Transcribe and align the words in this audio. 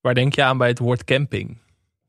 Waar 0.00 0.14
denk 0.14 0.34
je 0.34 0.42
aan 0.42 0.58
bij 0.58 0.68
het 0.68 0.78
woord 0.78 1.04
camping? 1.04 1.58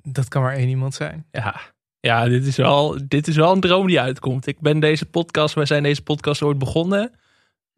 Dat 0.03 0.27
kan 0.27 0.41
maar 0.41 0.55
één 0.55 0.69
iemand 0.69 0.93
zijn. 0.93 1.25
Ja, 1.31 1.61
ja 1.99 2.25
dit, 2.27 2.45
is 2.45 2.55
wel, 2.55 2.97
dit 3.07 3.27
is 3.27 3.35
wel 3.35 3.51
een 3.53 3.59
droom 3.59 3.87
die 3.87 3.99
uitkomt. 3.99 4.47
Ik 4.47 4.59
ben 4.59 4.79
deze 4.79 5.05
podcast, 5.05 5.55
wij 5.55 5.65
zijn 5.65 5.83
deze 5.83 6.01
podcast 6.01 6.41
ooit 6.41 6.57
begonnen. 6.57 7.11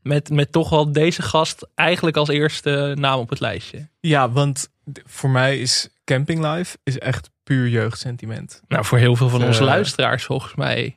Met, 0.01 0.29
met 0.29 0.51
toch 0.51 0.69
wel 0.69 0.91
deze 0.91 1.21
gast 1.21 1.67
eigenlijk 1.75 2.17
als 2.17 2.29
eerste 2.29 2.93
naam 2.99 3.19
op 3.19 3.29
het 3.29 3.39
lijstje. 3.39 3.87
Ja, 3.99 4.29
want 4.31 4.69
voor 5.05 5.29
mij 5.29 5.59
is 5.59 5.89
Camping 6.03 6.45
Life 6.53 6.77
is 6.83 6.99
echt 6.99 7.29
puur 7.43 7.67
jeugdsentiment. 7.67 8.61
Nou, 8.67 8.85
voor 8.85 8.97
heel 8.97 9.15
veel 9.15 9.29
van 9.29 9.41
Eh. 9.41 9.47
onze 9.47 9.63
luisteraars 9.63 10.23
volgens 10.23 10.55
mij. 10.55 10.95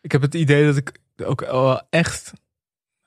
Ik 0.00 0.12
heb 0.12 0.22
het 0.22 0.34
idee 0.34 0.64
dat 0.66 0.76
ik 0.76 0.98
ook 1.24 1.42
echt... 1.90 2.32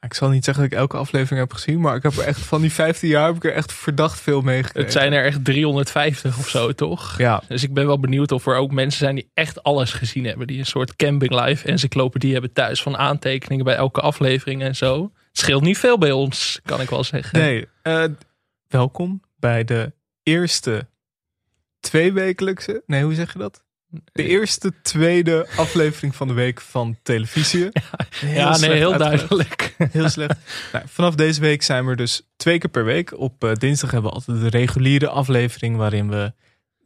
Ik 0.04 0.14
zal 0.14 0.30
niet 0.30 0.46
zeggen 0.46 0.64
dat 0.64 0.72
ik 0.72 0.78
elke 0.78 0.98
aflevering 0.98 1.40
heb 1.40 1.54
gezien, 1.54 1.80
maar 1.80 1.96
ik 1.96 2.04
heb 2.04 2.18
er 2.18 2.24
echt 2.24 2.40
van 2.40 2.62
die 2.62 2.72
15 2.72 3.10
jaar 3.10 3.26
heb 3.28 3.36
ik 3.36 3.44
er 3.44 3.54
echt 3.54 3.74
verdacht 3.74 4.20
veel 4.20 4.42
meegekregen. 4.42 4.82
Het 4.82 4.92
zijn 4.92 5.14
er 5.14 5.26
echt 5.26 5.46
350 5.46 6.38
of 6.38 6.50
zo, 6.50 6.72
toch? 6.74 7.18
Ja, 7.18 7.44
Dus 7.48 7.64
ik 7.64 7.74
ben 7.74 7.86
wel 7.86 8.00
benieuwd 8.00 8.32
of 8.32 8.46
er 8.46 8.56
ook 8.56 8.72
mensen 8.72 9.00
zijn 9.00 9.16
die 9.16 9.30
echt 9.34 9.64
alles 9.64 9.94
gezien 9.94 10.26
hebben. 10.26 10.48
Die 10.48 10.60
een 10.60 10.66
soort 10.66 10.96
camping 10.96 11.46
life 11.46 11.68
encyclopedie 11.68 12.32
hebben 12.32 12.54
thuis 12.54 12.82
van 12.82 12.98
aantekeningen 12.98 13.66
bij 13.66 13.76
elke 13.76 14.02
aflevering 14.02 14.62
en 14.62 14.76
zo. 14.76 15.02
Het 15.04 15.38
scheelt 15.38 15.64
niet 15.64 15.78
veel 15.78 15.98
bij 15.98 16.12
ons, 16.12 16.60
kan 16.64 16.82
ik 16.82 16.90
wel 16.90 17.04
zeggen. 17.04 17.40
nee. 17.40 17.68
eh, 17.82 18.04
welkom 18.68 19.22
bij 19.36 19.64
de 19.64 19.94
eerste 20.24 20.88
tweewekelijkse... 21.80 22.84
Nee, 22.86 23.04
hoe 23.04 23.14
zeg 23.14 23.34
je 23.34 23.40
dat? 23.40 23.64
De 24.12 24.28
eerste 24.28 24.74
tweede 24.82 25.48
aflevering 25.56 26.16
van 26.16 26.28
de 26.28 26.34
week 26.34 26.62
van 26.62 26.98
televisie. 27.04 27.70
Heel 28.20 28.34
ja, 28.34 28.58
nee, 28.58 28.72
heel 28.72 28.94
uitgelegd. 28.94 29.00
duidelijk. 29.20 29.76
Heel 29.92 30.10
slecht. 30.10 30.36
nou, 30.72 30.86
vanaf 30.88 31.16
deze 31.16 31.42
week 31.42 31.62
zijn 31.64 31.86
we 31.86 31.96
dus 31.96 32.22
twee 32.36 32.58
keer 32.58 32.70
per 32.70 32.86
week. 32.86 33.18
Op 33.20 33.44
eh, 33.44 33.54
dinsdag 33.54 33.92
hebben 33.92 34.10
we 34.10 34.16
altijd 34.16 34.40
de 34.40 34.50
reguliere 34.50 35.10
aflevering 35.10 35.78
waarin 35.78 36.10
we 36.10 36.34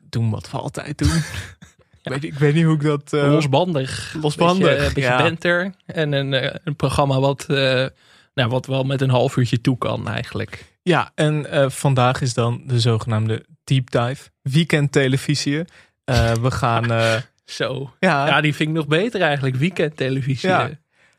doen 0.09 0.29
wat 0.29 0.51
we 0.51 0.57
altijd 0.57 0.97
doen. 0.97 1.13
ik, 2.03 2.11
weet, 2.11 2.23
ik 2.23 2.33
weet 2.33 2.53
niet 2.53 2.63
hoe 2.65 2.75
ik 2.75 2.81
dat... 2.83 3.13
eh, 3.13 3.31
losbandig. 3.31 4.15
losbandig, 4.21 4.67
Beetje, 4.69 4.83
beetje 4.93 5.01
ja. 5.01 5.17
banter. 5.17 5.73
En 5.85 6.11
een, 6.11 6.33
eh, 6.33 6.55
een 6.63 6.75
programma 6.75 7.19
wat, 7.19 7.45
eh, 7.49 7.85
nou, 8.33 8.49
wat 8.49 8.65
wel 8.65 8.83
met 8.83 9.01
een 9.01 9.09
half 9.09 9.35
uurtje 9.37 9.61
toe 9.61 9.77
kan 9.77 10.07
eigenlijk. 10.07 10.75
Ja, 10.81 11.11
en 11.15 11.51
eh, 11.51 11.69
vandaag 11.69 12.21
is 12.21 12.33
dan 12.33 12.61
de 12.65 12.79
zogenaamde 12.79 13.45
deep 13.63 13.91
dive. 13.91 14.29
Weekend 14.41 14.91
televisie. 14.91 15.63
Eh, 16.07 16.33
we 16.33 16.51
gaan... 16.51 16.91
eh, 16.91 17.21
Zo. 17.45 17.93
ja, 17.99 18.27
Ja, 18.27 18.41
die 18.41 18.55
vind 18.55 18.69
ik 18.69 18.75
nog 18.75 18.87
beter 18.87 19.21
eigenlijk. 19.21 19.55
Weekendtelevisie. 19.55 20.49
Ja. 20.49 20.69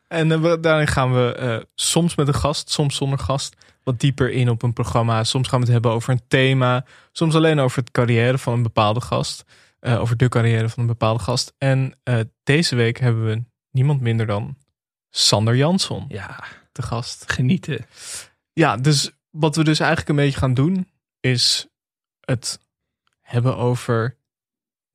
En 0.08 0.32
eh, 0.32 0.40
we- 0.40 0.60
daarin 0.60 0.86
gaan 0.86 1.12
we 1.14 1.66
soms 1.74 2.14
met 2.14 2.28
een 2.28 2.34
gast, 2.34 2.70
soms 2.70 2.96
zonder 2.96 3.18
gast, 3.18 3.56
wat 3.82 4.00
dieper 4.00 4.30
in 4.30 4.48
op 4.50 4.62
een 4.62 4.72
programma. 4.72 5.24
Soms 5.24 5.48
gaan 5.48 5.58
we 5.58 5.64
het 5.64 5.72
hebben 5.74 5.90
over 5.92 6.12
een 6.12 6.22
thema. 6.28 6.84
Soms 7.12 7.34
alleen 7.34 7.58
over 7.58 7.78
het 7.78 7.90
carrière 7.90 8.38
van 8.38 8.52
een 8.52 8.62
bepaalde 8.62 9.00
gast. 9.00 9.44
Over 9.80 10.16
de 10.16 10.28
carrière 10.28 10.68
van 10.68 10.82
een 10.82 10.88
bepaalde 10.88 11.22
gast. 11.22 11.54
En 11.58 11.98
deze 12.42 12.76
week 12.76 12.98
hebben 12.98 13.24
we 13.26 13.42
niemand 13.70 14.00
minder 14.00 14.26
dan 14.26 14.56
Sander 15.10 15.56
Jansson 15.56 16.04
ja, 16.08 16.44
te 16.72 16.82
gast. 16.82 17.32
genieten. 17.32 17.86
Ja, 18.52 18.76
dus 18.76 19.10
wat 19.30 19.56
we 19.56 19.64
dus 19.64 19.78
eigenlijk 19.80 20.10
een 20.10 20.16
beetje 20.24 20.38
gaan 20.38 20.54
doen, 20.54 20.88
is 21.20 21.66
het 22.20 22.60
hebben 23.20 23.56
over 23.56 24.16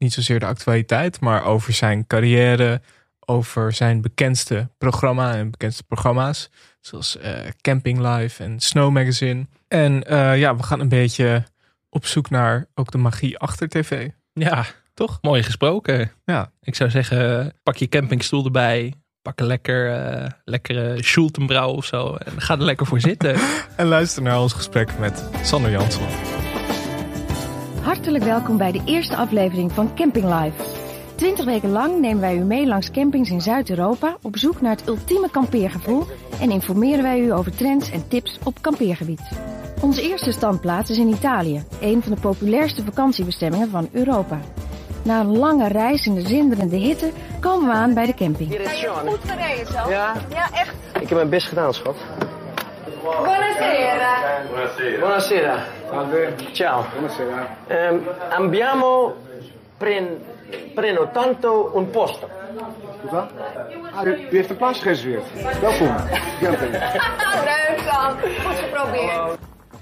niet 0.03 0.13
zozeer 0.13 0.39
de 0.39 0.45
actualiteit, 0.45 1.19
maar 1.19 1.43
over 1.45 1.73
zijn 1.73 2.07
carrière, 2.07 2.81
over 3.25 3.71
zijn 3.73 4.01
bekendste 4.01 4.69
programma 4.77 5.35
en 5.35 5.51
bekendste 5.51 5.83
programma's, 5.83 6.49
zoals 6.81 7.17
eh, 7.17 7.31
Camping 7.61 7.99
Live 7.99 8.43
en 8.43 8.59
Snow 8.59 8.91
Magazine. 8.91 9.47
En 9.67 10.03
eh, 10.03 10.37
ja, 10.39 10.55
we 10.55 10.63
gaan 10.63 10.79
een 10.79 10.89
beetje 10.89 11.43
op 11.89 12.05
zoek 12.05 12.29
naar 12.29 12.65
ook 12.75 12.91
de 12.91 12.97
magie 12.97 13.37
achter 13.37 13.69
tv, 13.69 14.09
Ja, 14.33 14.65
toch? 14.93 15.17
mooi 15.21 15.43
gesproken. 15.43 16.11
Ja. 16.25 16.51
Ik 16.61 16.75
zou 16.75 16.89
zeggen, 16.89 17.53
pak 17.63 17.75
je 17.75 17.87
campingstoel 17.89 18.45
erbij. 18.45 18.93
Pak 19.21 19.39
een 19.39 19.45
lekker, 19.45 19.91
eh, 19.95 20.29
lekkere 20.45 21.03
Schultenbrouw 21.03 21.69
of 21.69 21.85
zo. 21.85 22.15
En 22.15 22.41
ga 22.41 22.53
er 22.53 22.63
lekker 22.63 22.85
voor 22.85 22.99
zitten. 22.99 23.35
En 23.75 23.85
luister 23.87 24.21
naar 24.21 24.39
ons 24.41 24.53
gesprek 24.53 24.99
met 24.99 25.23
Sander 25.43 25.71
Jansson. 25.71 26.32
Hartelijk 27.83 28.23
welkom 28.23 28.57
bij 28.57 28.71
de 28.71 28.81
eerste 28.85 29.15
aflevering 29.15 29.71
van 29.71 29.95
Camping 29.95 30.25
Live. 30.25 30.63
Twintig 31.15 31.45
weken 31.45 31.69
lang 31.69 31.99
nemen 31.99 32.21
wij 32.21 32.35
u 32.35 32.39
mee 32.43 32.67
langs 32.67 32.91
campings 32.91 33.29
in 33.29 33.41
Zuid-Europa 33.41 34.17
op 34.21 34.37
zoek 34.37 34.61
naar 34.61 34.75
het 34.75 34.87
ultieme 34.87 35.29
kampeergevoel 35.29 36.03
en 36.41 36.51
informeren 36.51 37.03
wij 37.03 37.19
u 37.19 37.33
over 37.33 37.55
trends 37.55 37.91
en 37.91 38.07
tips 38.07 38.39
op 38.43 38.61
kampeergebied. 38.61 39.21
Onze 39.81 40.01
eerste 40.01 40.31
standplaats 40.31 40.89
is 40.89 40.97
in 40.97 41.07
Italië, 41.07 41.63
een 41.81 42.01
van 42.03 42.11
de 42.11 42.19
populairste 42.21 42.83
vakantiebestemmingen 42.83 43.69
van 43.69 43.89
Europa. 43.91 44.39
Na 45.03 45.19
een 45.19 45.37
lange 45.37 45.67
reis 45.67 46.05
in 46.05 46.15
de 46.15 46.27
zinderende 46.27 46.75
hitte 46.75 47.11
komen 47.39 47.67
we 47.67 47.73
aan 47.73 47.93
bij 47.93 48.05
de 48.05 48.13
camping. 48.13 48.49
Goed 49.05 49.19
gereden 49.25 49.65
zo. 49.73 49.89
Ja, 49.89 50.13
Ja, 50.29 50.49
echt. 50.53 50.75
ik 50.93 51.09
heb 51.09 51.17
mijn 51.17 51.29
best 51.29 51.47
gedaan, 51.47 51.73
schat. 51.73 51.95
Buonasera. 53.03 54.47
Buonasera. 54.99 55.65
Ciao. 56.53 56.85
Ehm, 57.67 57.97
abbiamo 58.29 59.15
pren, 59.77 60.21
prenotato 60.73 61.71
un 61.75 61.89
posto. 61.89 62.29
Ah, 63.91 64.05
u, 64.05 64.09
u 64.09 64.35
heeft 64.35 64.49
een 64.49 64.57
plaats 64.57 64.79
gereserveerd. 64.79 65.23
Welkom. 65.59 65.87
Dan. 67.85 68.17
Goed 68.45 68.55
geprobeerd. 68.55 69.37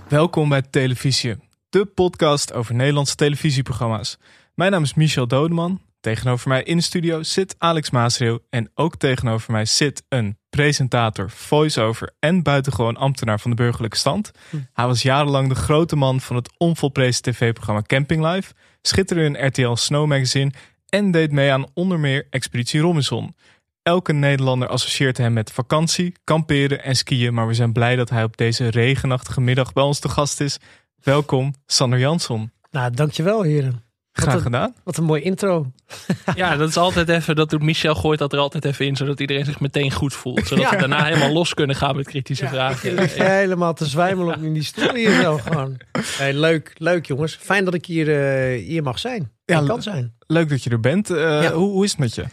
Welkom 0.07 0.49
bij 0.49 0.61
Televisie, 0.61 1.35
de 1.69 1.85
podcast 1.85 2.53
over 2.53 2.75
Nederlandse 2.75 3.15
televisieprogramma's. 3.15 4.17
Mijn 4.55 4.71
naam 4.71 4.83
is 4.83 4.93
Michel 4.93 5.27
Dodeman. 5.27 5.81
Tegenover 6.01 6.47
mij 6.47 6.63
in 6.63 6.77
de 6.77 6.83
studio 6.83 7.23
zit 7.23 7.55
Alex 7.57 7.89
Maasreeuw. 7.89 8.39
En 8.49 8.71
ook 8.73 8.95
tegenover 8.95 9.51
mij 9.51 9.65
zit 9.65 10.03
een 10.09 10.37
presentator, 10.49 11.29
voice-over 11.29 12.13
en 12.19 12.43
buitengewoon 12.43 12.97
ambtenaar 12.97 13.39
van 13.39 13.51
de 13.51 13.57
burgerlijke 13.57 13.97
stand. 13.97 14.31
Hij 14.73 14.85
was 14.85 15.01
jarenlang 15.01 15.49
de 15.49 15.55
grote 15.55 15.95
man 15.95 16.21
van 16.21 16.35
het 16.35 16.49
onvolprezen 16.57 17.21
tv-programma 17.21 17.81
Camping 17.81 18.25
Live, 18.25 18.53
schitterde 18.81 19.23
in 19.23 19.47
RTL 19.47 19.73
Snow 19.73 20.07
Magazine 20.07 20.51
en 20.89 21.11
deed 21.11 21.31
mee 21.31 21.51
aan 21.51 21.65
onder 21.73 21.99
meer 21.99 22.27
Expeditie 22.29 22.79
Robinson. 22.79 23.35
Elke 23.83 24.13
Nederlander 24.13 24.67
associeert 24.67 25.17
hem 25.17 25.33
met 25.33 25.51
vakantie, 25.51 26.13
kamperen 26.23 26.83
en 26.83 26.95
skiën, 26.95 27.33
maar 27.33 27.47
we 27.47 27.53
zijn 27.53 27.73
blij 27.73 27.95
dat 27.95 28.09
hij 28.09 28.23
op 28.23 28.37
deze 28.37 28.67
regenachtige 28.67 29.41
middag 29.41 29.73
bij 29.73 29.83
ons 29.83 29.99
te 29.99 30.09
gast 30.09 30.39
is. 30.39 30.57
Welkom, 31.03 31.53
Sander 31.65 31.99
Jansson. 31.99 32.51
Nou, 32.71 32.91
dankjewel 32.91 33.41
heren. 33.41 33.90
Graag 34.11 34.33
een- 34.35 34.41
gedaan. 34.41 34.75
Wat 34.83 34.97
een 34.97 35.03
mooi 35.03 35.21
intro. 35.21 35.71
Ja, 36.35 36.55
dat 36.55 36.69
is 36.69 36.77
altijd 36.77 37.09
even, 37.09 37.35
dat 37.35 37.49
doet 37.49 37.61
Michel 37.61 37.95
gooit 37.95 38.19
dat 38.19 38.33
er 38.33 38.39
altijd 38.39 38.65
even 38.65 38.85
in, 38.85 38.95
zodat 38.95 39.19
iedereen 39.19 39.45
zich 39.45 39.59
meteen 39.59 39.91
goed 39.91 40.13
voelt. 40.13 40.47
Zodat 40.47 40.69
we 40.69 40.75
daarna 40.77 41.03
helemaal 41.03 41.31
los 41.31 41.53
kunnen 41.53 41.75
gaan 41.75 41.95
met 41.95 42.05
kritische 42.07 42.47
vragen. 42.47 42.93
ligt 42.93 43.17
helemaal 43.17 43.73
te 43.73 43.85
zwijmelen 43.85 44.35
op 44.35 44.41
in 44.43 44.53
die 44.53 44.63
stoel 44.63 44.93
hier 44.93 45.21
zo 45.21 45.37
gewoon. 45.37 45.77
Hey, 46.17 46.33
leuk, 46.33 46.73
leuk 46.77 47.05
jongens. 47.05 47.35
Fijn 47.41 47.65
dat 47.65 47.73
ik 47.73 47.85
hier, 47.85 48.09
eh, 48.09 48.63
hier 48.67 48.83
mag 48.83 48.99
zijn. 48.99 49.31
Ja, 49.45 49.59
Ja, 49.59 49.65
kan 49.65 49.81
zijn. 49.81 50.13
Leuk 50.27 50.49
dat 50.49 50.63
je 50.63 50.69
er 50.69 50.79
bent. 50.79 51.09
Eh, 51.09 51.17
Ja. 51.41 51.51
hoe, 51.51 51.69
hoe 51.71 51.83
is 51.83 51.91
het 51.91 51.99
met 51.99 52.15
je? 52.15 52.23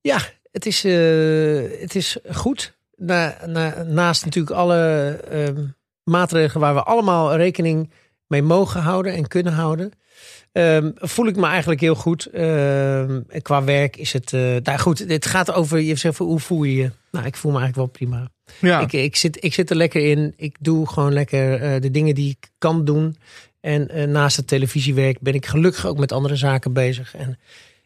Ja, 0.00 0.18
het 0.52 0.66
is, 0.66 0.84
eh, 0.84 1.80
het 1.80 1.94
is 1.94 2.16
goed. 2.32 2.76
Na, 2.96 3.36
na- 3.46 3.82
naast 3.82 4.24
natuurlijk 4.24 4.56
alle 4.56 5.08
ehm, 5.30 5.64
maatregelen 6.02 6.60
waar 6.60 6.74
we 6.74 6.82
allemaal 6.82 7.36
rekening 7.36 7.92
mee 8.26 8.42
mogen 8.42 8.80
houden 8.80 9.12
en 9.14 9.28
kunnen 9.28 9.52
houden. 9.52 9.92
Ehm, 10.52 10.90
voel 10.94 11.26
ik 11.26 11.36
me 11.36 11.46
eigenlijk 11.46 11.80
heel 11.80 11.94
goed. 11.94 12.26
Ehm, 12.26 13.20
qua 13.42 13.64
werk 13.64 13.96
is 13.96 14.12
het. 14.12 14.32
nou 14.62 14.78
goed, 14.78 14.98
het 14.98 15.26
gaat 15.26 15.52
over. 15.52 15.80
Je 15.80 15.96
zegt 15.96 16.18
hoe 16.18 16.40
voel 16.40 16.64
je 16.64 16.74
je? 16.74 16.90
Nou, 17.10 17.26
ik 17.26 17.36
voel 17.36 17.52
me 17.52 17.58
eigenlijk 17.58 17.92
wel 17.98 18.08
prima. 18.08 18.30
Ja, 18.60 18.80
Ik, 18.80 18.92
ik, 18.92 19.16
zit, 19.16 19.44
ik 19.44 19.54
zit 19.54 19.70
er 19.70 19.76
lekker 19.76 20.10
in. 20.10 20.34
Ik 20.36 20.56
doe 20.60 20.88
gewoon 20.88 21.12
lekker 21.12 21.62
eh, 21.62 21.80
de 21.80 21.90
dingen 21.90 22.14
die 22.14 22.30
ik 22.30 22.50
kan 22.58 22.84
doen. 22.84 23.16
En 23.60 23.88
eh, 23.88 24.06
naast 24.06 24.36
het 24.36 24.46
televisiewerk 24.46 25.20
ben 25.20 25.34
ik 25.34 25.46
gelukkig 25.46 25.86
ook 25.86 25.98
met 25.98 26.12
andere 26.12 26.36
zaken 26.36 26.72
bezig. 26.72 27.14
En 27.14 27.38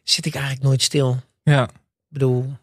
zit 0.03 0.25
ik 0.25 0.33
eigenlijk 0.33 0.63
nooit 0.65 0.81
stil. 0.81 1.17
ja. 1.43 1.63
Ik 1.63 2.19
bedoel, 2.19 2.53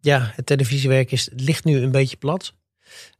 ja, 0.00 0.32
het 0.34 0.46
televisiewerk 0.46 1.12
is, 1.12 1.28
ligt 1.36 1.64
nu 1.64 1.76
een 1.76 1.90
beetje 1.90 2.16
plat. 2.16 2.54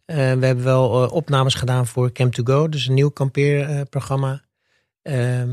We 0.04 0.12
hebben 0.14 0.62
wel 0.62 1.08
opnames 1.08 1.54
gedaan 1.54 1.86
voor 1.86 2.12
Camp 2.12 2.32
to 2.32 2.42
Go, 2.44 2.69
dus 2.69 2.86
een 2.86 2.94
nieuw 2.94 3.08
kampeerprogramma. 3.08 4.42
Ehm, 5.04 5.48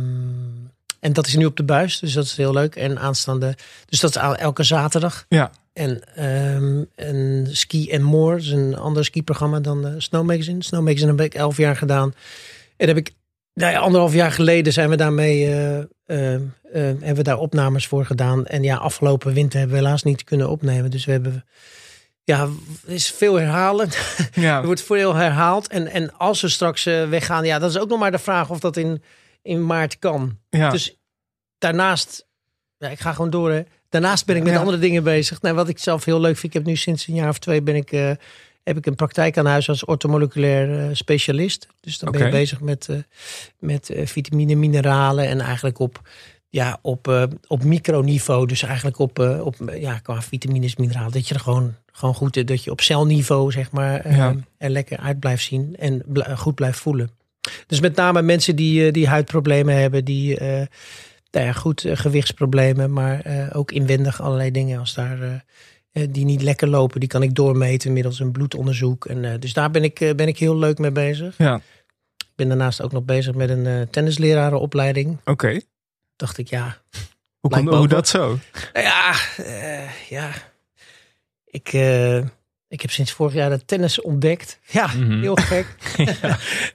en 0.99 1.13
dat 1.13 1.27
is 1.27 1.35
nu 1.35 1.45
op 1.45 1.57
de 1.57 1.63
buis, 1.63 1.99
dus 1.99 2.13
dat 2.13 2.23
is 2.23 2.37
heel 2.37 2.53
leuk. 2.53 2.75
En 2.75 2.99
aanstaande, 2.99 3.55
dus 3.85 3.99
dat 3.99 4.15
is 4.15 4.21
elke 4.21 4.63
zaterdag. 4.63 5.25
Ja. 5.29 5.51
En 5.73 6.01
ehm 6.15 6.83
een 6.95 7.47
Ski 7.51 7.93
and 7.93 8.01
More, 8.01 8.35
dus 8.35 8.47
een 8.47 8.77
ander 8.77 9.05
skiprogramma 9.05 9.59
dan 9.59 9.81
de 9.81 10.01
Snow 10.01 10.25
Magazine. 10.25 10.63
Snow 10.63 10.83
Magazine 10.83 11.11
heb 11.11 11.21
ik 11.21 11.33
elf 11.33 11.57
jaar 11.57 11.75
gedaan. 11.75 12.13
En 12.77 12.87
heb 12.87 12.97
ik, 12.97 13.11
nou 13.53 13.71
ja, 13.71 13.79
anderhalf 13.79 14.13
jaar 14.13 14.31
geleden 14.31 14.73
zijn 14.73 14.89
we 14.89 14.95
daarmee, 14.95 15.45
eh, 15.45 15.77
eh, 15.77 16.35
eh, 16.35 16.41
hebben 16.73 17.15
we 17.15 17.23
daar 17.23 17.37
opnames 17.37 17.87
voor 17.87 18.05
gedaan. 18.05 18.45
En 18.45 18.63
ja, 18.63 18.75
afgelopen 18.75 19.33
winter 19.33 19.59
hebben 19.59 19.77
we 19.77 19.83
helaas 19.83 20.03
niet 20.03 20.23
kunnen 20.23 20.49
opnemen. 20.49 20.91
Dus 20.91 21.05
we 21.05 21.11
hebben 21.11 21.45
ja, 22.23 22.47
is 22.85 23.11
veel 23.11 23.35
herhalen. 23.35 23.89
Ja, 24.33 24.57
Er 24.59 24.65
wordt 24.65 24.81
veel 24.81 25.15
herhaald. 25.15 25.67
En, 25.67 25.87
en 25.87 26.17
als 26.17 26.39
ze 26.39 26.49
straks 26.49 26.85
eh, 26.85 27.09
weggaan, 27.09 27.45
ja, 27.45 27.59
dat 27.59 27.69
is 27.69 27.77
ook 27.77 27.89
nog 27.89 27.99
maar 27.99 28.11
de 28.11 28.19
vraag 28.19 28.49
of 28.49 28.59
dat 28.59 28.77
in, 28.77 29.03
in 29.41 29.65
maart 29.65 29.99
kan. 29.99 30.37
ja. 30.49 30.69
Dus 30.69 30.95
daarnaast, 31.57 32.27
ja, 32.77 32.87
ik 32.89 32.99
ga 32.99 33.13
gewoon 33.13 33.29
door. 33.29 33.51
Hè. 33.51 33.61
Daarnaast 33.89 34.25
ben 34.25 34.35
ik 34.35 34.43
met 34.43 34.53
Ja. 34.53 34.59
andere 34.59 34.77
dingen 34.79 35.03
bezig. 35.03 35.41
Nou, 35.41 35.55
wat 35.55 35.67
ik 35.69 35.77
zelf 35.79 36.05
heel 36.05 36.19
leuk 36.19 36.37
vind, 36.37 36.53
ik 36.53 36.59
heb 36.59 36.67
nu 36.67 36.75
sinds 36.75 37.07
een 37.07 37.13
jaar 37.15 37.29
of 37.29 37.39
twee 37.39 37.61
ben 37.61 37.75
ik, 37.75 37.91
eh, 37.91 38.11
heb 38.63 38.77
ik 38.77 38.85
een 38.85 38.95
praktijk 38.95 39.37
aan 39.37 39.45
huis 39.45 39.69
als 39.69 39.85
ortomoleculair 39.85 40.79
eh, 40.79 40.89
specialist. 40.95 41.67
Dus 41.79 41.97
dan 41.99 42.11
ben 42.11 42.25
je 42.25 42.31
bezig 42.31 42.61
met, 42.61 42.89
eh, 42.89 42.97
met 43.59 43.91
vitamine, 44.03 44.55
mineralen 44.55 45.27
en 45.27 45.39
eigenlijk 45.41 45.79
op, 45.79 46.01
ja, 46.49 46.79
op, 46.81 47.29
op 47.47 47.63
microniveau. 47.63 48.47
Dus 48.47 48.63
eigenlijk 48.63 48.99
op, 48.99 49.19
op 49.19 49.55
ja, 49.75 49.99
qua 49.99 50.21
vitamines, 50.21 50.75
mineralen. 50.75 51.11
Dat 51.11 51.27
je 51.27 51.33
er 51.33 51.39
gewoon, 51.39 51.75
gewoon 51.91 52.15
goed, 52.15 52.47
dat 52.47 52.63
je 52.63 52.71
op 52.71 52.81
celniveau 52.81 53.51
zeg 53.51 53.71
maar 53.71 54.15
Ja. 54.15 54.35
er 54.57 54.69
lekker 54.69 54.97
uit 54.97 55.19
blijft 55.19 55.43
zien 55.43 55.75
en 55.75 56.03
goed 56.37 56.55
blijft 56.55 56.79
voelen. 56.79 57.09
Dus 57.67 57.79
met 57.79 57.95
name 57.95 58.21
mensen 58.21 58.55
die, 58.55 58.85
eh, 58.85 58.93
die 58.93 59.07
huidproblemen 59.07 59.75
hebben, 59.75 60.05
die 60.05 60.37
eh, 60.37 60.65
nou 61.31 61.45
ja, 61.45 61.51
goed 61.53 61.85
eh, 61.85 61.97
gewichtsproblemen, 61.97 62.93
maar 62.93 63.49
ook 63.53 63.71
inwendig 63.71 64.21
allerlei 64.21 64.51
dingen 64.51 64.79
als 64.79 64.93
daar 64.93 65.45
die 66.09 66.25
niet 66.25 66.41
lekker 66.41 66.67
lopen, 66.67 66.99
die 66.99 67.09
kan 67.09 67.23
ik 67.23 67.35
doormeten 67.35 67.93
middels 67.93 68.19
een 68.19 68.31
bloedonderzoek. 68.31 69.05
En, 69.05 69.39
dus 69.39 69.53
daar 69.53 69.71
ben 69.71 69.83
ik, 69.83 70.13
ben 70.15 70.27
ik 70.27 70.39
heel 70.39 70.57
leuk 70.57 70.77
mee 70.77 70.91
bezig. 70.91 71.37
ja. 71.37 71.61
Ik 72.17 72.37
ben 72.47 72.47
daarnaast 72.47 72.81
ook 72.81 72.91
nog 72.91 73.03
bezig 73.03 73.35
met 73.35 73.49
een 73.49 73.89
tennislerarenopleiding. 73.89 75.17
oké. 75.25 75.59
Dacht 76.15 76.37
ik, 76.37 76.47
ja, 76.47 76.77
Hoe, 77.39 77.51
komt- 77.51 77.69
hoe 77.69 77.87
dat 77.87 78.07
zo? 78.07 78.39
nou 78.73 78.85
ja, 78.85 79.13
ja. 80.09 80.31
Ik, 81.45 81.67
ik 82.71 82.81
heb 82.81 82.91
sinds 82.91 83.11
vorig 83.11 83.33
jaar 83.33 83.49
de 83.49 83.65
tennis 83.65 84.01
ontdekt. 84.01 84.59
Ja, 84.71 84.87
Mhm. 84.87 85.19
heel 85.21 85.35
gek. 85.35 85.65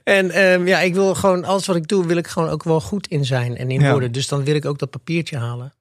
en 0.03 0.31
ehm, 0.31 0.67
ja, 0.67 0.79
ik 0.79 0.93
wil 0.93 1.15
gewoon, 1.15 1.43
alles 1.45 1.65
wat 1.65 1.75
ik 1.75 1.87
doe, 1.87 2.05
wil 2.05 2.17
ik 2.17 2.27
gewoon 2.27 2.49
ook 2.49 2.63
wel 2.63 2.81
goed 2.81 3.07
in 3.07 3.25
zijn 3.25 3.57
en 3.57 3.71
in 3.71 3.79
Ja. 3.81 3.91
worden. 3.91 4.11
Dus 4.11 4.27
dan 4.27 4.43
wil 4.43 4.55
ik 4.55 4.65
ook 4.65 4.79
dat 4.79 4.89
papiertje 4.89 5.37
halen. 5.37 5.73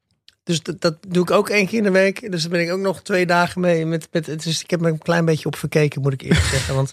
Dus 0.44 0.62
dat, 0.62 0.80
dat 0.80 0.96
doe 1.08 1.22
ik 1.22 1.30
ook 1.30 1.48
één 1.48 1.66
keer 1.66 1.78
in 1.78 1.84
de 1.84 1.90
week. 1.90 2.30
Dus 2.30 2.42
daar 2.42 2.50
ben 2.50 2.60
ik 2.60 2.72
ook 2.72 2.80
nog 2.80 3.02
twee 3.02 3.26
dagen 3.26 3.60
mee. 3.60 3.86
Met, 3.86 4.08
met, 4.12 4.26
het 4.26 4.46
is, 4.46 4.62
ik 4.62 4.70
heb 4.70 4.80
me 4.80 4.88
een 4.88 4.98
klein 4.98 5.24
beetje 5.24 5.46
op 5.46 5.56
verkeken, 5.56 6.00
moet 6.02 6.12
ik 6.12 6.22
eerlijk 6.22 6.44
zeggen. 6.54 6.74
Want 6.74 6.92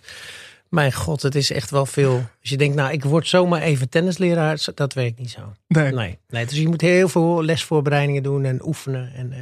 mijn 0.69 0.93
god, 0.93 1.21
het 1.21 1.35
is 1.35 1.51
echt 1.51 1.69
wel 1.69 1.85
veel. 1.85 2.13
Als 2.41 2.49
je 2.49 2.57
denkt, 2.57 2.75
nou, 2.75 2.91
ik 2.91 3.03
word 3.03 3.27
zomaar 3.27 3.61
even 3.61 3.89
tennisleraar. 3.89 4.65
Dat 4.75 4.93
werkt 4.93 5.19
niet 5.19 5.29
zo. 5.29 5.53
Nee. 5.67 5.91
Nee, 5.91 6.17
nee, 6.29 6.45
dus 6.45 6.57
je 6.57 6.67
moet 6.67 6.81
heel 6.81 7.09
veel 7.09 7.43
lesvoorbereidingen 7.43 8.23
doen 8.23 8.45
en 8.45 8.65
oefenen. 8.65 9.11
En, 9.15 9.31
eh, 9.31 9.39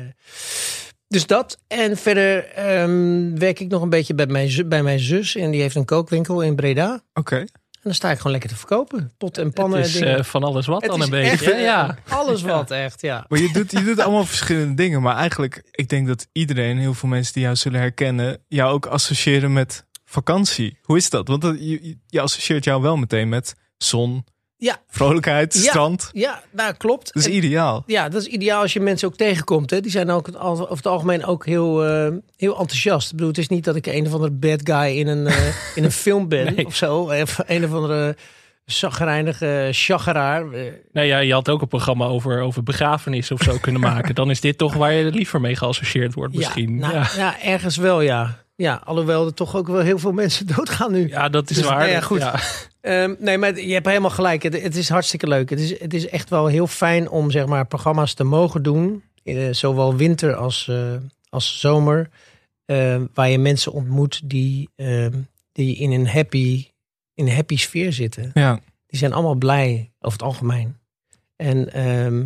dus 1.12 1.26
dat. 1.28 1.58
En 1.68 1.98
verder 1.98 2.46
ehm, 2.46 3.36
werk 3.38 3.60
ik 3.60 3.68
nog 3.70 3.82
een 3.82 3.90
beetje 3.90 4.14
bij 4.16 4.26
mijn, 4.26 4.70
bij 4.70 4.84
mijn 4.84 5.00
zus. 5.00 5.36
En 5.36 5.52
die 5.52 5.62
heeft 5.62 5.76
een 5.76 5.86
kookwinkel 5.86 6.42
in 6.42 6.56
Breda. 6.56 7.02
Oké. 7.14 7.36
En 7.36 7.48
dan 7.90 7.94
sta 7.94 8.12
ik 8.12 8.18
gewoon 8.18 8.32
lekker 8.32 8.50
te 8.50 8.56
verkopen. 8.56 9.12
Pot 9.18 9.38
en 9.38 9.54
pannen. 9.54 9.78
Het 9.80 9.88
is 9.88 9.94
dingen. 9.94 10.18
eh, 10.18 10.24
van 10.24 10.44
alles 10.44 10.66
wat 10.66 10.82
Het 10.82 10.92
dan 10.92 11.02
een 11.02 11.10
beetje. 11.10 11.32
echt, 11.32 11.50
eh, 11.52 11.62
ja. 11.62 11.98
Alles 12.08 12.42
wat, 12.42 12.72
echt, 12.72 13.02
ja. 13.02 13.26
Maar 13.28 13.40
je 13.40 13.52
doet, 13.54 13.72
je 13.72 13.84
doet 13.84 14.00
allemaal 14.00 14.26
verschillende 14.26 14.74
dingen. 14.74 15.02
Maar 15.02 15.16
eigenlijk, 15.16 15.64
ik 15.72 15.90
denk 15.90 16.08
dat 16.08 16.28
iedereen, 16.32 16.78
heel 16.78 16.94
veel 16.94 17.10
mensen 17.10 17.34
die 17.34 17.44
jou 17.44 17.56
zullen 17.56 17.80
herkennen, 17.80 18.38
jou 18.48 18.72
ook 18.74 18.86
associëren 18.86 19.54
met 19.54 19.86
vakantie. 20.06 20.78
Hoe 20.82 20.98
is 20.98 21.10
dat? 21.10 21.28
Want 21.28 21.44
je, 21.44 21.98
je 22.08 22.22
associeert 22.22 22.64
jou 22.64 22.82
wel 22.82 22.98
meteen 22.98 23.30
met 23.30 23.56
zon, 23.78 24.26
Ja. 24.64 24.78
vrolijkheid, 24.88 25.54
Ja. 25.54 25.60
strand. 25.60 26.10
Ja, 26.14 26.42
nou 26.52 26.74
klopt. 26.74 27.14
Dat 27.14 27.24
is 27.24 27.30
En- 27.30 27.36
ideaal. 27.36 27.84
Ja, 27.86 28.10
dat 28.10 28.22
is 28.22 28.28
ideaal 28.28 28.62
als 28.62 28.74
je 28.74 28.80
mensen 28.80 29.08
ook 29.08 29.16
tegenkomt. 29.16 29.70
Hè. 29.70 29.82
Die 29.82 29.92
zijn 29.92 30.10
ook 30.10 30.26
het 30.26 30.38
al- 30.38 30.52
over 30.62 30.76
het 30.76 30.88
algemeen 30.88 31.26
ook 31.26 31.46
heel, 31.46 31.86
eh, 31.86 32.08
heel 32.38 32.60
enthousiast. 32.60 33.06
Ik 33.06 33.12
bedoel, 33.16 33.28
het 33.28 33.38
is 33.38 33.48
niet 33.48 33.64
dat 33.64 33.76
ik 33.76 33.86
een 33.86 34.06
of 34.08 34.14
andere 34.14 34.32
bad 34.32 34.60
guy 34.64 34.98
in 34.98 35.08
een, 35.08 35.28
eh, 35.28 35.36
in 35.78 35.84
een 35.84 35.92
film 35.92 36.28
ben 36.28 36.54
Nee. 36.56 36.66
of 36.66 36.76
zo. 36.76 36.98
Of 36.98 37.40
een 37.46 37.64
of 37.66 37.74
andere 37.74 38.16
zagrijnige 38.66 39.68
chageraar. 39.72 40.46
Nou 40.92 41.08
ja, 41.08 41.18
je 41.20 41.34
had 41.34 41.50
ook 41.50 41.62
een 41.62 41.68
programma 41.68 42.06
over, 42.06 42.42
over 42.42 42.64
begrafenissen 42.64 43.36
of 43.36 43.42
zo 43.42 43.58
kunnen 43.62 43.82
maken. 43.92 44.16
Dan 44.16 44.30
is 44.30 44.42
dit 44.42 44.58
toch 44.58 44.74
waar 44.74 44.94
je 44.94 45.12
liever 45.12 45.42
mee 45.42 45.56
geassocieerd 45.56 46.14
wordt 46.14 46.36
misschien. 46.36 46.78
Ja, 46.78 46.88
Ja, 46.92 46.94
nou, 46.94 47.08
ja. 47.18 47.42
ergens 47.42 47.78
wel, 47.78 48.02
ja. 48.02 48.41
Ja, 48.62 48.82
alhoewel 48.86 49.26
er 49.26 49.34
toch 49.34 49.56
ook 49.56 49.68
wel 49.68 49.80
heel 49.82 50.00
veel 50.00 50.12
mensen 50.12 50.48
doodgaan 50.56 50.92
nu. 50.92 51.08
Ja, 51.08 51.30
dat 51.30 51.50
is 51.50 51.56
Dus, 51.58 51.66
waar. 51.66 51.78
nou 51.78 51.90
ja, 51.90 52.02
goed. 52.02 52.20
ja. 52.20 52.40
Ehm, 52.82 53.16
nee, 53.20 53.38
maar 53.38 53.60
je 53.60 53.74
hebt 53.74 53.86
helemaal 53.88 54.10
gelijk. 54.10 54.44
Het, 54.44 54.62
het 54.62 54.76
is 54.76 54.90
hartstikke 54.90 55.28
leuk. 55.28 55.50
Het 55.50 55.60
is, 55.60 55.80
het 55.80 55.94
is 55.94 56.08
echt 56.08 56.30
wel 56.30 56.48
heel 56.48 56.68
fijn 56.68 57.10
om 57.10 57.32
zeg 57.32 57.46
maar, 57.46 57.68
programma's 57.68 58.14
te 58.14 58.24
mogen 58.24 58.64
doen. 58.64 59.04
eh, 59.24 59.48
zowel 59.52 59.96
winter 59.96 60.36
als, 60.36 60.68
eh, 60.68 60.94
als 61.30 61.60
zomer. 61.60 62.10
eh, 62.66 63.02
waar 63.14 63.30
je 63.30 63.38
mensen 63.40 63.72
ontmoet 63.72 64.22
die, 64.24 64.70
ehm, 64.76 65.18
die 65.52 65.76
in, 65.78 65.92
een 65.92 66.08
happy, 66.08 66.68
in 67.14 67.28
een 67.28 67.36
happy 67.36 67.58
sfeer 67.58 67.94
zitten. 67.94 68.32
Ja. 68.34 68.60
Die 68.88 69.00
zijn 69.00 69.14
allemaal 69.14 69.36
blij 69.36 69.92
over 70.00 70.18
het 70.18 70.28
algemeen. 70.28 70.78
En 71.36 71.74
ehm, 71.74 72.26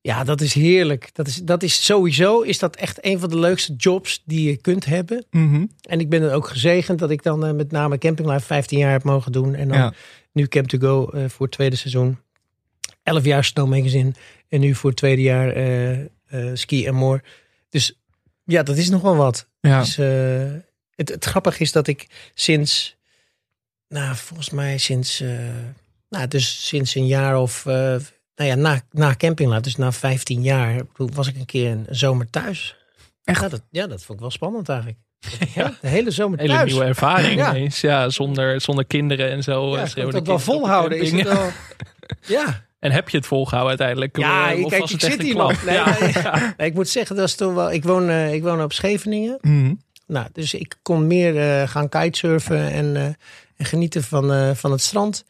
ja, 0.00 0.24
dat 0.24 0.40
is 0.40 0.54
heerlijk. 0.54 1.10
Dat 1.12 1.26
is, 1.26 1.36
dat 1.36 1.62
is 1.62 1.84
sowieso 1.84 2.40
is 2.40 2.58
dat 2.58 2.76
echt 2.76 3.04
een 3.04 3.18
van 3.18 3.28
de 3.28 3.38
leukste 3.38 3.74
jobs 3.76 4.22
die 4.24 4.50
je 4.50 4.56
kunt 4.56 4.84
hebben. 4.84 5.24
Mhm. 5.30 5.66
En 5.80 6.00
ik 6.00 6.08
ben 6.08 6.22
er 6.22 6.32
ook 6.32 6.48
gezegend 6.48 6.98
dat 6.98 7.10
ik 7.10 7.22
dan 7.22 7.46
eh, 7.46 7.52
met 7.52 7.70
name 7.70 7.98
Camping 7.98 8.28
Life 8.28 8.46
15 8.46 8.78
jaar 8.78 8.92
heb 8.92 9.02
mogen 9.02 9.32
doen. 9.32 9.54
En 9.54 9.68
dan 9.68 9.78
Ja. 9.78 9.92
nu 10.32 10.46
Camp 10.46 10.66
to 10.68 10.78
Go 10.78 11.08
eh, 11.08 11.28
voor 11.28 11.46
het 11.46 11.54
tweede 11.54 11.76
seizoen. 11.76 12.18
11 13.02 13.24
jaar 13.24 13.44
Snow 13.44 13.68
Magazine. 13.68 14.12
En 14.48 14.60
nu 14.60 14.74
voor 14.74 14.90
het 14.90 14.98
tweede 14.98 15.22
jaar 15.22 15.48
eh, 15.52 16.50
Ski 16.54 16.88
and 16.88 16.96
More. 16.96 17.22
Dus 17.68 17.98
ja, 18.44 18.62
dat 18.62 18.76
is 18.76 18.88
nog 18.88 19.02
wel 19.02 19.16
wat. 19.16 19.48
Ja. 19.60 19.80
Dus, 19.80 19.96
het, 20.94 21.08
het 21.08 21.24
grappige 21.24 21.62
is 21.62 21.72
dat 21.72 21.86
ik 21.86 22.06
sinds, 22.34 22.96
nou 23.88 24.16
volgens 24.16 24.50
mij 24.50 24.78
sinds, 24.78 25.22
nou 26.08 26.28
dus 26.28 26.66
sinds 26.66 26.94
een 26.94 27.06
jaar 27.06 27.38
of, 27.40 27.64
nou 28.38 28.50
ja, 28.50 28.54
na, 28.56 28.80
na 28.90 29.14
Camping 29.16 29.48
Life, 29.48 29.62
dus 29.62 29.76
na 29.76 29.92
15 29.92 30.42
jaar, 30.42 30.80
toen 30.94 31.10
was 31.14 31.28
ik 31.28 31.36
een 31.36 31.46
keer 31.46 31.70
een 31.70 31.86
zomer 31.90 32.30
thuis. 32.30 32.76
Echt? 33.24 33.40
Ja, 33.40 33.48
dat, 33.48 33.62
ja, 33.70 33.86
dat 33.86 33.98
vond 34.02 34.12
ik 34.12 34.20
wel 34.20 34.30
spannend 34.30 34.68
eigenlijk. 34.68 34.98
Ja. 35.54 35.74
De 35.80 35.88
hele 35.88 36.10
zomer 36.10 36.38
Hele 36.38 36.52
thuis. 36.52 36.70
nieuwe 36.70 36.84
ervaring 36.86 37.38
Ja. 37.38 37.50
ineens. 37.50 37.80
Ja, 37.80 38.08
zonder, 38.08 38.60
zonder 38.60 38.84
kinderen 38.86 39.30
en 39.30 39.42
zo. 39.42 39.74
Ja, 39.76 39.82
eh, 39.82 39.88
schreeuwen 39.88 40.14
dat 40.14 40.26
wel 40.26 40.38
volhouden? 40.38 40.98
Is 41.00 41.12
het 41.12 41.22
wel... 41.22 41.50
Ja, 42.26 42.64
En 42.78 42.90
heb 42.92 43.08
je 43.08 43.16
het 43.16 43.26
volgehouden 43.26 43.68
uiteindelijk? 43.78 44.16
Ja, 44.18 44.52
Eh, 44.52 44.64
of 44.64 44.70
kijk, 44.70 44.80
was 44.82 44.92
ik 44.92 45.00
zit 45.00 45.22
hier 45.22 45.34
nog. 45.36 45.64
Nee, 45.64 45.74
ja. 45.74 45.96
nee. 46.00 46.12
Ja. 46.12 46.54
Nee, 46.56 46.68
ik 46.68 46.74
moet 46.74 46.88
zeggen, 46.88 47.16
dat 47.16 47.28
is 47.28 47.34
toch 47.34 47.54
wel. 47.54 47.72
Ik 47.72 47.84
woon, 47.84 48.08
eh, 48.08 48.32
ik 48.34 48.42
woon 48.42 48.62
op 48.62 48.72
Scheveningen. 48.72 49.38
Mhm. 49.40 49.74
Nou, 50.06 50.26
dus 50.32 50.54
ik 50.54 50.74
kon 50.82 51.06
meer 51.06 51.38
eh, 51.60 51.68
gaan 51.68 51.88
kitesurfen 51.88 52.70
en, 52.70 52.96
eh, 52.96 53.04
en 53.56 53.64
genieten 53.64 54.02
van, 54.04 54.32
eh, 54.32 54.50
van 54.54 54.70
het 54.72 54.80
strand. 54.80 55.24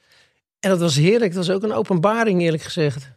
En 0.61 0.71
dat 0.71 0.79
was 0.79 0.97
heerlijk. 0.97 1.35
Dat 1.35 1.47
was 1.47 1.57
ook 1.57 1.63
een 1.63 1.73
openbaring, 1.73 2.41
eerlijk 2.41 2.63
gezegd. 2.63 3.11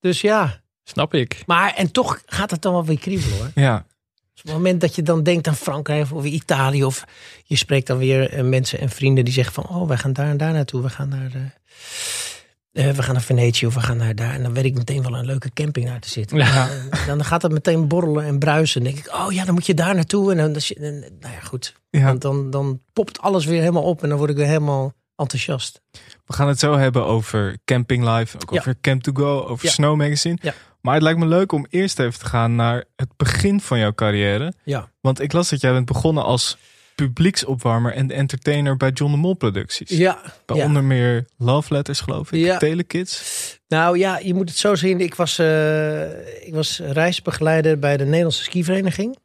Dus 0.00 0.20
ja, 0.20 0.60
Snap 0.84 1.14
ik. 1.14 1.42
maar 1.46 1.74
en 1.74 1.92
toch 1.92 2.22
gaat 2.26 2.50
het 2.50 2.62
dan 2.62 2.72
wel 2.72 2.84
weer 2.84 2.98
kriebelen 2.98 3.38
hoor. 3.38 3.50
Ja. 3.54 3.86
Dus 4.32 4.42
op 4.42 4.54
het 4.54 4.62
moment 4.62 4.80
dat 4.80 4.94
je 4.94 5.02
dan 5.02 5.22
denkt 5.22 5.48
aan 5.48 5.56
Frankrijk 5.56 6.12
of 6.12 6.24
Italië, 6.24 6.84
of 6.84 7.04
je 7.44 7.56
spreekt 7.56 7.86
dan 7.86 7.98
weer 7.98 8.30
eh, 8.30 8.44
mensen 8.44 8.78
en 8.78 8.88
vrienden 8.88 9.24
die 9.24 9.34
zeggen 9.34 9.54
van, 9.54 9.68
oh, 9.68 9.88
wij 9.88 9.96
gaan 9.96 10.12
daar 10.12 10.28
en 10.28 10.36
daar 10.36 10.52
naartoe, 10.52 10.82
we 10.82 10.88
gaan 10.88 11.08
naar, 11.08 11.30
eh, 11.34 12.88
eh, 12.88 12.96
we 12.96 13.02
gaan 13.02 13.14
naar 13.14 13.22
Venetië 13.22 13.66
of 13.66 13.74
we 13.74 13.80
gaan 13.80 13.96
naar 13.96 14.14
daar. 14.14 14.34
En 14.34 14.42
dan 14.42 14.54
weet 14.54 14.64
ik 14.64 14.74
meteen 14.74 15.02
wel 15.02 15.14
een 15.14 15.26
leuke 15.26 15.50
camping 15.52 15.86
naar 15.86 16.00
te 16.00 16.08
zitten. 16.08 16.36
Ja. 16.36 16.68
En 16.90 17.06
dan 17.06 17.24
gaat 17.24 17.42
het 17.42 17.52
meteen 17.52 17.88
borrelen 17.88 18.24
en 18.24 18.38
bruisen. 18.38 18.84
Dan 18.84 18.92
denk 18.92 19.06
ik, 19.06 19.14
oh 19.14 19.32
ja, 19.32 19.44
dan 19.44 19.54
moet 19.54 19.66
je 19.66 19.74
daar 19.74 19.94
naartoe. 19.94 20.30
En 20.30 20.36
dan, 20.36 20.52
dan, 20.52 20.62
en, 20.76 21.00
nou 21.00 21.34
ja, 21.34 21.40
goed. 21.40 21.74
Ja. 21.90 22.04
Want 22.04 22.20
dan, 22.20 22.50
dan 22.50 22.80
popt 22.92 23.20
alles 23.20 23.44
weer 23.44 23.60
helemaal 23.60 23.82
op 23.82 24.02
en 24.02 24.08
dan 24.08 24.18
word 24.18 24.30
ik 24.30 24.36
weer 24.36 24.46
helemaal 24.46 24.92
enthousiast. 25.16 25.80
We 26.28 26.34
gaan 26.34 26.48
het 26.48 26.58
zo 26.58 26.76
hebben 26.76 27.04
over 27.04 27.58
Camping 27.64 28.04
Life, 28.16 28.36
ook 28.36 28.50
Ja. 28.52 28.58
over 28.58 28.76
Camp 28.80 29.02
to 29.02 29.12
Go, 29.14 29.40
over 29.46 29.66
Ja. 29.66 29.72
Snow 29.72 29.96
Magazine. 29.96 30.38
Ja. 30.40 30.54
Maar 30.80 30.94
het 30.94 31.02
lijkt 31.02 31.18
me 31.18 31.26
leuk 31.26 31.52
om 31.52 31.66
eerst 31.70 31.98
even 31.98 32.18
te 32.18 32.26
gaan 32.26 32.54
naar 32.56 32.84
het 32.96 33.08
begin 33.16 33.60
van 33.60 33.78
jouw 33.78 33.92
carrière. 33.94 34.52
Ja. 34.64 34.90
Want 35.00 35.20
ik 35.20 35.32
las 35.32 35.48
dat 35.50 35.60
jij 35.60 35.72
bent 35.72 35.86
begonnen 35.86 36.24
als 36.24 36.56
publieksopwarmer 36.94 37.92
en 37.92 38.10
entertainer 38.10 38.76
bij 38.76 38.90
John 38.90 39.12
de 39.12 39.18
Mol 39.18 39.34
Producties. 39.34 39.88
Ja, 39.90 40.18
Bij 40.46 40.56
ja. 40.56 40.64
onder 40.64 40.84
meer 40.84 41.24
Love 41.36 41.72
Letters, 41.74 42.00
geloof 42.00 42.32
ik. 42.32 42.40
Ja. 42.40 42.58
Telekids. 42.58 43.58
Nou 43.68 43.98
ja, 43.98 44.18
je 44.18 44.34
moet 44.34 44.48
het 44.48 44.58
zo 44.58 44.74
zien. 44.74 45.00
Ik 45.00 45.14
was, 45.14 45.38
eh, 45.38 46.46
ik 46.46 46.54
was 46.54 46.78
reisbegeleider 46.78 47.78
bij 47.78 47.96
de 47.96 48.04
Nederlandse 48.04 48.42
skivereniging. 48.42 49.16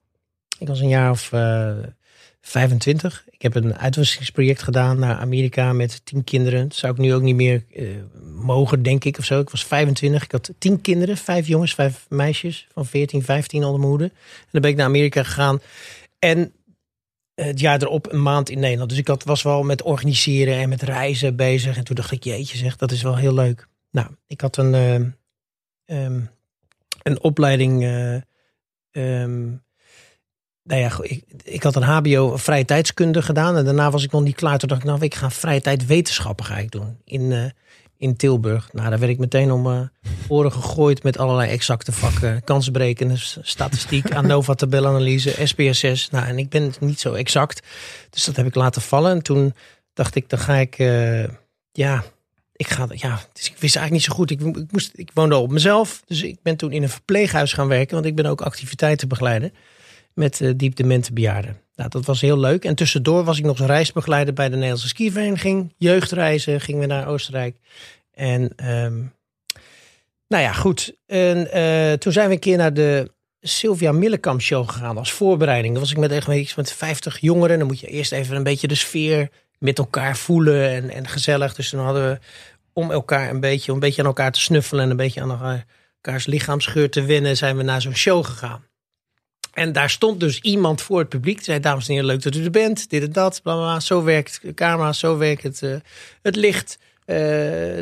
Ik 0.59 0.67
was 0.67 0.79
een 0.79 0.87
jaar 0.87 1.09
of 1.11 1.31
eh 1.31 1.71
25. 2.45 3.23
Ik 3.29 3.41
heb 3.41 3.55
een 3.55 3.77
uitwisselingsproject 3.77 4.63
gedaan 4.63 4.99
naar 4.99 5.15
Amerika 5.15 5.73
met 5.73 6.05
tien 6.05 6.23
kinderen. 6.23 6.67
Dat 6.67 6.77
zou 6.77 6.93
ik 6.93 6.99
nu 6.99 7.13
ook 7.13 7.21
niet 7.21 7.35
meer 7.35 7.63
eh, 7.73 7.85
mogen, 8.35 8.83
denk 8.83 9.03
ik, 9.03 9.17
of 9.17 9.25
zo. 9.25 9.39
Ik 9.39 9.49
was 9.49 9.65
25. 9.65 10.23
Ik 10.23 10.31
had 10.31 10.51
tien 10.57 10.81
kinderen, 10.81 11.17
vijf 11.17 11.47
jongens, 11.47 11.73
vijf 11.73 12.05
meisjes 12.09 12.67
van 12.73 12.85
14, 12.85 13.23
15 13.23 13.63
onder 13.63 13.87
hoede. 13.87 14.03
En 14.03 14.49
dan 14.51 14.61
ben 14.61 14.69
ik 14.69 14.75
naar 14.75 14.85
Amerika 14.85 15.23
gegaan. 15.23 15.61
En 16.19 16.53
het 17.35 17.59
jaar 17.59 17.81
erop 17.81 18.11
een 18.11 18.21
maand 18.21 18.49
in 18.49 18.59
Nederland. 18.59 18.89
Dus 18.89 18.99
ik 18.99 19.07
had, 19.07 19.23
was 19.23 19.41
wel 19.41 19.63
met 19.63 19.81
organiseren 19.81 20.57
en 20.57 20.69
met 20.69 20.81
reizen 20.81 21.35
bezig. 21.35 21.77
En 21.77 21.83
toen 21.83 21.95
dacht 21.95 22.11
ik, 22.11 22.23
jeetje 22.23 22.57
zeg, 22.57 22.75
dat 22.75 22.91
is 22.91 23.01
wel 23.01 23.15
heel 23.15 23.33
leuk. 23.33 23.67
Nou, 23.91 24.07
ik 24.27 24.41
had 24.41 24.57
een, 24.57 24.73
ehm, 24.73 25.09
ehm, 25.85 26.21
een 27.01 27.21
opleiding 27.21 27.83
eh, 27.83 28.15
ehm, 28.91 29.51
nou 30.63 30.81
ja, 30.81 30.91
ik, 31.01 31.23
ik 31.43 31.63
had 31.63 31.75
een 31.75 31.83
HBO 31.83 32.37
vrije 32.37 32.65
tijdskunde 32.65 33.21
gedaan. 33.21 33.57
En 33.57 33.65
daarna 33.65 33.91
was 33.91 34.03
ik 34.03 34.11
nog 34.11 34.23
niet 34.23 34.35
klaar. 34.35 34.57
Toen 34.57 34.67
dacht 34.69 34.81
ik, 34.81 34.87
nou, 34.87 35.01
ik 35.01 35.15
ga 35.15 35.31
vrije 35.31 35.61
tijd 35.61 35.85
wetenschappen 35.85 36.45
ga 36.45 36.57
ik 36.57 36.71
doen. 36.71 36.97
In, 37.05 37.31
eh, 37.31 37.43
in 37.97 38.15
Tilburg. 38.15 38.69
Nou, 38.73 38.89
daar 38.89 38.99
werd 38.99 39.11
ik 39.11 39.17
meteen 39.17 39.51
om 39.51 39.67
eh 39.67 39.79
oren 40.27 40.51
gegooid 40.51 41.03
met 41.03 41.17
allerlei 41.17 41.51
exacte 41.51 41.91
vakken. 41.91 42.43
Kansberekenen, 42.43 43.17
s- 43.17 43.37
statistiek, 43.41 44.11
ANOVA-tabelanalyse, 44.15 45.35
SPSS. 45.43 46.09
Nou, 46.09 46.25
en 46.27 46.37
ik 46.37 46.49
ben 46.49 46.73
niet 46.79 46.99
zo 46.99 47.13
exact. 47.13 47.67
Dus 48.09 48.23
dat 48.23 48.35
heb 48.35 48.45
ik 48.45 48.55
laten 48.55 48.81
vallen. 48.81 49.11
En 49.11 49.21
toen 49.21 49.53
dacht 49.93 50.15
ik, 50.15 50.29
dan 50.29 50.39
ga 50.39 50.55
ik, 50.55 50.77
eh, 50.79 51.23
ja, 51.71 52.03
ik 52.55 52.67
ga, 52.67 52.87
ja, 52.89 53.19
dus 53.33 53.45
ik 53.49 53.57
wist 53.59 53.75
eigenlijk 53.75 53.91
niet 53.91 54.03
zo 54.03 54.13
goed. 54.13 54.31
Ik, 54.31 54.41
ik, 54.41 54.71
moest, 54.71 54.91
ik 54.95 55.09
woonde 55.13 55.35
al 55.35 55.41
op 55.41 55.51
mezelf. 55.51 56.01
Dus 56.05 56.23
ik 56.23 56.37
ben 56.41 56.55
toen 56.55 56.71
in 56.71 56.83
een 56.83 56.89
verpleeghuis 56.89 57.53
gaan 57.53 57.67
werken. 57.67 57.93
Want 57.93 58.05
ik 58.05 58.15
ben 58.15 58.25
ook 58.25 58.41
activiteitenbegeleider 58.41 59.51
met 60.13 60.41
eh 60.41 60.51
diep 60.55 60.75
demente 60.75 61.13
bejaarden. 61.13 61.61
Nou, 61.75 61.89
dat 61.89 62.05
was 62.05 62.21
heel 62.21 62.39
leuk. 62.39 62.65
En 62.65 62.75
tussendoor 62.75 63.23
was 63.23 63.37
ik 63.37 63.45
nog 63.45 63.59
reisbegeleider 63.59 64.33
bij 64.33 64.45
de 64.45 64.53
Nederlandse 64.55 64.87
skivereniging. 64.87 65.73
Jeugdreizen, 65.77 66.61
gingen 66.61 66.81
we 66.81 66.87
naar 66.87 67.07
Oostenrijk. 67.07 67.57
En 68.11 68.53
ehm, 68.55 69.01
nou 70.27 70.43
ja, 70.43 70.51
goed. 70.53 70.95
Eh, 71.05 71.91
toen 71.93 72.11
zijn 72.11 72.27
we 72.27 72.33
een 72.33 72.39
keer 72.39 72.57
naar 72.57 72.73
de 72.73 73.11
Sylvia 73.41 73.91
Millekamp 73.91 74.41
show 74.41 74.69
gegaan 74.69 74.97
als 74.97 75.11
voorbereiding. 75.11 75.73
Dan 75.73 75.81
was 75.81 75.91
ik 75.91 75.97
met 75.97 76.11
echt 76.11 76.55
met 76.55 76.71
50 76.73 77.19
jongeren. 77.19 77.57
Dan 77.57 77.67
moet 77.67 77.79
je 77.79 77.87
eerst 77.87 78.11
even 78.11 78.35
een 78.35 78.43
beetje 78.43 78.67
de 78.67 78.75
sfeer 78.75 79.29
met 79.59 79.77
elkaar 79.77 80.17
voelen 80.17 80.69
en, 80.69 80.89
en 80.89 81.07
gezellig. 81.07 81.55
Dus 81.55 81.69
toen 81.69 81.79
hadden 81.79 82.09
we 82.09 82.19
om 82.73 82.91
elkaar 82.91 83.29
een 83.29 83.39
beetje, 83.39 83.67
om 83.67 83.73
een 83.73 83.83
beetje 83.83 84.01
aan 84.01 84.07
elkaar 84.07 84.31
te 84.31 84.39
snuffelen 84.39 84.83
en 84.83 84.89
een 84.89 84.97
beetje 84.97 85.21
aan 85.21 85.31
elkaar- 85.31 85.65
elkaars 86.01 86.25
lichaamsgeur 86.25 86.89
te 86.89 87.01
wennen, 87.01 87.37
zijn 87.37 87.57
we 87.57 87.63
naar 87.63 87.81
zo'n 87.81 87.95
show 87.95 88.25
gegaan. 88.25 88.65
En 89.53 89.71
daar 89.71 89.89
stond 89.89 90.19
dus 90.19 90.39
iemand 90.39 90.81
voor 90.81 90.99
het 90.99 91.09
publiek. 91.09 91.35
Die 91.35 91.45
zei, 91.45 91.59
dames 91.59 91.87
en 91.87 91.93
heren, 91.93 92.07
leuk 92.07 92.21
dat 92.23 92.35
u 92.35 92.43
er 92.43 92.51
bent. 92.51 92.89
Dit 92.89 93.03
en 93.03 93.11
dat, 93.11 93.39
bla 93.43 93.53
bla 93.53 93.63
bla. 93.63 93.79
Zo 93.79 94.03
werkt 94.03 94.39
de 94.41 94.53
camera, 94.53 94.93
zo 94.93 95.17
werkt 95.17 95.43
het, 95.43 95.61
eh, 95.61 95.75
het 96.21 96.35
licht, 96.35 96.77
eh, 97.05 97.15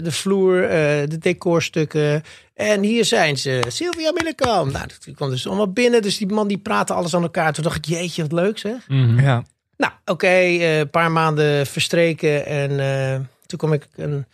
de 0.03 0.11
vloer, 0.11 0.63
eh, 0.63 0.69
de 1.09 1.17
decorstukken. 1.19 2.23
En 2.53 2.83
hier 2.83 3.05
zijn 3.05 3.37
ze, 3.37 3.61
Sylvia 3.67 4.11
Millekamp. 4.11 4.71
Nou, 4.71 4.87
die 5.03 5.13
kwam 5.13 5.29
dus 5.29 5.47
allemaal 5.47 5.71
binnen. 5.71 6.01
Dus 6.01 6.17
die 6.17 6.27
man 6.27 6.47
die 6.47 6.57
praatte 6.57 6.93
alles 6.93 7.15
aan 7.15 7.21
elkaar. 7.21 7.53
Toen 7.53 7.63
dacht 7.63 7.77
ik, 7.77 7.85
jeetje, 7.85 8.21
wat 8.21 8.31
leuk 8.31 8.57
zeg. 8.57 8.85
Ja. 9.17 9.43
Nou, 9.81 9.93
oké, 10.05 10.27
eh, 10.27 10.77
een 10.77 10.89
paar 10.89 11.11
maanden 11.11 11.67
verstreken. 11.67 12.45
En 12.45 12.79
eh, 12.79 13.19
toen 13.45 13.57
kwam 13.57 13.73
ik 13.73 13.87
een 13.95 14.25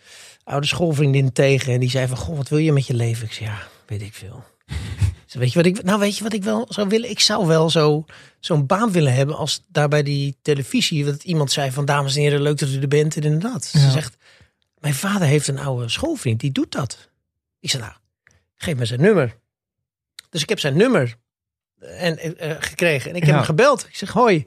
oude 0.44 0.66
schoolvriendin 0.66 1.32
tegen. 1.32 1.72
En 1.72 1.80
die 1.80 1.90
zei 1.90 2.06
van, 2.06 2.16
goh, 2.16 2.36
wat 2.36 2.48
wil 2.48 2.58
je 2.58 2.72
met 2.72 2.86
je 2.86 2.94
leven? 2.94 3.26
Ik 3.26 3.32
zei, 3.32 3.48
ja, 3.48 3.58
weet 3.86 4.02
ik 4.02 4.14
veel. 4.14 4.44
Zei, 5.28 5.42
weet 5.44 5.52
je 5.52 5.58
wat 5.62 5.66
ik, 5.66 5.82
nou, 5.82 5.98
weet 6.00 6.16
je 6.16 6.22
wat 6.22 6.32
ik 6.32 6.42
wel 6.44 6.66
zou 6.68 6.88
willen? 6.88 7.10
Ik 7.10 7.20
zou 7.20 7.46
wel 7.46 7.70
zo, 7.70 8.04
zo'n 8.40 8.66
baan 8.66 8.92
willen 8.92 9.14
hebben 9.14 9.36
als 9.36 9.64
daar 9.68 9.88
bij 9.88 10.02
die 10.02 10.36
televisie. 10.42 11.04
Dat 11.04 11.24
iemand 11.24 11.52
zei 11.52 11.70
van, 11.70 11.84
dames 11.84 12.14
en 12.16 12.20
heren, 12.22 12.42
leuk 12.42 12.58
dat 12.58 12.68
u 12.68 12.80
er 12.80 12.88
bent. 12.88 13.16
En 13.16 13.22
inderdaad. 13.22 13.64
Ze 13.64 13.90
zegt, 13.90 14.16
mijn 14.78 14.94
vader 14.94 15.26
heeft 15.26 15.48
een 15.48 15.58
oude 15.58 15.88
schoolvriend, 15.88 16.40
die 16.40 16.52
doet 16.52 16.72
dat. 16.72 17.10
Ik 17.60 17.70
zei, 17.70 17.82
nou, 17.82 17.94
geef 18.54 18.76
me 18.76 18.84
zijn 18.84 19.00
nummer. 19.00 19.36
Dus 20.30 20.42
ik 20.42 20.48
heb 20.48 20.58
zijn 20.60 20.76
nummer 20.76 21.14
en, 21.78 22.18
eh, 22.18 22.50
eh, 22.50 22.56
gekregen. 22.60 23.10
En 23.10 23.16
ik 23.16 23.22
heb 23.22 23.30
Ja. 23.30 23.36
hem 23.36 23.44
gebeld. 23.44 23.86
Ik 23.88 23.96
zeg, 23.96 24.10
hoi, 24.12 24.46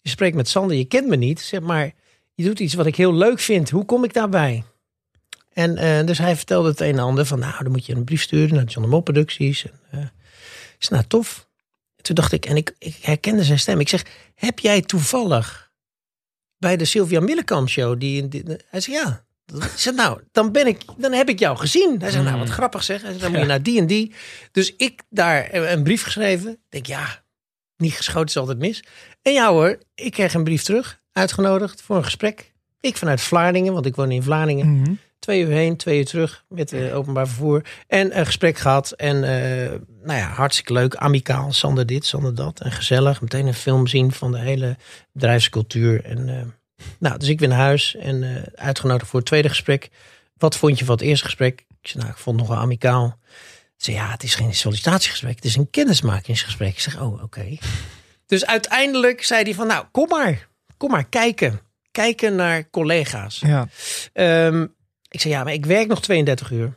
je 0.00 0.08
spreekt 0.08 0.36
met 0.36 0.48
Sander, 0.48 0.76
je 0.76 0.84
kent 0.84 1.06
me 1.08 1.16
niet. 1.16 1.40
Zeg 1.40 1.60
maar, 1.60 1.92
je 2.34 2.44
doet 2.44 2.60
iets 2.60 2.74
wat 2.74 2.86
ik 2.86 2.96
heel 2.96 3.14
leuk 3.14 3.38
vind. 3.40 3.70
Hoe 3.70 3.84
kom 3.84 4.04
ik 4.04 4.12
daarbij? 4.12 4.64
En 5.60 5.76
eh, 5.76 6.06
dus 6.06 6.18
hij 6.18 6.36
vertelde 6.36 6.68
het 6.68 6.80
een 6.80 6.92
en 6.92 6.98
ander 6.98 7.26
van, 7.26 7.38
nou, 7.38 7.62
dan 7.62 7.72
moet 7.72 7.86
je 7.86 7.94
een 7.94 8.04
brief 8.04 8.22
sturen 8.22 8.54
naar 8.54 8.64
John 8.64 8.82
de 8.82 8.88
Mol 8.88 9.00
Producties. 9.00 9.64
En, 9.64 9.80
eh, 9.90 10.06
zei, 10.78 11.00
nou, 11.00 11.04
tof. 11.06 11.48
En 11.96 12.02
toen 12.02 12.14
dacht 12.14 12.32
ik, 12.32 12.46
en 12.46 12.56
ik, 12.56 12.74
ik 12.78 12.96
herkende 13.00 13.44
zijn 13.44 13.58
stem. 13.58 13.80
Ik 13.80 13.88
zeg, 13.88 14.04
heb 14.34 14.58
jij 14.58 14.80
toevallig 14.80 15.72
bij 16.56 16.76
de 16.76 16.84
Sylvia 16.84 17.20
Millekamp 17.20 17.68
show 17.68 18.00
die, 18.00 18.28
die 18.28 18.42
hij 18.68 18.80
zei, 18.80 18.96
ja. 18.96 19.24
Ik 19.84 19.94
nou, 19.94 20.20
dan 20.32 20.52
ben 20.52 20.66
ik, 20.66 20.82
dan 20.96 21.12
heb 21.12 21.28
ik 21.28 21.38
jou 21.38 21.56
gezien. 21.56 22.00
Hij 22.00 22.10
zei, 22.10 22.24
nou, 22.24 22.38
wat 22.38 22.48
grappig 22.48 22.82
zeg. 22.82 23.02
Hij 23.02 23.10
zei, 23.10 23.22
dan 23.22 23.30
moet 23.30 23.40
je 23.40 23.46
naar 23.46 23.62
die 23.62 23.78
en 23.78 23.86
die. 23.86 24.14
Dus 24.52 24.76
ik 24.76 25.02
daar 25.08 25.44
eh, 25.44 25.70
een 25.70 25.82
brief 25.82 26.02
geschreven. 26.02 26.50
Ik 26.50 26.58
denk, 26.68 26.86
ja, 26.86 27.24
niet 27.76 27.92
geschoten 27.92 28.28
is 28.28 28.36
altijd 28.36 28.58
mis. 28.58 28.84
En 29.22 29.32
ja 29.32 29.50
hoor, 29.50 29.78
ik 29.94 30.12
kreeg 30.12 30.34
een 30.34 30.44
brief 30.44 30.62
terug. 30.62 31.00
Uitgenodigd 31.12 31.82
voor 31.82 31.96
een 31.96 32.04
gesprek. 32.04 32.52
Ik 32.80 32.96
vanuit 32.96 33.20
Vlaardingen, 33.20 33.72
want 33.72 33.86
ik 33.86 33.96
woon 33.96 34.10
in 34.10 34.22
Vlaardingen. 34.22 34.80
Mhm. 34.80 34.92
Twee 35.20 35.42
uur 35.42 35.50
heen, 35.50 35.76
twee 35.76 35.98
uur 35.98 36.04
terug 36.04 36.44
met 36.48 36.72
eh, 36.72 36.96
openbaar 36.96 37.26
vervoer. 37.26 37.64
En 37.86 38.18
een 38.18 38.26
gesprek 38.26 38.58
gehad. 38.58 38.90
En 38.90 39.24
eh, 39.24 39.70
nou 40.02 40.18
ja, 40.18 40.28
hartstikke 40.28 40.72
leuk. 40.72 40.94
Amicaal, 40.94 41.52
Sander 41.52 41.86
dit, 41.86 42.04
Sander 42.04 42.34
dat. 42.34 42.60
En 42.60 42.72
gezellig. 42.72 43.20
Meteen 43.20 43.46
een 43.46 43.54
film 43.54 43.86
zien 43.86 44.12
van 44.12 44.32
de 44.32 44.38
hele 44.38 44.76
bedrijfscultuur. 45.12 46.04
En, 46.04 46.28
eh, 46.28 46.84
nou, 46.98 47.18
dus 47.18 47.28
ik 47.28 47.38
ben 47.38 47.48
naar 47.48 47.58
huis 47.58 47.96
en 47.96 48.44
uitgenodigd 48.54 49.10
voor 49.10 49.18
het 49.18 49.28
tweede 49.28 49.48
gesprek. 49.48 49.90
Wat 50.36 50.56
vond 50.56 50.78
je 50.78 50.84
van 50.84 50.94
het 50.94 51.04
eerste 51.04 51.24
gesprek? 51.24 51.60
Ik 51.60 51.88
zei, 51.88 52.02
nou, 52.02 52.14
ik 52.14 52.20
vond 52.20 52.38
het 52.38 52.46
nog 52.46 52.56
wel 52.56 52.64
amicaal. 52.64 53.18
Ze 53.76 53.90
zei, 53.90 53.96
ja, 53.96 54.10
het 54.10 54.22
is 54.22 54.34
geen 54.34 54.54
sollicitatiegesprek. 54.54 55.34
Het 55.34 55.44
is 55.44 55.56
een 55.56 55.70
kennismakingsgesprek. 55.70 56.68
Ik 56.68 56.80
zeg, 56.80 57.00
oh, 57.00 57.22
oké. 57.22 57.56
Dus 58.26 58.46
uiteindelijk 58.46 59.22
zei 59.22 59.42
hij 59.42 59.54
van, 59.54 59.66
nou, 59.66 59.84
kom 59.90 60.08
maar. 60.08 60.48
Kom 60.76 60.90
maar, 60.90 61.04
kijken. 61.04 61.60
Kijken 61.90 62.34
naar 62.34 62.70
collega's. 62.70 63.38
Ja. 63.38 63.68
Ehm, 64.12 64.66
ik 65.10 65.20
zei, 65.20 65.34
ja, 65.34 65.44
maar 65.44 65.52
ik 65.52 65.66
werk 65.66 65.86
nog 65.88 66.00
32 66.00 66.50
uur. 66.50 66.76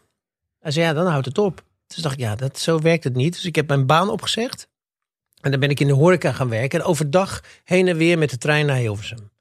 Hij 0.59 0.71
zei, 0.71 0.85
ja, 0.85 0.93
dan 0.93 1.05
houdt 1.07 1.25
het 1.25 1.37
op. 1.37 1.63
Dus 1.87 1.97
dacht 1.97 2.15
ik, 2.15 2.19
ja, 2.21 2.35
dat, 2.35 2.59
zo 2.59 2.79
werkt 2.79 3.03
het 3.03 3.15
niet. 3.15 3.33
Dus 3.33 3.45
ik 3.45 3.55
heb 3.55 3.67
mijn 3.67 3.85
baan 3.85 4.09
opgezegd. 4.09 4.67
En 5.41 5.51
dan 5.51 5.59
ben 5.59 5.69
ik 5.69 5.79
in 5.79 5.87
de 5.87 5.93
horeca 5.93 6.31
gaan 6.31 6.49
werken. 6.49 6.79
En 6.79 6.85
overdag 6.85 7.41
heen 7.63 7.87
en 7.87 7.97
weer 7.97 8.17
met 8.17 8.29
de 8.29 8.37
trein 8.37 8.65
naar 8.65 8.75
Hilversum. 8.77 9.31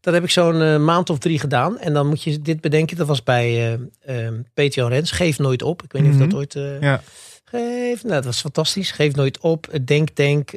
Dat 0.00 0.14
heb 0.14 0.24
ik 0.24 0.30
zo'n 0.30 0.62
eh, 0.62 0.76
maand 0.78 1.10
of 1.10 1.18
drie 1.18 1.38
gedaan. 1.38 1.78
En 1.78 1.92
dan 1.92 2.06
moet 2.06 2.22
je 2.22 2.40
dit 2.42 2.60
bedenken. 2.60 2.96
Dat 2.96 3.06
was 3.06 3.22
bij 3.22 3.78
eh 4.04 4.26
eh, 4.26 4.34
PTO 4.54 4.86
Rens. 4.86 5.10
Geef 5.10 5.38
nooit 5.38 5.62
op. 5.62 5.82
Ik 5.82 5.92
weet 5.92 6.02
niet 6.02 6.10
of 6.12 6.16
Mhm. 6.18 6.28
dat 6.28 6.38
ooit... 6.38 6.54
eh, 6.54 6.80
Ja. 6.80 7.02
Geef, 7.44 8.02
nou, 8.02 8.14
dat 8.14 8.24
was 8.24 8.40
fantastisch. 8.40 8.90
Geef 8.90 9.14
nooit 9.14 9.38
op. 9.40 9.66
Denk, 9.84 10.16
denk. 10.16 10.50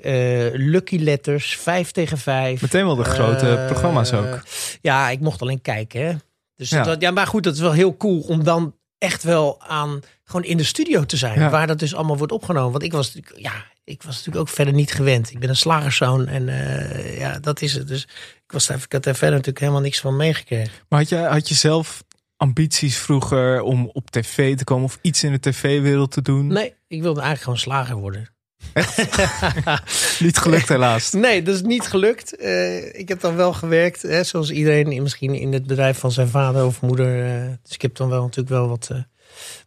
lucky 0.53 0.97
letters. 0.97 1.57
Vijf 1.57 1.91
tegen 1.91 2.17
vijf. 2.17 2.61
Meteen 2.61 2.85
wel 2.85 2.95
de 2.95 3.03
grote 3.03 3.63
programma's 3.67 4.13
ook. 4.13 4.43
Ja, 4.81 5.09
ik 5.09 5.19
mocht 5.19 5.41
alleen 5.41 5.61
kijken. 5.61 6.05
Hè. 6.05 6.13
Dus 6.55 6.69
Ja. 6.69 6.83
Dat, 6.83 7.01
ja, 7.01 7.11
maar 7.11 7.27
goed, 7.27 7.43
dat 7.43 7.53
is 7.53 7.59
wel 7.59 7.71
heel 7.71 7.97
cool 7.97 8.19
om 8.19 8.43
dan 8.43 8.75
echt 8.97 9.23
wel 9.23 9.61
aan 9.61 9.99
gewoon 10.23 10.43
in 10.43 10.57
de 10.57 10.63
studio 10.63 11.05
te 11.05 11.17
zijn, 11.17 11.39
Ja. 11.39 11.49
waar 11.49 11.67
dat 11.67 11.79
dus 11.79 11.95
allemaal 11.95 12.17
wordt 12.17 12.31
opgenomen. 12.33 12.71
Want 12.71 12.83
ik 12.83 12.91
was 12.91 13.13
natuurlijk, 13.13 13.43
ja, 13.43 13.65
ik 13.83 14.03
was 14.03 14.15
natuurlijk 14.15 14.47
ook 14.47 14.55
verder 14.55 14.73
niet 14.73 14.91
gewend. 14.93 15.31
Ik 15.31 15.39
ben 15.39 15.49
een 15.49 15.55
slagerszoon 15.55 16.27
en 16.27 16.49
eh, 16.49 17.17
ja, 17.19 17.39
dat 17.39 17.61
is 17.61 17.73
het. 17.73 17.87
Dus 17.87 18.03
ik 18.45 18.51
was 18.51 18.67
daar, 18.67 18.77
ik 18.77 18.91
had 18.91 19.03
daar 19.03 19.13
verder 19.13 19.29
natuurlijk 19.37 19.59
helemaal 19.59 19.81
niks 19.81 19.99
van 19.99 20.15
meegekregen. 20.15 20.71
Maar 20.89 20.99
had 20.99 21.09
je, 21.09 21.17
had 21.17 21.47
je 21.49 21.55
zelf 21.55 22.03
ambities 22.37 22.97
vroeger 22.97 23.61
om 23.61 23.89
op 23.93 24.09
tv 24.11 24.55
te 24.57 24.63
komen 24.63 24.85
of 24.85 24.99
iets 25.01 25.23
in 25.23 25.31
de 25.31 25.39
tv-wereld 25.39 26.11
te 26.11 26.21
doen? 26.21 26.47
Nee, 26.47 26.75
ik 26.87 27.01
wilde 27.01 27.21
eigenlijk 27.21 27.41
gewoon 27.43 27.57
slager 27.59 27.95
worden. 27.95 28.32
Niet 30.25 30.37
gelukt 30.37 30.69
helaas. 30.69 31.11
Nee, 31.11 31.41
dat 31.41 31.55
is 31.55 31.61
niet 31.61 31.87
gelukt. 31.87 32.35
Eh, 32.35 32.99
ik 32.99 33.07
heb 33.07 33.19
dan 33.19 33.35
wel 33.35 33.53
gewerkt, 33.53 34.01
hè, 34.01 34.23
zoals 34.23 34.51
iedereen 34.51 35.01
misschien 35.01 35.33
in 35.35 35.53
het 35.53 35.65
bedrijf 35.65 35.97
van 35.97 36.11
zijn 36.11 36.27
vader 36.27 36.65
of 36.65 36.81
moeder. 36.81 37.25
eh, 37.25 37.51
dus 37.63 37.73
ik 37.73 37.81
heb 37.81 37.95
dan 37.95 38.09
wel 38.09 38.21
natuurlijk 38.21 38.49
wel 38.49 38.67
wat 38.67 38.89
eh, 38.91 38.97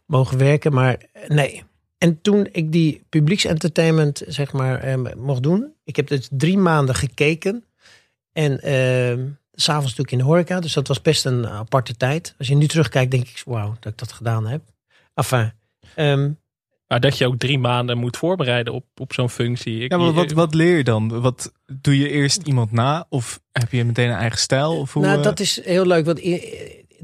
mogen 0.05 0.37
werken, 0.37 0.73
maar 0.73 0.97
nee. 1.27 1.63
En 1.97 2.21
toen 2.21 2.47
ik 2.51 2.71
die 2.71 3.03
publieksentertainment 3.09 4.21
zeg 4.27 4.51
maar 4.51 4.79
eh, 4.79 5.13
mocht 5.17 5.43
doen, 5.43 5.73
ik 5.83 5.95
heb 5.95 6.07
dus 6.07 6.27
drie 6.31 6.57
maanden 6.57 6.95
gekeken 6.95 7.63
en 8.31 8.61
eh, 8.61 9.17
s'avonds 9.53 9.87
natuurlijk 9.89 10.11
in 10.11 10.17
de 10.17 10.23
horeca, 10.23 10.59
dus 10.59 10.73
dat 10.73 10.87
was 10.87 11.01
best 11.01 11.25
een 11.25 11.47
aparte 11.47 11.97
tijd. 11.97 12.35
Als 12.37 12.47
je 12.47 12.55
nu 12.55 12.67
terugkijkt, 12.67 13.11
denk 13.11 13.27
ik, 13.27 13.41
wauw, 13.45 13.75
dat 13.79 13.91
ik 13.91 13.97
dat 13.97 14.11
gedaan 14.11 14.47
heb. 14.47 14.61
Enfin, 15.13 15.51
ehm, 15.95 16.31
Maar 16.87 16.99
dat 16.99 17.17
je 17.17 17.25
ook 17.25 17.37
drie 17.37 17.59
maanden 17.59 17.97
moet 17.97 18.17
voorbereiden 18.17 18.73
op, 18.73 18.85
op 18.95 19.13
zo'n 19.13 19.29
functie. 19.29 19.79
Ik, 19.79 19.91
Ja, 19.91 19.97
maar 19.97 20.13
wat, 20.13 20.31
wat 20.31 20.53
leer 20.53 20.77
je 20.77 20.83
dan? 20.83 21.21
Wat 21.21 21.51
doe 21.65 21.97
je 21.97 22.09
eerst 22.09 22.41
iemand 22.41 22.71
na? 22.71 23.05
Of 23.09 23.39
heb 23.51 23.71
je 23.71 23.85
meteen 23.85 24.09
een 24.09 24.17
eigen 24.17 24.39
stijl? 24.39 24.77
Of 24.77 24.93
hoe, 24.93 25.03
nou, 25.03 25.17
eh, 25.17 25.23
dat 25.23 25.39
is 25.39 25.63
heel 25.63 25.85
leuk. 25.85 26.05
Want 26.05 26.21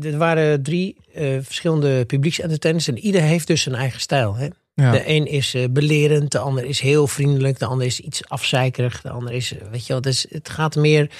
er 0.02 0.18
waren 0.18 0.64
drie 0.64 0.98
eh, 1.14 1.38
verschillende 1.42 2.06
publieksentertainers. 2.06 2.88
En 2.88 2.98
ieder 2.98 3.22
heeft 3.22 3.48
dus 3.48 3.62
zijn 3.62 3.76
eigen 3.76 4.00
stijl. 4.00 4.36
Hè? 4.36 4.48
ja. 4.74 4.92
De 4.92 5.10
een 5.10 5.26
is 5.26 5.54
eh, 5.54 5.64
belerend, 5.70 6.32
de 6.32 6.40
ander 6.40 6.66
is 6.66 6.80
heel 6.80 7.08
vriendelijk, 7.08 7.60
de 7.60 7.66
ander 7.66 7.88
is 7.88 8.00
iets 8.00 8.30
afzeikerig, 8.30 9.02
de 9.02 9.10
ander 9.10 9.34
is, 9.34 9.54
weet 9.72 9.86
je 9.86 9.94
wel, 9.94 10.02
dus 10.02 10.26
het 10.30 10.50
gaat 10.50 10.76
meer. 10.76 11.12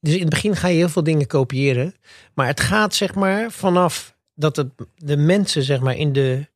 Dus 0.00 0.14
in 0.14 0.20
het 0.20 0.30
begin 0.30 0.56
ga 0.56 0.68
je 0.68 0.76
heel 0.76 0.88
veel 0.88 1.02
dingen 1.02 1.26
kopiëren, 1.26 1.94
maar 2.34 2.46
het 2.46 2.60
gaat 2.60 2.94
zeg 2.94 3.14
maar 3.14 3.50
vanaf 3.50 4.16
dat 4.34 4.56
het, 4.56 4.68
de 4.96 5.16
mensen 5.16 5.62
zeg 5.62 5.80
maar 5.80 5.96
in 5.96 6.12
de 6.12 6.46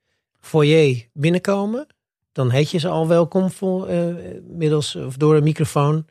foyer 0.40 1.08
binnenkomen, 1.12 1.86
dan 2.32 2.50
heet 2.50 2.70
je 2.70 2.78
ze 2.78 2.88
al 2.88 3.08
welkom 3.08 3.50
voor, 3.50 3.86
eh, 3.86 4.04
middels 4.48 4.94
of 4.94 5.16
door 5.16 5.36
een 5.36 5.42
microfoon. 5.42 6.06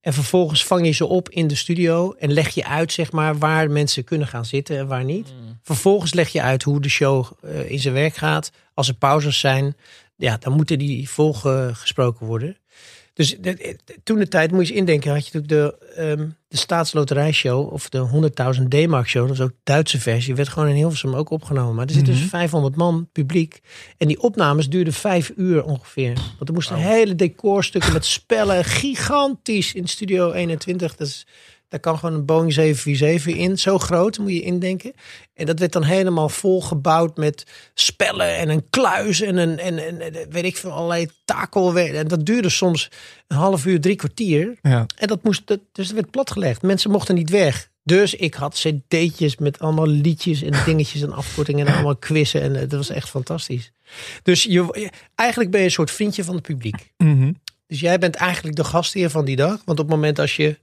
En 0.00 0.12
vervolgens 0.12 0.64
vang 0.64 0.86
je 0.86 0.92
ze 0.92 1.06
op 1.06 1.28
in 1.28 1.46
de 1.46 1.54
studio 1.54 2.12
en 2.18 2.32
leg 2.32 2.48
je 2.48 2.64
uit 2.64 2.92
zeg 2.92 3.12
maar 3.12 3.38
waar 3.38 3.70
mensen 3.70 4.04
kunnen 4.04 4.26
gaan 4.26 4.44
zitten 4.44 4.78
en 4.78 4.86
waar 4.86 5.04
niet. 5.04 5.32
Vervolgens 5.62 6.14
leg 6.14 6.28
je 6.28 6.42
uit 6.42 6.62
hoe 6.62 6.80
de 6.80 6.88
show 6.88 7.26
eh, 7.42 7.70
in 7.70 7.78
zijn 7.78 7.94
werk 7.94 8.14
gaat. 8.14 8.52
Als 8.74 8.88
er 8.88 8.94
pauzes 8.94 9.38
zijn, 9.38 9.76
ja, 10.16 10.36
dan 10.36 10.52
moeten 10.52 10.78
die 10.78 11.08
volgesproken 11.08 12.26
worden. 12.26 12.56
Dus 13.12 13.36
toen 14.02 14.18
de 14.18 14.28
tijd, 14.28 14.50
moet 14.50 14.66
je 14.66 14.72
eens 14.72 14.80
indenken, 14.80 15.12
had 15.12 15.26
je 15.26 15.38
natuurlijk 15.38 15.78
de, 15.78 15.94
ehm 15.94 16.28
de 16.48 16.56
staatsloterijshow 16.56 17.72
of 17.72 17.88
de 17.88 18.30
100.000 18.60 18.68
D-mark 18.68 19.08
show. 19.08 19.28
Dat 19.28 19.36
was 19.36 19.46
ook 19.46 19.54
Duitse 19.62 20.00
versie. 20.00 20.34
Werd 20.34 20.48
gewoon 20.48 20.68
in 20.68 20.74
Hilversum 20.74 21.14
ook 21.14 21.30
opgenomen. 21.30 21.74
Maar 21.74 21.86
er 21.86 21.92
zit 21.92 22.06
dus 22.06 22.18
Mhm. 22.18 22.28
500 22.28 22.76
man 22.76 23.08
publiek. 23.12 23.60
En 23.98 24.08
die 24.08 24.20
opnames 24.22 24.68
duurden 24.68 24.92
vijf 24.92 25.32
uur 25.36 25.64
ongeveer. 25.64 26.14
Want 26.14 26.48
er 26.48 26.54
moesten 26.54 26.76
hele 26.76 27.14
decorstukken 27.14 27.92
met 27.92 28.04
spellen. 28.04 28.64
Gigantisch 28.64 29.74
in 29.74 29.86
Studio 29.88 30.32
21. 30.32 30.96
Dat 30.96 31.06
is, 31.06 31.26
daar 31.70 31.80
kan 31.80 31.98
gewoon 31.98 32.14
een 32.14 32.24
Boeing 32.24 32.52
747 32.52 33.34
in. 33.36 33.58
Zo 33.58 33.78
groot 33.78 34.18
moet 34.18 34.30
je 34.32 34.40
indenken. 34.42 34.92
En 35.34 35.46
dat 35.46 35.58
werd 35.58 35.72
dan 35.72 35.82
helemaal 35.82 36.28
volgebouwd 36.28 37.16
met 37.16 37.46
spellen 37.74 38.36
en 38.36 38.48
een 38.48 38.66
kluis 38.70 39.20
en 39.20 39.36
een 39.36 39.58
en, 39.58 39.78
en, 39.86 40.00
en 40.00 40.30
weet 40.30 40.44
ik 40.44 40.56
veel 40.56 40.70
allerlei 40.72 41.08
takelwerk. 41.24 41.92
En 41.94 42.08
dat 42.08 42.26
duurde 42.26 42.48
soms 42.48 42.88
een 43.26 43.36
half 43.36 43.66
uur, 43.66 43.80
drie 43.80 43.96
kwartier. 43.96 44.58
Ja. 44.62 44.86
En 44.96 45.06
dat 45.08 45.22
moest, 45.22 45.42
dat, 45.44 45.60
dus 45.72 45.86
dat 45.86 45.94
werd 45.94 46.10
platgelegd. 46.10 46.62
Mensen 46.62 46.90
mochten 46.90 47.14
niet 47.14 47.30
weg. 47.30 47.68
Dus 47.82 48.14
ik 48.14 48.34
had 48.34 48.54
cd'tjes 48.54 49.36
met 49.36 49.58
allemaal 49.58 49.86
liedjes 49.86 50.42
en 50.42 50.64
dingetjes 50.64 51.02
en 51.02 51.12
afkortingen 51.12 51.66
en 51.66 51.72
allemaal 51.74 51.96
quizzen. 51.96 52.40
En 52.42 52.54
eh, 52.54 52.60
dat 52.60 52.72
was 52.72 52.88
echt 52.90 53.08
fantastisch. 53.08 53.72
Dus 54.22 54.42
je, 54.42 54.50
je- 54.52 54.90
eigenlijk 55.14 55.50
ben 55.50 55.60
je 55.60 55.66
een 55.66 55.72
soort 55.72 55.90
vriendje 55.90 56.24
van 56.24 56.34
het 56.34 56.42
publiek. 56.42 56.92
Mhm. 56.96 57.32
Dus 57.66 57.80
jij 57.80 57.98
bent 57.98 58.14
eigenlijk 58.14 58.56
de 58.56 58.64
gastheer 58.64 59.10
van 59.10 59.24
die 59.24 59.36
dag. 59.36 59.62
Want 59.64 59.78
op 59.78 59.86
het 59.86 59.94
moment 59.94 60.18
als 60.18 60.36
je, 60.36 60.58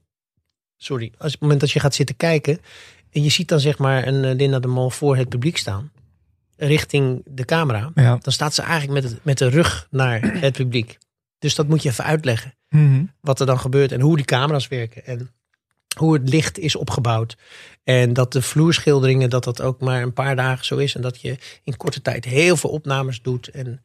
sorry, 0.77 1.11
als 1.17 1.31
het 1.31 1.41
moment 1.41 1.59
dat 1.59 1.71
je 1.71 1.79
gaat 1.79 1.95
zitten 1.95 2.15
kijken 2.15 2.59
en 3.11 3.23
je 3.23 3.29
ziet 3.29 3.47
dan 3.47 3.59
zeg 3.59 3.77
maar 3.77 4.07
een 4.07 4.23
eh, 4.25 4.35
Linda 4.35 4.59
de 4.59 4.67
Mol 4.67 4.89
voor 4.89 5.17
het 5.17 5.29
publiek 5.29 5.57
staan, 5.57 5.91
richting 6.57 7.21
de 7.25 7.45
camera, 7.45 7.91
Ja. 7.95 8.17
dan 8.21 8.33
staat 8.33 8.53
ze 8.53 8.61
eigenlijk 8.61 9.01
met, 9.03 9.11
het, 9.11 9.23
met 9.23 9.37
de 9.37 9.47
rug 9.49 9.87
naar 9.91 10.21
het 10.45 10.53
publiek. 10.53 10.97
Dus 11.39 11.55
dat 11.55 11.67
moet 11.67 11.83
je 11.83 11.89
even 11.89 12.03
uitleggen 12.03 12.55
Mhm. 12.69 13.03
wat 13.21 13.39
er 13.39 13.45
dan 13.45 13.59
gebeurt 13.59 13.91
en 13.91 14.01
hoe 14.01 14.15
die 14.15 14.25
camera's 14.25 14.67
werken 14.67 15.05
en 15.05 15.31
hoe 15.97 16.13
het 16.13 16.29
licht 16.29 16.57
is 16.59 16.75
opgebouwd. 16.75 17.37
En 17.83 18.13
dat 18.13 18.31
de 18.31 18.41
vloerschilderingen, 18.41 19.29
dat 19.29 19.43
dat 19.43 19.61
ook 19.61 19.79
maar 19.81 20.01
een 20.01 20.13
paar 20.13 20.35
dagen 20.35 20.65
zo 20.65 20.77
is. 20.77 20.95
En 20.95 21.01
dat 21.01 21.21
je 21.21 21.37
in 21.63 21.77
korte 21.77 22.01
tijd 22.01 22.25
heel 22.25 22.57
veel 22.57 22.69
opnames 22.69 23.21
doet. 23.21 23.47
En, 23.47 23.83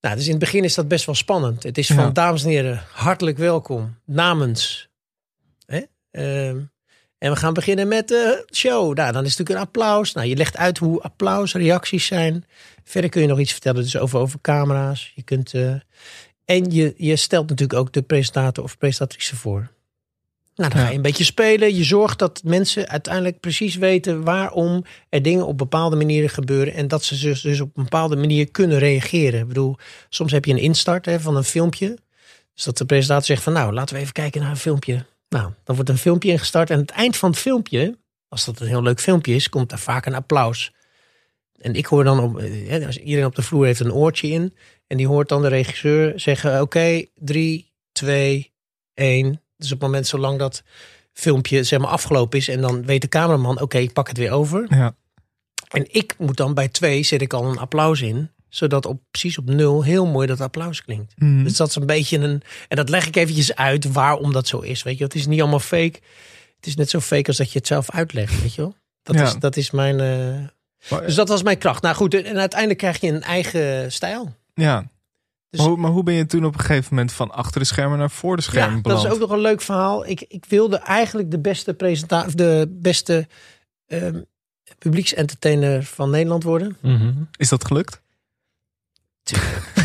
nou, 0.00 0.16
dus 0.16 0.24
in 0.24 0.30
het 0.30 0.40
begin 0.40 0.64
is 0.64 0.74
dat 0.74 0.88
best 0.88 1.06
wel 1.06 1.14
spannend. 1.14 1.62
Het 1.62 1.78
is 1.78 1.86
van, 1.86 1.96
Ja. 2.04 2.10
dames 2.10 2.42
en 2.44 2.48
heren, 2.50 2.82
hartelijk 2.92 3.38
welkom 3.38 3.96
namens. 4.04 4.88
Ehm, 6.10 6.58
en 7.18 7.30
we 7.30 7.36
gaan 7.36 7.54
beginnen 7.54 7.88
met 7.88 8.08
de 8.08 8.46
show. 8.54 8.94
Nou, 8.96 9.12
dan 9.12 9.24
is 9.24 9.30
het 9.30 9.38
natuurlijk 9.38 9.50
een 9.50 9.66
applaus. 9.66 10.12
Nou, 10.12 10.28
je 10.28 10.36
legt 10.36 10.56
uit 10.56 10.78
hoe 10.78 11.00
applaus, 11.00 11.54
reacties 11.54 12.06
zijn. 12.06 12.44
Verder 12.84 13.10
kun 13.10 13.20
je 13.20 13.26
nog 13.26 13.38
iets 13.38 13.52
vertellen 13.52 13.82
dus 13.82 13.96
over, 13.96 14.18
over 14.18 14.40
camera's. 14.40 15.12
Je 15.14 15.22
kunt... 15.22 15.54
eh, 15.54 15.74
en 16.44 16.70
je, 16.70 16.94
je 16.96 17.16
stelt 17.16 17.48
natuurlijk 17.48 17.78
ook 17.78 17.92
de 17.92 18.02
presentator 18.02 18.64
of 18.64 18.78
presentatrice 18.78 19.36
voor. 19.36 19.70
Nou, 20.54 20.72
dan 20.72 20.80
ga 20.80 20.88
je 20.88 20.96
een 20.96 21.02
beetje 21.02 21.24
spelen. 21.24 21.74
Je 21.74 21.84
zorgt 21.84 22.18
dat 22.18 22.40
mensen 22.44 22.88
uiteindelijk 22.88 23.40
precies 23.40 23.76
weten 23.76 24.24
waarom 24.24 24.84
er 25.08 25.22
dingen 25.22 25.46
op 25.46 25.58
bepaalde 25.58 25.96
manieren 25.96 26.30
gebeuren. 26.30 26.74
En 26.74 26.88
dat 26.88 27.04
ze 27.04 27.18
dus, 27.18 27.40
dus 27.40 27.60
op 27.60 27.76
een 27.76 27.82
bepaalde 27.82 28.16
manier 28.16 28.50
kunnen 28.50 28.78
reageren. 28.78 29.40
Ik 29.40 29.48
bedoel, 29.48 29.76
soms 30.08 30.32
heb 30.32 30.44
je 30.44 30.52
een 30.52 30.58
instart 30.58 31.06
hè, 31.06 31.20
van 31.20 31.36
een 31.36 31.44
filmpje. 31.44 31.98
Dus 32.54 32.64
dat 32.64 32.78
de 32.78 32.84
presentator 32.84 33.24
zegt 33.24 33.42
van 33.42 33.52
nou, 33.52 33.72
laten 33.72 33.94
we 33.94 34.00
even 34.00 34.12
kijken 34.12 34.40
naar 34.40 34.50
een 34.50 34.56
filmpje. 34.56 35.04
Nou, 35.30 35.52
dan 35.64 35.74
wordt 35.74 35.90
een 35.90 35.98
filmpje 35.98 36.30
ingestart. 36.30 36.70
En 36.70 36.74
aan 36.76 36.82
het 36.82 36.90
eind 36.90 37.16
van 37.16 37.30
het 37.30 37.38
filmpje, 37.38 37.98
als 38.28 38.44
dat 38.44 38.60
een 38.60 38.66
heel 38.66 38.82
leuk 38.82 39.00
filmpje 39.00 39.34
is, 39.34 39.48
komt 39.48 39.68
daar 39.68 39.78
vaak 39.78 40.06
een 40.06 40.14
applaus. 40.14 40.72
En 41.56 41.74
ik 41.74 41.86
hoor 41.86 42.04
dan, 42.04 42.20
op, 42.20 42.38
eh, 42.38 42.86
als 42.86 42.96
iedereen 42.96 43.26
op 43.26 43.34
de 43.34 43.42
vloer 43.42 43.66
heeft 43.66 43.80
een 43.80 43.92
oortje 43.92 44.28
in. 44.28 44.54
En 44.86 44.96
die 44.96 45.06
hoort 45.06 45.28
dan 45.28 45.42
de 45.42 45.48
regisseur 45.48 46.20
zeggen: 46.20 46.60
Oké, 46.60 47.04
drie, 47.14 47.72
twee, 47.92 48.52
één. 48.94 49.42
Dus 49.56 49.72
op 49.72 49.80
het 49.80 49.88
moment 49.88 50.06
zolang 50.06 50.38
dat 50.38 50.62
filmpje 51.12 51.64
zeg 51.64 51.78
maar 51.78 51.88
afgelopen 51.88 52.38
is. 52.38 52.48
En 52.48 52.60
dan 52.60 52.84
weet 52.84 53.00
de 53.00 53.08
cameraman: 53.08 53.60
Oké, 53.60 53.78
ik 53.78 53.92
pak 53.92 54.08
het 54.08 54.18
weer 54.18 54.30
over. 54.30 54.66
Ja. 54.68 54.96
En 55.68 55.94
ik 55.94 56.14
moet 56.18 56.36
dan 56.36 56.54
bij 56.54 56.68
twee 56.68 57.02
zet 57.02 57.22
ik 57.22 57.32
al 57.32 57.44
een 57.44 57.58
applaus 57.58 58.00
in. 58.00 58.30
Zodat 58.50 58.86
op, 58.86 59.00
precies 59.10 59.38
op 59.38 59.44
nul 59.50 59.82
heel 59.84 60.06
mooi 60.06 60.26
dat 60.26 60.40
applaus 60.40 60.82
klinkt. 60.84 61.12
Mhm. 61.16 61.42
Dus 61.42 61.56
dat 61.56 61.68
is 61.68 61.74
een 61.74 61.86
beetje 61.86 62.18
een. 62.18 62.42
En 62.68 62.76
dat 62.76 62.88
leg 62.88 63.06
ik 63.06 63.16
eventjes 63.16 63.54
uit 63.54 63.92
waarom 63.92 64.32
dat 64.32 64.46
zo 64.48 64.58
is. 64.58 64.82
Weet 64.82 64.98
je, 64.98 65.04
het 65.04 65.14
is 65.14 65.26
niet 65.26 65.40
allemaal 65.40 65.58
fake. 65.60 65.98
Het 66.56 66.66
is 66.66 66.76
net 66.76 66.90
zo 66.90 67.00
fake 67.00 67.26
als 67.26 67.36
dat 67.36 67.52
je 67.52 67.58
het 67.58 67.66
zelf 67.66 67.90
uitlegt. 67.90 68.40
Weet 68.42 68.54
je 68.54 68.60
wel? 68.60 68.74
Dat, 69.02 69.14
Ja. 69.16 69.22
is, 69.24 69.34
dat 69.38 69.56
is 69.56 69.70
mijn. 69.70 70.00
eh, 70.00 70.48
Maar- 70.90 71.06
dus 71.06 71.14
dat 71.14 71.28
was 71.28 71.42
mijn 71.42 71.58
kracht. 71.58 71.82
Nou 71.82 71.94
goed, 71.96 72.14
en 72.14 72.38
uiteindelijk 72.38 72.78
krijg 72.80 73.00
je 73.00 73.08
een 73.08 73.22
eigen 73.22 73.92
stijl. 73.92 74.34
Ja. 74.54 74.90
Dus- 75.50 75.60
maar, 75.60 75.68
hoe, 75.68 75.78
maar 75.78 75.90
hoe 75.90 76.02
ben 76.02 76.14
je 76.14 76.26
toen 76.26 76.44
op 76.44 76.54
een 76.54 76.60
gegeven 76.60 76.94
moment 76.94 77.12
van 77.12 77.30
achter 77.30 77.60
de 77.60 77.66
schermen 77.66 77.98
naar 77.98 78.10
voor 78.10 78.36
de 78.36 78.42
schermen 78.42 78.76
Ja, 78.76 78.82
dat 78.94 79.04
is 79.04 79.10
ook 79.10 79.18
nog 79.18 79.30
een 79.30 79.40
leuk 79.40 79.60
verhaal. 79.60 80.06
Ik, 80.06 80.24
ik 80.28 80.44
wilde 80.48 80.76
eigenlijk 80.76 81.30
de 81.30 81.38
beste 81.38 81.74
presentator, 81.74 82.36
de 82.36 82.66
beste 82.80 83.26
ehm 83.86 84.20
publieksentertainer 84.78 85.84
van 85.84 86.10
Nederland 86.10 86.42
worden. 86.42 86.76
Is 87.36 87.48
dat 87.48 87.64
gelukt? 87.64 88.00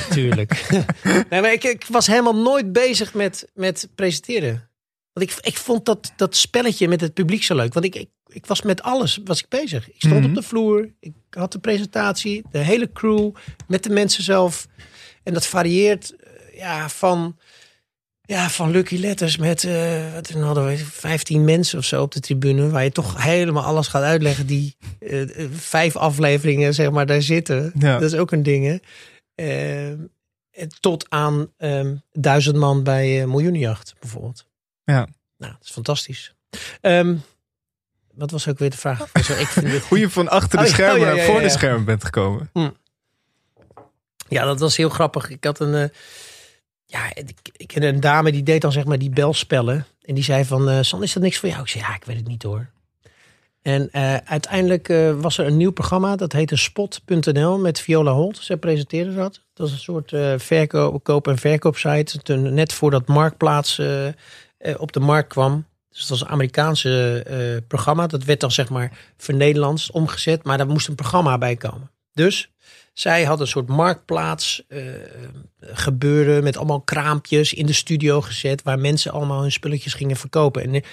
Tuurlijk. 0.09 0.65
nee, 1.29 1.41
maar 1.41 1.51
ik, 1.53 1.63
ik 1.63 1.85
was 1.89 2.07
helemaal 2.07 2.35
nooit 2.35 2.71
bezig 2.73 3.13
met, 3.13 3.47
met 3.53 3.89
presenteren. 3.95 4.69
Want 5.13 5.29
ik, 5.31 5.37
ik 5.41 5.57
vond 5.57 5.85
dat, 5.85 6.11
dat 6.15 6.35
spelletje 6.35 6.87
met 6.87 7.01
het 7.01 7.13
publiek 7.13 7.43
zo 7.43 7.55
leuk. 7.55 7.73
Want 7.73 7.85
ik, 7.85 7.95
ik, 7.95 8.09
ik 8.27 8.45
was 8.45 8.61
met 8.61 8.81
alles 8.81 9.19
was 9.23 9.39
ik 9.39 9.49
bezig. 9.49 9.87
Ik 9.89 9.95
stond 9.97 10.13
Mhm. 10.19 10.29
op 10.29 10.35
de 10.35 10.41
vloer. 10.43 10.89
Ik 10.99 11.13
had 11.29 11.51
de 11.51 11.59
presentatie. 11.59 12.43
De 12.51 12.57
hele 12.57 12.91
crew. 12.91 13.31
Met 13.67 13.83
de 13.83 13.89
mensen 13.89 14.23
zelf. 14.23 14.67
En 15.23 15.33
dat 15.33 15.45
varieert 15.45 16.15
eh, 16.15 16.57
ja, 16.57 16.89
van, 16.89 17.37
ja, 18.21 18.49
van 18.49 18.71
Lucky 18.71 18.97
Letters 18.97 19.37
met 19.37 19.63
eh, 19.63 20.13
wat 20.13 20.29
hadden 20.29 20.65
we 20.65 20.77
15 20.77 21.43
mensen 21.43 21.79
of 21.79 21.85
zo 21.85 22.01
op 22.01 22.11
de 22.11 22.19
tribune. 22.19 22.69
Waar 22.69 22.83
je 22.83 22.91
toch 22.91 23.23
helemaal 23.23 23.63
alles 23.63 23.87
gaat 23.87 24.03
uitleggen. 24.03 24.45
Die 24.47 24.75
eh, 24.99 25.21
vijf 25.51 25.95
afleveringen 25.95 26.73
zeg 26.73 26.91
maar 26.91 27.05
daar 27.05 27.21
zitten. 27.21 27.71
Ja. 27.79 27.99
Dat 27.99 28.13
is 28.13 28.19
ook 28.19 28.31
een 28.31 28.43
ding 28.43 28.65
hè. 28.65 28.77
Ehm, 29.35 29.97
tot 30.79 31.09
aan 31.09 31.51
ehm, 31.57 31.95
duizend 32.11 32.55
man 32.55 32.83
bij 32.83 33.21
eh, 33.21 33.27
Miljoenenjacht 33.27 33.95
bijvoorbeeld. 33.99 34.45
Ja. 34.83 35.07
Nou, 35.37 35.51
dat 35.53 35.61
is 35.63 35.71
fantastisch. 35.71 36.33
Ehm, 36.81 37.15
wat 38.13 38.31
was 38.31 38.47
ook 38.47 38.59
weer 38.59 38.69
de 38.69 38.77
vraag? 38.77 39.09
Zo, 39.23 39.33
ik 39.33 39.47
vind 39.47 39.65
dit- 39.65 39.87
Hoe 39.89 39.99
je 39.99 40.09
van 40.09 40.29
achter 40.29 40.57
de 40.59 40.65
Oh, 40.65 40.69
schermen 40.71 41.01
oh, 41.01 41.07
ja, 41.07 41.15
naar 41.15 41.25
voor 41.25 41.35
ja, 41.35 41.41
de 41.41 41.49
schermen 41.49 41.85
bent 41.85 42.03
gekomen. 42.03 42.49
Ja, 44.27 44.45
dat 44.45 44.59
was 44.59 44.77
heel 44.77 44.89
grappig. 44.89 45.29
Ik 45.29 45.43
had 45.43 45.59
een, 45.59 45.73
eh, 45.75 45.89
ja, 46.85 47.15
ik, 47.15 47.31
ik 47.51 47.75
een 47.75 47.99
dame 47.99 48.31
die 48.31 48.43
deed 48.43 48.61
dan 48.61 48.71
zeg 48.71 48.85
maar 48.85 48.99
die 48.99 49.09
belspellen. 49.09 49.85
En 50.01 50.13
die 50.15 50.23
zei 50.23 50.45
van, 50.45 50.69
eh 50.69 50.79
San, 50.81 51.03
is 51.03 51.13
dat 51.13 51.23
niks 51.23 51.37
voor 51.37 51.49
jou? 51.49 51.61
Ik 51.61 51.67
zei, 51.67 51.83
ja, 51.83 51.95
ik 51.95 52.03
weet 52.03 52.17
het 52.17 52.27
niet 52.27 52.43
hoor. 52.43 52.69
En 53.65 53.91
eh, 53.91 54.15
uiteindelijk 54.15 54.89
eh, 54.89 55.11
was 55.19 55.37
er 55.37 55.45
een 55.45 55.57
nieuw 55.57 55.71
programma, 55.71 56.15
dat 56.15 56.31
heette 56.31 56.55
Spot.nl 56.55 57.59
met 57.59 57.79
Viola 57.79 58.11
Holt. 58.11 58.37
Zij 58.37 58.57
presenteerde 58.57 59.15
dat. 59.15 59.33
Dat 59.33 59.41
was 59.53 59.71
een 59.71 59.77
soort 59.77 60.13
eh 60.13 60.33
verkoop 60.37 61.03
koop- 61.03 61.27
en 61.27 61.37
verkoopsite. 61.37 62.17
Toen, 62.17 62.53
net 62.53 62.73
voordat 62.73 63.07
Marktplaats 63.07 63.81
op 64.77 64.91
de 64.91 64.99
markt 64.99 65.29
kwam. 65.29 65.65
Dus 65.89 65.99
dat 65.99 66.09
was 66.09 66.21
een 66.21 66.27
Amerikaanse 66.27 67.63
programma. 67.67 68.07
Dat 68.07 68.23
werd 68.23 68.39
dan 68.39 68.51
zeg 68.51 68.69
maar 68.69 69.13
Nederlands 69.27 69.91
omgezet. 69.91 70.43
Maar 70.43 70.57
daar 70.57 70.67
moest 70.67 70.87
een 70.87 70.95
programma 70.95 71.37
bij 71.37 71.55
komen. 71.55 71.91
Dus 72.13 72.49
zij 72.93 73.23
had 73.23 73.39
een 73.39 73.47
soort 73.47 73.67
marktplaats 73.67 74.63
gebeuren 75.61 76.43
met 76.43 76.57
allemaal 76.57 76.81
kraampjes 76.81 77.53
in 77.53 77.65
de 77.65 77.73
studio 77.73 78.21
gezet. 78.21 78.63
Waar 78.63 78.79
mensen 78.79 79.11
allemaal 79.11 79.41
hun 79.41 79.51
spulletjes 79.51 79.93
gingen 79.93 80.15
verkopen. 80.15 80.63
En, 80.63 80.83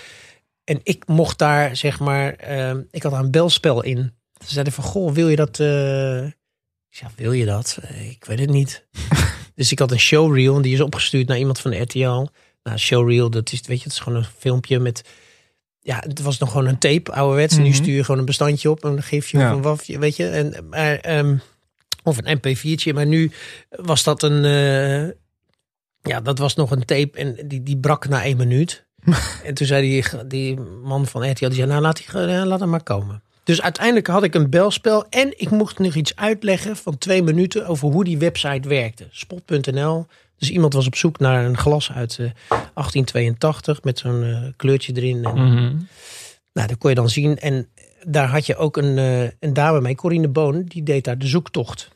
en 0.65 0.81
ik 0.83 1.07
mocht 1.07 1.39
daar 1.39 1.77
zeg 1.77 2.01
maar, 2.01 2.35
eh, 2.35 2.75
ik 2.91 3.03
had 3.03 3.13
daar 3.13 3.21
een 3.21 3.31
belspel 3.31 3.83
in. 3.83 4.13
Ze 4.47 4.53
zeiden 4.53 4.73
van, 4.73 4.85
goh, 4.85 5.13
wil 5.13 5.29
je 5.29 5.37
dat? 5.37 5.61
eh 5.61 6.25
Ik 6.27 6.99
zei, 6.99 7.11
wil 7.17 7.33
je 7.33 7.45
dat? 7.45 7.79
Eh, 7.83 8.11
Ik 8.11 8.25
weet 8.25 8.39
het 8.39 8.51
niet. 8.51 8.87
dus 9.55 9.73
ik 9.73 9.79
had 9.79 9.91
een 9.91 10.01
showreel 10.01 10.57
en 10.57 10.63
die 10.63 10.75
is 10.75 10.81
opgestuurd 10.81 11.29
naar 11.29 11.39
iemand 11.39 11.59
van 11.61 11.71
de 11.71 11.79
RTL. 11.81 12.27
Nou, 12.63 12.79
showreel, 12.79 13.31
dat 13.31 13.53
is, 13.53 13.61
weet 13.61 13.79
je, 13.79 13.85
het 13.85 13.93
is 13.93 13.99
gewoon 13.99 14.19
een 14.19 14.29
filmpje 14.39 14.79
met... 14.79 15.03
Ja, 15.81 16.03
het 16.07 16.21
was 16.21 16.39
nog 16.39 16.51
gewoon 16.51 16.67
een 16.67 16.79
tape, 16.79 17.13
ouderwets. 17.13 17.57
En 17.57 17.63
nu 17.63 17.69
Mhm. 17.69 17.77
stuur 17.77 17.95
je 17.95 18.05
gewoon 18.05 18.21
een 18.21 18.27
bestandje 18.27 18.71
op, 18.71 18.85
een 18.85 19.03
gifje 19.03 19.39
Ja. 19.39 19.51
of 19.51 19.57
een 19.57 19.63
wafje, 19.63 19.99
weet 19.99 20.17
je. 20.17 20.29
En, 20.29 20.69
maar, 20.69 20.97
ehm, 20.97 21.37
of 22.03 22.19
een 22.23 22.37
mp4'tje. 22.39 22.95
Maar 22.95 23.07
nu 23.07 23.31
was 23.69 24.03
dat 24.03 24.23
een... 24.23 24.45
eh, 24.45 25.15
ja, 26.13 26.21
dat 26.21 26.39
was 26.39 26.55
nog 26.55 26.71
een 26.71 26.85
tape 26.85 27.19
en 27.19 27.49
die, 27.49 27.63
die 27.63 27.79
brak 27.79 28.09
na 28.09 28.23
één 28.25 28.37
minuut. 28.37 28.87
en 29.45 29.55
toen 29.55 29.67
zei 29.67 29.83
die, 29.83 30.27
die 30.27 30.61
man 30.83 31.07
van 31.07 31.31
RTL, 31.31 31.47
die 31.47 31.55
zei, 31.55 31.67
nou 31.67 31.81
laat, 31.81 31.97
die, 31.97 32.23
laat 32.47 32.61
hem 32.61 32.71
maar 32.71 32.83
komen. 32.83 33.23
Dus 33.45 33.63
uiteindelijk 33.63 34.07
had 34.07 34.23
ik 34.23 34.35
een 34.35 34.51
belspel 34.51 35.07
en 35.11 35.41
ik 35.41 35.51
mocht 35.51 35.79
nog 35.79 35.95
iets 35.95 36.17
uitleggen 36.17 36.77
van 36.77 36.99
twee 36.99 37.23
minuten 37.23 37.67
over 37.67 37.89
hoe 37.89 38.05
die 38.05 38.19
website 38.19 38.69
werkte. 38.69 39.07
Spot.nl. 39.11 40.07
Dus 40.39 40.51
iemand 40.51 40.73
was 40.73 40.87
op 40.87 40.95
zoek 40.95 41.19
naar 41.19 41.45
een 41.45 41.59
glas 41.59 41.93
uit 41.93 42.11
eh, 42.11 42.31
1882 42.49 43.83
met 43.83 43.99
zo'n 43.99 44.23
eh, 44.23 44.43
kleurtje 44.57 44.93
erin. 44.97 45.25
En, 45.25 45.89
Nou, 46.53 46.69
dat 46.69 46.79
kon 46.79 46.91
je 46.91 46.97
dan 46.97 47.09
zien. 47.09 47.39
En 47.39 47.69
daar 48.07 48.29
had 48.29 48.47
je 48.47 48.57
ook 48.57 48.77
een, 48.77 48.99
eh, 48.99 49.23
een 49.23 49.53
dame 49.53 49.81
mee, 49.81 49.95
Corine 49.95 50.29
Boon, 50.29 50.65
die 50.65 50.83
deed 50.83 51.05
daar 51.05 51.19
de 51.19 51.27
zoektocht. 51.27 51.89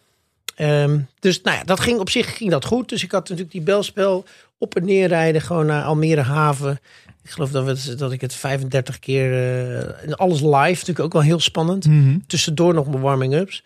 Ehm, 0.54 0.98
dus 1.18 1.40
nou 1.42 1.56
ja, 1.56 1.64
dat 1.64 1.80
ging 1.80 1.98
op 1.98 2.10
zich 2.10 2.36
ging 2.36 2.50
dat 2.50 2.64
goed. 2.64 2.88
Dus 2.88 3.02
ik 3.02 3.10
had 3.10 3.22
natuurlijk 3.22 3.50
die 3.50 3.60
belspel 3.60 4.24
op 4.58 4.76
en 4.76 4.84
neer 4.84 5.08
rijden, 5.08 5.40
gewoon 5.40 5.66
naar 5.66 5.82
Almere 5.84 6.20
Haven. 6.20 6.78
Ik 7.22 7.30
geloof 7.30 7.50
dat, 7.50 7.64
we, 7.84 7.94
dat 7.94 8.12
ik 8.12 8.20
het 8.20 8.34
35 8.34 8.98
keer, 8.98 9.32
eh, 9.32 10.02
en 10.04 10.14
alles 10.16 10.40
live, 10.40 10.52
natuurlijk 10.56 11.00
ook 11.00 11.12
wel 11.12 11.22
heel 11.22 11.40
spannend. 11.40 11.86
Mhm. 11.86 12.18
Tussendoor 12.26 12.74
nog 12.74 12.86
mijn 12.86 13.00
warming-ups. 13.00 13.64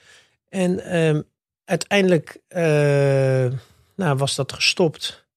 En 0.48 0.80
ehm, 0.84 1.20
uiteindelijk 1.64 2.38
eh, 2.48 2.62
nou, 3.96 4.16
was 4.16 4.34
dat 4.34 4.52
gestopt. 4.52 5.28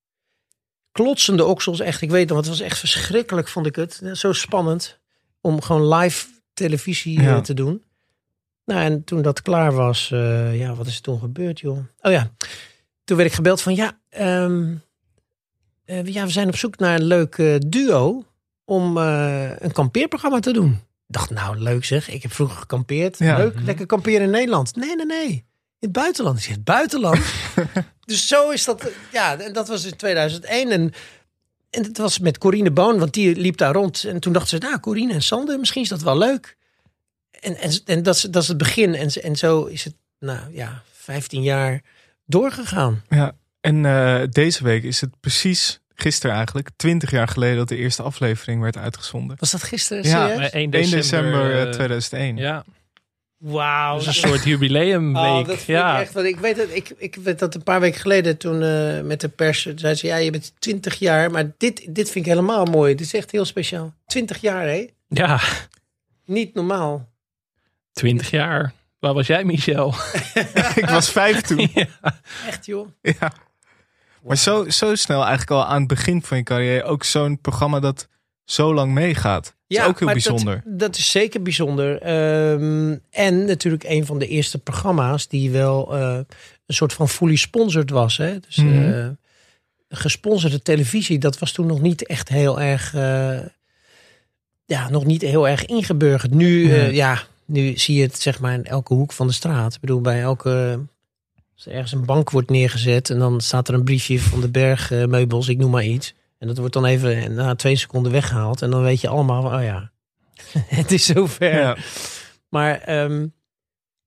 Klotsende 0.92 1.46
oksels, 1.46 1.80
echt. 1.80 2.02
Ik 2.02 2.10
weet 2.12 2.28
nog, 2.30 2.38
het 2.38 2.48
was 2.48 2.60
echt 2.60 2.80
verschrikkelijk, 2.80 3.48
vond 3.48 3.66
ik 3.66 3.76
het. 3.76 4.02
Zo 4.14 4.34
spannend 4.34 5.00
om 5.42 5.62
gewoon 5.62 5.94
live 5.96 6.28
televisie 6.54 7.18
eh, 7.20 7.24
Ja. 7.26 7.42
te 7.42 7.54
doen. 7.54 7.84
Nou, 8.66 8.82
en 8.82 9.04
toen 9.04 9.22
dat 9.22 9.42
klaar 9.42 9.74
was, 9.74 10.08
ja, 10.52 10.74
wat 10.76 10.88
is 10.88 10.96
er 10.96 11.02
toen 11.02 11.20
gebeurd, 11.20 11.60
joh? 11.60 11.78
Oh 12.02 12.12
ja, 12.12 12.32
toen 13.04 13.18
werd 13.18 13.30
ik 13.30 13.36
gebeld 13.36 13.62
van, 13.62 13.76
ja, 13.76 14.00
ehm, 14.10 14.74
eh, 15.86 16.06
ja 16.06 16.26
we 16.26 16.32
zijn 16.32 16.48
op 16.48 16.56
zoek 16.56 16.78
naar 16.78 16.96
een 16.96 17.04
leuk 17.04 17.38
eh, 17.38 17.56
duo 17.68 18.26
om 18.66 18.98
eh, 18.98 19.60
een 19.60 19.72
kampeerprogramma 19.72 20.40
te 20.40 20.54
doen. 20.54 20.72
Ik 21.08 21.20
dacht, 21.20 21.30
nou, 21.30 21.58
leuk 21.58 21.86
zeg. 21.86 22.10
Ik 22.10 22.22
heb 22.22 22.32
vroeger 22.32 22.58
gekampeerd. 22.58 23.18
Ja. 23.18 23.38
Leuk, 23.38 23.56
lekker 23.62 23.86
kamperen 23.86 24.22
in 24.22 24.30
Nederland. 24.30 24.76
Nee, 24.76 24.96
nee, 24.96 25.06
nee. 25.06 25.30
In 25.30 25.44
het 25.80 25.92
buitenland. 25.92 26.38
Ik 26.38 26.44
zeg, 26.44 26.56
het 26.56 26.64
buitenland? 26.64 27.20
dus 28.06 28.28
zo 28.28 28.50
is 28.50 28.64
dat, 28.64 28.92
ja, 29.12 29.40
en 29.40 29.54
dat 29.54 29.68
was 29.68 29.86
in 29.86 29.96
2001. 29.96 30.72
En, 30.72 30.94
en 31.70 31.84
het 31.84 31.98
was 31.98 32.20
met 32.20 32.38
Corine 32.38 32.72
Boon, 32.72 33.00
want 33.00 33.14
die 33.14 33.36
liep 33.36 33.58
daar 33.58 33.74
rond. 33.74 34.04
En 34.04 34.20
toen 34.20 34.34
dachten 34.34 34.62
ze, 34.62 34.68
nou, 34.68 34.80
Corine 34.80 35.14
en 35.14 35.22
Sander, 35.22 35.60
misschien 35.60 35.82
is 35.82 35.90
dat 35.90 36.02
wel 36.02 36.18
leuk. 36.18 36.58
En, 37.40 37.58
en, 37.58 37.72
en 37.86 38.04
dat, 38.04 38.16
is, 38.16 38.22
dat 38.22 38.42
is 38.42 38.48
het 38.48 38.58
begin. 38.58 38.96
En, 38.96 39.10
en 39.10 39.36
zo 39.36 39.64
is 39.66 39.84
het, 39.84 39.96
nou 40.20 40.54
ja, 40.54 40.84
15 40.92 41.44
jaar 41.44 41.82
doorgegaan. 42.26 43.04
Ja, 43.10 43.36
en 43.64 43.86
eh, 43.86 44.22
deze 44.30 44.64
week 44.64 44.84
is 44.84 45.02
het 45.02 45.20
precies, 45.20 45.82
gisteren 45.96 46.36
eigenlijk, 46.36 46.70
20 46.76 47.12
jaar 47.12 47.28
geleden 47.28 47.58
dat 47.58 47.68
de 47.68 47.76
eerste 47.76 48.04
aflevering 48.04 48.62
werd 48.62 48.78
uitgezonden. 48.78 49.38
Was 49.40 49.52
dat 49.52 49.64
gisteren? 49.64 50.04
Ja, 50.04 50.28
serieus? 50.28 50.50
Eh, 50.50 50.62
1 50.62 50.72
1 50.72 50.72
december, 50.72 51.02
december 51.02 51.52
eh, 51.52 51.62
eh, 51.62 51.70
2001. 51.70 52.38
Ja, 52.38 52.64
Wauw. 53.44 53.98
dus 53.98 54.08
een 54.08 54.14
soort 54.14 54.44
jubileumweek. 54.44 55.24
Oh, 55.24 55.38
dat 55.38 55.46
vind 55.46 55.68
ja. 55.68 55.96
ik 55.96 56.02
echt. 56.02 56.14
Want 56.14 56.26
ik 56.26 56.40
weet 56.40 56.58
het. 56.58 56.76
Ik, 56.76 56.94
ik 56.98 57.16
weet 57.16 57.40
dat 57.40 57.56
een 57.56 57.64
paar 57.64 57.80
weken 57.80 58.02
geleden 58.02 58.38
toen 58.38 58.62
eh, 58.64 59.02
met 59.02 59.22
de 59.22 59.30
pers 59.30 59.62
zei 59.76 59.96
ze 59.96 60.08
ja 60.08 60.16
je 60.16 60.32
bent 60.32 60.54
20 60.60 60.96
jaar, 60.96 61.32
maar 61.32 61.52
dit 61.58 61.96
dit 61.96 62.10
vind 62.10 62.26
ik 62.26 62.32
helemaal 62.32 62.66
mooi. 62.66 62.96
Dit 62.96 63.06
is 63.06 63.14
echt 63.14 63.32
heel 63.32 63.46
speciaal. 63.46 63.94
20 64.06 64.42
jaar 64.42 64.68
hè? 64.68 64.88
ja, 65.08 65.40
Niet 66.26 66.54
normaal. 66.54 67.10
20 67.94 68.30
jaar. 68.30 68.74
Waar 69.00 69.14
was 69.14 69.28
jij, 69.28 69.44
Michel? 69.44 69.94
ik 70.76 70.90
was 70.90 71.12
vijf 71.12 71.42
toen. 71.42 71.70
Echt 72.48 72.66
joh. 72.66 72.88
Ja. 73.02 73.32
Maar 74.24 74.38
zo, 74.38 74.70
zo 74.70 74.96
snel 74.96 75.20
eigenlijk 75.22 75.52
al 75.52 75.66
aan 75.66 75.80
het 75.80 75.88
begin 75.88 76.22
van 76.22 76.38
je 76.38 76.44
carrière 76.44 76.84
ook 76.84 77.04
zo'n 77.04 77.40
programma 77.42 77.80
dat 77.80 78.08
zo 78.44 78.74
lang 78.74 78.92
meegaat. 78.94 79.44
Dat 79.44 79.82
is 79.82 79.88
ook 79.88 79.98
heel 79.98 80.06
maar 80.06 80.14
bijzonder. 80.16 80.62
Dat, 80.66 80.80
dat 80.80 80.98
is 80.98 81.10
zeker 81.12 81.42
bijzonder. 81.42 82.02
Ehm, 82.02 82.96
en 83.10 83.46
natuurlijk 83.46 83.84
een 83.84 84.06
van 84.06 84.20
de 84.20 84.28
eerste 84.28 84.58
programma's 84.60 85.28
die 85.28 85.52
wel 85.52 85.94
eh, 85.96 86.20
een 86.66 86.76
soort 86.76 86.94
van 86.94 87.10
fully 87.10 87.36
sponsored 87.36 87.90
was. 87.90 88.18
Hè? 88.18 88.40
Dus 88.40 88.56
Mhm. 88.56 88.92
eh, 88.94 89.08
gesponsorde 89.90 90.62
televisie, 90.62 91.20
dat 91.20 91.40
was 91.40 91.52
toen 91.52 91.66
nog 91.68 91.82
niet 91.82 92.06
echt 92.06 92.30
heel 92.30 92.62
erg, 92.62 92.94
eh, 92.94 93.40
ja, 94.66 94.90
nog 94.90 95.06
niet 95.06 95.22
heel 95.22 95.48
erg 95.48 95.66
ingeburgerd. 95.66 96.34
Nu, 96.34 96.68
Nee. 96.68 96.94
ja, 96.94 97.22
nu 97.46 97.78
zie 97.78 97.96
je 97.96 98.02
het 98.02 98.22
zeg 98.22 98.40
maar 98.40 98.54
in 98.54 98.66
elke 98.66 98.94
hoek 98.94 99.12
van 99.14 99.28
de 99.28 99.34
straat. 99.34 99.74
Ik 99.74 99.80
bedoel, 99.82 100.02
bij 100.02 100.22
elke, 100.22 100.80
als 101.56 101.66
er 101.66 101.72
ergens 101.72 101.92
een 101.92 102.06
bank 102.06 102.30
wordt 102.30 102.50
neergezet 102.50 103.10
en 103.10 103.20
dan 103.20 103.42
staat 103.42 103.68
er 103.68 103.74
een 103.74 103.84
briefje 103.84 104.20
van 104.20 104.42
de 104.42 104.50
bergmeubels, 104.50 105.48
ik 105.48 105.58
noem 105.58 105.72
maar 105.72 105.86
iets. 105.86 106.14
En 106.38 106.48
dat 106.48 106.58
wordt 106.58 106.74
dan 106.74 106.86
even 106.86 107.34
na 107.34 107.56
twee 107.56 107.76
seconden 107.76 108.12
weggehaald. 108.12 108.62
En 108.62 108.72
dan 108.72 108.82
weet 108.82 109.02
je 109.02 109.08
allemaal, 109.08 109.42
van, 109.42 109.56
oh 109.56 109.64
ja, 109.64 109.92
het 110.80 110.92
is 110.92 111.06
zover. 111.06 111.60
Ja. 111.60 111.78
Maar 112.50 112.80
ehm, 112.80 113.28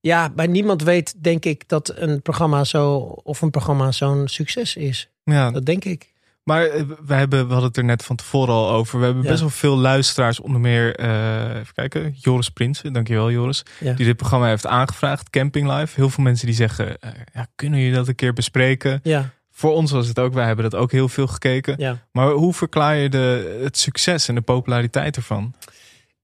ja, 0.01 0.31
bij 0.31 0.47
niemand 0.47 0.83
weet, 0.83 1.23
denk 1.23 1.45
ik, 1.45 1.69
dat 1.69 1.93
een 1.97 2.23
programma 2.23 2.65
zo 2.65 2.97
of 3.23 3.43
een 3.43 3.51
programma 3.51 3.93
zo'n 3.93 4.29
succes 4.29 4.77
is. 4.77 5.11
Ja, 5.25 5.51
Dat 5.51 5.67
denk 5.67 5.85
ik. 5.85 6.15
Maar 6.47 6.67
eh, 6.67 6.83
we, 7.07 7.15
hebben, 7.15 7.39
we 7.47 7.53
hadden 7.53 7.69
het 7.69 7.77
er 7.77 7.85
net 7.85 8.05
van 8.05 8.17
tevoren 8.17 8.55
al 8.55 8.71
over. 8.71 8.99
We 8.99 9.05
hebben 9.05 9.23
Ja. 9.23 9.29
best 9.29 9.41
wel 9.41 9.51
veel 9.51 9.77
luisteraars, 9.77 10.41
onder 10.41 10.61
meer, 10.61 10.95
eh, 10.97 11.57
even 11.59 11.75
kijken, 11.75 12.15
Joris 12.19 12.49
Prins. 12.51 12.81
Dankjewel 12.93 13.31
Joris. 13.31 13.63
Ja. 13.81 13.93
Die 13.93 14.07
dit 14.07 14.17
programma 14.17 14.47
heeft 14.47 14.67
aangevraagd, 14.67 15.31
Camping 15.31 15.73
Live. 15.73 15.93
Heel 15.95 16.11
veel 16.11 16.25
mensen 16.25 16.47
die 16.47 16.55
zeggen, 16.57 16.99
eh, 17.01 17.11
ja, 17.35 17.47
kunnen 17.55 17.79
jullie 17.81 17.95
dat 17.95 18.09
een 18.09 18.15
keer 18.15 18.33
bespreken? 18.33 19.01
Ja, 19.03 19.35
Voor 19.51 19.73
ons 19.73 19.91
was 19.91 20.09
het 20.09 20.19
ook, 20.19 20.33
wij 20.33 20.47
hebben 20.47 20.71
dat 20.71 20.81
ook 20.81 20.93
heel 20.93 21.09
veel 21.09 21.27
gekeken. 21.27 22.01
Maar 22.13 22.31
hoe 22.31 22.55
verklaar 22.55 22.97
je 22.97 23.09
de, 23.09 23.59
het 23.63 23.79
succes 23.79 24.29
en 24.29 24.35
de 24.35 24.41
populariteit 24.41 25.17
ervan? 25.17 25.55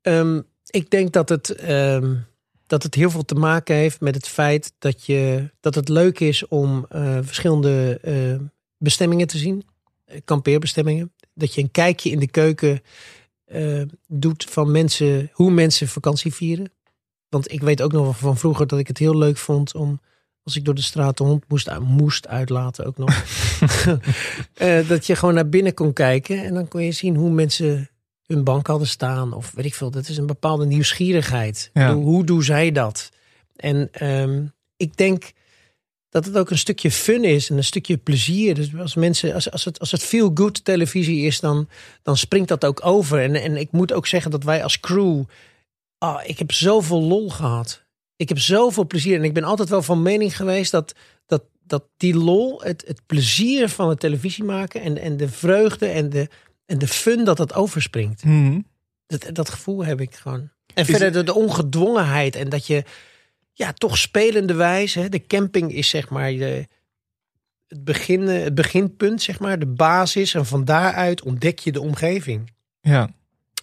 Ehm, 0.02 0.40
ik 0.70 0.90
denk 0.90 1.12
dat 1.12 1.28
het, 1.28 1.50
ehm, 1.54 2.14
dat 2.66 2.82
het 2.82 2.94
heel 2.94 3.10
veel 3.10 3.24
te 3.24 3.34
maken 3.34 3.74
heeft 3.76 4.00
met 4.00 4.14
het 4.14 4.28
feit 4.28 4.72
dat, 4.78 5.06
je, 5.06 5.50
dat 5.60 5.74
het 5.74 5.88
leuk 5.88 6.20
is 6.20 6.48
om 6.48 6.86
verschillende 7.22 8.00
bestemmingen 8.78 9.26
te 9.26 9.38
zien. 9.38 9.64
Eh, 10.12 10.20
kampeerbestemmingen. 10.24 11.12
Dat 11.34 11.54
je 11.54 11.60
een 11.60 11.70
kijkje 11.70 12.10
in 12.10 12.18
de 12.18 12.30
keuken 12.30 12.82
eh, 13.44 13.82
doet 14.06 14.44
van 14.44 14.70
mensen, 14.70 15.30
hoe 15.32 15.50
mensen 15.50 15.88
vakantie 15.88 16.34
vieren. 16.34 16.72
Want 17.28 17.52
ik 17.52 17.60
weet 17.60 17.82
ook 17.82 17.92
nog 17.92 18.18
van 18.18 18.36
vroeger 18.36 18.66
dat 18.66 18.78
ik 18.78 18.88
het 18.88 18.98
heel 18.98 19.16
leuk 19.16 19.36
vond 19.36 19.74
om 19.74 20.00
als 20.42 20.56
ik 20.56 20.64
door 20.64 20.74
de 20.74 20.82
straat 20.82 21.16
de 21.16 21.24
hond 21.24 21.44
moest, 21.48 21.78
moest 21.78 22.28
uitlaten 22.28 22.86
ook 22.86 22.98
nog. 22.98 23.10
Eh, 24.54 24.88
dat 24.88 25.06
je 25.06 25.16
gewoon 25.16 25.34
naar 25.34 25.48
binnen 25.48 25.74
kon 25.74 25.92
kijken 25.92 26.44
en 26.44 26.54
dan 26.54 26.68
kon 26.68 26.82
je 26.82 26.92
zien 26.92 27.16
hoe 27.16 27.30
mensen 27.30 27.90
hun 28.26 28.44
bank 28.44 28.66
hadden 28.66 28.88
staan. 28.88 29.32
Of 29.32 29.52
weet 29.54 29.64
ik 29.64 29.74
veel, 29.74 29.90
dat 29.90 30.08
is 30.08 30.16
een 30.16 30.26
bepaalde 30.26 30.66
nieuwsgierigheid. 30.66 31.70
Ja. 31.72 31.94
Hoe 31.94 32.24
doen 32.24 32.42
zij 32.42 32.72
dat? 32.72 33.10
En 33.56 33.88
ehm, 33.92 34.44
ik 34.76 34.96
denk 34.96 35.32
dat 36.12 36.24
het 36.24 36.36
ook 36.38 36.50
een 36.50 36.58
stukje 36.58 36.90
fun 36.90 37.24
is 37.24 37.50
en 37.50 37.56
een 37.56 37.64
stukje 37.64 37.96
plezier. 37.96 38.54
Dus 38.54 38.76
als 38.76 38.94
mensen, 38.94 39.34
als, 39.34 39.50
als 39.50 39.64
het, 39.64 39.78
als 39.78 39.90
het 39.90 40.02
feel 40.02 40.30
good 40.34 40.64
televisie 40.64 41.26
is, 41.26 41.40
dan, 41.40 41.68
dan 42.02 42.16
springt 42.16 42.48
dat 42.48 42.64
ook 42.64 42.86
over. 42.86 43.22
En, 43.22 43.34
en 43.34 43.56
ik 43.56 43.70
moet 43.70 43.92
ook 43.92 44.06
zeggen 44.06 44.30
dat 44.30 44.44
wij 44.44 44.62
als 44.62 44.80
crew, 44.80 45.22
ah, 45.98 46.20
ik 46.24 46.38
heb 46.38 46.52
zoveel 46.52 47.02
lol 47.02 47.30
gehad. 47.30 47.82
Ik 48.16 48.28
heb 48.28 48.38
zoveel 48.38 48.86
plezier. 48.86 49.16
En 49.16 49.24
ik 49.24 49.34
ben 49.34 49.44
altijd 49.44 49.68
wel 49.68 49.82
van 49.82 50.02
mening 50.02 50.36
geweest 50.36 50.70
dat, 50.70 50.94
dat, 51.26 51.42
dat 51.66 51.84
die 51.96 52.14
lol, 52.14 52.62
het, 52.62 52.84
het 52.86 53.00
plezier 53.06 53.68
van 53.68 53.88
het 53.88 54.00
televisie 54.00 54.44
maken 54.44 54.80
en, 54.80 54.98
en 54.98 55.16
de 55.16 55.28
vreugde 55.28 55.86
en 55.86 56.10
de, 56.10 56.28
en 56.66 56.78
de 56.78 56.88
fun 56.88 57.24
dat 57.24 57.36
dat 57.36 57.54
overspringt. 57.54 58.24
Mhm. 58.24 58.60
Dat, 59.06 59.26
dat 59.32 59.50
gevoel 59.50 59.84
heb 59.84 60.00
ik 60.00 60.14
gewoon. 60.14 60.50
En 60.74 60.86
Is 60.86 60.96
verder 60.96 61.24
de 61.24 61.34
ongedwongenheid 61.34 62.36
en 62.36 62.48
dat 62.48 62.66
je 62.66 62.84
ja, 63.52 63.72
toch 63.72 63.98
spelende 63.98 64.54
wijze. 64.54 65.00
Hè, 65.00 65.08
de 65.08 65.26
camping 65.26 65.74
is 65.74 65.88
zeg 65.88 66.08
maar 66.08 66.30
de, 66.30 66.66
het, 67.68 67.84
begin, 67.84 68.28
eh, 68.28 68.42
het 68.42 68.54
beginpunt, 68.54 69.22
zeg 69.22 69.40
maar, 69.40 69.58
de 69.58 69.66
basis. 69.66 70.34
En 70.34 70.46
van 70.46 70.64
daaruit 70.64 71.22
ontdek 71.22 71.58
je 71.58 71.72
de 71.72 71.80
omgeving. 71.80 72.52
Ja. 72.80 73.10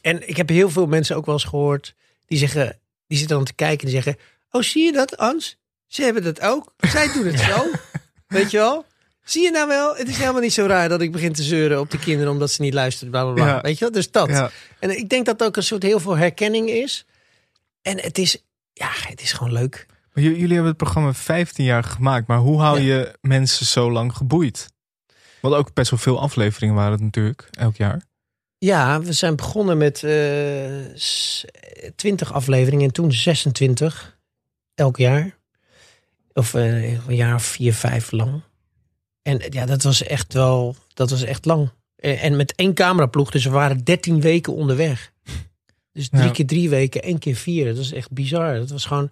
En 0.01 0.29
ik 0.29 0.37
heb 0.37 0.49
heel 0.49 0.69
veel 0.69 0.87
mensen 0.87 1.15
ook 1.15 1.25
wel 1.25 1.35
eens 1.35 1.43
gehoord 1.43 1.95
die 2.25 2.37
zeggen, 2.37 2.79
die 3.07 3.17
zitten 3.17 3.35
dan 3.35 3.45
te 3.45 3.53
kijken 3.53 3.87
en 3.87 3.93
die 3.93 4.01
zeggen: 4.01 4.21
Oh, 4.51 4.61
zie 4.61 4.83
je 4.83 4.91
dat, 4.91 5.17
Ans? 5.17 5.57
Ze 5.87 6.03
hebben 6.03 6.23
dat 6.23 6.41
ook. 6.41 6.73
Zij 6.77 7.11
doen 7.13 7.25
het 7.25 7.39
zo. 7.51 7.71
Weet 8.27 8.51
je 8.51 8.57
wel? 8.57 8.85
Zie 9.23 9.43
je 9.43 9.51
nou 9.51 9.67
wel? 9.67 9.95
Het 9.95 10.07
is 10.07 10.17
helemaal 10.17 10.41
niet 10.41 10.53
zo 10.53 10.65
raar 10.65 10.89
dat 10.89 11.01
ik 11.01 11.11
begin 11.11 11.33
te 11.33 11.43
zeuren 11.43 11.79
op 11.79 11.91
de 11.91 11.99
kinderen 11.99 12.31
omdat 12.31 12.51
ze 12.51 12.61
niet 12.61 12.73
luisteren. 12.73 13.11
Bla 13.11 13.23
bla 13.23 13.33
bla. 13.33 13.47
Ja. 13.47 13.61
Weet 13.61 13.77
je 13.77 13.79
wel? 13.79 13.93
Dus 13.93 14.11
dat. 14.11 14.29
Ja. 14.29 14.51
En 14.79 14.97
ik 14.97 15.09
denk 15.09 15.25
dat 15.25 15.43
ook 15.43 15.57
een 15.57 15.63
soort 15.63 15.83
heel 15.83 15.99
veel 15.99 16.17
herkenning 16.17 16.69
is. 16.69 17.05
En 17.81 17.99
het 17.99 18.17
is, 18.17 18.43
ja, 18.79 18.89
het 19.09 19.21
is 19.21 19.33
gewoon 19.33 19.53
leuk. 19.53 19.85
Maar 20.13 20.23
jullie 20.23 20.47
hebben 20.47 20.65
het 20.65 20.77
programma 20.77 21.13
15 21.13 21.65
jaar 21.65 21.83
gemaakt, 21.83 22.27
maar 22.27 22.37
hoe 22.37 22.59
hou 22.59 22.79
je 22.79 23.17
mensen 23.21 23.65
zo 23.65 23.91
lang 23.91 24.15
geboeid? 24.15 24.67
Want 25.41 25.55
ook 25.55 25.73
best 25.73 25.89
wel 25.89 25.99
veel 25.99 26.19
afleveringen 26.19 26.75
waren 26.75 26.91
het 26.91 27.01
natuurlijk, 27.01 27.47
elk 27.51 27.75
jaar. 27.75 28.01
Ja, 28.57 29.01
we 29.01 29.13
zijn 29.13 29.35
begonnen 29.35 29.77
met 29.77 30.03
eh 30.03 30.69
20 31.95 32.33
afleveringen 32.33 32.85
en 32.85 32.93
toen 32.93 33.11
26 33.11 34.17
elk 34.75 34.97
jaar. 34.97 35.37
Of 36.33 36.53
eh, 36.53 37.07
een 37.07 37.15
jaar 37.15 37.35
of 37.35 37.43
vier, 37.43 37.73
vijf 37.73 38.11
lang. 38.11 38.41
En 39.21 39.41
ja, 39.49 39.65
dat 39.65 39.83
was 39.83 40.03
echt 40.03 40.33
wel, 40.33 40.75
dat 40.93 41.09
was 41.09 41.23
echt 41.23 41.45
lang. 41.45 41.71
Eh, 41.95 42.23
En 42.23 42.35
met 42.35 42.55
één 42.55 42.73
cameraploeg, 42.73 43.31
dus 43.31 43.43
we 43.43 43.49
waren 43.49 43.83
13 43.83 44.21
weken 44.21 44.53
onderweg. 44.53 45.11
Dus 45.93 46.09
drie 46.09 46.23
Ja. 46.23 46.31
keer 46.31 46.45
drie 46.47 46.69
weken, 46.69 47.01
één 47.01 47.19
keer 47.19 47.35
vier. 47.35 47.65
Dat 47.65 47.77
was 47.77 47.91
echt 47.91 48.11
bizar. 48.11 48.55
Dat 48.55 48.69
was 48.69 48.85
gewoon. 48.85 49.09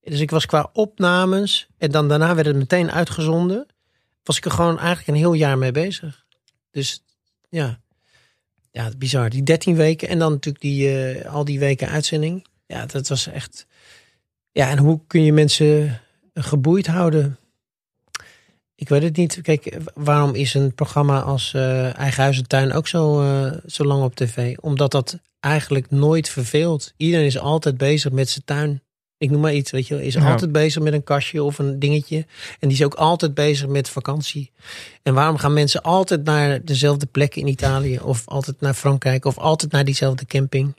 Dus 0.00 0.20
ik 0.20 0.30
was 0.30 0.46
qua 0.46 0.70
opnames 0.72 1.68
en 1.78 1.90
dan 1.90 2.08
daarna 2.08 2.34
werd 2.34 2.46
het 2.46 2.56
meteen 2.56 2.90
uitgezonden. 2.90 3.66
Was 4.22 4.36
ik 4.36 4.44
er 4.44 4.50
gewoon 4.50 4.78
eigenlijk 4.78 5.08
een 5.08 5.14
heel 5.14 5.32
jaar 5.32 5.58
mee 5.58 5.72
bezig. 5.72 6.24
Dus 6.70 7.02
ja, 7.48 7.80
ja, 8.70 8.90
bizar. 8.98 9.30
Die 9.30 9.42
13 9.42 9.76
weken 9.76 10.08
en 10.08 10.18
dan 10.18 10.32
natuurlijk 10.32 10.64
die, 10.64 11.04
eh, 11.12 11.32
al 11.32 11.44
die 11.44 11.58
weken 11.58 11.88
uitzending. 11.88 12.46
Ja, 12.66 12.86
dat 12.86 13.08
was 13.08 13.26
echt. 13.26 13.66
Ja, 14.52 14.68
en 14.70 14.78
hoe 14.78 15.00
kun 15.06 15.24
je 15.24 15.32
mensen 15.32 16.00
geboeid 16.34 16.86
houden? 16.86 17.38
Ik 18.80 18.88
weet 18.88 19.02
het 19.02 19.16
niet. 19.16 19.38
Kijk, 19.42 19.76
waarom 19.94 20.34
is 20.34 20.54
een 20.54 20.74
programma 20.74 21.20
als 21.20 21.54
eh, 21.54 21.98
Eigen 21.98 22.22
Huis 22.22 22.38
en 22.38 22.46
Tuin 22.46 22.72
ook 22.72 22.88
zo, 22.88 23.20
eh, 23.22 23.52
zo 23.66 23.84
lang 23.84 24.02
op 24.02 24.14
tv? 24.14 24.56
Omdat 24.60 24.90
dat 24.90 25.18
eigenlijk 25.40 25.90
nooit 25.90 26.28
verveelt. 26.28 26.92
Iedereen 26.96 27.26
is 27.26 27.38
altijd 27.38 27.76
bezig 27.78 28.12
met 28.12 28.28
zijn 28.28 28.44
tuin. 28.44 28.82
Ik 29.18 29.30
noem 29.30 29.40
maar 29.40 29.54
iets, 29.54 29.70
weet 29.70 29.86
je 29.86 29.94
wel. 29.94 30.02
Is 30.04 30.14
Ja. 30.14 30.30
altijd 30.30 30.52
bezig 30.52 30.82
met 30.82 30.92
een 30.92 31.04
kastje 31.04 31.42
of 31.42 31.58
een 31.58 31.78
dingetje. 31.78 32.16
En 32.58 32.68
die 32.68 32.76
is 32.76 32.84
ook 32.84 32.94
altijd 32.94 33.34
bezig 33.34 33.68
met 33.68 33.88
vakantie. 33.88 34.50
En 35.02 35.14
waarom 35.14 35.36
gaan 35.36 35.52
mensen 35.52 35.82
altijd 35.82 36.24
naar 36.24 36.64
dezelfde 36.64 37.06
plekken 37.06 37.40
in 37.40 37.48
Italië? 37.48 37.98
Of 37.98 38.22
altijd 38.28 38.60
naar 38.60 38.74
Frankrijk? 38.74 39.24
Of 39.24 39.38
altijd 39.38 39.72
naar 39.72 39.84
diezelfde 39.84 40.24
camping? 40.26 40.74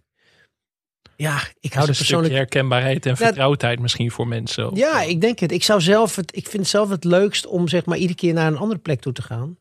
Ja, 1.15 1.41
ik 1.59 1.73
hou 1.73 1.83
stukje 1.83 2.03
persoonlijk 2.03 2.33
herkenbaarheid 2.33 3.05
en 3.05 3.17
vertrouwdheid 3.17 3.79
misschien 3.79 4.11
voor 4.11 4.27
mensen. 4.27 4.75
ja, 4.75 5.01
ik 5.01 5.21
denk 5.21 5.39
het. 5.39 5.51
Ik 5.51 5.63
zou 5.63 5.81
zelf 5.81 6.15
het. 6.15 6.35
Ik 6.35 6.43
vind 6.47 6.57
het 6.57 6.67
zelf 6.71 6.89
het 6.89 7.03
leukst 7.03 7.45
om 7.47 7.67
zeg 7.67 7.85
maar 7.85 7.97
iedere 7.97 8.17
keer 8.19 8.33
naar 8.33 8.47
een 8.47 8.57
andere 8.57 8.79
plek 8.79 9.01
toe 9.01 9.13
te 9.13 9.21
gaan. 9.21 9.57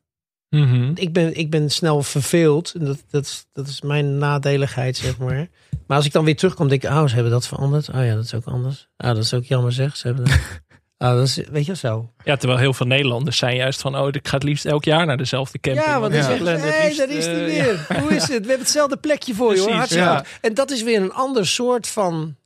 Mhm. 0.49 0.91
Ik 0.95 1.13
ben, 1.13 1.37
ik 1.37 1.51
ben 1.51 1.71
snel 1.71 2.03
verveeld. 2.03 2.75
En 2.75 2.85
Dat, 2.85 3.05
dat, 3.11 3.25
is, 3.25 3.47
dat 3.53 3.69
is 3.69 3.81
mijn 3.81 4.19
nadeligheid, 4.19 4.97
zeg 4.97 5.19
maar. 5.19 5.49
Maar 5.87 5.99
als 5.99 6.07
ik 6.07 6.13
dan 6.15 6.25
weer 6.25 6.37
terugkom, 6.37 6.69
denk 6.69 6.83
ik, 6.83 6.91
oh, 6.91 7.07
ze 7.07 7.15
hebben 7.15 7.33
dat 7.33 7.47
veranderd. 7.47 7.89
Oh 7.89 8.05
ja, 8.05 8.15
dat 8.15 8.25
is 8.25 8.35
ook 8.35 8.45
anders. 8.45 8.89
Ah, 8.97 9.15
dat 9.15 9.25
is 9.25 9.35
ook 9.35 9.45
jammer 9.45 9.73
zeg. 9.73 9.97
Ze 9.97 10.07
hebben 10.07 10.25
dat. 10.25 10.39
Ah, 11.01 11.15
dat 11.15 11.27
is, 11.27 11.37
weet 11.37 11.67
je 11.67 11.77
zo. 11.77 12.13
Ja, 12.25 12.37
terwijl 12.37 12.61
heel 12.61 12.75
veel 12.75 12.87
Nederlanders 12.87 13.39
zijn 13.39 13.57
juist 13.57 13.81
van... 13.81 13.97
oh, 13.97 14.09
ik 14.09 14.29
ga 14.29 14.35
het 14.35 14.43
liefst 14.43 14.65
elk 14.65 14.85
jaar 14.85 15.07
naar 15.07 15.17
dezelfde 15.17 15.61
camping. 15.61 15.87
Ja, 15.87 16.01
want 16.01 16.13
dan 16.13 16.23
zeggen 16.23 16.47
ze, 16.47 16.53
hé, 16.53 16.95
daar 16.95 17.11
is 17.11 17.27
hij 17.27 17.45
weer. 17.45 17.87
Hoe 18.01 18.15
is 18.15 18.23
het? 18.23 18.29
We 18.29 18.35
hebben 18.35 18.59
hetzelfde 18.59 18.97
plekje 18.97 19.35
voor 19.35 19.55
je 19.55 19.61
hoor. 19.61 19.73
Hartstikke 19.73 20.05
ja. 20.05 20.25
En 20.41 20.55
dat 20.55 20.71
is 20.71 20.83
weer 20.83 21.03
een 21.03 21.13
ander 21.13 21.47
soort 21.47 21.87
van... 21.87 22.37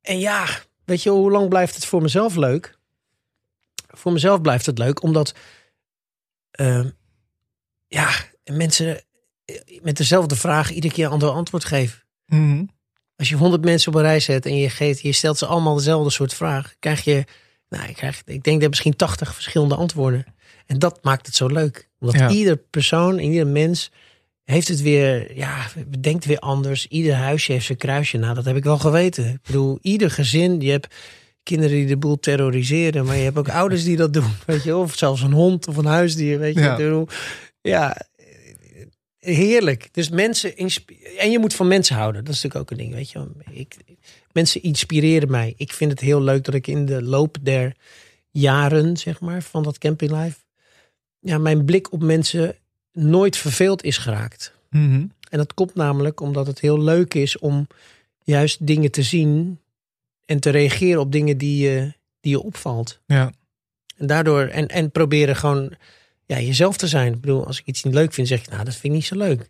En 0.00 0.18
ja, 0.18 0.46
weet 0.84 1.02
je, 1.02 1.10
hoe 1.10 1.30
lang 1.30 1.48
blijft 1.48 1.74
het 1.74 1.86
voor 1.86 2.02
mezelf 2.02 2.36
leuk? 2.36 2.78
Voor 3.86 4.12
mezelf 4.12 4.40
blijft 4.40 4.66
het 4.66 4.78
leuk, 4.78 5.02
omdat... 5.02 5.34
ehm, 6.50 6.90
ja, 7.86 8.10
mensen 8.44 9.02
eh, 9.44 9.56
met 9.82 9.96
dezelfde 9.96 10.36
vraag 10.36 10.70
iedere 10.70 10.94
keer 10.94 11.04
een 11.06 11.12
ander 11.12 11.30
antwoord 11.30 11.64
geven. 11.64 12.02
Mhm. 12.26 12.64
Als 13.16 13.28
je 13.28 13.36
honderd 13.36 13.64
mensen 13.64 13.92
op 13.92 13.98
een 13.98 14.04
rij 14.04 14.20
zet 14.20 14.46
en 14.46 14.56
je, 14.56 14.70
geeft, 14.70 15.00
je 15.00 15.12
stelt 15.12 15.38
ze 15.38 15.46
allemaal 15.46 15.74
dezelfde 15.74 16.10
soort 16.10 16.34
vraag, 16.34 16.74
krijg 16.78 17.04
je, 17.04 17.24
nou, 17.68 17.92
krijgt, 17.92 18.22
ik 18.26 18.42
denk 18.44 18.60
dat 18.60 18.70
misschien 18.70 18.96
80 18.96 19.34
verschillende 19.34 19.74
antwoorden. 19.74 20.24
En 20.66 20.78
dat 20.78 20.98
maakt 21.02 21.26
het 21.26 21.34
zo 21.34 21.46
leuk. 21.46 21.88
Omdat 21.98 22.14
Ja. 22.14 22.30
ieder 22.30 22.56
persoon, 22.56 23.18
ieder 23.18 23.46
mens 23.46 23.90
heeft 24.44 24.68
het 24.68 24.80
weer, 24.82 25.36
ja, 25.36 25.66
bedenkt 25.86 26.24
weer 26.24 26.38
anders. 26.38 26.86
Ieder 26.86 27.14
huisje 27.14 27.52
heeft 27.52 27.66
zijn 27.66 27.78
kruisje. 27.78 28.16
Nou, 28.16 28.34
dat 28.34 28.44
heb 28.44 28.56
ik 28.56 28.64
wel 28.64 28.78
geweten. 28.78 29.28
Ik 29.28 29.42
bedoel, 29.42 29.78
ieder 29.82 30.10
gezin, 30.10 30.60
je 30.60 30.70
hebt 30.70 30.94
kinderen 31.42 31.76
die 31.76 31.86
de 31.86 31.96
boel 31.96 32.18
terroriseren, 32.20 33.04
maar 33.04 33.16
je 33.16 33.22
hebt 33.22 33.38
ook 33.38 33.48
ouders 33.48 33.84
die 33.84 33.96
dat 33.96 34.12
doen. 34.12 34.30
Weet 34.46 34.62
je, 34.62 34.76
of 34.76 34.96
zelfs 34.96 35.22
een 35.22 35.32
hond 35.32 35.68
of 35.68 35.76
een 35.76 35.84
huisdier. 35.84 36.38
Weet 36.38 36.54
je, 36.54 36.60
Ja. 36.60 36.70
Ik 36.70 36.76
bedoel, 36.76 37.08
ja, 37.60 37.96
heerlijk. 39.18 39.88
Dus 39.92 40.08
mensen, 40.08 40.56
en 41.18 41.30
je 41.30 41.38
moet 41.38 41.54
van 41.54 41.68
mensen 41.68 41.96
houden. 41.96 42.24
Dat 42.24 42.34
is 42.34 42.42
natuurlijk 42.42 42.72
ook 42.72 42.78
een 42.78 42.84
ding, 42.84 42.94
weet 42.96 43.10
je. 43.10 43.26
Ik, 43.50 43.76
mensen 44.36 44.62
inspireren 44.62 45.30
mij. 45.30 45.54
Ik 45.56 45.72
vind 45.72 45.90
het 45.90 46.00
heel 46.00 46.22
leuk 46.22 46.44
dat 46.44 46.54
ik 46.54 46.66
in 46.66 46.86
de 46.86 47.02
loop 47.02 47.36
der 47.40 47.76
jaren, 48.30 48.96
zeg 48.96 49.20
maar, 49.20 49.42
van 49.42 49.62
dat 49.62 49.78
campinglife, 49.78 50.38
ja, 51.20 51.38
mijn 51.38 51.64
blik 51.64 51.92
op 51.92 52.02
mensen 52.02 52.56
nooit 52.92 53.36
verveeld 53.36 53.82
is 53.82 53.98
geraakt. 53.98 54.52
Mhm. 54.70 55.06
En 55.30 55.38
dat 55.38 55.54
komt 55.54 55.74
namelijk 55.74 56.20
omdat 56.20 56.46
het 56.46 56.60
heel 56.60 56.82
leuk 56.82 57.14
is 57.14 57.38
om 57.38 57.66
juist 58.24 58.66
dingen 58.66 58.90
te 58.90 59.02
zien 59.02 59.60
en 60.24 60.40
te 60.40 60.50
reageren 60.50 61.00
op 61.00 61.12
dingen 61.12 61.38
die 61.38 61.62
je, 61.62 61.92
die 62.20 62.32
je 62.32 62.42
opvalt. 62.42 63.00
Ja. 63.06 63.32
En 63.96 64.06
daardoor, 64.06 64.42
en, 64.42 64.68
en 64.68 64.90
proberen 64.90 65.36
gewoon 65.36 65.72
ja, 66.26 66.40
jezelf 66.40 66.76
te 66.76 66.86
zijn. 66.86 67.12
Ik 67.12 67.20
bedoel, 67.20 67.46
als 67.46 67.58
ik 67.58 67.66
iets 67.66 67.82
niet 67.82 67.94
leuk 67.94 68.12
vind, 68.12 68.28
zeg 68.28 68.40
ik, 68.40 68.50
nou, 68.50 68.64
dat 68.64 68.74
vind 68.74 68.84
ik 68.84 68.90
niet 68.90 69.04
zo 69.04 69.16
leuk. 69.16 69.40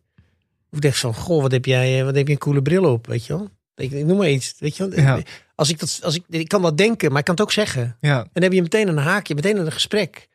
Of 0.71 0.77
ik 0.77 0.81
denk 0.81 0.95
van, 0.95 1.15
goh, 1.15 1.43
wat 1.43 1.53
heb 1.53 1.65
jij, 1.65 1.99
eh, 1.99 2.05
wat 2.05 2.15
heb 2.15 2.27
je 2.27 2.33
een 2.33 2.39
coole 2.39 2.63
bril 2.63 2.93
op, 2.93 3.07
weet 3.07 3.27
je 3.27 3.33
wel? 3.33 3.51
Ik, 3.77 3.91
ik 3.91 4.05
noem 4.05 4.17
maar 4.17 4.31
iets, 4.31 4.55
weet 4.59 4.77
je? 4.77 4.93
Ja. 4.95 5.21
Als 5.55 5.71
ik 5.71 5.79
dat, 5.79 6.01
als 6.03 6.15
ik, 6.15 6.25
ik 6.29 6.49
kan 6.49 6.63
dat 6.63 6.79
denken, 6.79 7.09
maar 7.11 7.19
ik 7.19 7.25
kan 7.25 7.35
het 7.35 7.43
ook 7.45 7.53
zeggen. 7.53 7.97
Ja. 8.01 8.19
En 8.21 8.29
dan 8.33 8.43
heb 8.43 8.53
je 8.53 8.63
meteen 8.63 8.89
een 8.89 8.97
haakje, 8.99 9.35
meteen 9.35 9.57
een 9.57 9.73
gesprek. 9.73 10.29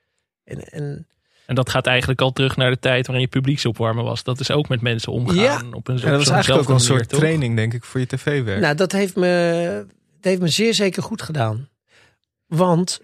En, 0.43 0.63
en 0.69 1.07
En 1.45 1.55
dat 1.55 1.69
gaat 1.69 1.85
eigenlijk 1.85 2.21
al 2.21 2.31
terug 2.33 2.55
naar 2.55 2.71
de 2.71 2.79
tijd 2.79 3.05
waarin 3.07 3.25
je 3.25 3.31
publieksopwarmer 3.31 4.03
was. 4.03 4.23
Dat 4.23 4.39
is 4.39 4.51
ook 4.51 4.69
met 4.69 4.81
mensen 4.81 5.11
omgaan 5.11 5.35
Ja. 5.35 5.61
op 5.71 5.87
een 5.87 5.97
Ja, 5.97 6.01
dat 6.01 6.11
was 6.11 6.25
zo'n 6.25 6.33
eigenlijk 6.33 6.69
ook 6.69 6.75
een 6.75 6.81
soort 6.81 7.09
toch? 7.09 7.19
training, 7.19 7.55
denk 7.55 7.73
ik, 7.73 7.83
voor 7.83 7.99
je 7.99 8.07
tv-werk. 8.07 8.61
Nou, 8.61 8.75
dat 8.75 8.91
heeft, 8.91 9.15
me, 9.15 9.85
dat 10.15 10.23
heeft 10.31 10.41
me 10.41 10.47
zeer 10.47 10.73
zeker 10.73 11.03
goed 11.03 11.21
gedaan. 11.21 11.69
Want 12.47 13.01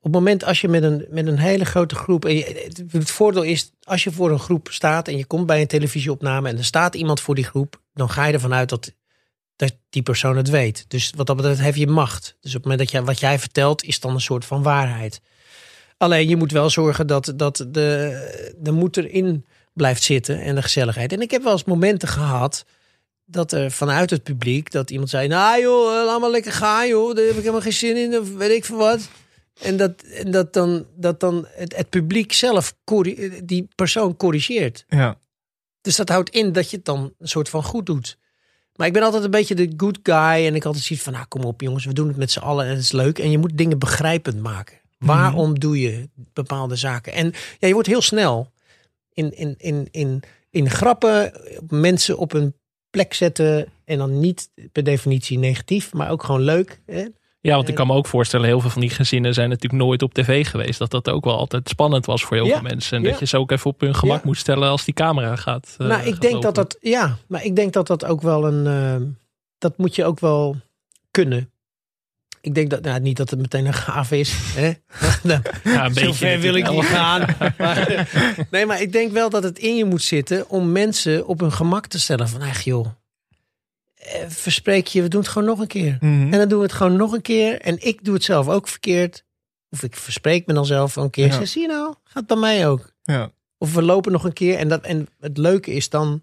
op 0.00 0.02
het 0.02 0.12
moment 0.12 0.44
als 0.44 0.60
je 0.60 0.68
met 0.68 0.82
een, 0.82 1.06
met 1.10 1.26
een 1.26 1.38
hele 1.38 1.64
grote 1.64 1.94
groep. 1.94 2.24
En 2.24 2.34
je, 2.34 2.70
het 2.90 3.10
voordeel 3.10 3.42
is, 3.42 3.72
als 3.82 4.04
je 4.04 4.12
voor 4.12 4.30
een 4.30 4.38
groep 4.38 4.68
staat 4.70 5.08
en 5.08 5.16
je 5.16 5.24
komt 5.26 5.46
bij 5.46 5.60
een 5.60 5.66
televisieopname 5.66 6.48
en 6.48 6.58
er 6.58 6.64
staat 6.64 6.94
iemand 6.94 7.20
voor 7.20 7.34
die 7.34 7.44
groep, 7.44 7.80
dan 7.94 8.10
ga 8.10 8.26
je 8.26 8.32
ervan 8.32 8.54
uit 8.54 8.68
dat, 8.68 8.92
dat 9.56 9.76
die 9.90 10.02
persoon 10.02 10.36
het 10.36 10.48
weet. 10.48 10.84
Dus 10.88 11.12
wat 11.16 11.26
dat 11.26 11.36
betreft 11.36 11.60
heb 11.60 11.74
je 11.74 11.86
macht. 11.86 12.36
Dus 12.40 12.50
op 12.50 12.56
het 12.56 12.62
moment 12.62 12.80
dat 12.80 12.90
jij, 12.90 13.02
wat 13.02 13.20
jij 13.20 13.38
vertelt, 13.38 13.84
is 13.84 14.00
dan 14.00 14.14
een 14.14 14.20
soort 14.20 14.44
van 14.44 14.62
waarheid. 14.62 15.20
Alleen 15.96 16.28
je 16.28 16.36
moet 16.36 16.52
wel 16.52 16.70
zorgen 16.70 17.06
dat, 17.06 17.32
dat 17.36 17.66
de, 17.68 18.54
de 18.58 18.70
moed 18.70 18.96
erin 18.96 19.46
blijft 19.72 20.02
zitten 20.02 20.40
en 20.40 20.54
de 20.54 20.62
gezelligheid. 20.62 21.12
En 21.12 21.20
ik 21.20 21.30
heb 21.30 21.42
wel 21.42 21.52
eens 21.52 21.64
momenten 21.64 22.08
gehad 22.08 22.64
dat 23.24 23.52
er 23.52 23.70
vanuit 23.70 24.10
het 24.10 24.22
publiek 24.22 24.70
dat 24.70 24.90
iemand 24.90 25.10
zei: 25.10 25.28
Nou 25.28 25.60
joh, 25.60 25.98
eh, 25.98 26.06
laat 26.06 26.20
maar 26.20 26.30
lekker 26.30 26.52
gaan, 26.52 26.88
joh. 26.88 27.14
Daar 27.14 27.24
heb 27.24 27.34
ik 27.34 27.40
helemaal 27.40 27.60
geen 27.60 27.72
zin 27.72 27.96
in, 27.96 28.18
of 28.18 28.34
weet 28.34 28.50
ik 28.50 28.64
veel 28.64 28.76
wat. 28.76 29.08
En 29.60 29.76
dat, 29.76 30.02
en 30.02 30.30
dat 30.30 30.52
dan, 30.52 30.86
dat 30.96 31.20
dan 31.20 31.46
het, 31.48 31.76
het 31.76 31.88
publiek 31.88 32.32
zelf 32.32 32.74
die 33.44 33.68
persoon 33.74 34.16
corrigeert. 34.16 34.84
Ja. 34.88 35.20
Dus 35.80 35.96
dat 35.96 36.08
houdt 36.08 36.30
in 36.30 36.52
dat 36.52 36.70
je 36.70 36.76
het 36.76 36.84
dan 36.84 37.14
een 37.18 37.28
soort 37.28 37.48
van 37.48 37.64
goed 37.64 37.86
doet. 37.86 38.18
Maar 38.76 38.86
ik 38.86 38.92
ben 38.92 39.02
altijd 39.02 39.24
een 39.24 39.30
beetje 39.30 39.54
de 39.54 39.72
good 39.76 39.98
guy. 40.02 40.46
En 40.46 40.54
ik 40.54 40.64
altijd 40.64 40.84
zoiets 40.84 41.04
van, 41.04 41.12
nou 41.12 41.26
kom 41.26 41.44
op 41.44 41.60
jongens, 41.60 41.84
we 41.84 41.92
doen 41.92 42.08
het 42.08 42.16
met 42.16 42.30
z'n 42.30 42.38
allen 42.38 42.64
en 42.64 42.70
het 42.70 42.80
is 42.80 42.92
leuk. 42.92 43.18
En 43.18 43.30
je 43.30 43.38
moet 43.38 43.58
dingen 43.58 43.78
begrijpend 43.78 44.42
maken. 44.42 44.80
Waarom 44.98 45.58
doe 45.58 45.80
je 45.80 46.08
bepaalde 46.14 46.76
zaken? 46.76 47.12
En 47.12 47.32
ja, 47.58 47.68
je 47.68 47.72
wordt 47.72 47.88
heel 47.88 48.02
snel 48.02 48.52
in, 49.12 49.36
in, 49.36 49.54
in, 49.58 49.88
in, 49.90 50.22
in 50.50 50.70
grappen 50.70 51.32
mensen 51.68 52.18
op 52.18 52.32
een 52.32 52.54
plek 52.90 53.14
zetten. 53.14 53.68
En 53.84 53.98
dan 53.98 54.20
niet 54.20 54.50
per 54.72 54.84
definitie 54.84 55.38
negatief, 55.38 55.92
maar 55.92 56.10
ook 56.10 56.22
gewoon 56.22 56.40
leuk. 56.40 56.80
Hè? 56.86 57.04
Ja, 57.44 57.54
want 57.56 57.68
ik 57.68 57.74
kan 57.74 57.86
me 57.86 57.92
ook 57.94 58.06
voorstellen, 58.06 58.46
heel 58.46 58.60
veel 58.60 58.70
van 58.70 58.80
die 58.80 58.90
gezinnen 58.90 59.34
zijn 59.34 59.48
natuurlijk 59.48 59.82
nooit 59.82 60.02
op 60.02 60.14
tv 60.14 60.46
geweest. 60.46 60.78
Dat 60.78 60.90
dat 60.90 61.08
ook 61.08 61.24
wel 61.24 61.36
altijd 61.36 61.68
spannend 61.68 62.06
was 62.06 62.24
voor 62.24 62.36
heel 62.36 62.46
Ja, 62.46 62.52
veel 62.52 62.62
mensen. 62.62 62.96
En 62.96 63.02
ja. 63.02 63.10
dat 63.10 63.18
je 63.18 63.26
ze 63.26 63.38
ook 63.38 63.50
even 63.50 63.70
op 63.70 63.80
hun 63.80 63.94
gemak 63.94 64.16
Ja. 64.16 64.22
moet 64.24 64.36
stellen 64.36 64.68
als 64.68 64.84
die 64.84 64.94
camera 64.94 65.36
gaat. 65.36 65.74
nou, 65.78 65.92
ik 66.02 66.12
gaat 66.12 66.20
denk 66.20 66.32
lopen. 66.32 66.40
dat 66.40 66.54
dat, 66.54 66.76
ja, 66.80 67.16
maar 67.26 67.44
ik 67.44 67.56
denk 67.56 67.72
dat 67.72 67.86
dat 67.86 68.04
ook 68.04 68.20
wel 68.22 68.46
een, 68.46 68.66
eh, 68.66 69.06
dat 69.58 69.78
moet 69.78 69.94
je 69.94 70.04
ook 70.04 70.20
wel 70.20 70.56
kunnen. 71.10 71.50
Ik 72.40 72.54
denk 72.54 72.70
dat, 72.70 72.82
nou, 72.82 73.00
niet 73.00 73.16
dat 73.16 73.30
het 73.30 73.40
meteen 73.40 73.66
een 73.66 73.72
gaaf 73.74 74.10
is. 74.12 74.34
Hè? 74.54 74.72
Ja, 75.22 75.40
een 75.84 75.94
Zo 75.94 76.00
beetje 76.00 76.14
ver 76.14 76.38
wil 76.40 76.54
ik 76.54 76.70
niet 76.70 76.84
gaan. 76.84 77.26
Maar, 77.58 78.08
nee, 78.50 78.66
maar 78.66 78.80
ik 78.82 78.92
denk 78.92 79.12
wel 79.12 79.30
dat 79.30 79.42
het 79.42 79.58
in 79.58 79.76
je 79.76 79.84
moet 79.84 80.02
zitten 80.02 80.48
om 80.50 80.72
mensen 80.72 81.26
op 81.26 81.40
hun 81.40 81.52
gemak 81.52 81.86
te 81.86 82.00
stellen. 82.00 82.28
Van, 82.28 82.42
echt 82.42 82.64
joh, 82.64 82.86
verspreek 84.28 84.86
je, 84.86 85.02
we 85.02 85.08
doen 85.08 85.20
het 85.20 85.30
gewoon 85.30 85.48
nog 85.48 85.58
een 85.58 85.66
keer. 85.66 85.96
Mhm. 86.00 86.22
En 86.22 86.38
dan 86.38 86.48
doen 86.48 86.58
we 86.58 86.64
het 86.64 86.74
gewoon 86.74 86.96
nog 86.96 87.12
een 87.12 87.22
keer. 87.22 87.60
En 87.60 87.86
ik 87.86 88.04
doe 88.04 88.14
het 88.14 88.24
zelf 88.24 88.48
ook 88.48 88.68
verkeerd. 88.68 89.24
Of 89.70 89.82
ik 89.82 89.96
verspreek 89.96 90.46
me 90.46 90.54
dan 90.54 90.66
zelf 90.66 90.96
een 90.96 91.10
keer. 91.10 91.26
Ja. 91.26 91.32
Zeg, 91.32 91.48
zie 91.48 91.62
je 91.62 91.68
nou, 91.68 91.94
gaat 92.04 92.26
bij 92.26 92.36
mij 92.36 92.68
ook. 92.68 92.92
Ja. 93.02 93.30
Of 93.58 93.74
we 93.74 93.82
lopen 93.82 94.12
nog 94.12 94.24
een 94.24 94.32
keer. 94.32 94.58
En, 94.58 94.68
dat, 94.68 94.84
en 94.84 95.08
het 95.20 95.38
leuke 95.38 95.72
is 95.72 95.88
dan, 95.88 96.22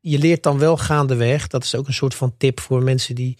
je 0.00 0.18
leert 0.18 0.42
dan 0.42 0.58
wel 0.58 0.76
gaandeweg. 0.76 1.46
Dat 1.46 1.64
is 1.64 1.74
ook 1.74 1.86
een 1.86 1.92
soort 1.94 2.14
van 2.14 2.34
tip 2.36 2.60
voor 2.60 2.82
mensen 2.82 3.14
die 3.14 3.38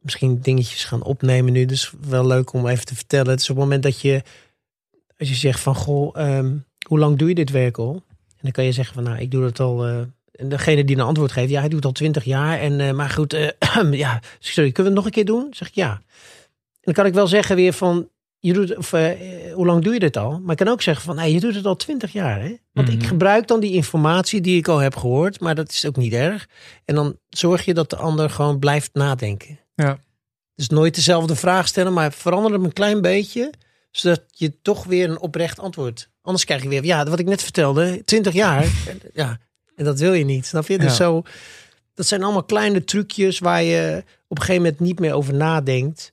misschien 0.00 0.40
dingetjes 0.40 0.84
gaan 0.84 1.02
opnemen 1.02 1.52
nu. 1.52 1.64
Dus 1.64 1.92
wel 2.00 2.26
leuk 2.26 2.52
om 2.52 2.66
even 2.66 2.84
te 2.84 2.94
vertellen. 2.94 3.30
Het 3.30 3.40
is 3.40 3.50
op 3.50 3.56
het 3.56 3.64
moment 3.64 3.82
dat 3.82 4.00
je, 4.00 4.22
als 5.18 5.28
je 5.28 5.34
zegt 5.34 5.60
van, 5.60 5.74
goh, 5.74 6.16
ehm, 6.16 6.56
hoe 6.88 6.98
lang 6.98 7.18
doe 7.18 7.28
je 7.28 7.34
dit 7.34 7.50
werk 7.50 7.78
al? 7.78 8.02
En 8.28 8.40
dan 8.40 8.50
kan 8.50 8.64
je 8.64 8.72
zeggen 8.72 8.94
van, 8.94 9.04
nou, 9.04 9.18
ik 9.18 9.30
doe 9.30 9.42
dat 9.42 9.60
al... 9.60 9.86
eh, 9.86 10.00
degene 10.42 10.84
die 10.84 10.96
een 10.96 11.02
antwoord 11.02 11.32
geeft, 11.32 11.50
ja, 11.50 11.60
hij 11.60 11.68
doet 11.68 11.84
al 11.84 11.92
twintig 11.92 12.24
jaar. 12.24 12.60
En, 12.60 12.80
eh, 12.80 12.92
maar 12.92 13.10
goed, 13.10 13.32
eh, 13.32 13.48
ja, 13.92 14.20
sorry, 14.38 14.72
kunnen 14.72 14.74
we 14.74 14.82
het 14.82 14.94
nog 14.94 15.04
een 15.04 15.10
keer 15.10 15.24
doen? 15.24 15.46
Zeg 15.50 15.68
ik 15.68 15.74
ja. 15.74 15.90
En 15.90 16.80
dan 16.80 16.94
kan 16.94 17.06
ik 17.06 17.14
wel 17.14 17.26
zeggen 17.26 17.56
weer 17.56 17.72
van, 17.72 18.08
je 18.38 18.52
doet, 18.52 18.76
of, 18.76 18.92
eh, 18.92 19.10
hoe 19.54 19.66
lang 19.66 19.82
doe 19.82 19.92
je 19.92 19.98
dit 19.98 20.16
al? 20.16 20.40
Maar 20.40 20.50
ik 20.50 20.64
kan 20.64 20.68
ook 20.68 20.82
zeggen 20.82 21.04
van, 21.04 21.18
hey, 21.18 21.32
je 21.32 21.40
doet 21.40 21.54
het 21.54 21.66
al 21.66 21.76
twintig 21.76 22.12
jaar. 22.12 22.40
Hè? 22.40 22.54
Want 22.72 22.88
ik 22.88 22.98
Mhm. 22.98 23.06
gebruik 23.06 23.46
dan 23.48 23.60
die 23.60 23.72
informatie 23.72 24.40
die 24.40 24.56
ik 24.58 24.68
al 24.68 24.78
heb 24.78 24.96
gehoord, 24.96 25.40
maar 25.40 25.54
dat 25.54 25.70
is 25.70 25.84
ook 25.86 25.96
niet 25.96 26.12
erg. 26.12 26.48
En 26.84 26.94
dan 26.94 27.18
zorg 27.28 27.64
je 27.64 27.74
dat 27.74 27.90
de 27.90 27.96
ander 27.96 28.30
gewoon 28.30 28.58
blijft 28.58 28.90
nadenken. 28.92 29.58
Ja. 29.74 29.98
Dus 30.54 30.68
nooit 30.68 30.94
dezelfde 30.94 31.36
vraag 31.36 31.66
stellen, 31.68 31.92
maar 31.92 32.12
verander 32.12 32.52
hem 32.52 32.64
een 32.64 32.72
klein 32.72 33.00
beetje, 33.00 33.52
zodat 33.90 34.22
je 34.28 34.60
toch 34.62 34.84
weer 34.84 35.10
een 35.10 35.20
oprecht 35.20 35.58
antwoord. 35.60 36.08
Anders 36.22 36.44
krijg 36.44 36.62
je 36.62 36.68
weer, 36.68 36.84
ja, 36.84 37.04
wat 37.04 37.18
ik 37.18 37.26
net 37.26 37.42
vertelde, 37.42 38.02
20 38.04 38.32
jaar. 38.32 38.66
ja, 39.14 39.38
en 39.76 39.84
dat 39.84 39.98
wil 39.98 40.12
je 40.12 40.24
niet, 40.24 40.46
snap 40.46 40.66
je? 40.66 40.78
Dus 40.78 40.90
Ja. 40.96 41.04
zo, 41.04 41.22
dat 41.94 42.06
zijn 42.06 42.22
allemaal 42.22 42.44
kleine 42.44 42.84
trucjes 42.84 43.38
waar 43.38 43.62
je 43.62 44.04
op 44.28 44.36
een 44.38 44.42
gegeven 44.44 44.62
moment 44.62 44.80
niet 44.80 44.98
meer 44.98 45.12
over 45.12 45.34
nadenkt. 45.34 46.12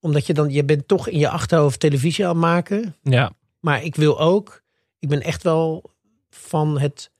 omdat 0.00 0.26
je 0.26 0.34
dan, 0.34 0.50
je 0.50 0.64
bent 0.64 0.88
toch 0.88 1.08
in 1.08 1.18
je 1.18 1.28
achterhoofd 1.28 1.80
televisie 1.80 2.24
aan 2.24 2.30
het 2.30 2.40
maken. 2.40 2.96
Ja, 3.02 3.32
Maar 3.60 3.82
ik 3.82 3.94
wil 3.94 4.20
ook, 4.20 4.62
ik 4.98 5.08
ben 5.08 5.22
echt 5.22 5.42
wel 5.42 5.90
van 6.30 6.78
het 6.78 7.10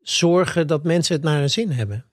zorgen 0.00 0.66
dat 0.66 0.82
mensen 0.84 1.14
het 1.14 1.24
naar 1.24 1.38
hun 1.38 1.50
zin 1.50 1.70
hebben. 1.70 2.04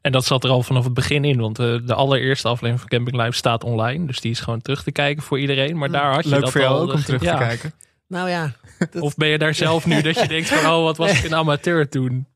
en 0.00 0.12
dat 0.12 0.24
zat 0.24 0.44
er 0.44 0.50
al 0.50 0.62
vanaf 0.62 0.84
het 0.84 0.94
begin 0.94 1.24
in. 1.24 1.40
Want 1.40 1.58
eh, 1.58 1.76
de 1.86 1.94
allereerste 1.94 2.48
aflevering 2.48 2.80
van 2.80 2.88
Camping 2.88 3.16
Live 3.22 3.36
staat 3.36 3.64
online. 3.64 4.06
Dus 4.06 4.20
die 4.20 4.30
is 4.30 4.40
gewoon 4.40 4.60
terug 4.62 4.82
te 4.82 4.92
kijken 4.92 5.22
voor 5.22 5.38
iedereen. 5.40 5.76
Maar 5.78 5.90
daar 5.90 6.12
had 6.14 6.24
je 6.24 6.30
Leuk 6.30 6.40
dat 6.40 6.50
voor 6.50 6.60
jou 6.60 6.74
al. 6.74 6.80
ook 6.82 6.88
om 6.90 6.96
Dus, 6.96 7.04
terug 7.04 7.22
ja. 7.22 7.38
te 7.38 7.44
kijken. 7.44 7.72
Nou 8.08 8.28
ja, 8.28 8.52
Of 9.00 9.14
ben 9.14 9.28
je 9.28 9.38
daar 9.38 9.54
zelf 9.54 9.86
nu 9.86 10.02
dat 10.02 10.20
je 10.20 10.28
denkt 10.28 10.48
van... 10.48 10.72
Oh, 10.72 10.82
wat 10.82 10.96
was 10.96 11.18
ik 11.18 11.24
een 11.24 11.34
amateur 11.34 11.88
toen? 11.88 12.26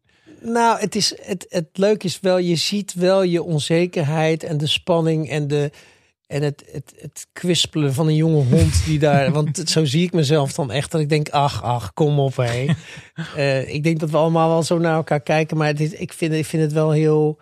Nou, 0.41 0.81
het, 0.81 0.95
is, 0.95 1.15
het, 1.23 1.47
het 1.49 1.69
leuke 1.73 2.07
is 2.07 2.21
wel, 2.21 2.39
je 2.39 2.57
ziet 2.57 2.95
wel 2.95 3.23
je 3.23 3.43
onzekerheid 3.43 4.43
en 4.43 4.59
de 4.59 4.67
spanning 4.67 5.31
en, 5.31 5.49
de, 5.49 5.71
en 6.27 6.43
het, 6.43 6.65
het, 6.73 6.95
het 7.01 7.27
kwispelen 7.33 7.95
van 7.95 8.07
een 8.07 8.15
jonge 8.15 8.45
hond 8.45 8.85
die 8.85 8.99
daar. 8.99 9.33
Want 9.39 9.63
zo 9.65 9.85
zie 9.85 10.03
ik 10.03 10.13
mezelf 10.13 10.53
dan 10.53 10.71
echt. 10.71 10.91
Dat 10.91 11.01
ik 11.01 11.09
denk, 11.09 11.29
ach, 11.29 11.63
ach, 11.63 11.93
kom 11.93 12.19
op 12.19 12.37
hé. 12.37 12.67
Eh, 13.37 13.75
ik 13.75 13.83
denk 13.83 14.01
dat 14.01 14.11
we 14.11 14.17
allemaal 14.17 14.49
wel 14.49 14.63
zo 14.63 14.79
naar 14.79 14.95
elkaar 14.95 15.21
kijken. 15.21 15.57
Maar 15.57 15.67
het 15.67 15.81
is, 15.81 15.93
ik, 15.93 16.13
vind, 16.13 16.33
ik 16.33 16.47
vind 16.47 16.63
het 16.63 16.73
wel 16.73 16.91
heel 16.91 17.41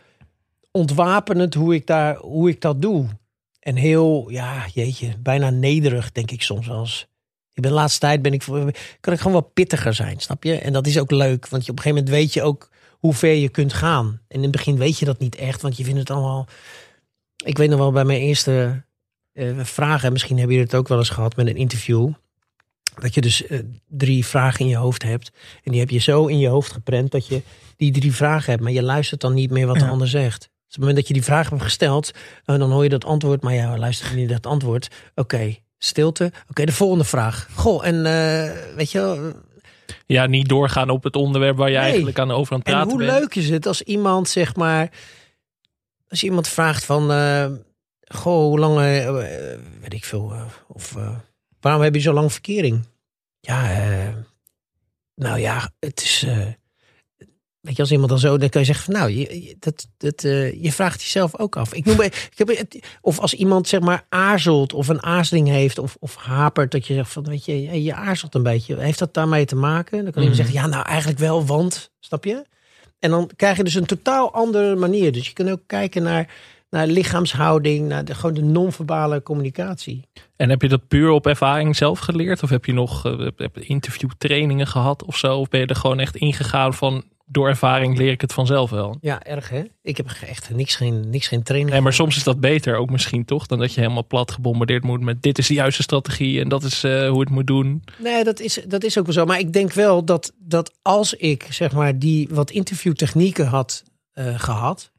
ontwapenend 0.70 1.54
hoe 1.54 1.74
ik, 1.74 1.86
daar, 1.86 2.16
hoe 2.16 2.48
ik 2.48 2.60
dat 2.60 2.82
doe. 2.82 3.06
En 3.60 3.76
heel, 3.76 4.30
ja, 4.30 4.66
jeetje, 4.72 5.14
bijna 5.18 5.50
nederig 5.50 6.12
denk 6.12 6.30
ik 6.30 6.42
soms 6.42 6.68
eens. 6.68 7.06
Ik 7.56 7.62
ben 7.62 7.70
de 7.70 7.76
laatste 7.76 8.00
tijd 8.00 8.22
ben 8.22 8.32
ik, 8.32 8.42
kan 9.00 9.12
ik 9.12 9.18
gewoon 9.18 9.32
wel 9.32 9.50
pittiger 9.54 9.94
zijn, 9.94 10.20
snap 10.20 10.44
je? 10.44 10.54
En 10.54 10.72
dat 10.72 10.86
is 10.86 10.98
ook 10.98 11.10
leuk, 11.10 11.48
want 11.48 11.64
je 11.64 11.70
op 11.70 11.76
een 11.76 11.82
gegeven 11.82 12.04
moment 12.04 12.08
weet 12.08 12.32
je 12.32 12.42
ook 12.42 12.70
hoe 12.90 13.14
ver 13.14 13.34
je 13.34 13.48
kunt 13.48 13.72
gaan. 13.72 14.20
En 14.28 14.36
in 14.36 14.42
het 14.42 14.50
begin 14.50 14.76
weet 14.76 14.98
je 14.98 15.04
dat 15.04 15.18
niet 15.18 15.34
echt, 15.36 15.62
want 15.62 15.76
je 15.76 15.84
vindt 15.84 15.98
het 15.98 16.10
allemaal. 16.10 16.46
Ik 17.44 17.58
weet 17.58 17.68
nog 17.68 17.78
wel 17.78 17.92
bij 17.92 18.04
mijn 18.04 18.20
eerste 18.20 18.84
eh, 19.32 19.58
vragen, 19.58 20.12
misschien 20.12 20.36
hebben 20.36 20.54
jullie 20.54 20.70
het 20.70 20.80
ook 20.80 20.88
wel 20.88 20.98
eens 20.98 21.08
gehad 21.08 21.36
met 21.36 21.46
een 21.46 21.56
interview. 21.56 22.10
Dat 22.94 23.14
je 23.14 23.20
dus 23.20 23.46
eh, 23.46 23.58
drie 23.88 24.26
vragen 24.26 24.60
in 24.60 24.68
je 24.68 24.76
hoofd 24.76 25.02
hebt. 25.02 25.32
En 25.62 25.70
die 25.70 25.80
heb 25.80 25.90
je 25.90 25.98
zo 25.98 26.26
in 26.26 26.38
je 26.38 26.48
hoofd 26.48 26.72
geprent 26.72 27.10
dat 27.10 27.26
je 27.26 27.42
die 27.76 27.92
drie 27.92 28.12
vragen 28.12 28.50
hebt. 28.50 28.62
Maar 28.62 28.72
je 28.72 28.82
luistert 28.82 29.20
dan 29.20 29.34
niet 29.34 29.50
meer 29.50 29.66
wat 29.66 29.78
de 29.78 29.86
ander 29.86 30.08
zegt. 30.08 30.40
Dus 30.40 30.48
op 30.48 30.68
het 30.68 30.78
moment 30.78 30.96
dat 30.96 31.08
je 31.08 31.14
die 31.14 31.24
vraag 31.24 31.50
hebt 31.50 31.62
gesteld, 31.62 32.10
nou, 32.44 32.58
dan 32.58 32.70
hoor 32.70 32.82
je 32.82 32.88
dat 32.88 33.04
antwoord. 33.04 33.42
Maar 33.42 33.54
ja, 33.54 33.78
luister 33.78 34.14
niet 34.14 34.26
naar 34.26 34.36
het 34.36 34.46
antwoord. 34.46 34.88
Oké, 35.14 35.56
stilte. 35.78 36.32
Oké, 36.50 36.64
de 36.64 36.72
volgende 36.72 37.04
vraag. 37.04 37.48
Goh, 37.54 37.86
en 37.86 38.06
eh, 38.06 38.74
weet 38.76 38.90
je 38.90 39.34
Ja, 40.06 40.26
niet 40.26 40.48
doorgaan 40.48 40.90
op 40.90 41.02
het 41.02 41.16
onderwerp 41.16 41.56
waar 41.56 41.70
je 41.70 41.76
Nee. 41.76 41.84
eigenlijk 41.84 42.18
aan 42.18 42.30
over 42.30 42.52
aan 42.52 42.58
het 42.58 42.68
En 42.68 42.72
praten 42.74 42.90
hoe 42.92 43.06
bent. 43.06 43.18
leuk 43.18 43.34
is 43.34 43.50
het 43.50 43.66
als 43.66 43.82
iemand, 43.82 44.28
zeg 44.28 44.56
maar, 44.56 44.90
als 46.08 46.22
iemand 46.22 46.48
vraagt 46.48 46.84
van, 46.84 47.10
eh, 47.12 47.46
goh, 48.08 48.46
hoe 48.48 48.58
lang, 48.58 48.78
eh, 48.80 49.10
weet 49.80 49.92
ik 49.92 50.04
veel, 50.04 50.32
of 50.68 50.94
waarom 51.60 51.82
heb 51.82 51.94
je 51.94 52.00
zo 52.00 52.12
lang 52.12 52.32
verkering? 52.32 52.80
Ja, 53.40 53.70
nou 55.14 55.38
ja, 55.38 55.70
het 55.78 56.00
is, 56.02 56.26
weet 57.66 57.76
je, 57.76 57.82
als 57.82 57.90
iemand 57.92 58.08
dan 58.08 58.18
zo, 58.18 58.38
dan 58.38 58.48
kan 58.48 58.60
je 58.60 58.66
zeggen 58.66 58.84
van, 58.84 58.94
nou, 58.94 59.10
je, 59.10 59.42
je- 59.44 59.56
dat, 59.58 59.86
dat, 59.96 60.24
eh, 60.24 60.62
je 60.62 60.72
vraagt 60.72 61.02
jezelf 61.02 61.38
ook 61.38 61.56
af. 61.56 61.74
Ik 61.74 61.84
noem, 61.84 62.00
ik 62.00 62.30
heb, 62.34 62.48
het- 62.48 62.86
of 63.00 63.18
als 63.18 63.34
iemand, 63.34 63.68
zeg 63.68 63.80
maar, 63.80 64.06
aarzelt 64.08 64.72
of 64.72 64.88
een 64.88 65.02
aarzeling 65.02 65.48
heeft 65.48 65.78
of, 65.78 65.96
of 66.00 66.14
hapert, 66.14 66.70
dat 66.70 66.86
je 66.86 66.94
zegt 66.94 67.12
van, 67.12 67.24
weet 67.24 67.44
je, 67.44 67.62
je, 67.62 67.82
je 67.82 67.94
aarzelt 67.94 68.34
een 68.34 68.42
beetje. 68.42 68.76
Heeft 68.78 68.98
dat 68.98 69.14
daarmee 69.14 69.44
te 69.44 69.56
maken? 69.56 70.02
Dan 70.02 70.12
kan 70.12 70.22
iemand 70.22 70.38
Mhm. 70.40 70.46
zeggen, 70.48 70.54
ja, 70.70 70.76
nou, 70.76 70.86
eigenlijk 70.88 71.18
wel, 71.18 71.46
want, 71.46 71.90
snap 72.00 72.24
je? 72.24 72.44
En 72.98 73.10
dan 73.10 73.30
krijg 73.36 73.56
je 73.56 73.64
dus 73.64 73.74
een 73.74 73.86
totaal 73.86 74.32
andere 74.32 74.74
manier. 74.76 75.12
Dus 75.12 75.26
je 75.26 75.32
kunt 75.32 75.50
ook 75.50 75.62
kijken 75.66 76.02
naar, 76.02 76.28
naar 76.70 76.86
lichaamshouding, 76.86 77.88
naar 77.88 78.04
de, 78.04 78.14
gewoon 78.14 78.34
de 78.34 78.42
non-verbale 78.42 79.22
communicatie. 79.22 80.04
En 80.36 80.50
heb 80.50 80.62
je 80.62 80.68
dat 80.68 80.88
puur 80.88 81.10
op 81.10 81.26
ervaring 81.26 81.76
zelf 81.76 81.98
geleerd? 81.98 82.42
Of 82.42 82.50
heb 82.50 82.64
je 82.64 82.72
nog 82.72 83.04
eh, 83.06 83.18
heb- 83.18 83.38
heb 83.38 83.56
je 83.56 83.64
interviewtrainingen 83.64 84.66
gehad 84.66 85.04
of 85.04 85.16
zo? 85.16 85.38
Of 85.38 85.48
ben 85.48 85.60
je 85.60 85.66
er 85.66 85.76
gewoon 85.76 85.98
echt 86.00 86.16
ingegaan 86.16 86.74
van 86.74 87.04
door 87.28 87.48
ervaring 87.48 87.96
leer 87.96 88.10
ik 88.10 88.20
het 88.20 88.32
vanzelf 88.32 88.70
wel? 88.70 88.96
Ja, 89.00 89.22
erg 89.22 89.48
hè? 89.48 89.62
Ik 89.82 89.96
heb 89.96 90.10
echt 90.26 90.50
niks 90.50 90.76
geen, 90.76 91.10
niks 91.10 91.28
geen 91.28 91.42
training. 91.42 91.70
Nee, 91.70 91.80
maar 91.80 91.92
soms 91.92 92.16
is 92.16 92.24
dat 92.24 92.40
beter 92.40 92.76
ook 92.76 92.90
misschien 92.90 93.24
toch? 93.24 93.46
Dan 93.46 93.58
dat 93.58 93.74
je 93.74 93.80
helemaal 93.80 94.06
plat 94.06 94.30
gebombardeerd 94.30 94.84
moet 94.84 95.00
met 95.00 95.22
dit 95.22 95.38
is 95.38 95.46
de 95.46 95.54
juiste 95.54 95.82
strategie 95.82 96.40
en 96.40 96.48
dat 96.48 96.62
is 96.62 96.84
eh, 96.84 97.08
hoe 97.08 97.20
het 97.20 97.30
moet 97.30 97.46
doen. 97.46 97.82
Nee, 97.98 98.24
dat 98.24 98.40
is, 98.40 98.60
dat 98.66 98.84
is 98.84 98.98
ook 98.98 99.04
wel 99.04 99.14
zo. 99.14 99.24
Maar 99.24 99.38
ik 99.38 99.52
denk 99.52 99.72
wel 99.72 100.04
dat, 100.04 100.32
dat 100.38 100.74
als 100.82 101.14
ik 101.14 101.46
zeg 101.50 101.72
maar 101.72 101.98
die 101.98 102.28
wat 102.30 102.50
interviewtechnieken 102.50 103.46
had 103.46 103.84
eh, 104.12 104.38
gehad, 104.40 104.92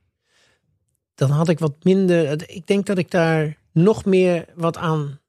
dan 1.15 1.29
had 1.29 1.49
ik 1.49 1.59
wat 1.59 1.83
minder. 1.83 2.49
Ik 2.51 2.67
denk 2.67 2.85
dat 2.85 2.97
ik 2.97 3.11
daar 3.11 3.57
nog 3.71 4.05
meer 4.05 4.45
wat 4.55 4.77
aan 4.77 5.19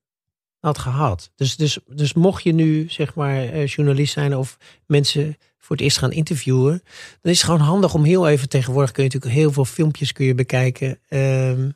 had 0.59 0.79
gehad. 0.79 1.31
Dus, 1.35 1.57
dus, 1.57 1.79
dus 1.87 2.13
mocht 2.13 2.43
je 2.43 2.53
nu 2.53 2.89
zeg 2.89 3.15
maar 3.15 3.43
eh, 3.43 3.67
journalist 3.67 4.13
zijn 4.13 4.37
of 4.37 4.57
mensen 4.87 5.37
voor 5.69 5.77
het 5.77 5.85
eerst 5.85 5.99
gaan 5.99 6.13
interviewen, 6.13 6.83
dan 7.21 7.33
is 7.33 7.39
het 7.39 7.51
gewoon 7.51 7.67
handig 7.67 7.95
om 7.95 8.05
heel 8.05 8.29
even 8.29 8.49
tegenwoordig 8.49 8.93
kun 8.93 9.03
je 9.05 9.09
natuurlijk 9.09 9.41
heel 9.41 9.53
veel 9.53 9.65
filmpjes 9.65 10.13
kun 10.13 10.27
je 10.27 10.35
bekijken. 10.35 10.99
Ehm, 11.09 11.71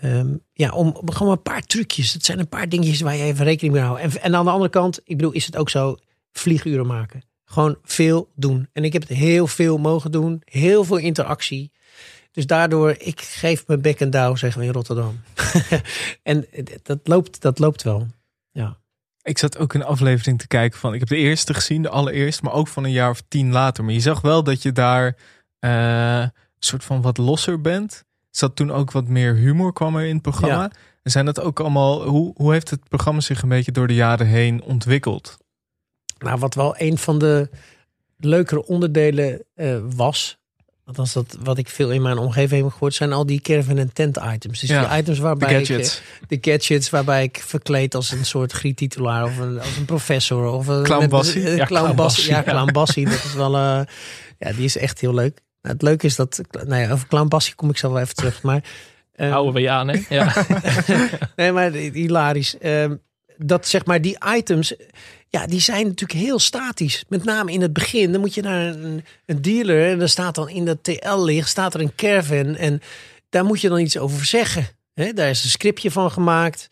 ehm, 0.00 0.34
ja, 0.52 0.70
om, 0.70 1.00
gewoon 1.04 1.32
een 1.32 1.42
paar 1.42 1.62
trucjes. 1.62 2.12
Het 2.12 2.24
zijn 2.24 2.38
een 2.38 2.48
paar 2.48 2.68
dingetjes 2.68 3.00
waar 3.00 3.16
je 3.16 3.22
even 3.22 3.44
rekening 3.44 3.74
mee 3.74 3.82
houdt. 3.82 4.00
En, 4.00 4.22
en 4.22 4.34
aan 4.34 4.44
de 4.44 4.50
andere 4.50 4.70
kant, 4.70 5.00
ik 5.04 5.16
bedoel, 5.16 5.32
is 5.32 5.46
het 5.46 5.56
ook 5.56 5.70
zo 5.70 5.96
vlieguren 6.32 6.86
maken. 6.86 7.22
Gewoon 7.44 7.78
veel 7.82 8.28
doen. 8.34 8.68
En 8.72 8.84
ik 8.84 8.92
heb 8.92 9.02
het 9.02 9.18
heel 9.18 9.46
veel 9.46 9.78
mogen 9.78 10.10
doen. 10.10 10.42
Heel 10.44 10.84
veel 10.84 10.96
interactie. 10.96 11.72
Dus 12.32 12.46
daardoor, 12.46 12.94
ik 12.98 13.20
geef 13.20 13.66
mijn 13.66 13.80
bek 13.80 14.00
en 14.00 14.10
douw, 14.10 14.36
zeggen 14.36 14.60
we 14.60 14.66
in 14.66 14.72
Rotterdam. 14.72 15.20
en 16.22 16.46
dat 16.82 16.98
loopt, 17.04 17.40
dat 17.40 17.58
loopt 17.58 17.82
wel. 17.82 18.06
Ja. 18.52 18.78
Ik 19.24 19.38
zat 19.38 19.58
ook 19.58 19.74
een 19.74 19.84
aflevering 19.84 20.38
te 20.38 20.46
kijken 20.46 20.78
van. 20.78 20.94
Ik 20.94 21.00
heb 21.00 21.08
de 21.08 21.16
eerste 21.16 21.54
gezien, 21.54 21.82
de 21.82 21.88
allereerste, 21.88 22.44
maar 22.44 22.52
ook 22.52 22.68
van 22.68 22.84
een 22.84 22.92
jaar 22.92 23.10
of 23.10 23.22
tien 23.28 23.52
later. 23.52 23.84
Maar 23.84 23.92
je 23.92 24.00
zag 24.00 24.20
wel 24.20 24.42
dat 24.42 24.62
je 24.62 24.72
daar 24.72 25.16
een 25.58 26.32
soort 26.58 26.84
van 26.84 27.02
wat 27.02 27.18
losser 27.18 27.60
bent. 27.60 28.04
Zat 28.30 28.56
toen 28.56 28.72
ook 28.72 28.92
wat 28.92 29.08
meer 29.08 29.34
humor 29.34 29.72
kwam 29.72 29.96
er 29.96 30.06
in 30.06 30.14
het 30.14 30.22
programma. 30.22 30.62
Ja. 30.62 30.70
En 31.02 31.10
zijn 31.10 31.24
dat 31.24 31.40
ook 31.40 31.60
allemaal. 31.60 32.02
Hoe, 32.02 32.32
hoe 32.36 32.52
heeft 32.52 32.70
het 32.70 32.88
programma 32.88 33.20
zich 33.20 33.42
een 33.42 33.48
beetje 33.48 33.72
door 33.72 33.86
de 33.86 33.94
jaren 33.94 34.26
heen 34.26 34.62
ontwikkeld? 34.62 35.36
Nou, 36.18 36.38
wat 36.38 36.54
wel 36.54 36.74
een 36.78 36.98
van 36.98 37.18
de 37.18 37.50
leukere 38.18 38.66
onderdelen 38.66 39.44
eh, 39.54 39.78
was. 39.96 40.38
Althans, 40.86 41.12
dat 41.12 41.36
wat 41.42 41.58
ik 41.58 41.68
veel 41.68 41.90
in 41.90 42.02
mijn 42.02 42.18
omgeving 42.18 42.62
heb 42.62 42.72
gehoord, 42.72 42.94
zijn 42.94 43.12
al 43.12 43.26
die 43.26 43.40
caravan 43.40 43.78
en 43.78 43.92
tent 43.92 44.16
items. 44.34 44.60
Dus 44.60 44.68
Ja, 44.68 44.88
die 44.88 44.98
items 44.98 45.16
De 45.16 45.22
waarbij 45.22 45.60
ik, 45.60 45.66
gadgets. 45.66 45.98
eh, 46.20 46.28
de 46.28 46.50
gadgets 46.50 46.90
waarbij 46.90 47.22
ik 47.22 47.42
verkleed 47.46 47.94
als 47.94 48.10
een 48.10 48.24
soort 48.24 48.52
griettitulaar 48.52 49.24
of 49.24 49.38
een, 49.38 49.60
als 49.60 49.76
een 49.76 49.84
professor 49.84 50.46
of 50.46 50.66
een 50.66 50.82
Clown 50.82 51.08
Bassie? 51.08 51.44
eh, 51.44 51.56
Ja, 51.56 51.64
clown 51.66 51.94
Bassie. 51.94 52.28
Ja, 52.30 52.42
clown 52.42 52.72
Bassie. 52.72 53.04
Dat 53.08 53.24
is 53.24 53.34
wel, 53.34 53.54
eh, 53.54 53.80
ja, 54.38 54.52
die 54.52 54.64
is 54.64 54.76
echt 54.76 55.00
heel 55.00 55.14
leuk. 55.14 55.40
Nou, 55.62 55.74
het 55.74 55.82
leuke 55.82 56.06
is 56.06 56.16
dat, 56.16 56.40
nou 56.50 56.82
ja, 56.82 56.90
over 56.92 57.08
clown 57.08 57.28
Bassie 57.28 57.54
kom 57.54 57.70
ik 57.70 57.78
zo 57.78 57.92
wel 57.92 58.00
even 58.02 58.14
terug. 58.14 58.42
Maar 58.42 58.62
Houden 59.16 59.54
we 59.54 59.60
je 59.60 59.70
aan, 59.70 59.88
hè? 59.88 60.00
Ja. 60.08 60.32
nee, 61.36 61.52
maar 61.52 61.70
hilarisch. 61.72 62.58
Ehm, 62.58 62.94
dat 63.36 63.66
zeg 63.68 63.84
maar 63.84 64.00
die 64.00 64.16
items, 64.36 64.74
ja, 65.34 65.46
die 65.46 65.60
zijn 65.60 65.86
natuurlijk 65.86 66.20
heel 66.20 66.38
statisch. 66.38 67.04
Met 67.08 67.24
name 67.24 67.52
in 67.52 67.60
het 67.60 67.72
begin. 67.72 68.12
Dan 68.12 68.20
moet 68.20 68.34
je 68.34 68.42
naar 68.42 68.66
een, 68.66 69.04
een 69.26 69.42
dealer 69.42 69.90
en 69.90 69.98
dan 69.98 70.08
staat 70.08 70.34
dan 70.34 70.48
in 70.48 70.64
dat 70.64 70.84
TL-licht 70.84 71.48
staat 71.48 71.74
er 71.74 71.80
een 71.80 71.94
caravan 71.94 72.56
en 72.56 72.82
daar 73.28 73.44
moet 73.44 73.60
je 73.60 73.68
dan 73.68 73.78
iets 73.78 73.98
over 73.98 74.24
zeggen. 74.24 74.66
Hè, 74.92 75.12
daar 75.12 75.30
is 75.30 75.44
een 75.44 75.50
scriptje 75.50 75.90
van 75.90 76.10
gemaakt. 76.10 76.68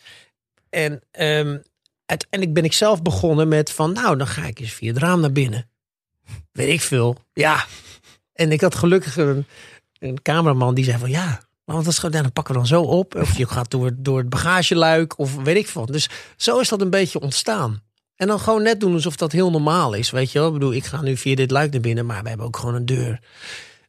En 0.71 1.03
ehm, 1.11 1.59
uiteindelijk 2.07 2.53
ben 2.53 2.65
ik 2.65 2.73
zelf 2.73 3.03
begonnen 3.03 3.49
met 3.49 3.73
van, 3.73 3.93
nou, 3.93 4.17
dan 4.17 4.27
ga 4.27 4.45
ik 4.45 4.59
eens 4.59 4.73
via 4.73 4.93
het 4.93 5.03
raam 5.03 5.21
naar 5.21 5.33
binnen. 5.33 5.69
Weet 6.53 6.73
ik 6.73 6.81
veel. 6.81 7.17
Ja. 7.33 7.67
En 8.33 8.53
ik 8.53 8.61
had 8.61 8.75
gelukkig 8.75 9.17
een, 9.17 9.47
cameraman 10.23 10.75
die 10.75 10.85
zei 10.85 10.99
van, 10.99 11.11
ja, 11.11 11.43
want 11.65 11.85
dat 11.85 11.93
is 11.93 12.01
ja, 12.01 12.09
dan 12.09 12.33
pakken 12.33 12.55
we 12.55 12.61
dan 12.61 12.69
zo 12.69 12.83
op. 12.83 13.15
Of 13.15 13.37
je 13.37 13.47
gaat 13.47 13.71
door, 13.71 13.91
door 13.97 14.19
het 14.19 14.29
bagageluik 14.29 15.19
of 15.19 15.35
weet 15.35 15.57
ik 15.57 15.69
veel. 15.69 15.87
Dus 15.87 16.09
zo 16.37 16.59
is 16.59 16.69
dat 16.69 16.81
een 16.81 16.91
beetje 16.91 17.21
ontstaan. 17.21 17.83
En 18.23 18.29
dan 18.29 18.41
gewoon 18.41 18.63
net 18.63 18.81
doen 18.81 18.93
alsof 18.93 19.17
dat 19.17 19.33
heel 19.33 19.51
normaal 19.51 19.93
is. 19.93 20.11
Weet 20.11 20.33
je 20.33 20.39
wel? 20.39 20.47
Ik 20.47 20.53
bedoel, 20.53 20.73
ik 20.73 20.85
ga 20.85 21.03
nu 21.03 21.17
via 21.17 21.35
dit 21.35 21.51
luik 21.51 21.73
naar 21.73 21.81
binnen, 21.81 22.07
maar 22.07 22.23
we 22.23 22.29
hebben 22.29 22.47
ook 22.47 22.57
gewoon 22.57 22.75
een 22.75 22.87
deur. 22.87 23.21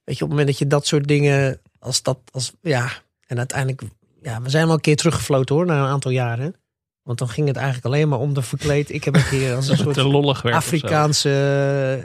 Weet 0.03 0.17
je, 0.17 0.23
op 0.23 0.29
het 0.29 0.29
moment 0.29 0.47
dat 0.47 0.57
je 0.57 0.67
dat 0.67 0.87
soort 0.87 1.07
dingen, 1.07 1.59
als 1.79 2.01
dat, 2.01 2.17
als, 2.31 2.51
ja. 2.61 2.91
En 3.27 3.37
uiteindelijk, 3.37 3.81
ja, 4.21 4.41
we 4.41 4.49
zijn 4.49 4.65
wel 4.65 4.75
een 4.75 4.81
keer 4.81 4.95
teruggefloten 4.95 5.55
hoor, 5.55 5.65
na 5.65 5.79
een 5.79 5.89
aantal 5.89 6.11
jaren. 6.11 6.55
Want 7.03 7.17
dan 7.17 7.29
ging 7.29 7.47
het 7.47 7.55
eigenlijk 7.55 7.85
alleen 7.85 8.09
maar 8.09 8.19
om 8.19 8.33
de 8.33 8.41
verkleed. 8.41 8.89
Ik 8.89 9.03
heb 9.03 9.15
een 9.15 9.27
keer 9.29 9.55
als 9.55 9.67
een 9.67 9.77
soort 9.85 9.95
lollig. 9.95 10.45
Afrikaanse 10.45 11.29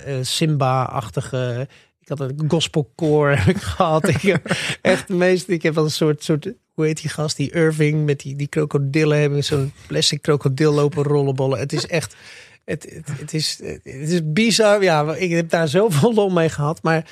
eh, 0.05 0.15
Simba-achtige. 0.23 1.69
Ik 2.01 2.09
had 2.09 2.21
een 2.21 2.45
gospelkoor 2.49 3.31
heb 3.37 3.57
ik 3.57 3.63
gehad. 3.63 4.09
Ik 4.09 4.23
heb 4.23 4.57
echt 4.83 5.07
de 5.07 5.15
meeste. 5.15 5.53
Ik 5.53 5.63
heb 5.63 5.75
wel 5.75 5.85
een 5.85 5.91
soort, 5.91 6.25
soort. 6.25 6.53
Hoe 6.79 6.87
heet 6.87 7.01
die 7.01 7.11
gast? 7.11 7.37
Die 7.37 7.53
Irving 7.53 8.05
met 8.05 8.21
die, 8.21 8.37
die 8.37 8.47
krokodillen 8.47 9.21
hebben 9.21 9.45
zo'n 9.45 9.73
plastic 9.87 10.23
krokodil 10.23 10.73
lopen 10.73 11.03
rollenbollen. 11.03 11.59
Het 11.59 11.73
is 11.73 11.87
echt. 11.87 12.17
Het, 12.65 13.01
het, 13.11 13.35
is, 13.35 13.59
het 13.63 13.85
is 13.85 14.21
bizar. 14.25 14.83
Ja, 14.83 15.15
ik 15.15 15.31
heb 15.31 15.51
daar 15.51 15.69
zoveel 15.69 16.15
lol 16.15 16.31
mee 16.31 16.49
gehad. 16.49 16.83
Maar 16.83 17.11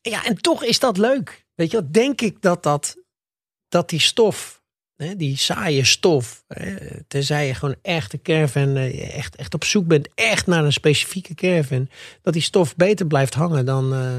ja, 0.00 0.24
en 0.24 0.34
toch 0.34 0.64
is 0.64 0.78
dat 0.78 0.96
leuk. 0.96 1.46
Weet 1.54 1.70
je 1.70 1.76
wat? 1.76 1.92
Denk 1.92 2.20
ik 2.20 2.42
dat 2.42 2.62
dat, 2.62 2.96
dat 3.68 3.88
die 3.88 4.00
stof 4.00 4.58
Hè, 4.96 5.16
die 5.16 5.36
saaie 5.36 5.84
stof. 5.84 6.44
Hè, 6.48 6.76
tenzij 7.08 7.46
je 7.46 7.54
gewoon 7.54 7.76
echt 7.82 8.12
een 8.12 8.22
caravan, 8.22 8.76
eh, 8.76 9.16
echt, 9.16 9.36
echt 9.36 9.54
op 9.54 9.64
zoek 9.64 9.86
bent, 9.86 10.08
echt 10.14 10.46
naar 10.46 10.64
een 10.64 10.72
specifieke 10.72 11.34
caravan. 11.34 11.88
Dat 12.22 12.32
die 12.32 12.42
stof 12.42 12.76
beter 12.76 13.06
blijft 13.06 13.34
hangen 13.34 13.66
dan. 13.66 13.92
eh, 13.94 14.18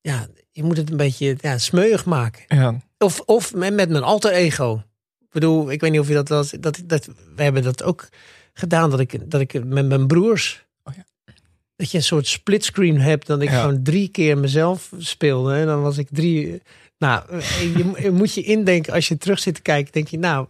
ja, 0.00 0.26
je 0.52 0.62
moet 0.62 0.76
het 0.76 0.90
een 0.90 0.96
beetje 0.96 1.36
ja, 1.40 1.58
smeuig 1.58 2.04
maken. 2.04 2.44
Ja. 2.48 2.80
Of, 2.98 3.20
of 3.20 3.54
met, 3.54 3.74
met 3.74 3.88
mijn 3.90 4.02
alter 4.04 4.32
ego. 4.32 4.82
Ik 5.20 5.32
bedoel, 5.32 5.70
ik 5.70 5.80
weet 5.80 5.90
niet 5.90 6.00
of 6.00 6.08
je 6.08 6.14
dat, 6.14 6.28
dat, 6.28 6.52
dat, 6.60 6.82
dat 6.84 7.06
we 7.36 7.42
hebben 7.42 7.62
dat 7.62 7.82
ook 7.82 8.08
gedaan, 8.52 8.90
dat 8.90 9.00
ik, 9.00 9.30
dat 9.30 9.40
ik 9.40 9.64
met 9.64 9.86
mijn 9.86 10.06
broers, 10.06 10.64
Oh 10.84 10.94
ja. 10.96 11.04
dat 11.76 11.90
je 11.90 11.96
een 11.98 12.04
soort 12.04 12.26
splitscreen 12.26 13.00
hebt, 13.00 13.26
dat 13.26 13.42
ik 13.42 13.50
Ja. 13.50 13.60
gewoon 13.60 13.82
drie 13.82 14.08
keer 14.08 14.38
mezelf 14.38 14.92
speelde. 14.98 15.54
En 15.54 15.66
dan 15.66 15.82
was 15.82 15.98
ik 15.98 16.08
drie, 16.10 16.62
nou, 16.98 17.36
je, 17.60 17.92
je 18.02 18.10
moet 18.10 18.34
je 18.34 18.42
indenken, 18.42 18.92
als 18.92 19.08
je 19.08 19.16
terug 19.18 19.38
zit 19.38 19.54
te 19.54 19.62
kijken, 19.62 19.92
denk 19.92 20.08
je, 20.08 20.18
nou, 20.18 20.46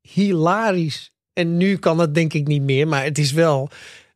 hilarisch. 0.00 1.12
En 1.32 1.56
nu 1.56 1.76
kan 1.76 1.96
dat 1.96 2.14
denk 2.14 2.32
ik 2.32 2.46
niet 2.46 2.62
meer, 2.62 2.88
maar 2.88 3.04
het 3.04 3.18
is 3.18 3.32
wel, 3.32 3.70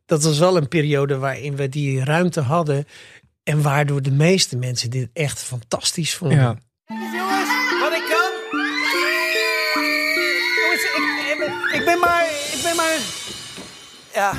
dat 0.07 0.22
was 0.22 0.39
wel 0.39 0.57
een 0.57 0.68
periode 0.68 1.16
waarin 1.18 1.57
we 1.57 1.68
die 1.68 2.05
ruimte 2.05 2.41
hadden. 2.41 2.87
En 3.43 3.62
waardoor 3.62 4.03
de 4.03 4.11
meeste 4.11 4.57
mensen 4.57 4.91
dit 4.91 5.09
echt 5.12 5.41
fantastisch 5.43 6.14
vonden. 6.14 6.39
ja. 6.39 6.59
Ik, 11.83 11.89
ben, 11.89 11.99
maar... 11.99 12.24
Ik 12.53 12.61
ben 12.62 12.76
maar... 12.76 12.99
Ja, 14.14 14.33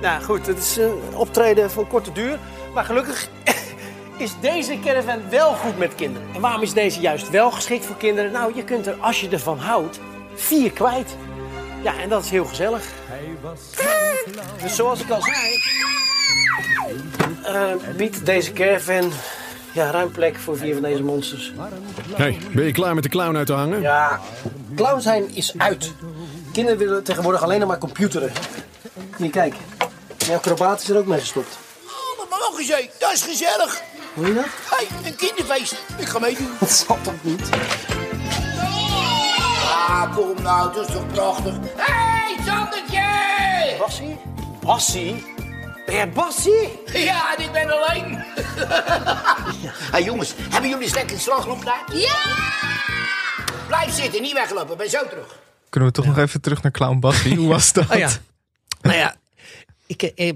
nou 0.00 0.22
goed, 0.22 0.46
het 0.46 0.58
is 0.58 0.76
een 0.76 1.00
optreden 1.14 1.70
van 1.70 1.86
korte 1.86 2.12
duur. 2.12 2.38
Maar 2.74 2.84
gelukkig 2.84 3.28
is 4.16 4.32
deze 4.40 4.78
caravan 4.84 5.30
wel 5.30 5.52
goed 5.52 5.78
met 5.78 5.94
kinderen. 5.94 6.28
En 6.34 6.40
waarom 6.40 6.62
is 6.62 6.72
deze 6.72 7.00
juist 7.00 7.30
wel 7.30 7.50
geschikt 7.50 7.84
voor 7.84 7.96
kinderen? 7.96 8.32
Nou, 8.32 8.54
je 8.54 8.64
kunt 8.64 8.86
er, 8.86 8.96
als 9.00 9.20
je 9.20 9.28
ervan 9.28 9.58
houdt, 9.58 10.00
vier 10.34 10.72
kwijt. 10.72 11.16
Ja, 11.82 11.98
en 11.98 12.08
dat 12.08 12.24
is 12.24 12.30
heel 12.30 12.44
gezellig. 12.44 12.82
Dus 14.62 14.74
zoals 14.74 15.00
ik 15.00 15.10
al 15.10 15.22
zei... 15.22 15.60
eh, 17.44 17.96
biedt 17.96 18.26
deze 18.26 18.52
caravan 18.52 19.12
ja, 19.72 19.90
ruim 19.90 20.10
plek 20.10 20.36
voor 20.36 20.56
vier 20.56 20.72
van 20.72 20.82
deze 20.82 21.02
monsters. 21.02 21.52
Hey, 22.14 22.38
ben 22.52 22.64
je 22.64 22.72
klaar 22.72 22.94
met 22.94 23.02
de 23.02 23.08
clown 23.08 23.36
uit 23.36 23.46
te 23.46 23.52
hangen? 23.52 23.80
Ja, 23.80 24.20
clown 24.76 25.00
zijn 25.00 25.34
is 25.34 25.54
uit. 25.58 25.92
Kinderen 26.54 26.78
willen 26.78 27.04
tegenwoordig 27.04 27.42
alleen 27.42 27.58
nog 27.58 27.68
maar 27.68 27.78
computeren. 27.78 28.32
Hier, 29.16 29.30
kijk. 29.30 29.54
De 30.16 30.34
acrobaat 30.34 30.80
is 30.80 30.88
er 30.88 30.98
ook 30.98 31.06
mee 31.06 31.20
gestopt. 31.20 31.58
Oh, 31.86 32.30
maar 32.30 32.38
mogen 32.38 32.64
ze, 32.64 32.88
dat 32.98 33.12
is 33.12 33.22
gezellig. 33.22 33.82
Hoor 34.14 34.26
je 34.26 34.34
dat? 34.34 34.44
Hé, 34.44 34.76
hey, 34.76 35.10
een 35.10 35.16
kinderfeest. 35.16 35.74
Ik 35.98 36.08
ga 36.08 36.18
meedoen. 36.18 36.56
Dat 36.60 36.70
zal 36.70 36.98
toch 37.02 37.14
niet? 37.22 37.48
Ah, 39.88 40.16
kom 40.16 40.42
nou, 40.42 40.72
dat 40.72 40.88
is 40.88 40.94
toch 40.94 41.06
prachtig. 41.06 41.54
Hé, 41.76 41.92
hey, 41.92 42.36
Sandertje! 42.46 43.76
Bassie? 43.78 44.18
Bassie? 44.60 45.34
Ben 45.86 45.94
jij 45.94 46.10
Bassie? 46.10 46.82
Ja, 46.92 47.36
ik 47.36 47.52
ben 47.52 47.70
alleen. 47.70 48.16
Hé 48.16 49.90
hey, 49.92 50.02
jongens, 50.02 50.34
hebben 50.36 50.70
jullie 50.70 50.84
eens 50.84 50.94
lekker 50.94 51.20
slagroom 51.20 51.58
gedaan? 51.58 51.82
Ja! 51.92 52.22
Blijf 53.66 53.94
zitten, 53.94 54.22
niet 54.22 54.32
weglopen, 54.32 54.76
ben 54.76 54.90
zo 54.90 55.08
terug. 55.08 55.42
Kunnen 55.74 55.92
we 55.92 56.00
toch 56.00 56.06
nog 56.06 56.18
even 56.18 56.40
terug 56.40 56.62
naar 56.62 56.72
Clown 56.72 56.98
Bassie? 56.98 57.36
Hoe 57.36 57.48
was 57.48 57.72
dat? 57.72 57.90
Oh 57.90 57.98
ja. 57.98 58.10
Nou 58.80 58.96
ja, 58.96 59.16
ik, 59.86 60.02
eh, 60.02 60.32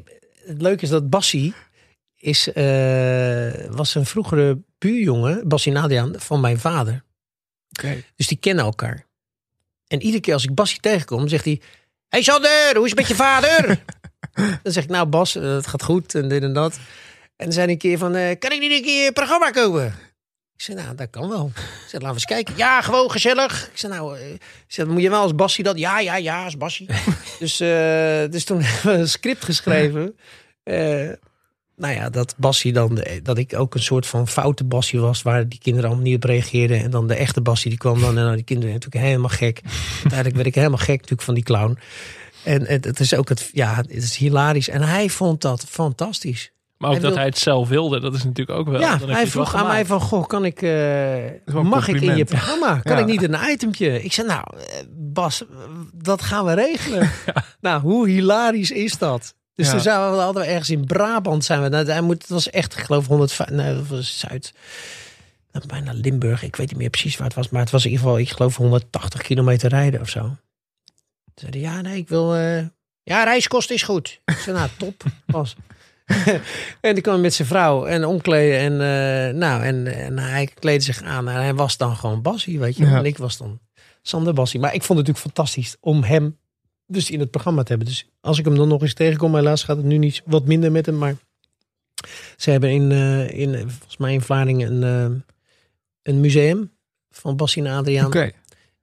het 0.46 0.62
leuke 0.62 0.82
is 0.82 0.88
dat 0.88 1.10
Bassie 1.10 1.54
is, 2.16 2.52
eh, 2.52 3.52
was 3.70 3.94
een 3.94 4.06
vroegere 4.06 4.58
buurjongen, 4.78 5.48
Bassie 5.48 5.72
Nadian, 5.72 6.14
van 6.18 6.40
mijn 6.40 6.58
vader. 6.58 7.04
Oké. 7.70 8.04
Dus 8.16 8.26
die 8.26 8.38
kennen 8.38 8.64
elkaar. 8.64 9.06
En 9.86 10.02
iedere 10.02 10.20
keer 10.22 10.34
als 10.34 10.44
ik 10.44 10.54
Bassie 10.54 10.80
tegenkom, 10.80 11.28
zegt 11.28 11.44
hij... 11.44 11.60
Hey 12.08 12.22
Sander, 12.22 12.74
hoe 12.74 12.84
is 12.84 12.90
het 12.90 12.98
met 12.98 13.08
je 13.08 13.14
vader? 13.14 13.84
dan 14.62 14.72
zeg 14.72 14.84
ik, 14.84 14.90
nou 14.90 15.06
Bas, 15.06 15.34
eh, 15.34 15.42
het 15.42 15.66
gaat 15.66 15.82
goed 15.82 16.14
en 16.14 16.28
dit 16.28 16.42
en 16.42 16.52
dat. 16.52 16.76
En 17.36 17.44
dan 17.44 17.52
zei 17.52 17.64
hij 17.64 17.74
een 17.74 17.80
keer 17.80 17.98
van, 17.98 18.12
kan 18.12 18.52
ik 18.52 18.60
niet 18.60 18.72
een 18.72 18.82
keer 18.82 19.06
een 19.06 19.12
programma 19.12 19.50
komen? 19.50 19.94
Ik 20.58 20.64
zei, 20.64 20.78
nou, 20.78 20.94
dat 20.94 21.10
kan 21.10 21.28
wel. 21.28 21.50
Ik 21.54 21.88
zei, 21.88 22.02
laten 22.02 22.08
we 22.08 22.12
eens 22.12 22.24
kijken. 22.24 22.56
Ja, 22.56 22.80
gewoon 22.82 23.10
gezellig. 23.10 23.68
Ik 23.72 23.78
zei, 23.78 23.92
nou, 23.92 24.18
eh, 24.18 24.32
ik 24.32 24.40
zei, 24.66 24.88
moet 24.88 25.02
je 25.02 25.10
wel 25.10 25.22
als 25.22 25.34
Bassie 25.34 25.64
dat? 25.64 25.78
Ja, 25.78 26.00
ja, 26.00 26.16
ja, 26.16 26.44
als 26.44 26.56
Bassie. 26.56 26.88
dus, 27.38 27.60
eh, 27.60 28.30
dus 28.30 28.44
toen 28.44 28.62
hebben 28.64 28.92
we 28.92 28.98
een 28.98 29.08
script 29.08 29.44
geschreven. 29.44 30.16
Eh, 30.62 31.08
nou 31.76 31.94
ja, 31.94 32.10
dat 32.10 32.34
Bassie 32.36 32.72
dan, 32.72 33.04
dat 33.22 33.38
ik 33.38 33.54
ook 33.54 33.74
een 33.74 33.82
soort 33.82 34.06
van 34.06 34.28
foute 34.28 34.64
Bassie 34.64 35.00
was, 35.00 35.22
waar 35.22 35.48
die 35.48 35.58
kinderen 35.58 35.88
allemaal 35.88 36.06
niet 36.06 36.16
op 36.16 36.24
reageerden. 36.24 36.82
En 36.82 36.90
dan 36.90 37.06
de 37.06 37.14
echte 37.14 37.40
Bassie, 37.40 37.70
die 37.70 37.78
kwam 37.78 38.00
dan 38.00 38.18
en 38.18 38.24
nou, 38.24 38.34
die 38.34 38.44
kinderen 38.44 38.72
natuurlijk 38.72 39.04
helemaal 39.04 39.28
gek. 39.28 39.60
Uiteindelijk 39.94 40.34
werd 40.34 40.46
ik 40.46 40.54
helemaal 40.54 40.78
gek 40.78 40.94
natuurlijk 40.94 41.22
van 41.22 41.34
die 41.34 41.44
clown. 41.44 41.78
En 42.44 42.66
het, 42.66 42.84
het 42.84 43.00
is 43.00 43.14
ook 43.14 43.28
het, 43.28 43.50
ja, 43.52 43.74
het 43.74 43.90
is 43.90 44.16
hilarisch. 44.16 44.68
En 44.68 44.82
hij 44.82 45.08
vond 45.08 45.40
dat 45.40 45.64
fantastisch. 45.68 46.52
Maar 46.78 46.88
ook 46.90 46.94
Hij 46.96 47.02
dat 47.04 47.10
wil- 47.12 47.18
hij 47.20 47.28
het 47.28 47.38
zelf 47.38 47.68
wilde, 47.68 48.00
dat 48.00 48.14
is 48.14 48.24
natuurlijk 48.24 48.58
ook 48.58 48.68
wel. 48.68 48.80
ja, 48.80 48.96
dan 48.96 49.08
hij 49.10 49.26
vroeg 49.26 49.54
aan 49.54 49.66
mij 49.66 49.86
van, 49.86 50.00
goh, 50.00 50.26
kan 50.26 50.44
ik, 50.44 50.62
eh, 50.62 51.54
mag 51.62 51.88
ik 51.88 52.00
in 52.00 52.16
je 52.16 52.24
programma? 52.24 52.78
Kan 52.82 52.96
Ja. 52.96 52.98
ik 53.02 53.06
niet 53.06 53.22
een 53.22 53.50
itempje? 53.50 54.02
Ik 54.02 54.12
zei, 54.12 54.26
nou, 54.26 54.44
eh, 54.56 54.64
Bas, 54.90 55.44
dat 55.94 56.22
gaan 56.22 56.44
we 56.44 56.54
regelen. 56.54 57.10
Nou, 57.60 57.80
hoe 57.82 58.08
hilarisch 58.08 58.70
is 58.70 58.98
dat? 58.98 59.34
Dus 59.54 59.66
Ja. 59.66 59.72
toen 59.72 59.80
zijn 59.80 60.10
we 60.12 60.16
hadden 60.16 60.42
we 60.42 60.48
ergens 60.48 60.70
in 60.70 60.84
Brabant 60.86 61.44
zijn 61.44 61.62
we. 61.62 61.68
Nou, 61.68 61.86
hij 61.90 62.00
moet, 62.00 62.20
het 62.22 62.28
was 62.30 62.50
echt, 62.50 62.78
ik 62.78 62.84
geloof 62.84 63.06
105, 63.06 63.48
nee, 63.50 63.74
dat 63.74 63.86
was 63.86 64.18
Zuid. 64.18 64.52
nou, 65.52 65.66
Bijna 65.66 65.92
Limburg, 65.94 66.42
ik 66.42 66.56
weet 66.56 66.68
niet 66.68 66.78
meer 66.78 66.90
precies 66.90 67.16
waar 67.16 67.26
het 67.26 67.36
was, 67.36 67.48
maar 67.48 67.60
het 67.60 67.70
was 67.70 67.84
in 67.84 67.90
ieder 67.90 68.04
geval, 68.04 68.20
ik 68.20 68.30
geloof 68.30 68.56
180 68.56 69.22
kilometer 69.22 69.68
rijden 69.70 70.00
of 70.00 70.08
zo. 70.08 70.20
Toen 70.20 70.36
zei 71.34 71.50
hij, 71.50 71.60
ja, 71.60 71.80
nee, 71.80 71.96
ik 71.96 72.08
wil, 72.08 72.34
eh, 72.34 72.58
ja, 73.02 73.24
reiskosten 73.24 73.74
is 73.74 73.82
goed. 73.82 74.20
Ik 74.24 74.34
zei, 74.36 74.56
nou, 74.56 74.68
top, 74.76 75.02
Bas. 75.26 75.56
en 76.80 76.94
die 76.94 77.02
kwam 77.02 77.20
met 77.20 77.34
zijn 77.34 77.48
vrouw 77.48 77.84
en 77.84 78.04
omkleden. 78.04 78.58
En, 78.58 78.72
eh, 78.72 79.34
nou, 79.34 79.62
en, 79.62 79.86
en 79.86 80.18
hij 80.18 80.48
kleedde 80.54 80.84
zich 80.84 81.02
aan. 81.02 81.28
En 81.28 81.34
hij 81.34 81.54
was 81.54 81.76
dan 81.76 81.96
gewoon 81.96 82.22
Bassie, 82.22 82.58
weet 82.58 82.76
je. 82.76 82.86
Ja. 82.86 82.96
En 82.96 83.04
ik 83.04 83.18
was 83.18 83.36
dan 83.36 83.60
Sander 84.02 84.34
Bassie. 84.34 84.60
Maar 84.60 84.74
ik 84.74 84.82
vond 84.82 84.98
het 84.98 85.08
natuurlijk 85.08 85.34
fantastisch 85.36 85.76
om 85.80 86.02
hem 86.02 86.36
dus 86.86 87.10
in 87.10 87.20
het 87.20 87.30
programma 87.30 87.62
te 87.62 87.68
hebben. 87.68 87.88
Dus 87.88 88.08
als 88.20 88.38
ik 88.38 88.44
hem 88.44 88.56
dan 88.56 88.68
nog 88.68 88.82
eens 88.82 88.94
tegenkom, 88.94 89.34
helaas 89.34 89.62
gaat 89.62 89.76
het 89.76 89.86
nu 89.86 89.98
niet 89.98 90.22
wat 90.24 90.44
minder 90.44 90.72
met 90.72 90.86
hem. 90.86 90.98
Maar 90.98 91.16
ze 92.36 92.50
hebben 92.50 92.70
in, 92.70 92.92
eh, 92.92 93.30
in 93.30 93.52
volgens 93.54 93.96
mij 93.96 94.12
in 94.12 94.20
Vlaardingen 94.20 94.72
een, 94.72 95.12
eh, 95.12 95.16
een 96.02 96.20
museum 96.20 96.70
van 97.10 97.36
Bassie 97.36 97.64
en 97.64 97.72
Adriaan. 97.72 98.06
Oké. 98.06 98.30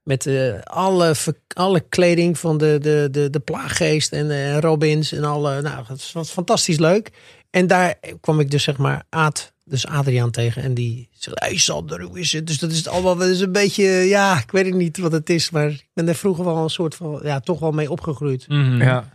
Met 0.06 0.26
eh, 0.26 0.60
alle, 0.62 1.14
alle 1.48 1.80
kleding 1.80 2.38
van 2.38 2.58
de, 2.58 2.78
de, 2.80 3.08
de, 3.10 3.30
de 3.30 3.40
plaaggeest 3.40 4.12
en 4.12 4.30
eh, 4.30 4.58
Robins 4.58 5.12
en 5.12 5.24
alle. 5.24 5.62
Nou, 5.62 5.84
dat 5.88 6.10
was 6.12 6.30
fantastisch 6.30 6.78
leuk. 6.78 7.10
En 7.50 7.66
daar 7.66 7.94
kwam 8.20 8.40
ik 8.40 8.50
dus 8.50 8.62
zeg 8.62 8.76
maar 8.76 9.04
Aad, 9.08 9.52
dus 9.64 9.86
Adriaan 9.86 10.30
tegen. 10.30 10.62
En 10.62 10.74
die 10.74 11.08
zei, 11.12 11.34
hey 11.38 11.56
Sander, 11.56 12.00
hoe 12.00 12.20
is 12.20 12.32
het? 12.32 12.46
Dus 12.46 12.58
dat 12.58 12.70
is 12.70 12.76
het 12.76 12.88
allemaal 12.88 13.16
dat 13.16 13.28
is 13.28 13.40
een 13.40 13.52
beetje, 13.52 13.84
ja, 13.84 14.38
ik 14.38 14.50
weet 14.50 14.66
het 14.66 14.74
niet 14.74 14.98
wat 14.98 15.12
het 15.12 15.30
is. 15.30 15.50
Maar 15.50 15.68
ik 15.68 15.88
ben 15.94 16.08
er 16.08 16.14
vroeger 16.14 16.44
wel 16.44 16.56
een 16.56 16.70
soort 16.70 16.94
van, 16.94 17.20
ja, 17.22 17.40
toch 17.40 17.60
wel 17.60 17.72
mee 17.72 17.90
opgegroeid. 17.90 18.48
Mhm. 18.48 18.82
Ja. 18.82 19.08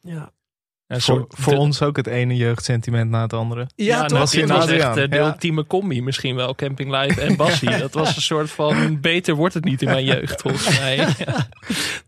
Ja, 0.00 0.32
Voor, 0.88 1.00
zo- 1.00 1.24
voor 1.28 1.52
de- 1.52 1.58
ons 1.58 1.82
ook 1.82 1.96
het 1.96 2.06
ene 2.06 2.36
jeugdsentiment 2.36 3.10
na 3.10 3.22
het 3.22 3.32
andere. 3.32 3.60
ja, 3.74 3.84
Ja, 3.84 4.00
toch? 4.00 4.08
nou, 4.08 4.20
was 4.20 4.36
Adriaan. 4.62 4.88
echt 4.88 5.04
eh, 5.04 5.10
de 5.10 5.16
Ja. 5.16 5.26
ultieme 5.26 5.66
combi 5.66 6.02
misschien 6.02 6.34
wel. 6.36 6.54
Camping 6.54 6.90
Live 7.00 7.20
en 7.20 7.36
Bassie. 7.46 7.76
Dat 7.78 7.94
was 7.94 8.16
een 8.16 8.22
soort 8.22 8.50
van, 8.50 9.00
beter 9.00 9.34
wordt 9.34 9.54
het 9.54 9.64
niet 9.64 9.82
in 9.82 9.88
mijn 9.88 10.04
jeugd 10.04 10.40
volgens 10.42 10.78
mij. 10.78 11.06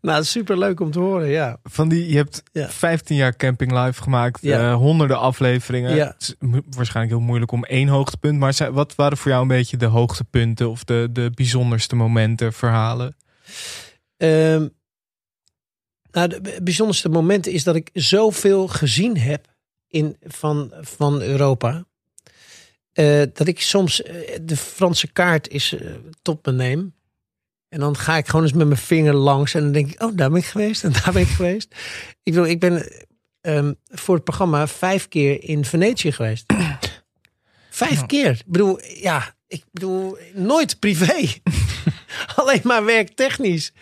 Nou, 0.00 0.24
super 0.24 0.58
leuk 0.58 0.80
om 0.80 0.90
te 0.90 0.98
horen, 0.98 1.28
ja. 1.28 1.58
Van 1.62 1.88
die, 1.88 2.08
je 2.10 2.16
hebt 2.16 2.42
Ja. 2.52 2.68
15 2.68 3.16
jaar 3.16 3.36
Camping 3.36 3.84
Live 3.84 4.02
gemaakt, 4.02 4.38
Ja. 4.42 4.60
eh, 4.70 4.74
honderden 4.74 5.18
afleveringen. 5.18 5.94
Ja. 5.94 6.06
Het 6.06 6.22
is 6.22 6.34
mo- 6.48 6.60
waarschijnlijk 6.76 7.16
heel 7.16 7.26
moeilijk 7.26 7.52
om 7.52 7.64
één 7.64 7.88
hoogtepunt. 7.88 8.38
Maar 8.38 8.52
zijn- 8.52 8.72
wat 8.72 8.94
waren 8.94 9.18
voor 9.18 9.30
jou 9.30 9.42
een 9.42 9.48
beetje 9.48 9.76
de 9.76 9.86
hoogtepunten 9.86 10.70
of 10.70 10.84
de, 10.84 11.08
de 11.12 11.30
bijzonderste 11.34 11.96
momenten, 11.96 12.52
verhalen? 12.52 13.16
Ehm, 14.16 14.68
nou, 16.10 16.28
de 16.28 16.40
b- 16.40 16.58
bijzonderste 16.64 17.08
moment 17.08 17.46
is 17.46 17.64
dat 17.64 17.74
ik 17.76 17.90
zoveel 17.92 18.68
gezien 18.68 19.18
heb 19.18 19.46
in, 19.88 20.16
van, 20.26 20.72
van 20.80 21.20
Europa. 21.22 21.84
eh, 22.92 23.22
dat 23.32 23.46
ik 23.46 23.60
soms 23.60 24.02
eh, 24.02 24.38
de 24.42 24.56
Franse 24.56 25.06
kaart 25.12 25.48
is 25.48 25.74
tot 26.22 26.46
me 26.46 26.52
neem. 26.52 26.94
En 27.68 27.80
dan 27.80 27.96
ga 27.96 28.16
ik 28.16 28.26
gewoon 28.26 28.42
eens 28.44 28.52
met 28.52 28.66
mijn 28.66 28.80
vinger 28.80 29.14
langs. 29.14 29.54
En 29.54 29.62
dan 29.62 29.72
denk 29.72 29.90
ik, 29.92 30.02
oh, 30.02 30.16
daar 30.16 30.30
ben 30.30 30.38
ik 30.38 30.44
geweest. 30.46 30.84
En 30.84 30.92
daar 31.04 31.12
ben 31.12 31.22
ik 31.22 31.28
geweest. 31.28 31.74
Ik 32.22 32.32
bedoel, 32.32 32.46
ik 32.46 32.60
ben 32.60 32.88
ehm, 33.40 33.72
voor 33.90 34.14
het 34.14 34.24
programma 34.24 34.66
vijf 34.66 35.08
keer 35.08 35.42
in 35.44 35.64
Venetië 35.64 36.12
geweest. 36.12 36.44
Vijf 37.70 38.06
keer. 38.06 38.30
Ik 38.30 38.42
bedoel, 38.46 38.78
ja, 38.84 39.34
ik 39.46 39.64
bedoel, 39.72 40.16
nooit 40.34 40.78
privé. 40.78 41.14
Alleen 42.36 42.60
maar 42.62 42.84
werktechnisch. 42.84 43.72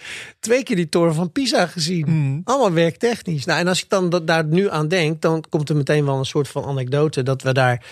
Twee 0.40 0.62
keer 0.62 0.76
die 0.76 0.88
toren 0.88 1.14
van 1.14 1.32
Pisa 1.32 1.66
gezien. 1.66 2.04
Hmm. 2.04 2.40
Allemaal 2.44 2.72
werktechnisch. 2.72 3.44
Nou, 3.44 3.60
en 3.60 3.68
als 3.68 3.82
ik 3.82 3.88
dan 3.88 4.10
dat, 4.10 4.26
daar 4.26 4.44
nu 4.44 4.70
aan 4.70 4.88
denk, 4.88 5.20
dan 5.20 5.44
komt 5.48 5.68
er 5.68 5.76
meteen 5.76 6.04
wel 6.04 6.18
een 6.18 6.24
soort 6.24 6.48
van 6.48 6.64
anekdote 6.64 7.22
dat 7.22 7.42
we 7.42 7.52
daar 7.52 7.84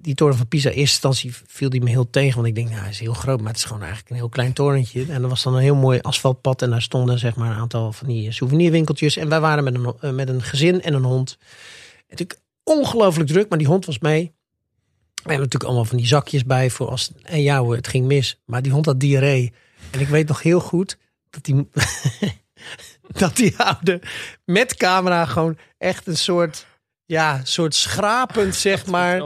die 0.00 0.14
toren 0.14 0.36
van 0.36 0.48
Pisa, 0.48 0.68
in 0.68 0.76
eerste 0.76 1.06
instantie 1.06 1.32
viel 1.46 1.70
die 1.70 1.82
me 1.82 1.90
heel 1.90 2.10
tegen. 2.10 2.34
Want 2.34 2.46
ik 2.46 2.54
denk, 2.54 2.68
nou, 2.68 2.80
hij 2.80 2.90
is 2.90 2.98
heel 2.98 3.14
groot, 3.14 3.38
maar 3.38 3.48
het 3.48 3.56
is 3.56 3.64
gewoon 3.64 3.82
eigenlijk 3.82 4.10
een 4.10 4.16
heel 4.16 4.28
klein 4.28 4.52
torentje. 4.52 5.06
En 5.08 5.22
er 5.22 5.28
was 5.28 5.42
dan 5.42 5.54
een 5.54 5.62
heel 5.62 5.74
mooi 5.74 5.98
asfaltpad. 6.00 6.62
En 6.62 6.70
daar 6.70 6.82
stonden 6.82 7.18
zeg 7.18 7.36
maar 7.36 7.50
een 7.50 7.56
aantal 7.56 7.92
van 7.92 8.08
die 8.08 8.32
souvenirwinkeltjes. 8.32 9.16
En 9.16 9.28
wij 9.28 9.40
waren 9.40 9.64
met 9.64 9.74
een, 9.74 9.94
eh, 10.00 10.10
met 10.10 10.28
een 10.28 10.42
gezin 10.42 10.82
en 10.82 10.94
een 10.94 11.04
hond. 11.04 11.38
Natuurlijk 12.08 12.40
ongelooflijk 12.62 13.28
druk, 13.28 13.48
maar 13.48 13.58
die 13.58 13.66
hond 13.66 13.86
was 13.86 13.98
mee. 13.98 14.32
We 15.24 15.30
hebben 15.30 15.44
natuurlijk 15.46 15.64
allemaal 15.64 15.84
van 15.84 15.96
die 15.96 16.06
zakjes 16.06 16.44
bij 16.44 16.70
voor 16.70 16.88
als 16.88 17.10
en 17.22 17.42
ja 17.42 17.58
hoor, 17.58 17.76
het 17.76 17.88
ging 17.88 18.06
mis. 18.06 18.40
Maar 18.44 18.62
die 18.62 18.72
hond 18.72 18.86
had 18.86 19.00
diarree. 19.00 19.52
En 19.90 20.00
ik 20.00 20.08
weet 20.08 20.28
nog 20.28 20.42
heel 20.42 20.60
goed 20.60 20.98
dat 21.30 21.44
die, 21.44 21.68
dat 23.20 23.36
die 23.36 23.58
oude 23.58 24.00
met 24.44 24.74
camera 24.76 25.24
gewoon 25.24 25.58
echt 25.78 26.06
een 26.06 26.16
soort, 26.16 26.66
ja, 27.04 27.40
soort 27.44 27.74
schrapend 27.74 28.54
zeg 28.54 28.86
maar. 28.86 29.22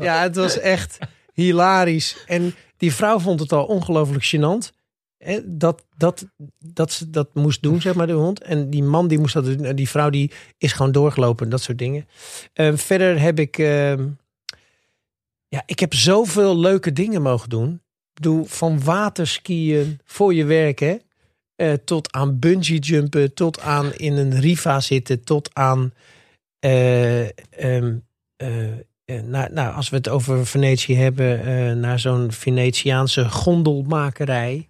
Ja, 0.00 0.22
het 0.22 0.36
was 0.36 0.58
echt 0.58 0.98
hilarisch. 1.32 2.16
En 2.26 2.54
die 2.76 2.94
vrouw 2.94 3.18
vond 3.18 3.40
het 3.40 3.52
al 3.52 3.64
ongelooflijk 3.64 4.24
gênant. 4.24 4.76
hè, 5.18 5.40
Dat, 5.44 5.84
dat, 5.96 6.26
dat 6.58 6.92
ze 6.92 7.10
dat 7.10 7.34
moest 7.34 7.62
doen, 7.62 7.80
zeg 7.80 7.94
maar, 7.94 8.06
de 8.06 8.12
hond. 8.12 8.42
En 8.42 8.70
die 8.70 8.82
man 8.82 9.08
die 9.08 9.18
moest 9.18 9.34
dat 9.34 9.44
doen. 9.44 9.64
En 9.64 9.76
die 9.76 9.88
vrouw 9.88 10.10
die 10.10 10.30
is 10.58 10.72
gewoon 10.72 10.92
doorgelopen. 10.92 11.48
Dat 11.48 11.62
soort 11.62 11.78
dingen. 11.78 12.08
Eh, 12.52 12.72
verder 12.74 13.20
heb 13.20 13.38
ik... 13.38 13.58
ehm, 13.58 14.08
ja, 15.52 15.62
ik 15.66 15.78
heb 15.78 15.94
zoveel 15.94 16.58
leuke 16.58 16.92
dingen 16.92 17.22
mogen 17.22 17.48
doen. 17.48 17.82
Bedoel, 18.12 18.44
van 18.44 18.84
waterskiën 18.84 20.00
voor 20.04 20.34
je 20.34 20.44
werk, 20.44 20.78
hè. 20.78 20.96
eh, 21.54 21.72
tot 21.72 22.12
aan 22.12 22.38
bungee 22.38 22.78
jumpen, 22.78 23.34
tot 23.34 23.60
aan 23.60 23.94
in 23.94 24.16
een 24.16 24.40
riva 24.40 24.80
zitten, 24.80 25.24
tot 25.24 25.54
aan... 25.54 25.92
eh, 26.58 27.22
ehm, 27.50 27.96
eh, 28.36 29.20
nou, 29.22 29.52
nou, 29.52 29.74
als 29.74 29.88
we 29.88 29.96
het 29.96 30.08
over 30.08 30.46
Venetië 30.46 30.94
hebben, 30.94 31.80
naar 31.80 31.98
zo'n 31.98 32.32
Venetiaanse 32.32 33.28
gondelmakerij. 33.28 34.68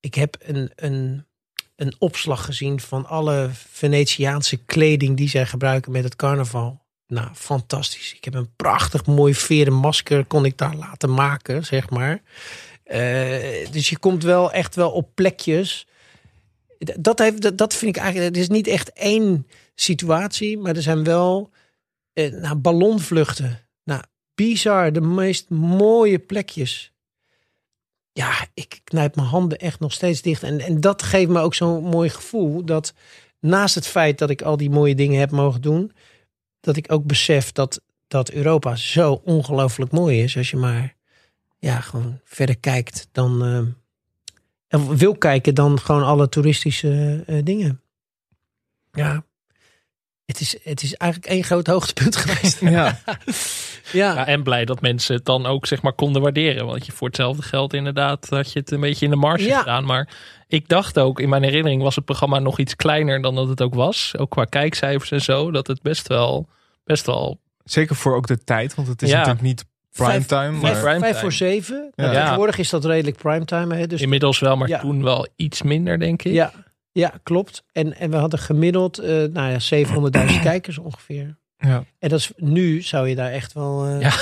Ik 0.00 0.14
heb 0.14 0.36
een, 0.42 0.70
een, 0.76 1.26
een 1.76 1.94
opslag 1.98 2.44
gezien 2.44 2.80
van 2.80 3.06
alle 3.06 3.50
Venetiaanse 3.52 4.56
kleding 4.56 5.16
die 5.16 5.28
zij 5.28 5.46
gebruiken 5.46 5.92
met 5.92 6.04
het 6.04 6.16
carnaval. 6.16 6.81
Nou, 7.12 7.28
fantastisch. 7.34 8.14
Ik 8.14 8.24
heb 8.24 8.34
een 8.34 8.54
prachtig 8.56 9.06
mooi 9.06 9.34
veren 9.34 9.72
masker 9.72 10.24
kon 10.24 10.44
ik 10.44 10.58
daar 10.58 10.76
laten 10.76 11.14
maken, 11.14 11.64
zeg 11.64 11.90
maar. 11.90 12.22
Eh, 12.84 13.70
dus 13.70 13.88
je 13.88 13.98
komt 13.98 14.22
wel 14.22 14.52
echt 14.52 14.74
wel 14.74 14.90
op 14.90 15.14
plekjes. 15.14 15.86
Dat, 16.78 17.18
heeft, 17.18 17.42
dat, 17.42 17.58
dat 17.58 17.74
vind 17.74 17.96
ik 17.96 18.02
eigenlijk. 18.02 18.34
Het 18.34 18.42
is 18.44 18.48
niet 18.48 18.66
echt 18.66 18.92
één 18.92 19.46
situatie, 19.74 20.58
maar 20.58 20.76
er 20.76 20.82
zijn 20.82 21.04
wel 21.04 21.50
eh, 22.12 22.32
nou, 22.32 22.56
ballonvluchten. 22.56 23.60
Nou, 23.84 24.02
bizar. 24.34 24.92
De 24.92 25.00
meest 25.00 25.50
mooie 25.50 26.18
plekjes. 26.18 26.92
Ja, 28.12 28.46
ik 28.54 28.80
knijp 28.84 29.16
mijn 29.16 29.28
handen 29.28 29.58
echt 29.58 29.80
nog 29.80 29.92
steeds 29.92 30.22
dicht. 30.22 30.42
En, 30.42 30.60
en 30.60 30.80
dat 30.80 31.02
geeft 31.02 31.30
me 31.30 31.40
ook 31.40 31.54
zo'n 31.54 31.84
mooi 31.84 32.08
gevoel. 32.08 32.64
Dat 32.64 32.94
naast 33.40 33.74
het 33.74 33.86
feit 33.86 34.18
dat 34.18 34.30
ik 34.30 34.42
al 34.42 34.56
die 34.56 34.70
mooie 34.70 34.94
dingen 34.94 35.20
heb 35.20 35.30
mogen 35.30 35.60
doen. 35.60 35.92
Dat 36.62 36.76
ik 36.76 36.92
ook 36.92 37.04
besef 37.04 37.52
dat, 37.52 37.82
dat 38.08 38.30
Europa 38.30 38.76
zo 38.76 39.20
ongelooflijk 39.24 39.90
mooi 39.90 40.22
is. 40.22 40.36
Als 40.36 40.50
je 40.50 40.56
maar 40.56 40.94
ja, 41.58 41.80
gewoon 41.80 42.20
verder 42.24 42.58
kijkt 42.58 43.08
dan. 43.12 43.44
eh, 44.68 44.88
wil 44.88 45.18
kijken 45.18 45.54
dan 45.54 45.80
gewoon 45.80 46.02
alle 46.02 46.28
toeristische 46.28 47.22
eh, 47.26 47.38
dingen. 47.44 47.80
Ja. 48.92 49.24
Het 50.26 50.40
is, 50.40 50.56
het 50.62 50.82
is 50.82 50.94
eigenlijk 50.94 51.32
één 51.32 51.44
groot 51.44 51.66
hoogtepunt 51.66 52.16
geweest. 52.22 52.60
Ja. 52.60 52.70
ja. 52.70 53.18
Ja, 53.92 54.26
en 54.26 54.42
blij 54.42 54.64
dat 54.64 54.80
mensen 54.80 55.14
het 55.16 55.24
dan 55.24 55.46
ook 55.46 55.66
zeg 55.66 55.82
maar 55.82 55.92
konden 55.92 56.22
waarderen. 56.22 56.66
Want 56.66 56.86
je 56.86 56.92
voor 56.92 57.06
hetzelfde 57.06 57.42
geld 57.42 57.74
inderdaad 57.74 58.26
had 58.28 58.52
je 58.52 58.58
het 58.58 58.70
een 58.70 58.80
beetje 58.80 59.04
in 59.04 59.10
de 59.10 59.16
marge 59.16 59.44
Ja. 59.44 59.58
gedaan. 59.58 59.84
Maar 59.84 60.08
ik 60.48 60.68
dacht 60.68 60.98
ook, 60.98 61.20
in 61.20 61.28
mijn 61.28 61.42
herinnering 61.42 61.82
was 61.82 61.96
het 61.96 62.04
programma 62.04 62.38
nog 62.38 62.58
iets 62.58 62.76
kleiner 62.76 63.22
dan 63.22 63.34
dat 63.34 63.48
het 63.48 63.62
ook 63.62 63.74
was. 63.74 64.12
Ook 64.18 64.30
qua 64.30 64.44
kijkcijfers 64.44 65.10
en 65.10 65.22
zo. 65.22 65.50
Dat 65.50 65.66
het 65.66 65.82
best 65.82 66.08
wel, 66.08 66.48
best 66.84 67.06
wel 67.06 67.40
Zeker 67.64 67.96
voor 67.96 68.16
ook 68.16 68.26
de 68.26 68.38
tijd, 68.44 68.74
want 68.74 68.88
het 68.88 69.02
is 69.02 69.08
Ja. 69.10 69.16
natuurlijk 69.16 69.44
niet 69.44 69.64
primetime. 69.92 70.58
Vijf, 70.60 71.00
vijf 71.00 71.18
voor 71.20 71.32
zeven. 71.32 71.92
Ja. 71.94 72.12
Tegenwoordig 72.12 72.58
is 72.58 72.70
dat 72.70 72.84
redelijk 72.84 73.16
primetime. 73.16 73.74
Hè? 73.76 73.86
Dus 73.86 74.00
inmiddels 74.00 74.38
wel, 74.38 74.56
maar 74.56 74.68
Ja. 74.68 74.78
toen 74.80 75.02
wel 75.02 75.26
iets 75.36 75.62
minder 75.62 75.98
denk 75.98 76.22
ik. 76.22 76.32
ja, 76.32 76.52
ja, 76.92 77.12
klopt. 77.22 77.64
En, 77.72 77.94
en 77.96 78.10
we 78.10 78.16
hadden 78.16 78.38
gemiddeld 78.38 78.98
eh 78.98 79.08
nou 79.32 79.58
ja, 79.58 79.86
700.000 80.28 80.40
kijkers 80.42 80.78
ongeveer. 80.78 81.40
Ja. 81.56 81.84
En 81.98 82.08
dat 82.08 82.18
is, 82.18 82.30
nu 82.36 82.80
zou 82.82 83.08
je 83.08 83.14
daar 83.14 83.30
echt 83.30 83.52
wel... 83.52 83.86
eh, 83.86 84.00
Ja, 84.00 84.12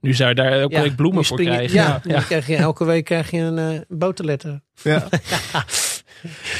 Nu 0.00 0.14
zou 0.14 0.28
je 0.28 0.34
daar 0.34 0.52
elke 0.52 0.74
ja, 0.74 0.82
week 0.82 0.96
bloemen 0.96 1.24
voor 1.24 1.36
krijgen. 1.40 1.74
Ja, 1.74 2.00
ja. 2.04 2.18
nu 2.18 2.24
krijg 2.24 2.46
je, 2.46 2.56
elke 2.56 2.84
week 2.84 3.04
krijg 3.04 3.30
je 3.30 3.38
een 3.38 3.58
eh 3.58 3.80
boterletter. 3.88 4.60
Ja. 4.82 5.08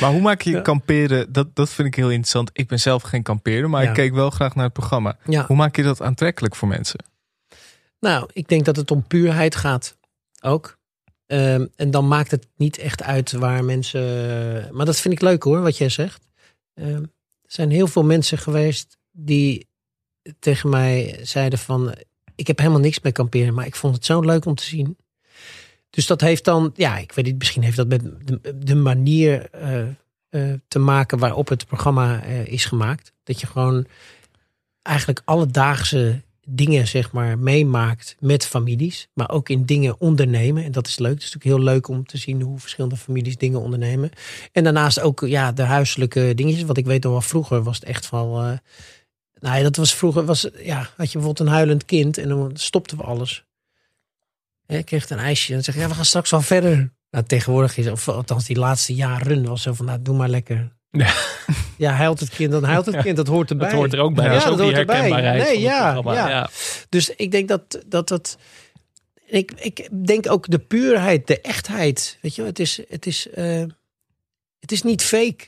Maar 0.00 0.10
hoe 0.10 0.20
maak 0.20 0.40
je 0.42 0.50
Ja. 0.50 0.60
kamperen? 0.60 1.32
Dat, 1.32 1.54
dat 1.56 1.70
vind 1.70 1.88
ik 1.88 1.94
heel 1.94 2.08
interessant. 2.08 2.50
Ik 2.52 2.68
ben 2.68 2.80
zelf 2.80 3.02
geen 3.02 3.22
kampeerder, 3.22 3.70
maar 3.70 3.82
Ja. 3.82 3.88
ik 3.88 3.94
keek 3.94 4.12
wel 4.14 4.30
graag 4.30 4.54
naar 4.54 4.64
het 4.64 4.72
programma. 4.72 5.16
Ja. 5.24 5.46
Hoe 5.46 5.56
maak 5.56 5.76
je 5.76 5.82
dat 5.82 6.02
aantrekkelijk 6.02 6.56
voor 6.56 6.68
mensen? 6.68 7.04
Nou, 8.00 8.28
ik 8.32 8.48
denk 8.48 8.64
dat 8.64 8.76
het 8.76 8.90
om 8.90 9.06
puurheid 9.06 9.56
gaat. 9.56 9.96
Ook. 10.40 10.78
Ehm, 11.32 11.66
en 11.76 11.90
dan 11.90 12.08
maakt 12.08 12.30
het 12.30 12.46
niet 12.56 12.78
echt 12.78 13.02
uit 13.02 13.32
waar 13.32 13.64
mensen. 13.64 14.02
Maar 14.72 14.86
dat 14.86 15.00
vind 15.00 15.14
ik 15.14 15.20
leuk 15.20 15.42
hoor, 15.42 15.60
wat 15.60 15.76
jij 15.76 15.88
zegt. 15.88 16.28
Ehm, 16.74 17.02
er 17.02 17.08
zijn 17.46 17.70
heel 17.70 17.86
veel 17.86 18.04
mensen 18.04 18.38
geweest 18.38 18.98
die 19.10 19.66
tegen 20.38 20.70
mij 20.70 21.18
zeiden 21.22 21.58
van. 21.58 21.94
Ik 22.34 22.46
heb 22.46 22.58
helemaal 22.58 22.80
niks 22.80 23.00
met 23.00 23.12
kamperen, 23.12 23.54
maar 23.54 23.66
ik 23.66 23.74
vond 23.74 23.94
het 23.94 24.04
zo 24.04 24.20
leuk 24.20 24.44
om 24.44 24.54
te 24.54 24.64
zien. 24.64 24.96
Dus 25.90 26.06
dat 26.06 26.20
heeft 26.20 26.44
dan, 26.44 26.72
ja, 26.74 26.98
ik 26.98 27.12
weet 27.12 27.24
niet, 27.24 27.38
misschien 27.38 27.62
heeft 27.62 27.76
dat 27.76 27.88
met 27.88 28.02
de, 28.66 28.74
manier 28.74 29.50
eh, 29.50 29.88
eh, 30.28 30.58
te 30.68 30.78
maken 30.78 31.18
waarop 31.18 31.48
het 31.48 31.66
programma 31.66 32.22
eh, 32.22 32.46
is 32.46 32.64
gemaakt. 32.64 33.12
Dat 33.22 33.40
je 33.40 33.46
gewoon 33.46 33.86
eigenlijk 34.82 35.22
alledaagse 35.24 36.22
dingen 36.46 36.88
zeg 36.88 37.12
maar 37.12 37.38
meemaakt 37.38 38.16
met 38.18 38.46
families, 38.46 39.08
maar 39.14 39.30
ook 39.30 39.48
in 39.48 39.64
dingen 39.64 40.00
ondernemen. 40.00 40.64
En 40.64 40.72
dat 40.72 40.86
is 40.86 40.98
leuk. 40.98 41.14
Het 41.14 41.22
is 41.22 41.32
natuurlijk 41.32 41.56
heel 41.56 41.72
leuk 41.72 41.88
om 41.88 42.06
te 42.06 42.18
zien 42.18 42.42
hoe 42.42 42.58
verschillende 42.58 42.96
families 42.96 43.36
dingen 43.36 43.60
ondernemen. 43.60 44.10
En 44.52 44.64
daarnaast 44.64 45.00
ook 45.00 45.20
ja, 45.20 45.52
de 45.52 45.62
huiselijke 45.62 46.32
dingetjes. 46.34 46.62
Want 46.64 46.78
ik 46.78 46.86
weet 46.86 47.02
nog 47.02 47.12
wel, 47.12 47.20
vroeger 47.20 47.62
was 47.62 47.74
het 47.74 47.84
echt 47.84 48.06
van. 48.06 48.44
eh 48.44 48.58
nou 49.40 49.56
ja, 49.56 49.62
dat 49.62 49.76
was 49.76 49.94
vroeger, 49.94 50.24
was, 50.24 50.48
ja, 50.62 50.78
had 50.78 51.12
je 51.12 51.18
bijvoorbeeld 51.18 51.40
een 51.40 51.54
huilend 51.54 51.84
kind 51.84 52.18
en 52.18 52.28
dan 52.28 52.50
stopten 52.54 52.96
we 52.96 53.02
alles. 53.02 53.44
Hè, 54.66 54.78
Ik 54.78 54.84
kreeg 54.84 55.10
een 55.10 55.18
ijsje 55.18 55.54
en 55.54 55.64
zeg 55.64 55.74
ja, 55.74 55.88
we 55.88 55.94
gaan 55.94 56.04
straks 56.04 56.30
wel 56.30 56.40
verder. 56.40 56.92
Nou, 57.10 57.24
tegenwoordig 57.24 57.76
is, 57.76 57.86
of 57.86 58.08
althans 58.08 58.44
die 58.44 58.58
laatste 58.58 58.94
jaren 58.94 59.44
was 59.44 59.62
zo 59.62 59.72
van, 59.72 59.86
nou, 59.86 60.02
doe 60.02 60.16
maar 60.16 60.28
lekker. 60.28 60.72
Ja. 60.92 61.14
Ja, 61.78 61.92
huilt 61.92 62.20
het 62.20 62.28
kind, 62.28 62.50
dan 62.52 62.64
huilt 62.64 62.86
het 62.86 62.96
kind, 63.02 63.16
dat 63.16 63.26
hoort 63.26 63.50
erbij. 63.50 63.68
Dat 63.68 63.76
hoort 63.78 63.92
er 63.92 63.98
ook 64.00 64.14
bij. 64.14 64.24
Ja, 64.24 64.30
dat 64.32 64.38
is 64.42 64.48
ook 64.48 64.56
dat 64.58 64.66
die 64.66 64.76
hoort 64.76 64.88
erbij. 64.90 65.10
Nee, 65.38 65.60
ja, 65.60 66.00
ja. 66.04 66.28
ja. 66.28 66.50
Dus 66.88 67.10
ik 67.16 67.30
denk 67.30 67.48
dat 67.48 67.82
dat. 67.86 68.08
dat 68.08 68.38
ik, 69.26 69.52
ik 69.56 69.88
denk 70.06 70.30
ook 70.30 70.50
de 70.50 70.58
puurheid, 70.58 71.26
de 71.26 71.40
echtheid. 71.40 72.18
Weet 72.20 72.34
je, 72.34 72.42
het 72.42 72.58
is, 72.58 72.80
het 72.88 73.06
is, 73.06 73.28
eh, 73.30 73.64
het 74.58 74.72
is 74.72 74.82
niet 74.82 75.02
fake. 75.02 75.44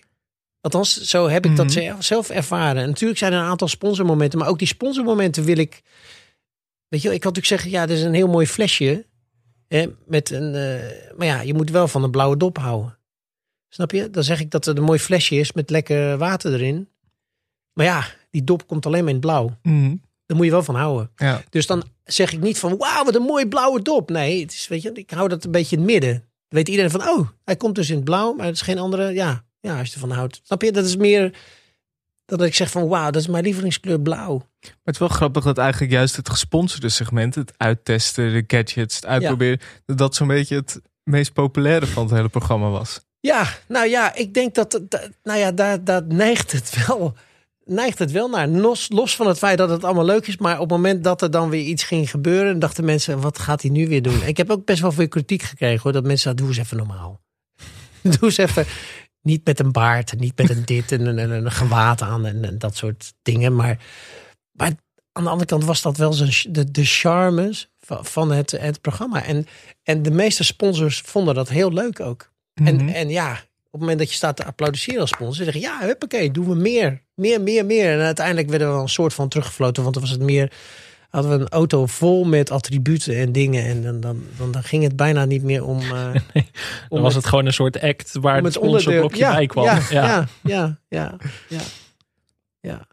Althans, 0.61 1.01
zo 1.01 1.29
heb 1.29 1.45
ik 1.45 1.57
dat 1.57 1.67
Mhm. 1.67 1.75
zelf- 1.75 2.05
zelf 2.05 2.31
ervaren. 2.31 2.83
En 2.83 2.89
natuurlijk 2.89 3.19
zijn 3.19 3.33
er 3.33 3.39
een 3.39 3.45
aantal 3.45 3.69
sponsormomenten, 3.69 4.39
maar 4.39 4.49
ook 4.49 4.59
die 4.59 4.69
sponsormomenten 4.69 5.45
wil 5.45 5.59
ik. 5.59 5.83
Weet 6.89 7.03
je, 7.03 7.15
ik 7.15 7.21
kan 7.21 7.33
natuurlijk 7.33 7.47
zeggen, 7.47 7.71
ja, 7.71 7.87
dit 7.87 7.97
is 7.99 8.03
een 8.03 8.15
heel 8.15 8.29
mooi 8.29 8.47
flesje. 8.47 9.07
Hè, 9.69 9.87
met 10.07 10.31
een, 10.31 10.55
eh, 10.55 11.17
maar 11.17 11.27
ja, 11.27 11.41
je 11.41 11.55
moet 11.55 11.71
wel 11.71 11.89
van 11.89 12.03
een 12.03 12.11
blauwe 12.11 12.37
dop 12.37 12.59
houden. 12.59 12.99
Snap 13.75 13.91
je? 13.91 14.11
Dan 14.11 14.23
zeg 14.23 14.41
ik 14.41 14.51
dat 14.51 14.65
het 14.65 14.79
een 14.79 14.85
mooi 14.85 14.99
flesje 14.99 15.35
is 15.35 15.53
met 15.53 15.71
lekker 15.71 16.19
water 16.19 16.53
erin. 16.53 16.89
Maar 17.73 17.87
ja, 17.87 18.07
die 18.31 18.45
dop 18.45 18.67
komt 18.67 18.87
alleen 18.87 19.01
maar 19.01 19.13
in 19.13 19.17
het 19.17 19.25
blauw. 19.25 19.59
Daar 20.27 20.37
moet 20.37 20.45
je 20.45 20.51
wel 20.51 20.63
van 20.63 20.75
houden. 20.75 21.11
Ja. 21.17 21.43
Dus 21.51 21.67
dan 21.67 21.85
zeg 22.05 22.33
ik 22.33 22.41
niet 22.41 22.59
van, 22.59 22.77
wauw, 22.77 23.05
wat 23.05 23.15
een 23.15 23.23
mooie 23.23 23.49
blauwe 23.49 23.83
dop. 23.83 24.11
Nee, 24.11 24.41
het 24.41 24.53
is, 24.53 24.69
weet 24.69 24.83
je, 24.83 24.93
ik 24.93 25.11
hou 25.11 25.29
dat 25.29 25.45
een 25.45 25.51
beetje 25.51 25.77
in 25.77 25.83
het 25.83 25.91
midden. 25.91 26.13
Dan 26.13 26.25
weet 26.49 26.69
iedereen 26.69 26.91
van, 26.91 27.09
oh, 27.09 27.29
hij 27.45 27.57
komt 27.57 27.75
dus 27.75 27.89
in 27.89 27.95
het 27.95 28.05
blauw, 28.05 28.33
maar 28.33 28.47
het 28.47 28.55
is 28.55 28.61
geen 28.63 28.79
andere, 28.79 29.13
ja, 29.13 29.45
ja, 29.61 29.79
als 29.79 29.89
je 29.89 29.95
ervan 29.95 30.11
houdt. 30.11 30.41
Snap 30.45 30.63
je? 30.63 30.73
Dat 30.73 30.85
is 30.85 30.97
meer 30.97 31.39
dat 32.25 32.43
ik 32.43 32.55
zeg 32.55 32.71
van, 32.71 32.89
wauw, 32.89 33.11
dat 33.11 33.23
is 33.23 33.29
mijn 33.29 33.45
lievelingskleur 33.45 34.01
blauw. 34.01 34.37
Maar 34.61 34.73
het 34.85 34.95
is 34.95 35.01
wel 35.01 35.09
grappig 35.09 35.45
dat 35.45 35.59
eigenlijk 35.59 35.93
juist 35.93 36.17
het 36.17 36.29
gesponsorde 36.29 36.89
segment, 36.89 37.35
het 37.35 37.53
uittesten, 37.57 38.33
de 38.33 38.45
gadgets, 38.47 38.95
het 38.95 39.07
uitproberen, 39.07 39.61
dat 39.85 39.99
dat 39.99 40.15
zo'n 40.15 40.29
beetje 40.29 40.57
het 40.57 40.81
meest 41.03 41.33
populaire 41.33 41.87
van 41.87 42.03
het 42.03 42.15
hele 42.15 42.29
programma 42.29 42.69
was. 42.69 43.04
Ja, 43.25 43.49
nou 43.69 43.89
ja, 43.89 44.15
ik 44.15 44.35
denk 44.35 44.55
dat, 44.55 44.71
dat 44.89 45.11
nou 45.23 45.39
ja, 45.39 45.53
daar, 45.79 46.03
neigt 46.07 46.53
het 46.53 46.87
wel, 46.87 47.15
neigt 47.65 47.99
het 47.99 48.11
wel 48.11 48.29
naar. 48.29 48.49
Los, 48.49 48.87
los 48.89 49.17
van 49.17 49.27
het 49.27 49.39
feit 49.39 49.59
dat 49.59 49.71
het 49.71 49.85
allemaal 49.85 50.05
leuk 50.05 50.27
is, 50.27 50.37
maar 50.37 50.55
op 50.55 50.61
het 50.61 50.71
moment 50.71 51.05
dat 51.05 51.23
er 51.23 51.31
dan 51.31 51.49
weer 51.49 51.65
iets 51.65 51.85
ging 51.85 52.11
gebeuren, 52.11 52.59
dachten 52.59 52.85
mensen, 52.85 53.21
wat 53.21 53.39
gaat 53.39 53.63
hij 53.63 53.71
nu 53.71 53.89
weer 53.89 54.03
doen? 54.03 54.23
Ik 54.23 54.37
heb 54.37 54.51
ook 54.51 54.65
best 54.65 54.81
wel 54.81 54.93
veel 54.93 55.09
kritiek 55.09 55.43
gekregen 55.43 55.83
hoor, 55.83 55.93
dat 55.93 56.03
mensen 56.03 56.23
zeiden, 56.23 56.45
doe 56.45 56.55
eens 56.55 56.65
even 56.65 56.77
normaal. 56.77 57.21
doe 58.03 58.19
eens 58.21 58.37
even, 58.37 58.67
niet 59.23 59.45
met 59.45 59.61
een 59.61 59.73
baard, 59.73 60.19
niet 60.19 60.39
met 60.39 60.51
een 60.51 60.65
dit 60.65 60.93
en 60.93 61.07
een, 61.07 61.19
en 61.19 61.31
een 61.31 61.53
gewaad 61.53 62.03
aan 62.03 62.27
en, 62.27 62.59
dat 62.59 62.77
soort 62.77 63.13
dingen. 63.23 63.55
Maar, 63.55 63.79
maar 64.53 64.73
aan 65.13 65.25
de 65.25 65.31
andere 65.31 65.49
kant 65.49 65.65
was 65.65 65.83
dat 65.83 65.97
wel 65.97 66.17
de, 66.49 66.71
de 66.71 66.85
charmes 66.85 67.69
van, 67.81 68.05
van 68.05 68.33
het, 68.33 68.51
het 68.51 68.81
programma. 68.81 69.25
En, 69.25 69.47
en 69.83 70.03
de 70.03 70.11
meeste 70.11 70.45
sponsors 70.45 71.01
vonden 71.01 71.35
dat 71.35 71.49
heel 71.49 71.73
leuk 71.73 72.01
ook. 72.01 72.33
En, 72.55 72.75
Mhm. 72.77 72.89
en 72.89 73.09
ja, 73.09 73.31
op 73.33 73.71
het 73.71 73.81
moment 73.81 73.99
dat 73.99 74.09
je 74.09 74.15
staat 74.17 74.37
te 74.37 74.45
applaudisseren 74.45 75.01
als 75.01 75.11
sponsor, 75.11 75.45
zeggen 75.45 75.63
ja, 75.63 75.79
huppakee, 75.81 76.31
doen 76.31 76.49
we 76.49 76.55
meer. 76.55 77.03
Meer, 77.15 77.41
meer, 77.41 77.67
meer. 77.67 77.93
En 77.93 78.01
uiteindelijk 78.05 78.49
werden 78.49 78.67
we 78.69 78.73
wel 78.75 78.83
een 78.83 78.89
soort 78.89 79.15
van 79.15 79.29
teruggefloten, 79.29 79.83
want 79.83 79.95
dan 79.95 80.03
was 80.03 80.13
het 80.13 80.23
meer, 80.23 80.53
hadden 81.11 81.31
we 81.33 81.39
een 81.39 81.49
auto 81.49 81.87
vol 81.87 82.25
met 82.25 82.51
attributen 82.51 83.17
en 83.17 83.33
dingen. 83.33 83.65
En 83.65 83.83
dan, 83.83 84.01
dan, 84.01 84.25
dan, 84.37 84.53
dan 84.53 84.63
ging 84.63 84.83
het 84.83 84.97
bijna 84.97 85.25
niet 85.25 85.43
meer 85.43 85.65
om... 85.65 85.81
eh, 85.81 86.15
Dan 86.89 87.03
was 87.03 87.15
het 87.15 87.27
gewoon 87.27 87.47
een 87.47 87.53
soort 87.53 87.81
act 87.81 88.13
waar 88.21 88.39
om 88.39 88.45
het 88.45 88.53
sponsorblokje 88.55 89.19
ja, 89.19 89.35
bij 89.35 89.47
kwam. 89.47 89.65
Ja, 89.65 89.81
Ja. 89.91 90.05
ja, 90.05 90.29
ja, 90.43 90.79
ja, 90.89 91.17
ja, 91.49 91.61
ja. 92.61 92.87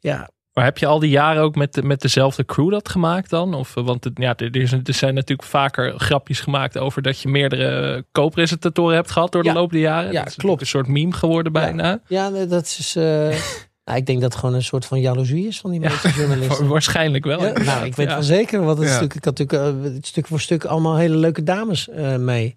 ja. 0.00 0.30
Maar 0.52 0.64
heb 0.64 0.78
je 0.78 0.86
al 0.86 0.98
die 0.98 1.10
jaren 1.10 1.42
ook 1.42 1.54
met, 1.54 1.74
de- 1.74 1.82
met 1.82 2.00
dezelfde 2.00 2.44
crew 2.44 2.70
dat 2.70 2.88
gemaakt 2.88 3.30
dan? 3.30 3.54
Of, 3.54 3.76
eh, 3.76 3.84
want 3.84 4.04
het, 4.04 4.12
ja, 4.16 4.36
er, 4.36 4.56
is, 4.56 4.72
er 4.72 4.80
zijn 4.94 5.14
natuurlijk 5.14 5.48
vaker 5.48 5.98
grapjes 5.98 6.40
gemaakt 6.40 6.78
over 6.78 7.02
dat 7.02 7.20
je 7.20 7.28
meerdere 7.28 8.04
co-presentatoren 8.12 8.94
hebt 8.94 9.10
gehad 9.10 9.32
door 9.32 9.42
de 9.42 9.48
Ja. 9.48 9.54
loop 9.54 9.70
der 9.72 9.80
jaren. 9.80 10.12
Ja, 10.12 10.18
dat 10.18 10.28
is 10.28 10.36
klopt. 10.36 10.60
Een 10.60 10.66
soort 10.66 10.86
meme 10.86 11.12
geworden 11.12 11.52
bijna. 11.52 12.00
Ja, 12.06 12.30
dat 12.30 12.64
is. 12.64 12.96
eh, 12.96 13.02
nou, 13.84 13.98
ik 13.98 14.06
denk 14.06 14.20
dat 14.20 14.32
het 14.32 14.40
gewoon 14.40 14.54
een 14.54 14.62
soort 14.62 14.84
van 14.84 15.00
jaloezie 15.00 15.46
is 15.46 15.60
van 15.60 15.70
die 15.70 15.80
meeste 15.80 16.08
journalisten. 16.10 16.66
Waarschijnlijk 16.76 17.24
wel. 17.24 17.40
Nou, 17.52 17.84
ik 17.84 17.94
weet 17.96 18.06
wel 18.08 18.22
zeker, 18.22 18.64
want 18.64 18.78
het 18.78 18.86
natuurlijk, 18.86 19.14
ik 19.14 19.24
had 19.24 19.38
natuurlijk 19.38 19.84
eh, 19.84 19.92
stuk 20.02 20.26
voor 20.26 20.40
stuk 20.40 20.64
allemaal 20.64 20.96
hele 20.96 21.16
leuke 21.16 21.42
dames 21.42 21.88
mee. 22.18 22.54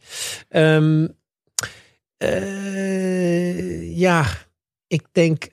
Ehm, 0.49 1.07
eh, 2.17 3.97
ja, 3.97 4.25
ik 4.87 5.01
denk. 5.11 5.47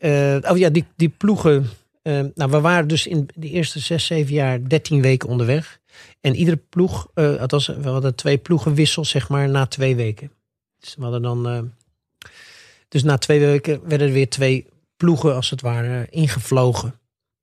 oh 0.50 0.56
ja, 0.58 0.68
die, 0.70 0.84
die 0.96 1.08
ploegen. 1.08 1.70
Eh, 2.02 2.20
nou, 2.34 2.50
we 2.50 2.60
waren 2.60 2.88
dus 2.88 3.06
in 3.06 3.28
de 3.34 3.48
eerste 3.48 3.78
zes, 3.78 4.06
zeven 4.06 4.34
jaar 4.34 4.68
13 4.68 5.02
weken 5.02 5.28
onderweg. 5.28 5.80
En 6.20 6.34
iedere 6.34 6.56
ploeg, 6.56 7.10
eh 7.14 7.40
althans, 7.40 7.66
we 7.66 7.88
hadden 7.88 8.14
twee 8.14 8.38
ploegenwissels, 8.38 9.08
zeg 9.08 9.28
maar, 9.28 9.48
na 9.48 9.66
twee 9.66 9.96
weken. 9.96 10.32
Dus 10.78 10.94
we 10.94 11.02
hadden 11.02 11.22
dan. 11.22 11.48
eh, 11.48 11.62
dus 12.88 13.02
na 13.02 13.18
twee 13.18 13.40
weken 13.40 13.88
werden 13.88 14.06
er 14.06 14.12
weer 14.12 14.28
twee 14.28 14.66
ploegen, 14.96 15.34
als 15.34 15.50
het 15.50 15.60
ware, 15.60 16.06
ingevlogen. 16.10 16.94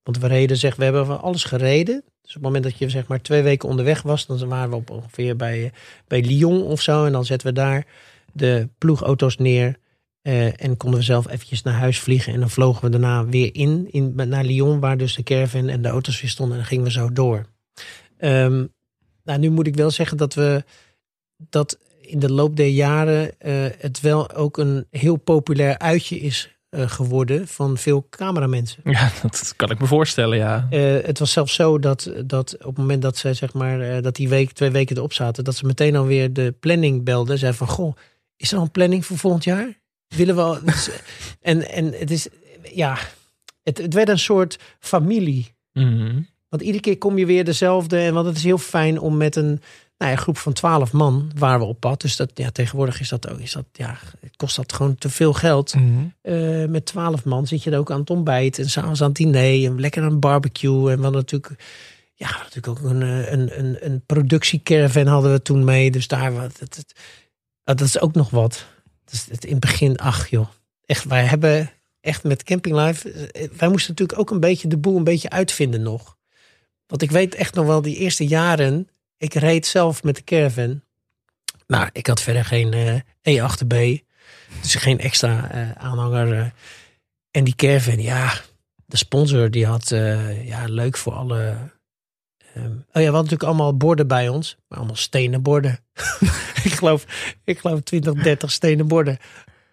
Want 0.03 0.17
we 0.17 0.27
reden, 0.27 0.57
zeg, 0.57 0.75
we 0.75 0.83
hebben 0.83 1.05
van 1.05 1.21
alles 1.21 1.43
gereden. 1.43 2.03
Dus 2.21 2.35
op 2.35 2.43
het 2.43 2.43
moment 2.43 2.63
dat 2.63 2.77
je 2.77 2.89
zeg 2.89 3.07
maar 3.07 3.21
twee 3.21 3.41
weken 3.41 3.69
onderweg 3.69 4.01
was, 4.01 4.25
dan 4.25 4.47
waren 4.47 4.69
we 4.69 4.75
op 4.75 4.89
ongeveer 4.89 5.35
bij, 5.35 5.71
bij 6.07 6.21
Lyon 6.21 6.63
of 6.63 6.81
zo. 6.81 7.05
En 7.05 7.11
dan 7.11 7.25
zetten 7.25 7.47
we 7.47 7.53
daar 7.53 7.85
de 8.33 8.69
ploegauto's 8.77 9.37
neer. 9.37 9.79
Eh, 10.21 10.63
en 10.63 10.77
konden 10.77 10.99
we 10.99 11.05
zelf 11.05 11.27
eventjes 11.27 11.61
naar 11.61 11.73
huis 11.73 11.99
vliegen. 11.99 12.33
En 12.33 12.39
dan 12.39 12.49
vlogen 12.49 12.81
we 12.81 12.89
daarna 12.89 13.25
weer 13.25 13.55
in, 13.55 13.87
in 13.91 14.13
naar 14.15 14.43
Lyon, 14.43 14.79
waar 14.79 14.97
dus 14.97 15.15
de 15.15 15.23
caravan 15.23 15.67
en 15.67 15.81
de 15.81 15.89
auto's 15.89 16.21
weer 16.21 16.29
stonden. 16.29 16.55
En 16.55 16.61
dan 16.61 16.69
gingen 16.69 16.85
we 16.85 16.91
zo 16.91 17.11
door. 17.11 17.45
Ehm, 18.17 18.65
nou, 19.23 19.39
nu 19.39 19.49
moet 19.49 19.67
ik 19.67 19.75
wel 19.75 19.91
zeggen 19.91 20.17
dat 20.17 20.33
we 20.33 20.63
dat 21.37 21.77
in 22.01 22.19
de 22.19 22.31
loop 22.31 22.55
der 22.55 22.67
jaren 22.67 23.39
eh, 23.39 23.53
het 23.77 23.99
wel 23.99 24.31
ook 24.31 24.57
een 24.57 24.85
heel 24.91 25.15
populair 25.15 25.77
uitje 25.77 26.19
is 26.19 26.57
eh, 26.69 26.89
geworden 26.89 27.47
van 27.47 27.77
veel 27.77 28.07
cameramensen. 28.09 28.81
Ja, 28.83 29.11
dat 29.21 29.53
kan 29.55 29.71
ik 29.71 29.79
me 29.79 29.87
voorstellen, 29.87 30.37
ja. 30.37 30.67
Het 30.69 31.19
was 31.19 31.31
zelfs 31.31 31.53
zo 31.53 31.79
dat, 31.79 32.11
dat 32.25 32.53
op 32.53 32.65
het 32.65 32.77
moment 32.77 33.01
dat 33.01 33.17
zij 33.17 33.33
zeg 33.33 33.53
maar 33.53 34.01
dat 34.01 34.15
die 34.15 34.29
week, 34.29 34.51
twee 34.51 34.71
weken 34.71 34.97
erop 34.97 35.13
zaten, 35.13 35.43
dat 35.43 35.55
ze 35.55 35.65
meteen 35.65 35.95
alweer 35.95 36.33
de 36.33 36.55
planning 36.59 37.03
belden. 37.03 37.37
Zei 37.37 37.53
van 37.53 37.67
goh, 37.67 37.95
is 38.35 38.51
er 38.51 38.57
al 38.57 38.63
een 38.63 38.71
planning 38.71 39.05
voor 39.05 39.17
volgend 39.17 39.43
jaar? 39.43 39.79
Willen 40.15 40.35
we 40.35 40.61
dus, 40.65 40.89
en, 41.41 41.69
en 41.69 41.93
het 41.93 42.11
is 42.11 42.27
ja, 42.73 42.97
het, 43.63 43.77
het 43.77 43.93
werd 43.93 44.09
een 44.09 44.19
soort 44.19 44.59
familie. 44.79 45.53
Mhm. 45.73 46.21
Want 46.49 46.61
iedere 46.61 46.83
keer 46.83 46.97
kom 46.97 47.17
je 47.17 47.25
weer 47.25 47.43
dezelfde. 47.43 47.99
En 47.99 48.13
want 48.13 48.25
het 48.25 48.37
is 48.37 48.43
heel 48.43 48.57
fijn 48.57 48.99
om 48.99 49.17
met 49.17 49.35
een 49.35 49.61
nou 49.97 50.11
ja, 50.11 50.17
groep 50.17 50.37
van 50.37 50.53
twaalf 50.53 50.91
man 50.91 51.31
waren 51.35 51.59
we 51.59 51.65
op 51.65 51.79
pad. 51.79 52.01
Dus 52.01 52.15
dat, 52.15 52.31
ja, 52.33 52.49
tegenwoordig 52.51 52.99
is 52.99 53.09
dat 53.09 53.29
ook, 53.29 53.39
is 53.39 53.51
dat, 53.51 53.65
ja, 53.71 53.97
kost 54.35 54.55
dat 54.55 54.73
gewoon 54.73 54.95
te 54.95 55.09
veel 55.09 55.33
geld. 55.33 55.75
Mhm. 55.75 55.85
Eh, 56.21 56.65
met 56.65 56.85
twaalf 56.85 57.25
man 57.25 57.47
zit 57.47 57.63
je 57.63 57.71
er 57.71 57.79
ook 57.79 57.91
aan 57.91 57.99
het 57.99 58.09
ontbijt. 58.09 58.59
En 58.59 58.69
s'avonds 58.69 59.01
aan 59.01 59.07
het 59.07 59.17
diner. 59.17 59.65
En 59.65 59.79
lekker 59.79 60.03
aan 60.03 60.11
een 60.11 60.19
barbecue. 60.19 60.91
En 60.91 60.97
we 60.97 61.03
hadden 61.03 61.21
natuurlijk, 61.21 61.63
ja, 62.13 62.29
natuurlijk 62.29 62.67
ook 62.67 62.89
een, 62.89 63.01
eh, 63.01 63.31
een, 63.31 63.59
een, 63.59 63.77
een 63.79 64.01
productiecaravan 64.05 65.07
hadden 65.07 65.31
we 65.31 65.41
toen 65.41 65.63
mee. 65.63 65.91
Dus 65.91 66.07
daar, 66.07 66.33
wat, 66.33 66.59
het, 66.59 66.75
het, 66.75 66.93
dat 67.63 67.81
is 67.81 67.99
ook 67.99 68.13
nog 68.13 68.29
wat. 68.29 68.65
Dus 69.09 69.25
het, 69.29 69.45
in 69.45 69.51
het 69.51 69.59
begin, 69.59 69.97
ach 69.97 70.29
joh. 70.29 70.47
Echt, 70.85 71.03
wij 71.03 71.23
hebben 71.25 71.71
echt 72.01 72.23
met 72.23 72.43
Camping 72.43 72.75
Life. 72.75 73.11
eh, 73.11 73.49
Wij 73.57 73.69
moesten 73.69 73.89
natuurlijk 73.89 74.19
ook 74.19 74.31
een 74.31 74.39
beetje 74.39 74.67
de 74.67 74.77
boel 74.77 74.97
een 74.97 75.03
beetje 75.03 75.29
uitvinden 75.29 75.81
nog. 75.81 76.17
Want 76.87 77.01
ik 77.01 77.11
weet 77.11 77.35
echt 77.35 77.53
nog 77.53 77.65
wel 77.65 77.81
die 77.81 77.95
eerste 77.97 78.27
jaren. 78.27 78.87
Ik 79.17 79.33
reed 79.33 79.65
zelf 79.65 80.03
met 80.03 80.15
de 80.15 80.23
caravan. 80.23 80.81
Nou, 81.67 81.89
ik 81.91 82.07
had 82.07 82.21
verder 82.21 82.45
geen 82.45 82.73
eh 82.73 83.47
E8B. 83.49 84.03
Dus 84.61 84.75
geen 84.75 84.99
extra 84.99 85.51
eh, 85.51 85.71
aanhanger. 85.71 86.53
En 87.31 87.43
die 87.43 87.55
caravan, 87.55 88.01
ja, 88.01 88.33
de 88.85 88.97
sponsor 88.97 89.51
die 89.51 89.65
had, 89.65 89.89
ja, 90.43 90.65
leuk 90.65 90.97
voor 90.97 91.13
alle... 91.13 91.57
ehm, 92.53 92.65
oh 92.65 92.71
ja, 92.71 92.79
we 92.91 93.03
hadden 93.03 93.13
natuurlijk 93.13 93.43
allemaal 93.43 93.77
borden 93.77 94.07
bij 94.07 94.29
ons. 94.29 94.57
Maar 94.67 94.77
allemaal 94.77 94.95
stenen 94.95 95.41
borden. 95.41 95.79
ik, 96.63 96.73
geloof, 96.73 97.05
ik 97.43 97.59
geloof 97.59 97.79
20, 97.79 98.13
30 98.13 98.51
stenen 98.51 98.87
borden. 98.87 99.17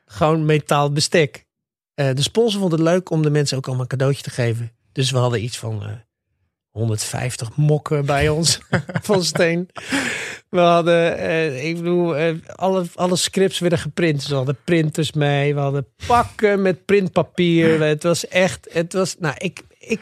Gewoon 0.07 0.45
metaal 0.45 0.93
bestek. 0.93 1.47
Eh, 1.95 2.15
de 2.15 2.23
sponsor 2.23 2.61
vond 2.61 2.73
het 2.73 2.81
leuk 2.81 3.11
om 3.11 3.23
de 3.23 3.31
mensen 3.31 3.57
ook 3.57 3.67
allemaal 3.67 3.83
een 3.83 3.91
cadeautje 3.91 4.23
te 4.23 4.31
geven. 4.31 4.73
Dus 4.93 5.11
we 5.11 5.19
hadden 5.19 5.43
iets 5.43 5.59
van 5.59 5.83
eh, 5.83 5.91
150 6.71 7.57
mokken 7.57 8.07
bij 8.07 8.29
ons 8.29 8.61
van 9.09 9.25
steen. 9.25 9.69
We 10.49 10.59
hadden, 10.59 11.19
eh, 11.19 11.69
ik 11.69 11.77
bedoel, 11.77 12.15
alle, 12.55 12.85
alle 12.95 13.17
scripts 13.17 13.59
werden 13.59 13.79
geprint. 13.79 14.19
Dus 14.19 14.29
we 14.29 14.35
hadden 14.35 14.59
printers 14.65 15.13
mee. 15.13 15.55
We 15.55 15.61
hadden 15.61 15.87
pakken 16.07 16.63
met 16.63 16.85
printpapier. 16.85 17.83
Het 17.83 18.03
was 18.03 18.29
echt, 18.29 18.69
het 18.73 18.93
was, 18.93 19.17
nou, 19.19 19.35
ik, 19.39 19.63
ik, 19.79 20.01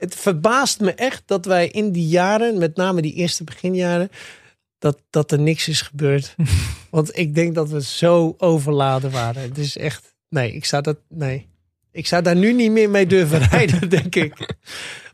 het 0.00 0.14
verbaast 0.14 0.80
me 0.80 0.94
echt 0.94 1.22
dat 1.26 1.44
wij 1.44 1.68
in 1.68 1.92
die 1.92 2.08
jaren, 2.08 2.58
met 2.58 2.76
name 2.76 3.02
die 3.02 3.14
eerste 3.14 3.44
beginjaren, 3.44 4.10
dat, 4.78 4.98
dat 5.10 5.32
er 5.32 5.40
niks 5.40 5.68
is 5.68 5.82
gebeurd. 5.82 6.34
Want 6.90 7.18
ik 7.18 7.34
denk 7.34 7.54
dat 7.54 7.68
we 7.68 7.82
zo 7.82 8.34
overladen 8.38 9.10
waren. 9.10 9.42
Het 9.42 9.58
is 9.58 9.76
echt, 9.76 10.14
nee, 10.28 10.52
ik 10.52 10.64
zou 10.64 10.82
dat, 10.82 10.98
nee. 11.08 11.48
Ik 11.92 12.06
zou 12.06 12.22
daar 12.22 12.36
nu 12.36 12.52
niet 12.52 12.70
meer 12.70 12.90
mee 12.90 13.06
durven 13.06 13.38
rijden, 13.50 13.88
denk 13.88 14.14
ik. 14.14 14.56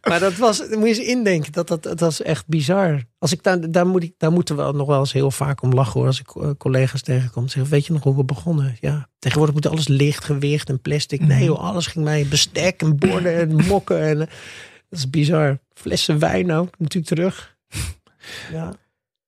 Maar 0.03 0.21
dat 0.21 0.37
was, 0.37 0.59
moet 0.69 0.71
je 0.71 0.87
eens 0.87 0.99
indenken, 0.99 1.53
dat, 1.53 1.69
dat, 1.69 1.83
dat 1.83 2.01
was 2.01 2.23
echt 2.23 2.47
bizar. 2.47 3.03
Als 3.19 3.33
ik 3.33 3.43
daar, 3.43 3.71
daar, 3.71 3.87
moet 3.87 4.03
ik, 4.03 4.15
daar 4.19 4.33
moeten 4.33 4.57
we 4.57 4.73
nog 4.73 4.87
wel 4.87 4.99
eens 4.99 5.13
heel 5.13 5.31
vaak 5.31 5.63
om 5.63 5.73
lachen 5.73 5.93
hoor. 5.93 6.07
Als 6.07 6.21
ik 6.21 6.35
eh, 6.35 6.51
collega's 6.59 7.03
tegenkom. 7.03 7.49
Zeggen, 7.49 7.73
weet 7.73 7.87
je 7.87 7.93
nog 7.93 8.03
hoe 8.03 8.17
we 8.17 8.25
begonnen? 8.25 8.77
Ja, 8.81 9.09
tegenwoordig 9.19 9.55
moet 9.55 9.67
alles 9.67 9.89
licht, 9.89 10.25
gewicht 10.25 10.69
en 10.69 10.81
plastic. 10.81 11.21
Nee 11.21 11.45
joh, 11.45 11.59
alles 11.59 11.87
ging 11.87 12.05
mij 12.05 12.27
bestek 12.29 12.83
en 12.83 12.97
borden 12.97 13.35
en 13.35 13.67
mokken. 13.67 14.01
En, 14.01 14.21
eh, 14.21 14.27
dat 14.89 14.99
is 14.99 15.11
bizar. 15.11 15.59
Flessen 15.75 16.19
wijn 16.19 16.53
ook, 16.53 16.79
natuurlijk 16.79 17.15
terug. 17.15 17.57
Ja. 18.53 18.73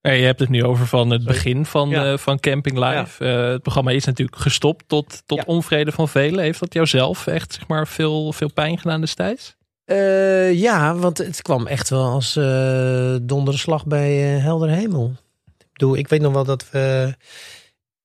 Ja, 0.00 0.10
je 0.10 0.24
hebt 0.24 0.40
het 0.40 0.48
nu 0.48 0.64
over 0.64 0.86
van 0.86 1.10
het 1.10 1.24
begin 1.24 1.66
van, 1.66 1.88
Ja. 1.88 2.12
eh, 2.12 2.18
van 2.18 2.40
Camping 2.40 2.78
Live. 2.78 3.24
Eh, 3.24 3.48
het 3.50 3.62
programma 3.62 3.90
is 3.90 4.04
natuurlijk 4.04 4.38
gestopt 4.38 4.84
tot, 4.88 5.22
tot 5.26 5.38
Ja. 5.38 5.44
onvrede 5.46 5.92
van 5.92 6.08
velen. 6.08 6.44
Heeft 6.44 6.60
dat 6.60 6.74
jou 6.74 6.86
zelf 6.86 7.26
echt 7.26 7.52
zeg 7.52 7.66
maar, 7.66 7.86
veel, 7.88 8.32
veel 8.32 8.52
pijn 8.52 8.78
gedaan 8.78 9.00
destijds? 9.00 9.56
Eh, 9.84 10.52
ja, 10.60 10.94
want 10.94 11.18
het 11.18 11.42
kwam 11.42 11.66
echt 11.66 11.88
wel 11.90 12.04
als 12.10 12.36
eh 12.36 13.16
donderslag 13.22 13.86
bij 13.86 14.12
helder 14.18 14.68
hemel. 14.68 15.12
Ik 15.58 15.66
bedoel, 15.72 15.96
ik 15.96 16.08
weet 16.08 16.20
nog 16.20 16.32
wel 16.32 16.44
dat 16.44 16.70
we... 16.70 17.14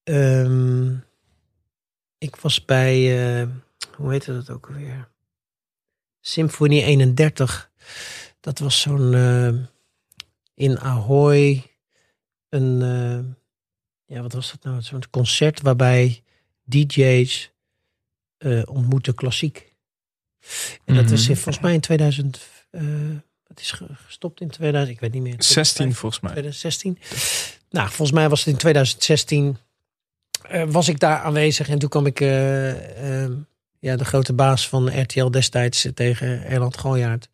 ehm, 0.03 0.91
ik 2.17 2.35
was 2.35 2.65
bij... 2.65 3.25
eh, 3.41 3.47
hoe 3.97 4.11
heette 4.11 4.33
dat 4.33 4.49
ook 4.49 4.67
alweer? 4.67 5.07
Symfonie 6.25 6.83
31. 6.83 7.71
Dat 8.39 8.59
was 8.59 8.81
zo'n... 8.81 9.13
eh, 9.13 9.53
in 10.55 10.79
Ahoy. 10.79 11.63
Een... 12.49 12.81
eh, 12.81 14.15
ja, 14.15 14.21
wat 14.21 14.33
was 14.33 14.51
dat 14.51 14.63
nou? 14.63 14.81
Zo'n 14.81 15.03
concert 15.09 15.61
waarbij 15.61 16.23
DJ's 16.63 17.51
eh 18.37 18.61
ontmoeten 18.65 19.13
klassiek. 19.15 19.73
En 20.85 20.95
dat 20.95 21.09
was 21.09 21.21
Mhm. 21.27 21.33
volgens 21.33 21.59
mij 21.59 21.73
in 21.73 21.79
2000. 21.81 22.49
eh 22.71 22.81
het 23.47 23.59
is 23.61 23.71
ge- 23.71 23.95
gestopt 24.05 24.41
in 24.41 24.49
2000. 24.49 24.95
Ik 24.95 25.01
weet 25.01 25.11
niet 25.13 25.21
meer. 25.21 25.35
16 25.37 25.93
volgens 25.95 26.21
mij. 26.21 26.31
2016. 26.31 26.97
Nou, 27.69 27.87
volgens 27.87 28.11
mij 28.11 28.29
was 28.29 28.39
het 28.39 28.47
in 28.53 28.57
2016. 28.57 29.57
eh, 30.43 30.63
was 30.67 30.87
ik 30.87 30.99
daar 30.99 31.19
aanwezig 31.19 31.69
en 31.69 31.79
toen 31.79 31.89
kwam 31.89 32.05
ik 32.05 32.21
ja, 33.83 33.95
de 33.95 34.05
grote 34.05 34.33
baas 34.33 34.67
van 34.67 35.01
RTL 35.01 35.29
destijds 35.29 35.87
tegen 35.93 36.45
Erland 36.45 36.77
Gooijaard. 36.77 37.29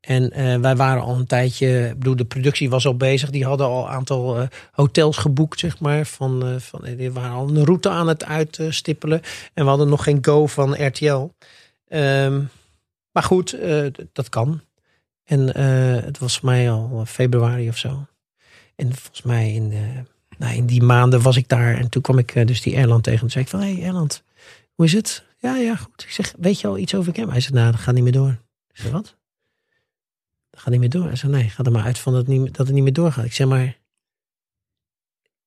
En 0.00 0.30
eh, 0.30 0.58
wij 0.58 0.76
waren 0.76 1.02
al 1.02 1.16
een 1.16 1.26
tijdje, 1.26 1.94
bedoel, 1.98 2.16
de 2.16 2.24
productie 2.24 2.70
was 2.70 2.86
al 2.86 2.96
bezig. 2.96 3.30
Die 3.30 3.44
hadden 3.44 3.66
al 3.66 3.84
een 3.84 3.90
aantal 3.90 4.38
eh, 4.38 4.46
hotels 4.72 5.16
geboekt, 5.16 5.58
zeg 5.58 5.80
maar. 5.80 6.06
Van, 6.06 6.46
eh, 6.46 6.54
van, 6.58 6.80
die 6.96 7.12
waren 7.12 7.36
al 7.36 7.48
een 7.48 7.64
route 7.64 7.88
aan 7.88 8.08
het 8.08 8.24
uitstippelen. 8.24 9.20
En 9.54 9.64
we 9.64 9.68
hadden 9.68 9.88
nog 9.88 10.04
geen 10.04 10.18
go 10.20 10.46
van 10.46 10.86
RTL. 10.86 11.30
Ehm, 11.88 12.42
maar 13.12 13.22
goed, 13.22 13.56
dat 14.12 14.28
kan. 14.28 14.60
En 15.24 15.56
het 16.04 16.18
was 16.18 16.40
mij 16.40 16.70
al 16.70 17.04
februari 17.06 17.68
of 17.68 17.76
zo. 17.78 18.06
En 18.76 18.94
volgens 18.94 19.22
mij 19.22 19.52
in, 19.52 19.68
de, 19.68 20.02
nou, 20.38 20.54
in 20.54 20.66
die 20.66 20.82
maanden 20.82 21.22
was 21.22 21.36
ik 21.36 21.48
daar. 21.48 21.76
En 21.76 21.88
toen 21.88 22.02
kwam 22.02 22.18
ik 22.18 22.46
dus 22.46 22.62
die 22.62 22.76
Erland 22.76 23.04
tegen. 23.04 23.24
En 23.24 23.30
zei 23.30 23.44
ik 23.44 23.50
van, 23.50 23.60
hé 23.60 23.74
hey, 23.74 23.84
Erland, 23.84 24.22
hoe 24.74 24.86
is 24.86 24.92
het? 24.92 25.24
Ja, 25.44 25.56
ja, 25.56 25.76
goed. 25.76 26.02
Ik 26.02 26.10
zeg, 26.10 26.34
weet 26.38 26.60
je 26.60 26.66
al 26.66 26.78
iets 26.78 26.94
over 26.94 27.14
hem? 27.14 27.28
Hij 27.28 27.40
zei, 27.40 27.54
nou, 27.54 27.70
dat 27.70 27.80
gaat 27.80 27.94
niet 27.94 28.02
meer 28.02 28.12
door. 28.12 28.30
Ik 28.68 28.76
zeg, 28.76 28.90
wat? 28.90 29.16
Dat 30.50 30.60
gaat 30.60 30.70
niet 30.70 30.80
meer 30.80 30.90
door. 30.90 31.06
Hij 31.06 31.16
zei, 31.16 31.32
nee, 31.32 31.48
ga 31.48 31.64
er 31.64 31.72
maar 31.72 31.84
uit 31.84 31.98
van 31.98 32.12
dat 32.12 32.26
het 32.26 32.38
niet, 32.38 32.56
dat 32.56 32.66
het 32.66 32.74
niet 32.74 32.84
meer 32.84 32.92
doorgaat. 32.92 33.24
Ik 33.24 33.32
zeg, 33.32 33.46
maar... 33.46 33.76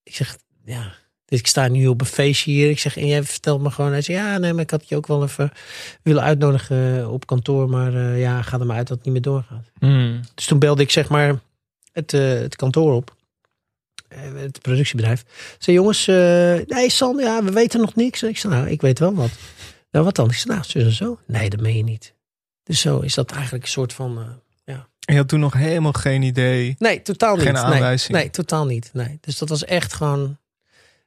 Ik 0.04 0.16
zeg, 0.16 0.38
ja... 0.66 0.94
Dus 1.26 1.40
ik 1.40 1.48
sta 1.48 1.68
nu 1.68 1.88
op 1.88 2.02
een 2.02 2.08
feestje 2.08 2.52
hier. 2.52 2.70
Ik 2.70 2.80
zeg, 2.80 2.98
en 2.98 3.08
jij 3.08 3.24
vertelt 3.24 3.62
me 3.62 3.72
gewoon. 3.72 3.92
Hij 3.92 4.02
zei, 4.02 4.18
ja, 4.18 4.38
nee, 4.38 4.54
maar 4.54 4.64
ik 4.64 4.70
had 4.70 4.90
je 4.90 4.96
ook 4.96 5.08
wel 5.08 5.24
even 5.24 5.52
willen 6.02 6.24
uitnodigen 6.24 7.10
op 7.12 7.26
kantoor. 7.26 7.70
Maar 7.70 7.94
uh, 7.94 8.20
ja, 8.20 8.42
ga 8.42 8.60
er 8.60 8.66
maar 8.66 8.78
uit 8.78 8.88
dat 8.88 8.98
het 8.98 9.06
niet 9.06 9.14
meer 9.14 9.24
doorgaat. 9.24 9.72
Mm. 9.80 10.22
Dus 10.36 10.46
toen 10.46 10.60
belde 10.60 10.82
ik 10.82 10.92
zeg 10.92 11.10
maar 11.10 11.40
het, 11.92 12.14
uh, 12.14 12.22
het 12.22 12.56
kantoor 12.56 12.94
op. 12.94 13.16
Uh, 14.14 14.42
het 14.42 14.62
productiebedrijf. 14.62 15.24
Zei, 15.60 15.76
jongens, 15.76 16.06
nee 16.68 16.90
San, 16.90 17.18
ja, 17.18 17.44
we 17.44 17.52
weten 17.52 17.80
nog 17.80 17.96
niks. 17.96 18.24
Ik 18.24 18.38
zei, 18.38 18.54
nou, 18.54 18.70
ik 18.70 18.82
weet 18.82 19.00
wel 19.00 19.14
wat. 19.14 19.32
Nou, 19.98 20.10
wat 20.10 20.18
dan? 20.18 20.30
Ik 20.30 20.36
zei, 20.36 20.54
nou, 20.54 20.66
zo 20.68 20.80
en 20.80 20.92
zo. 20.92 21.20
Nee, 21.26 21.50
dat 21.50 21.60
meen 21.60 21.78
je 21.78 21.84
niet. 21.84 22.14
Dus 22.64 22.82
zo 22.82 23.00
is 23.00 23.14
dat 23.14 23.32
eigenlijk 23.32 23.64
een 23.64 23.70
soort 23.70 23.94
van, 23.94 24.42
ja. 24.66 24.88
En 25.06 25.14
je 25.14 25.20
had 25.20 25.28
toen 25.28 25.40
nog 25.40 25.54
helemaal 25.54 25.94
geen 25.94 26.22
idee? 26.22 26.76
Nee, 26.80 27.02
totaal 27.02 27.36
niet. 27.36 27.46
Geen 27.46 27.58
aanwijzing? 27.58 28.12
Nee, 28.12 28.22
nee, 28.22 28.32
totaal 28.32 28.66
niet. 28.66 28.90
Nee. 28.94 29.18
Dus 29.22 29.38
dat 29.38 29.50
was 29.50 29.66
echt 29.66 29.94
gewoon 29.94 30.38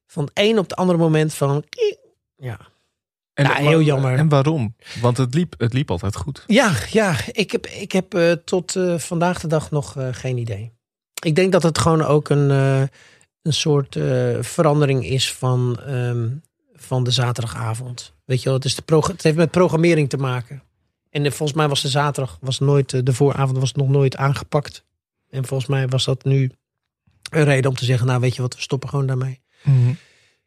van 0.07 0.25
het 0.25 0.33
een 0.35 0.59
op 0.59 0.69
het 0.69 0.77
andere 0.77 0.99
moment 0.99 1.35
van, 1.35 1.65
ja. 2.37 2.59
En, 3.35 3.57
heel 3.57 3.81
jammer. 3.81 4.19
En 4.19 4.29
waarom? 4.29 4.75
Want 5.01 5.17
het 5.17 5.35
liep, 5.35 5.55
het 5.59 5.73
liep 5.73 5.91
altijd 5.91 6.17
goed. 6.17 6.45
Ja, 6.47 6.73
ja 6.91 7.17
ik 7.33 7.51
heb, 7.51 7.67
ik 7.67 7.93
heb 7.93 8.15
uh, 8.15 8.33
tot 8.33 8.75
uh, 8.75 8.99
vandaag 8.99 9.41
de 9.41 9.49
dag 9.49 9.71
nog 9.71 9.97
uh, 9.97 10.09
geen 10.11 10.37
idee. 10.37 10.73
Ik 11.23 11.35
denk 11.35 11.53
dat 11.53 11.63
het 11.63 11.79
gewoon 11.79 12.03
ook 12.03 12.29
een, 12.29 12.51
een 13.43 13.53
soort 13.53 13.99
verandering 14.41 15.07
is 15.07 15.33
van, 15.33 15.81
um, 15.89 16.43
van 16.83 17.05
de 17.05 17.11
zaterdagavond. 17.11 18.15
Weet 18.25 18.39
je 18.39 18.45
wel, 18.45 18.55
het, 18.55 18.65
is 18.65 18.75
de 18.75 18.97
het 18.97 19.23
heeft 19.23 19.37
met 19.37 19.51
programmering 19.51 20.09
te 20.09 20.17
maken. 20.17 20.63
En 21.11 21.33
volgens 21.33 21.59
mij 21.59 21.69
was 21.69 21.83
de 21.83 21.89
zaterdag, 21.89 22.39
was 22.41 22.59
nooit, 22.59 23.07
de 23.07 23.13
vooravond 23.13 23.59
was 23.59 23.73
nog 23.73 23.89
nooit 23.89 24.17
aangepakt. 24.17 24.85
En 25.31 25.47
volgens 25.47 25.69
mij 25.69 25.89
was 25.89 26.05
dat 26.05 26.25
nu 26.25 26.51
een 27.31 27.45
reden 27.45 27.71
om 27.71 27.77
te 27.77 27.85
zeggen, 27.85 28.07
nou 28.07 28.21
weet 28.21 28.37
je 28.37 28.43
wat, 28.43 28.55
we 28.55 28.61
stoppen 28.61 28.89
gewoon 28.89 29.07
daarmee. 29.07 29.41
Mm 29.63 29.85
-hmm. 29.85 29.97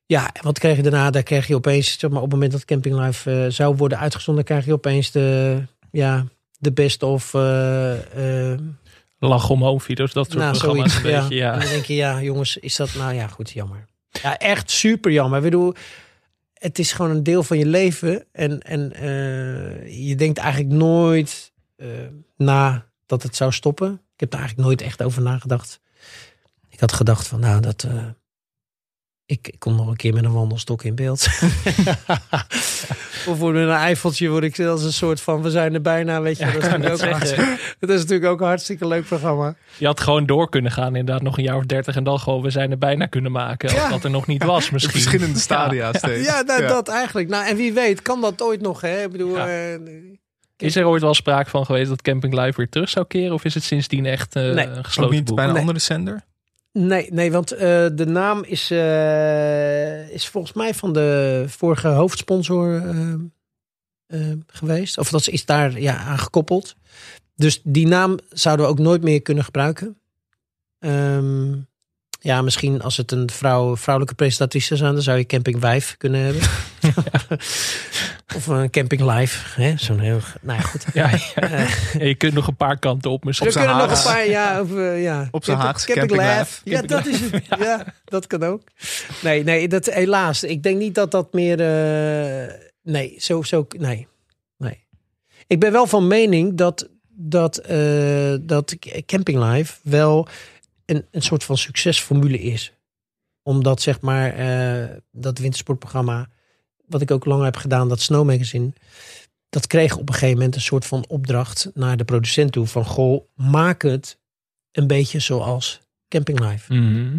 Ja, 0.05 0.33
en 0.33 0.43
wat 0.43 0.59
kreeg 0.59 0.75
je 0.75 0.81
daarna? 0.81 1.09
Daar 1.09 1.23
kreeg 1.23 1.47
je 1.47 1.55
opeens, 1.55 1.99
zeg 1.99 2.09
maar, 2.09 2.21
op 2.21 2.25
het 2.25 2.33
moment 2.33 2.51
dat 2.51 2.65
Camping 2.65 2.99
Live 2.99 3.31
uh, 3.31 3.51
zou 3.51 3.75
worden 3.75 3.99
uitgezonden, 3.99 4.43
krijg 4.43 4.65
je 4.65 4.73
opeens 4.73 5.11
de, 5.11 5.61
ja, 5.91 6.25
de 6.59 6.71
best 6.71 7.03
of. 7.03 7.33
Uh, 7.33 8.51
uh, 8.51 8.57
Lach 9.19 9.49
om 9.49 9.61
home 9.61 9.79
video's, 9.79 10.13
dat 10.13 10.25
soort 10.25 10.37
nou, 10.37 10.57
programma's. 10.57 10.91
Zoiets, 10.91 11.13
een 11.13 11.21
beetje, 11.21 11.35
ja. 11.35 11.53
En 11.53 11.59
dan 11.59 11.69
denk 11.69 11.85
je, 11.85 11.95
ja, 11.95 12.21
jongens, 12.21 12.57
is 12.57 12.75
dat 12.75 12.93
nou 12.93 13.13
ja, 13.13 13.27
goed, 13.27 13.51
jammer. 13.51 13.85
Ja, 14.21 14.37
echt 14.37 14.71
super 14.71 15.11
jammer. 15.11 15.37
Ik 15.37 15.43
bedoel, 15.43 15.73
het 16.63 16.79
is 16.79 16.91
gewoon 16.91 17.11
een 17.11 17.23
deel 17.23 17.43
van 17.43 17.57
je 17.57 17.65
leven. 17.65 18.25
En, 18.31 18.59
en 18.59 18.81
je 20.05 20.15
denkt 20.15 20.37
eigenlijk 20.37 20.73
nooit 20.73 21.53
na 22.37 22.85
dat 23.05 23.23
het 23.23 23.35
zou 23.35 23.51
stoppen. 23.51 23.93
Ik 23.93 24.19
heb 24.19 24.29
daar 24.31 24.39
eigenlijk 24.39 24.69
nooit 24.69 24.81
echt 24.81 25.03
over 25.03 25.21
nagedacht. 25.21 25.79
Ik 26.69 26.79
had 26.79 26.91
gedacht 26.91 27.27
van, 27.27 27.39
nou, 27.39 27.61
dat 27.61 27.87
ik, 29.25 29.47
ik 29.47 29.59
kom 29.59 29.75
nog 29.75 29.87
een 29.87 29.95
keer 29.95 30.13
met 30.13 30.23
een 30.23 30.31
wandelstok 30.33 30.83
in 30.83 30.95
beeld. 30.95 31.27
of 33.27 33.39
met 33.39 33.55
een 33.55 33.69
eifeltje 33.69 34.29
word 34.29 34.43
ik 34.43 34.55
zelfs 34.55 34.83
een 34.83 34.93
soort 34.93 35.21
van, 35.21 35.41
we 35.41 35.49
zijn 35.51 35.73
er 35.73 35.81
bijna, 35.81 36.21
weet 36.21 36.37
je. 36.37 36.45
Ja, 36.45 36.77
dat, 36.77 37.01
is 37.01 37.07
ook 37.11 37.19
dat 37.79 37.89
is 37.89 37.99
natuurlijk 37.99 38.31
ook 38.31 38.39
een 38.41 38.47
hartstikke 38.47 38.87
leuk 38.87 39.05
programma. 39.05 39.55
Je 39.77 39.85
had 39.85 39.99
gewoon 39.99 40.25
door 40.25 40.49
kunnen 40.49 40.71
gaan, 40.71 40.95
inderdaad, 40.95 41.21
nog 41.23 41.37
een 41.37 41.43
jaar 41.43 41.57
of 41.57 41.65
dertig 41.65 41.95
en 41.95 42.03
dan 42.03 42.19
gewoon, 42.19 42.41
we 42.41 42.49
zijn 42.49 42.71
er 42.71 42.77
bijna 42.77 43.05
kunnen 43.05 43.31
maken. 43.31 43.69
Als 43.69 43.77
Ja. 43.77 43.89
dat 43.89 44.03
er 44.03 44.09
nog 44.09 44.27
niet 44.27 44.43
was 44.43 44.69
misschien. 44.71 44.93
In 44.95 45.01
verschillende 45.01 45.39
stadia 45.39 45.87
Ja. 45.87 45.93
steeds. 45.97 46.25
Ja, 46.27 46.41
nou, 46.41 46.67
dat 46.67 46.87
eigenlijk. 46.87 47.29
Nou, 47.29 47.45
en 47.47 47.55
wie 47.55 47.73
weet, 47.73 48.01
kan 48.01 48.21
dat 48.21 48.41
ooit 48.41 48.61
nog, 48.61 48.81
hè? 48.81 49.03
Ik 49.03 49.11
bedoel, 49.11 49.35
Ja. 49.35 49.47
eh, 49.47 49.79
Is 50.57 50.75
er 50.75 50.85
ooit 50.85 51.01
wel 51.01 51.13
sprake 51.13 51.49
van 51.49 51.65
geweest 51.65 51.89
dat 51.89 52.01
Camping 52.01 52.33
Live 52.33 52.53
weer 52.57 52.69
terug 52.69 52.89
zou 52.89 53.05
keren? 53.07 53.33
Of 53.33 53.43
is 53.45 53.53
het 53.53 53.63
sindsdien 53.63 54.05
echt 54.05 54.35
eh, 54.35 54.51
Nee. 54.53 54.67
gesloten 54.81 55.15
niet 55.15 55.25
boek? 55.25 55.35
bij 55.35 55.45
een 55.45 55.51
Nee. 55.51 55.59
andere 55.59 55.79
zender? 55.79 56.23
Nee, 56.73 57.07
nee, 57.11 57.31
want 57.31 57.51
eh, 57.51 57.87
de 57.93 58.05
naam 58.05 58.43
is, 58.43 58.71
eh, 58.71 60.09
is 60.09 60.27
volgens 60.27 60.53
mij 60.53 60.73
van 60.73 60.93
de 60.93 61.43
vorige 61.47 61.87
hoofdsponsor 61.87 62.81
eh, 64.07 64.31
geweest. 64.47 64.97
Of 64.97 65.09
dat 65.09 65.27
is 65.27 65.45
daar 65.45 65.79
ja, 65.79 65.97
aan 65.97 66.19
gekoppeld. 66.19 66.75
Dus 67.35 67.61
die 67.63 67.87
naam 67.87 68.19
zouden 68.29 68.65
we 68.65 68.71
ook 68.71 68.79
nooit 68.79 69.03
meer 69.03 69.21
kunnen 69.21 69.43
gebruiken. 69.43 69.97
Ehm, 70.79 71.55
ja, 72.19 72.41
misschien 72.41 72.81
als 72.81 72.97
het 72.97 73.11
een 73.11 73.29
vrouw, 73.29 73.77
vrouwelijke 73.77 74.15
presentatrice 74.15 74.67
zou 74.67 74.79
zijn, 74.79 74.93
dan 74.93 75.01
zou 75.01 75.17
je 75.17 75.25
Camping 75.25 75.59
Wijf 75.59 75.95
kunnen 75.97 76.21
hebben. 76.21 76.41
of 78.35 78.47
een 78.47 78.69
Camping 78.69 79.01
Live. 79.01 79.61
hè, 79.61 79.77
Zo'n 79.77 79.99
heel. 79.99 80.19
Nou 80.41 80.59
ja, 80.59 80.65
goed. 80.65 80.85
Ja, 80.93 81.09
ja. 81.09 81.33
Eh, 81.35 82.07
je 82.07 82.15
kunt 82.15 82.33
nog 82.33 82.47
een 82.47 82.55
paar 82.55 82.79
kanten 82.79 83.11
op 83.11 83.23
misschien. 83.23 83.47
we 83.47 83.53
kunnen 83.53 83.77
nog 83.77 83.91
een 83.97 84.11
paar, 84.13 84.27
ja, 84.27 84.61
of, 84.61 84.75
eh, 84.75 85.03
ja. 85.03 85.27
Op 85.31 85.43
zijn 85.43 85.57
Camping- 85.57 85.59
Haagse 85.59 85.85
Camping 85.85 86.07
Camping. 86.07 86.29
Laugh. 86.37 86.61
Ja, 86.63 86.81
dat 86.81 87.05
is 87.05 87.19
het. 87.19 87.45
Ja, 87.59 87.93
dat 88.05 88.27
kan 88.27 88.43
ook. 88.43 88.61
Nee, 89.21 89.43
nee, 89.43 89.67
dat 89.67 89.85
helaas. 89.85 90.43
Ik 90.43 90.63
denk 90.63 90.77
niet 90.77 90.95
dat 90.95 91.11
dat 91.11 91.33
meer. 91.33 91.59
eh, 91.59 92.53
nee, 92.83 93.15
zo, 93.17 93.41
zo, 93.41 93.67
nee, 93.77 94.07
nee. 94.57 94.85
Ik 95.47 95.59
ben 95.59 95.71
wel 95.71 95.87
van 95.87 96.07
mening 96.07 96.57
dat 96.57 96.89
dat 97.15 97.57
eh, 97.57 98.35
dat 98.41 98.75
Camping 99.05 99.43
Live 99.43 99.73
wel 99.81 100.27
een, 100.85 101.05
een 101.11 101.21
soort 101.21 101.43
van 101.43 101.57
succesformule 101.57 102.39
is, 102.39 102.73
omdat 103.43 103.81
zeg 103.81 104.01
maar 104.01 104.33
eh, 104.33 104.89
dat 105.11 105.37
wintersportprogramma, 105.37 106.27
wat 106.87 107.01
ik 107.01 107.11
ook 107.11 107.25
lang 107.25 107.43
heb 107.43 107.55
gedaan, 107.55 107.89
dat 107.89 108.01
Snow 108.01 108.25
Magazine 108.25 108.71
dat 109.49 109.67
kreeg 109.67 109.97
op 109.97 110.07
een 110.07 110.13
gegeven 110.13 110.37
moment 110.37 110.55
een 110.55 110.61
soort 110.61 110.85
van 110.85 111.05
opdracht 111.07 111.69
naar 111.73 111.97
de 111.97 112.03
producent 112.03 112.51
toe. 112.51 112.67
Van 112.67 112.85
goh, 112.85 113.23
maak 113.35 113.81
het 113.81 114.17
een 114.71 114.87
beetje 114.87 115.19
zoals 115.19 115.79
Camping 116.07 116.39
Live. 116.39 116.73
Mhm. 116.73 117.17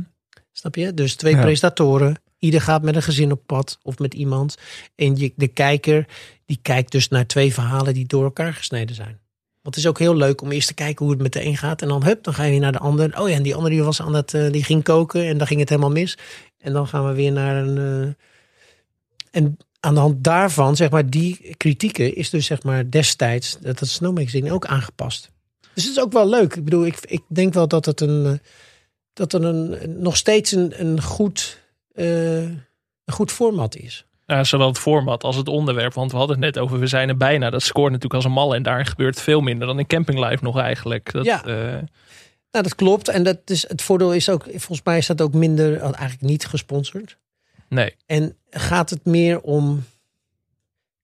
Snap 0.52 0.74
je? 0.74 0.94
Dus 0.94 1.14
twee 1.14 1.34
Ja. 1.34 1.40
presentatoren. 1.42 2.16
Ieder 2.38 2.60
gaat 2.60 2.82
met 2.82 2.96
een 2.96 3.02
gezin 3.02 3.32
op 3.32 3.40
pad 3.46 3.78
of 3.82 3.98
met 3.98 4.14
iemand. 4.14 4.56
En 4.94 5.16
je, 5.16 5.32
de 5.36 5.48
kijker 5.48 6.06
die 6.46 6.58
kijkt 6.62 6.92
dus 6.92 7.08
naar 7.08 7.26
twee 7.26 7.52
verhalen 7.54 7.94
die 7.94 8.06
door 8.06 8.24
elkaar 8.24 8.54
gesneden 8.54 8.94
zijn. 8.94 9.18
Want 9.62 9.74
het 9.76 9.84
is 9.84 9.86
ook 9.86 9.98
heel 9.98 10.16
leuk 10.16 10.40
om 10.42 10.50
eerst 10.52 10.68
te 10.68 10.74
kijken 10.74 11.04
hoe 11.04 11.14
het 11.14 11.22
met 11.22 11.32
de 11.32 11.44
een 11.44 11.56
gaat. 11.56 11.82
En 11.82 11.88
dan 11.88 12.04
hup, 12.04 12.24
dan 12.24 12.34
ga 12.34 12.42
je 12.44 12.50
weer 12.50 12.60
naar 12.60 12.72
de 12.72 12.78
ander. 12.78 13.20
Oh 13.20 13.28
ja, 13.28 13.34
en 13.34 13.42
die 13.42 13.54
andere 13.54 13.74
die 13.74 13.84
was 13.84 14.00
aan 14.02 14.14
het, 14.14 14.34
eh, 14.34 14.50
die 14.52 14.64
ging 14.64 14.82
koken 14.82 15.24
en 15.26 15.38
dan 15.38 15.46
ging 15.46 15.60
het 15.60 15.68
helemaal 15.68 15.90
mis. 15.90 16.18
En 16.58 16.72
dan 16.72 16.88
gaan 16.88 17.06
we 17.06 17.12
weer 17.12 17.32
naar 17.32 17.56
een. 17.66 17.78
eh, 18.08 18.12
en 19.34 19.56
aan 19.80 19.94
de 19.94 20.00
hand 20.00 20.24
daarvan, 20.24 20.76
zeg 20.76 20.90
maar, 20.90 21.10
die 21.10 21.54
kritieken 21.56 22.14
is 22.16 22.30
dus 22.30 22.46
zeg 22.46 22.62
maar 22.62 22.90
destijds 22.90 23.58
dat 23.60 23.80
het 23.80 23.88
Snow 23.88 24.16
Magazine 24.16 24.52
ook 24.52 24.66
aangepast. 24.66 25.30
Dus 25.74 25.84
het 25.84 25.92
is 25.92 26.00
ook 26.02 26.12
wel 26.12 26.28
leuk. 26.28 26.54
Ik 26.54 26.64
bedoel, 26.64 26.86
ik, 26.86 26.98
ik 27.00 27.22
denk 27.28 27.54
wel 27.54 27.68
dat 27.68 27.84
het 27.84 28.00
een, 28.00 28.26
eh, 28.26 28.32
dat 29.12 29.32
er 29.32 29.44
een, 29.44 29.78
nog 30.02 30.16
steeds 30.16 30.52
een, 30.52 30.80
een, 30.80 31.02
goed, 31.02 31.60
eh, 31.92 32.42
een 32.42 32.62
goed 33.12 33.32
format 33.32 33.76
is. 33.76 34.04
Ja, 34.26 34.44
zowel 34.44 34.68
het 34.68 34.78
format 34.78 35.24
als 35.24 35.36
het 35.36 35.48
onderwerp. 35.48 35.92
Want 35.94 36.10
we 36.10 36.16
hadden 36.16 36.36
het 36.36 36.44
net 36.44 36.58
over, 36.64 36.78
we 36.78 36.86
zijn 36.86 37.08
er 37.08 37.16
bijna. 37.16 37.50
Dat 37.50 37.62
scoort 37.62 37.86
natuurlijk 37.92 38.14
als 38.14 38.24
een 38.24 38.32
mal. 38.32 38.54
En 38.54 38.62
daar 38.62 38.86
gebeurt 38.86 39.20
veel 39.20 39.40
minder 39.40 39.66
dan 39.66 39.78
in 39.78 39.86
Camping 39.86 40.18
Live 40.28 40.44
nog 40.44 40.58
eigenlijk. 40.58 41.12
Dat, 41.12 41.24
Ja. 41.24 41.44
eh, 41.44 41.82
Nou, 42.50 42.64
dat 42.66 42.74
klopt. 42.74 43.08
En 43.08 43.22
dat 43.22 43.38
is, 43.44 43.68
het 43.68 43.82
voordeel 43.82 44.12
is 44.14 44.28
ook, 44.28 44.42
volgens 44.42 44.82
mij 44.84 44.98
is 44.98 45.06
dat 45.06 45.20
ook 45.20 45.34
minder, 45.34 45.80
eigenlijk 45.80 46.20
niet 46.20 46.46
gesponsord. 46.46 47.16
nee. 47.68 47.94
En 48.06 48.36
gaat 48.54 48.90
het 48.90 49.04
meer 49.04 49.40
om. 49.40 49.84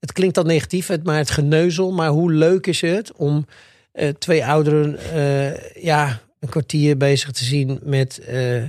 Het 0.00 0.12
klinkt 0.12 0.38
al 0.38 0.44
negatief, 0.44 0.86
het- 0.86 1.04
maar 1.04 1.16
het 1.16 1.30
geneuzel. 1.30 1.92
Maar 1.92 2.08
hoe 2.08 2.32
leuk 2.32 2.66
is 2.66 2.80
het 2.80 3.12
om 3.12 3.46
eh, 3.92 4.08
twee 4.08 4.46
ouderen 4.46 4.98
eh, 5.12 5.82
ja, 5.84 6.20
een 6.40 6.48
kwartier 6.48 6.96
bezig 6.96 7.30
te 7.30 7.44
zien 7.44 7.80
met 7.82 8.18
eh, 8.18 8.62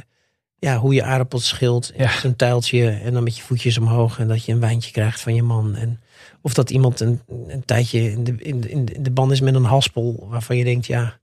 ja, 0.59 0.77
hoe 0.77 0.93
je 0.93 1.03
aardappels 1.03 1.47
schilt. 1.47 1.91
Ja. 1.97 2.09
Zo'n 2.19 2.35
tuiltje 2.35 2.89
en 2.89 3.13
dan 3.13 3.23
met 3.23 3.37
je 3.37 3.43
voetjes 3.43 3.77
omhoog. 3.77 4.19
En 4.19 4.27
dat 4.27 4.45
je 4.45 4.51
een 4.51 4.59
wijntje 4.59 4.91
krijgt 4.91 5.21
van 5.21 5.35
je 5.35 5.43
man. 5.43 5.75
En 5.75 5.99
of 6.41 6.53
dat 6.53 6.69
iemand 6.69 6.99
een, 6.99 7.21
een 7.47 7.65
tijdje 7.65 8.11
in 8.11 8.23
de, 8.23 8.35
in, 8.37 8.61
de, 8.61 8.69
in 8.69 8.85
de- 8.85 8.93
in 8.93 9.03
de 9.03 9.11
ban 9.11 9.31
is 9.31 9.41
met 9.41 9.55
een 9.55 9.63
haspel. 9.63 10.27
Waarvan 10.29 10.57
je 10.57 10.63
denkt, 10.63 10.85
ja. 10.85 11.19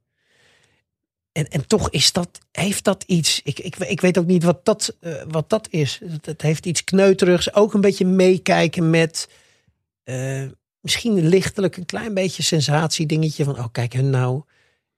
En, 1.38 1.48
en 1.48 1.66
toch 1.66 1.90
is 1.90 2.12
dat, 2.12 2.38
heeft 2.52 2.84
dat 2.84 3.04
iets. 3.06 3.40
Ik, 3.44 3.58
ik, 3.58 3.76
ik 3.76 4.00
weet 4.00 4.18
ook 4.18 4.26
niet 4.26 4.42
wat 4.42 4.64
dat, 4.64 4.96
eh, 5.00 5.12
wat 5.28 5.50
dat 5.50 5.68
is. 5.70 6.00
Het, 6.22 6.42
heeft 6.42 6.66
iets 6.66 6.84
kneuterigs. 6.84 7.54
Ook 7.54 7.74
een 7.74 7.80
beetje 7.80 8.04
meekijken 8.04 8.90
met. 8.90 9.28
eh, 10.04 10.44
misschien 10.80 11.28
lichtelijk 11.28 11.76
een 11.76 11.86
klein 11.86 12.14
beetje 12.14 12.42
sensatiedingetje 12.42 13.44
van. 13.44 13.58
Oh, 13.58 13.66
kijk 13.72 13.92
hun 13.92 14.10
nou. 14.10 14.42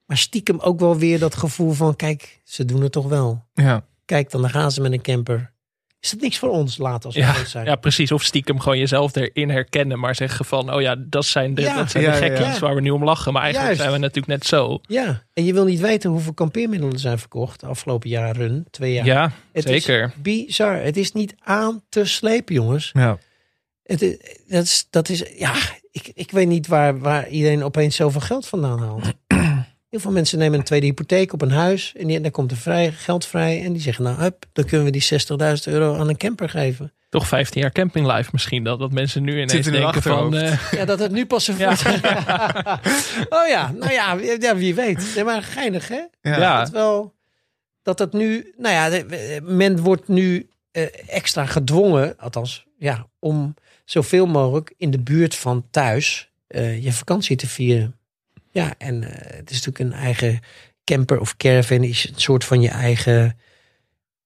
Maar 0.07 0.17
stiekem 0.17 0.59
ook 0.59 0.81
wel 0.81 0.97
weer 0.97 1.19
dat 1.19 1.35
gevoel 1.35 1.73
van. 1.73 1.97
Kijk, 1.97 2.41
ze 2.45 2.65
doen 2.65 2.83
het 2.83 2.93
toch 2.93 3.09
wel. 3.09 3.45
Ja. 3.55 3.87
Kijk, 4.05 4.31
dan 4.31 4.51
gaan 4.51 4.73
ze 4.73 4.81
met 4.81 4.93
een 4.93 5.03
camper. 5.03 5.53
Is 6.01 6.11
het 6.11 6.21
niks 6.21 6.39
voor 6.39 6.49
ons 6.49 6.79
later 6.79 7.05
als 7.07 7.15
we 7.15 7.21
Ja, 7.21 7.33
groot 7.33 7.49
zijn. 7.49 7.65
ja, 7.67 7.75
precies. 7.77 8.13
Of 8.13 8.23
stiekem 8.25 8.61
gewoon 8.61 8.79
jezelf 8.79 9.17
erin 9.17 9.51
herkennen. 9.51 9.99
Maar 9.99 10.15
zeggen 10.15 10.45
van, 10.45 10.75
oh 10.75 10.81
ja, 10.81 10.97
dat 10.99 11.25
zijn 11.25 11.55
de, 11.55 11.63
Ja. 11.63 11.77
dat 11.77 11.91
zijn 11.91 12.05
Ja, 12.05 12.11
de 12.19 12.25
ja, 12.27 12.27
gekkies 12.37 12.55
ja. 12.55 12.59
waar 12.61 12.75
we 12.75 12.81
nu 12.81 12.91
om 12.91 13.05
lachen. 13.05 13.33
Maar 13.33 13.43
eigenlijk 13.43 13.73
Juist. 13.77 13.89
zijn 13.91 14.01
we 14.01 14.07
natuurlijk 14.07 14.39
net 14.39 14.47
zo. 14.47 14.81
Ja, 14.87 15.23
en 15.35 15.45
je 15.45 15.53
wil 15.53 15.65
niet 15.65 15.81
weten 15.81 16.11
hoeveel 16.11 16.33
kampeermiddelen 16.35 16.95
er 16.95 17.01
zijn 17.01 17.19
verkocht 17.19 17.61
de 17.61 17.67
afgelopen 17.67 18.09
jaren, 18.09 18.67
twee 18.71 18.93
jaar. 18.93 19.05
Ja, 19.07 19.33
Het 19.53 19.65
zeker. 19.65 20.05
is 20.05 20.23
bizar. 20.23 20.75
Het 20.77 20.97
is 20.97 21.13
niet 21.13 21.35
aan 21.45 21.83
te 21.89 22.05
slepen, 22.05 22.55
jongens. 22.55 22.91
Ja. 22.93 23.19
Het, 23.83 24.03
is- 24.03 24.17
dat, 24.49 24.63
is, 24.65 24.87
dat 24.91 25.09
is, 25.09 25.23
ja, 25.37 25.55
ik, 25.91 26.11
ik 26.15 26.31
weet 26.31 26.49
niet 26.49 26.67
waar, 26.67 26.99
waar 26.99 27.29
iedereen 27.29 27.63
opeens 27.65 27.97
zoveel 27.97 28.21
geld 28.21 28.47
vandaan 28.47 28.79
haalt. 28.79 29.13
Heel 29.91 30.01
veel 30.01 30.11
mensen 30.11 30.39
nemen 30.39 30.59
een 30.59 30.65
tweede 30.65 30.87
hypotheek 30.87 31.33
op 31.33 31.43
een 31.43 31.51
huis 31.51 31.95
en 31.97 32.07
die, 32.07 32.21
dan 32.21 32.31
komt 32.31 32.51
er 32.51 32.57
vrij, 32.57 32.93
geld 32.93 33.27
vrij. 33.27 33.63
En 33.65 33.73
die 33.73 33.83
zeggen, 33.83 34.05
nou, 34.05 34.17
hup, 34.19 34.45
dan 34.53 34.65
kunnen 34.65 34.87
we 34.87 34.93
die 34.93 35.09
60.000 35.59 35.73
euro 35.73 35.95
aan 35.97 36.09
een 36.09 36.17
camper 36.17 36.49
geven. 36.49 36.93
Toch 37.09 37.29
15 37.29 37.61
jaar 37.61 37.73
camping 37.73 38.07
life 38.17 38.29
misschien. 38.33 38.65
Dat, 38.65 38.79
dat 38.79 38.93
mensen 38.93 39.23
nu 39.23 39.33
ineens 39.33 39.67
in 39.67 39.73
denken 39.73 40.03
van... 40.03 40.37
eh, 40.37 40.73
Ja, 40.73 40.85
dat 40.85 40.99
het 40.99 41.13
nu 41.13 41.27
pas 41.27 41.45
zo 41.45 41.53
Ja. 41.59 41.71
oh 43.39 43.49
ja, 43.49 43.73
nou 43.73 43.93
ja, 43.93 44.17
ja, 44.41 44.57
wie 44.57 44.75
weet. 44.75 45.13
Nee, 45.15 45.25
maar 45.25 45.43
geinig, 45.43 45.89
hè? 45.89 46.01
Ja. 46.21 46.39
Ja. 46.39 46.59
Dat 46.59 46.71
wel, 46.71 47.15
dat 47.83 47.99
het 47.99 48.13
nu, 48.13 48.55
nou 48.57 48.75
ja, 48.75 49.05
men 49.43 49.81
wordt 49.81 50.09
nu 50.09 50.49
eh, 50.71 50.87
extra 51.07 51.47
gedwongen, 51.47 52.15
althans, 52.19 52.67
ja, 52.79 53.07
om 53.19 53.55
zoveel 53.85 54.27
mogelijk 54.27 54.75
in 54.77 54.91
de 54.91 55.01
buurt 55.01 55.35
van 55.35 55.67
thuis 55.71 56.31
eh, 56.47 56.85
je 56.85 56.93
vakantie 56.93 57.37
te 57.37 57.47
vieren. 57.47 57.95
Ja, 58.51 58.75
en 58.79 59.03
eh, 59.05 59.37
het 59.37 59.51
is 59.51 59.65
natuurlijk 59.65 59.79
een 59.95 60.01
eigen 60.03 60.41
camper 60.85 61.21
of 61.21 61.37
caravan, 61.37 61.83
is 61.85 62.09
een 62.09 62.21
soort 62.21 62.45
van 62.45 62.61
je 62.61 62.69
eigen, 62.69 63.39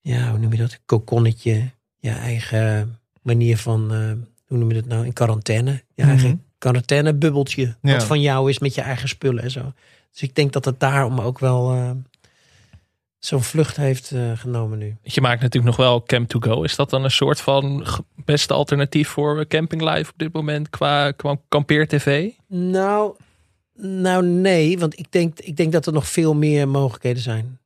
ja, 0.01 0.31
hoe 0.31 0.39
noem 0.39 0.53
je 0.53 0.59
dat, 0.59 0.81
kokonnetje, 0.87 1.71
je 1.97 2.11
eigen 2.11 2.99
manier 3.23 3.59
van, 3.59 3.93
eh, 3.93 4.13
hoe 4.47 4.59
noem 4.59 4.69
je 4.69 4.75
dat 4.75 4.85
nou, 4.87 5.05
in 5.05 5.13
quarantaine, 5.13 5.71
je 5.95 6.03
Mhm. 6.03 6.11
eigen 6.11 6.45
quarantainebubbeltje, 6.59 7.77
Ja. 7.83 7.93
wat 7.93 8.05
van 8.05 8.21
jou 8.21 8.51
is 8.51 8.59
met 8.59 8.75
je 8.75 8.81
eigen 8.81 9.09
spullen 9.09 9.43
en 9.43 9.51
zo. 9.51 9.73
Dus 10.13 10.23
ik 10.23 10.35
denk 10.35 10.53
dat 10.53 10.65
het 10.65 10.81
daarom 10.81 11.21
ook 11.21 11.39
wel 11.39 11.73
eh, 11.73 11.91
zo'n 13.19 13.43
vlucht 13.43 13.77
heeft 13.77 14.13
genomen 14.35 14.79
nu. 14.79 14.97
je 15.03 15.21
maakt 15.21 15.41
natuurlijk 15.43 15.77
nog 15.77 15.87
wel 15.87 16.03
Camp 16.03 16.29
to 16.29 16.39
Go. 16.41 16.63
Is 16.63 16.77
dat 16.77 16.91
dan 16.91 17.05
een 17.05 17.11
soort 17.11 17.41
van 17.41 17.87
beste 18.25 18.55
alternatief 18.55 19.09
voor 19.09 19.47
camping 19.47 19.83
life 19.83 20.11
op 20.13 20.19
dit 20.19 20.33
moment 20.33 20.71
qua, 20.71 21.11
qua 21.11 21.37
kampeer 21.49 21.89
tv? 21.89 22.31
Nou, 22.49 23.15
nou 23.79 24.27
nee, 24.27 24.79
want 24.79 24.99
ik 24.99 25.13
denk, 25.13 25.41
ik 25.41 25.57
denk 25.57 25.73
dat 25.73 25.87
er 25.87 25.93
nog 25.93 26.09
veel 26.09 26.35
meer 26.35 26.69
mogelijkheden 26.69 27.23
zijn. 27.23 27.59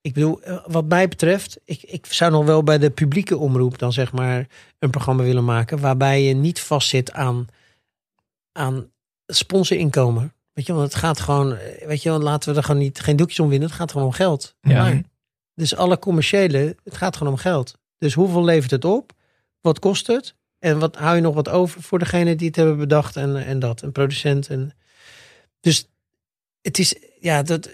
Ik 0.00 0.14
bedoel, 0.14 0.42
eh, 0.42 0.58
wat 0.66 0.84
mij 0.84 1.08
betreft, 1.08 1.58
ik, 1.64 1.82
ik 1.82 2.06
zou 2.06 2.32
nog 2.32 2.44
wel 2.44 2.62
bij 2.62 2.78
de 2.78 2.90
publieke 2.90 3.36
omroep 3.38 3.78
dan 3.78 3.92
zeg 3.92 4.12
maar 4.12 4.46
een 4.78 4.90
programma 4.90 5.22
willen 5.22 5.44
maken 5.44 5.80
waarbij 5.80 6.22
je 6.22 6.34
niet 6.34 6.60
vastzit 6.60 7.12
aan, 7.12 7.46
aan 8.52 8.90
sponsorinkomen. 9.26 10.32
Weet 10.52 10.66
je, 10.66 10.72
want 10.72 10.84
het 10.84 10.94
gaat 10.94 11.20
gewoon, 11.20 11.56
eh, 11.56 11.86
weet 11.86 12.02
je, 12.02 12.10
laten 12.10 12.50
we 12.52 12.56
er 12.58 12.64
gewoon 12.64 12.80
niet 12.80 13.00
geen 13.00 13.16
doekjes 13.16 13.40
om 13.40 13.48
winnen. 13.48 13.68
Het 13.68 13.76
gaat 13.76 13.90
gewoon 13.92 14.06
om 14.06 14.12
geld. 14.12 14.54
Ja. 14.60 14.82
Maar- 14.82 15.02
Dus 15.54 15.76
alle 15.76 15.98
commerciële, 15.98 16.76
het 16.84 16.96
gaat 16.96 17.16
gewoon 17.16 17.32
om 17.32 17.38
geld. 17.38 17.78
Dus 17.98 18.14
hoeveel 18.14 18.44
levert 18.44 18.70
het 18.70 18.84
op? 18.84 19.12
Wat 19.60 19.78
kost 19.78 20.06
het? 20.06 20.34
En 20.58 20.78
wat 20.78 20.96
hou 20.96 21.14
je 21.16 21.20
nog 21.22 21.34
wat 21.34 21.48
over 21.48 21.82
voor 21.82 21.98
degene 21.98 22.36
die 22.36 22.46
het 22.46 22.56
hebben 22.56 22.76
bedacht 22.78 23.16
en, 23.16 23.36
en 23.44 23.58
dat, 23.58 23.82
een 23.82 23.92
producent. 23.92 24.48
En, 24.48 24.72
dus 25.60 25.88
het 26.62 26.78
is, 26.78 26.94
ja, 27.20 27.42
dat, 27.42 27.70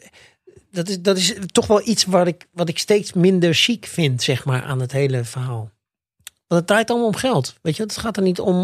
dat, 0.70 0.89
is, 0.89 1.03
dat 1.03 1.16
is 1.16 1.34
toch 1.47 1.66
wel 1.66 1.89
iets 1.89 2.05
wat 2.05 2.26
ik, 2.26 2.47
wat 2.53 2.68
ik 2.68 2.78
steeds 2.78 3.12
minder 3.12 3.55
chic 3.55 3.87
vind, 3.87 4.22
zeg 4.22 4.45
maar, 4.45 4.62
aan 4.62 4.80
het 4.80 4.93
hele 4.93 5.24
verhaal. 5.24 5.70
Want 6.47 6.61
het 6.61 6.66
draait 6.66 6.91
allemaal 6.91 7.09
om 7.09 7.14
geld. 7.14 7.55
Weet 7.62 7.76
je, 7.76 7.82
het 7.82 7.99
gaat 7.99 8.16
er 8.16 8.22
niet 8.22 8.41
om. 8.41 8.57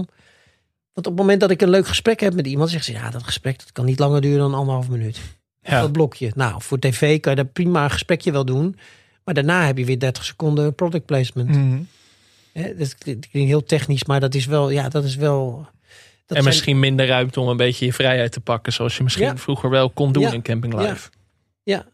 Want 0.92 1.06
op 1.06 1.12
het 1.12 1.16
moment 1.16 1.40
dat 1.40 1.50
ik 1.50 1.62
een 1.62 1.70
leuk 1.70 1.86
gesprek 1.86 2.20
heb 2.20 2.34
met 2.34 2.46
iemand, 2.46 2.70
zegt 2.70 2.84
ze 2.84 2.92
ja, 2.92 3.10
dat 3.10 3.22
gesprek 3.22 3.58
dat 3.58 3.72
kan 3.72 3.84
niet 3.84 3.98
langer 3.98 4.20
duren 4.20 4.38
dan 4.38 4.54
anderhalf 4.54 4.88
minuut. 4.88 5.20
Ja. 5.60 5.80
Dat 5.80 5.92
blokje. 5.92 6.32
Nou, 6.34 6.62
voor 6.62 6.78
tv 6.78 7.20
kan 7.20 7.36
je 7.36 7.42
daar 7.42 7.52
prima 7.52 7.84
een 7.84 7.90
gesprekje 7.90 8.32
wel 8.32 8.44
doen. 8.44 8.76
Maar 9.24 9.34
daarna 9.34 9.66
heb 9.66 9.78
je 9.78 9.84
weer 9.84 9.98
30 9.98 10.24
seconden 10.24 10.74
product 10.74 11.06
placement. 11.06 11.86
Hè, 12.52 12.76
dat 12.76 12.98
klinkt 12.98 13.28
heel 13.32 13.64
technisch, 13.64 14.04
maar 14.04 14.20
dat 14.20 14.34
is 14.34 14.46
wel, 14.46 14.70
ja, 14.70 14.88
dat 14.88 15.04
is 15.04 15.16
wel. 15.16 15.68
Dat 16.34 16.36
en 16.36 16.42
zijn- 16.42 16.54
misschien 16.54 16.78
minder 16.78 17.06
ruimte 17.06 17.40
om 17.40 17.48
een 17.48 17.56
beetje 17.56 17.84
je 17.86 17.92
vrijheid 17.92 18.32
te 18.32 18.40
pakken. 18.40 18.72
Zoals 18.72 18.96
je 18.96 19.02
misschien 19.02 19.24
Ja. 19.26 19.36
vroeger 19.36 19.70
wel 19.70 19.90
kon 19.90 20.12
doen 20.12 20.22
Ja. 20.22 20.32
in 20.32 20.42
camping 20.42 20.74
Ja. 20.74 20.88
life. 20.88 21.10
Ja. 21.62 21.86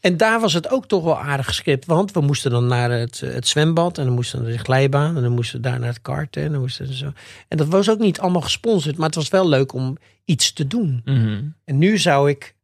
En 0.00 0.16
daar 0.16 0.40
was 0.40 0.52
het 0.52 0.70
ook 0.70 0.86
toch 0.86 1.04
wel 1.04 1.18
aardig 1.18 1.46
gescript. 1.46 1.86
Want 1.86 2.12
we 2.12 2.20
moesten 2.20 2.50
dan 2.50 2.66
naar 2.66 2.90
het, 2.90 3.20
het 3.20 3.48
zwembad. 3.48 3.98
En 3.98 4.04
dan 4.04 4.14
moesten 4.14 4.38
we 4.38 4.44
naar 4.44 4.52
de 4.56 4.58
glijbaan. 4.58 5.16
En 5.16 5.22
dan 5.22 5.32
moesten 5.32 5.56
we 5.56 5.62
daar 5.68 5.78
naar 5.78 5.88
het 5.88 6.02
karten. 6.02 6.42
En, 6.42 6.52
dan 6.52 6.60
moesten 6.60 6.86
we 6.86 6.96
zo. 6.96 7.12
en 7.48 7.56
dat 7.56 7.66
was 7.68 7.90
ook 7.90 7.98
niet 7.98 8.20
allemaal 8.20 8.40
gesponsord. 8.40 8.96
Maar 8.96 9.06
het 9.06 9.14
was 9.14 9.28
wel 9.28 9.48
leuk 9.48 9.72
om 9.72 9.96
iets 10.24 10.52
te 10.52 10.66
doen. 10.66 11.02
Mhm. 11.04 11.42
En 11.64 11.78
nu 11.78 11.98
zou 11.98 12.30
ik, 12.30 12.54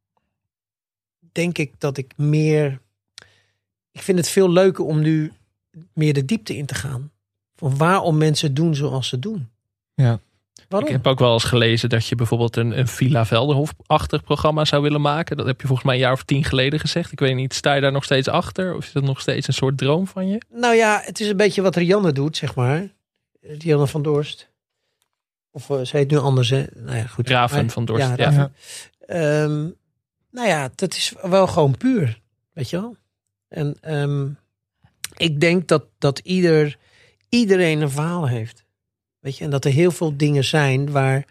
denk 1.33 1.59
ik 1.59 1.73
dat 1.79 1.97
ik 1.97 2.13
meer. 2.17 2.79
Ik 3.93 4.03
vind 4.03 4.19
het 4.19 4.29
veel 4.29 4.51
leuker 4.51 4.85
om 4.85 5.01
nu 5.01 5.33
meer 5.93 6.13
de 6.15 6.25
diepte 6.25 6.57
in 6.57 6.67
te 6.67 6.75
gaan. 6.75 7.11
Van 7.57 7.77
waarom 7.77 8.17
mensen 8.17 8.55
doen 8.55 8.75
zoals 8.75 9.09
ze 9.09 9.19
doen. 9.19 9.49
Ja. 9.95 10.21
Waarom? 10.69 10.89
Ik 10.89 10.95
heb 10.95 11.07
ook 11.07 11.19
wel 11.19 11.33
eens 11.33 11.45
gelezen 11.45 11.89
dat 11.89 12.07
je 12.07 12.14
bijvoorbeeld 12.14 12.57
een, 12.57 12.79
een 12.79 12.89
Villa 12.89 13.27
Velderhof-achtig 13.27 14.23
programma 14.23 14.64
zou 14.64 14.83
willen 14.83 15.01
maken. 15.01 15.37
Dat 15.37 15.47
heb 15.47 15.61
je 15.61 15.67
volgens 15.67 15.87
mij 15.87 15.97
een 15.97 16.03
jaar 16.03 16.12
of 16.12 16.23
tien 16.23 16.45
geleden 16.45 16.81
gezegd. 16.81 17.12
Ik 17.12 17.19
weet 17.19 17.35
niet, 17.35 17.55
sta 17.55 17.75
je 17.75 17.81
daar 17.81 17.93
nog 17.93 18.05
steeds 18.05 18.29
achter? 18.29 18.75
Of 18.75 18.85
is 18.87 18.93
dat 18.93 19.03
nog 19.03 19.21
steeds 19.21 19.49
een 19.49 19.55
soort 19.55 19.79
droom 19.79 20.07
van 20.07 20.29
je? 20.29 20.43
Nou 20.51 20.75
ja, 20.75 21.01
het 21.05 21.21
is 21.21 21.29
een 21.29 21.37
beetje 21.37 21.62
wat 21.62 21.77
Rianne 21.77 22.12
doet, 22.12 22.37
zeg 22.37 22.55
maar. 22.55 22.89
Rianne 23.41 23.87
van 23.87 24.03
Dorst. 24.03 24.51
Of 25.51 25.69
uh, 25.69 25.81
ze 25.83 25.97
heet 25.97 26.11
nu 26.11 26.17
anders, 26.17 26.51
hè? 26.51 26.64
Nou 26.75 26.97
ja, 26.97 27.07
goed. 27.07 27.29
Raven 27.29 27.61
Maar- 27.64 27.71
van 27.71 27.85
Dorst, 27.85 28.09
ja. 28.09 28.17
Raven. 28.17 28.55
Ehm, 29.01 29.69
nou 30.31 30.49
ja, 30.49 30.71
dat 30.75 30.95
is 30.95 31.12
wel 31.23 31.47
gewoon 31.47 31.77
puur, 31.77 32.21
weet 32.53 32.71
je 32.71 32.81
wel. 32.81 32.97
En 33.49 33.77
ehm, 33.81 34.29
ik 35.17 35.41
denk 35.41 35.69
dat, 35.69 35.85
dat 35.99 36.19
ieder, 36.19 36.77
iedereen 37.29 37.81
een 37.81 37.91
verhaal 37.91 38.29
heeft. 38.29 38.64
Weet 39.27 39.37
je, 39.37 39.45
en 39.45 39.51
dat 39.51 39.64
er 39.64 39.72
heel 39.72 39.91
veel 39.91 40.16
dingen 40.16 40.45
zijn 40.45 40.91
waar, 40.91 41.24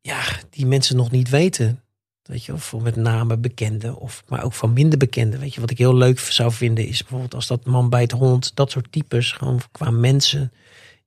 ja, 0.00 0.22
die 0.50 0.66
mensen 0.66 0.96
nog 0.96 1.10
niet 1.10 1.28
weten. 1.28 1.82
Weet 2.22 2.44
je, 2.44 2.52
of 2.52 2.74
met 2.80 2.96
name 2.96 3.36
bekenden, 3.36 3.96
of, 3.96 4.24
maar 4.28 4.44
ook 4.44 4.52
van 4.52 4.72
minder 4.72 4.98
bekenden. 4.98 5.40
Weet 5.40 5.54
je, 5.54 5.60
wat 5.60 5.70
ik 5.70 5.78
heel 5.78 5.94
leuk 5.94 6.18
zou 6.18 6.52
vinden 6.52 6.86
is 6.86 7.00
bijvoorbeeld 7.00 7.34
als 7.34 7.46
dat 7.46 7.64
man 7.64 7.90
bij 7.90 8.00
het 8.00 8.12
hond, 8.12 8.56
dat 8.56 8.70
soort 8.70 8.92
types, 8.92 9.32
gewoon 9.32 9.60
qua 9.72 9.90
mensen 9.90 10.52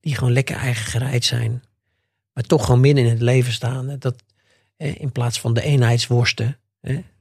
die 0.00 0.14
gewoon 0.14 0.32
lekker 0.32 0.56
eigen 0.56 0.86
gereid 0.86 1.24
zijn, 1.24 1.62
maar 2.32 2.44
toch 2.44 2.64
gewoon 2.64 2.80
midden 2.80 3.04
in 3.04 3.10
het 3.10 3.20
leven 3.20 3.52
staan. 3.52 3.96
Dat, 3.98 4.22
in 4.76 5.12
plaats 5.12 5.40
van 5.40 5.54
de 5.54 5.62
eenheidsworsten. 5.62 6.58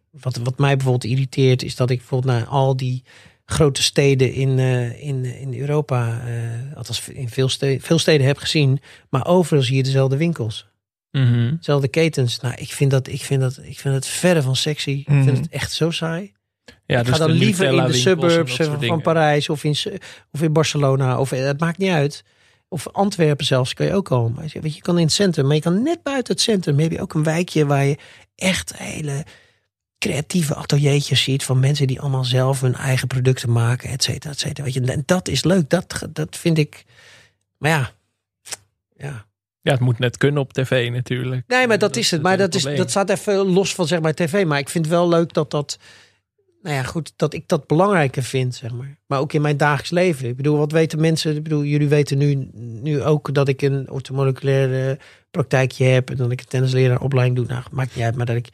Wat, 0.10 0.38
wat 0.38 0.58
mij 0.58 0.76
bijvoorbeeld 0.76 1.12
irriteert, 1.12 1.64
is 1.64 1.76
dat 1.76 1.90
ik 1.90 1.98
bijvoorbeeld 1.98 2.34
naar 2.34 2.46
al 2.46 2.78
die 2.78 3.04
grote 3.52 3.84
steden 3.84 4.34
in, 4.34 4.60
eh, 4.60 5.04
in, 5.08 5.26
in 5.26 5.60
Europa, 5.60 6.22
eh, 6.28 6.78
althans 6.78 7.10
in 7.10 7.30
veel 7.30 7.50
steden, 7.50 7.82
veel 7.82 8.00
steden 8.00 8.28
heb 8.28 8.38
gezien, 8.38 8.80
maar 9.10 9.26
overal 9.28 9.64
zie 9.64 9.76
je 9.76 9.84
dezelfde 9.84 10.18
winkels. 10.18 10.70
Mhm. 11.12 11.56
Dezelfde 11.58 11.88
ketens. 11.88 12.40
Nou, 12.40 12.54
ik 12.58 12.72
vind 12.72 12.92
dat, 12.92 13.08
ik 13.08 13.22
vind 13.22 13.42
dat, 13.42 13.60
ik 13.64 13.80
vind 13.80 13.94
het 13.96 14.06
verre 14.08 14.42
van 14.42 14.56
sexy. 14.56 14.90
Ik 14.90 15.08
Mhm. 15.08 15.24
vind 15.24 15.38
het 15.38 15.50
echt 15.50 15.72
zo 15.72 15.92
saai. 15.92 16.32
Ja, 16.86 17.00
ik 17.00 17.06
dus 17.06 17.14
ga 17.14 17.20
dan 17.20 17.32
liever 17.32 17.66
in 17.74 17.86
de 17.86 17.94
suburbs 17.94 18.60
eh, 18.60 18.74
van. 18.80 19.02
Parijs 19.02 19.50
of 19.50 19.64
in, 19.64 19.76
of 20.32 20.42
in 20.42 20.54
Barcelona. 20.54 21.20
Of, 21.20 21.32
eh, 21.32 21.46
het 21.46 21.60
maakt 21.60 21.78
niet 21.78 21.90
uit. 21.92 22.24
Of 22.70 22.88
Antwerpen 22.92 23.46
zelfs 23.46 23.74
kan 23.74 23.86
je 23.86 23.94
ook 23.94 24.10
je- 24.54 24.60
Weet 24.62 24.74
je, 24.74 24.74
je 24.76 24.82
kan 24.82 24.98
in 24.98 25.04
het 25.06 25.14
centrum, 25.14 25.46
maar 25.46 25.56
je 25.56 25.62
kan 25.62 25.84
net 25.84 26.04
buiten 26.04 26.34
het 26.34 26.42
centrum. 26.44 26.80
heb 26.80 26.92
je 26.92 27.02
ook 27.02 27.14
een 27.14 27.24
wijkje 27.24 27.66
waar 27.66 27.86
je 27.86 27.98
echt 28.36 28.78
hele 28.78 29.26
creatieve 30.02 30.56
ateliertjes 30.56 31.24
ziet 31.24 31.44
van 31.44 31.60
mensen 31.60 31.88
die 31.88 32.00
allemaal 32.00 32.24
zelf 32.24 32.62
hun 32.62 32.76
eigen 32.76 33.08
producten 33.08 33.52
maken, 33.52 33.90
et 33.90 34.04
cetera, 34.04 34.34
et 34.34 34.40
cetera. 34.40 34.64
Weet 34.64 34.74
je, 34.74 34.82
en 34.82 35.04
dat 35.06 35.28
is 35.28 35.44
leuk. 35.44 35.70
Dat, 35.70 36.08
dat 36.10 36.38
vind 36.38 36.58
ik. 36.58 36.86
Maar 37.58 37.72
ja, 37.72 37.92
ja. 38.98 39.26
Ja, 39.62 39.72
het 39.72 39.80
moet 39.80 40.00
net 40.00 40.18
kunnen 40.18 40.42
op 40.42 40.54
tv 40.54 40.92
natuurlijk. 40.92 41.44
Nee, 41.48 41.68
maar 41.68 41.78
dat, 41.78 41.96
is 41.96 42.12
het. 42.12 42.22
Maar 42.22 42.38
dat, 42.38 42.56
is, 42.56 42.64
dat 42.64 42.90
staat 42.90 43.10
even 43.10 43.36
los 43.36 43.76
van 43.76 43.88
zeg 43.88 44.02
maar 44.02 44.14
tv. 44.14 44.46
Maar 44.46 44.60
ik 44.60 44.70
vind 44.70 44.88
wel 44.88 45.10
leuk 45.10 45.34
dat 45.34 45.52
dat. 45.52 45.80
Nou 46.62 46.76
ja, 46.76 46.84
goed, 46.84 47.14
dat 47.16 47.34
ik 47.34 47.48
dat 47.48 47.68
belangrijker 47.68 48.24
vind, 48.24 48.56
zeg 48.56 48.72
maar. 48.72 48.98
Maar 49.08 49.20
ook 49.20 49.34
in 49.34 49.42
mijn 49.42 49.58
dagelijks 49.58 49.90
leven. 49.90 50.28
Ik 50.28 50.36
bedoel, 50.36 50.58
wat 50.58 50.72
weten 50.72 51.00
mensen? 51.00 51.36
Ik 51.36 51.44
bedoel, 51.44 51.64
jullie 51.64 51.88
weten 51.88 52.18
nu, 52.18 52.50
nu 52.82 53.04
ook 53.04 53.34
dat 53.34 53.48
ik 53.48 53.62
een 53.62 53.90
orthomoleculaire 53.90 55.00
praktijkje 55.32 55.86
heb. 55.86 56.10
En 56.10 56.16
dat 56.16 56.32
ik 56.32 56.40
een 56.40 56.46
tennisleraaropleiding 56.46 57.38
doe. 57.38 57.48
Nou, 57.48 57.64
maakt 57.72 57.96
niet 57.96 58.06
uit. 58.06 58.16
Maar 58.16 58.26
dat 58.26 58.36
ik 58.36 58.50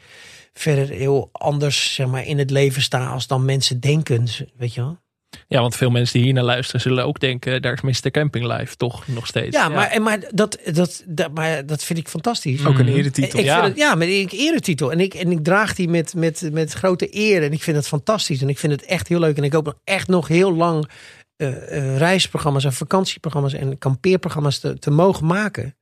verder 0.60 0.90
heel 0.90 1.30
anders, 1.32 1.94
zeg 1.94 2.08
maar, 2.08 2.26
in 2.26 2.38
het 2.38 2.50
leven 2.50 2.82
sta 2.82 3.08
als 3.08 3.28
dan 3.28 3.46
mensen 3.46 3.80
denken. 3.80 4.28
Weet 4.58 4.74
je 4.74 4.82
wel? 4.82 4.98
Ja, 5.48 5.62
want 5.62 5.76
veel 5.76 5.90
mensen 5.90 6.14
die 6.14 6.24
hier 6.24 6.34
naar 6.34 6.44
luisteren 6.44 6.82
zullen 6.82 7.06
ook 7.06 7.20
denken, 7.20 7.62
daar 7.62 7.80
is 7.84 8.02
Mr. 8.02 8.12
Camping 8.12 8.46
Live 8.58 8.76
toch 8.76 9.08
nog 9.08 9.28
steeds. 9.28 9.56
Ja, 9.56 9.70
maar, 9.70 9.88
en 9.88 10.02
maar, 10.02 10.20
dat, 10.30 10.60
dat, 10.74 11.04
dat, 11.08 11.34
maar 11.34 11.66
dat 11.66 11.84
vind 11.84 12.00
ik 12.00 12.08
fantastisch. 12.08 12.66
Ook 12.66 12.78
een 12.80 12.86
Mhm. 12.86 12.96
eretitel. 12.96 13.40
Ik 13.40 13.46
Ja. 13.46 13.56
Vind 13.56 13.68
het, 13.68 13.78
ja, 13.78 13.96
met 13.96 14.08
een 14.08 14.28
eretitel. 14.30 14.92
En 14.92 15.00
ik, 15.00 15.14
en 15.14 15.32
ik 15.32 15.44
draag 15.44 15.76
die 15.76 15.90
met, 15.90 16.14
met, 16.14 16.50
met 16.52 16.74
grote 16.74 17.16
eer. 17.18 17.44
En 17.44 17.52
ik 17.52 17.64
vind 17.64 17.78
het 17.78 17.88
fantastisch. 17.88 18.42
En 18.42 18.50
ik 18.50 18.58
vind 18.58 18.72
het 18.72 18.86
echt 18.86 19.08
heel 19.08 19.20
leuk. 19.20 19.38
En 19.38 19.44
ik 19.44 19.54
hoop 19.54 19.66
nog 19.66 19.76
echt 19.84 20.08
nog 20.08 20.28
heel 20.28 20.54
lang 20.56 20.90
eh, 21.36 21.78
eh, 21.78 21.98
reisprogramma's 21.98 22.64
en 22.66 22.74
vakantieprogramma's 22.74 23.54
en 23.54 23.78
kampeerprogramma's 23.78 24.60
te, 24.60 24.80
te 24.80 24.92
mogen 24.92 25.26
maken. 25.26 25.76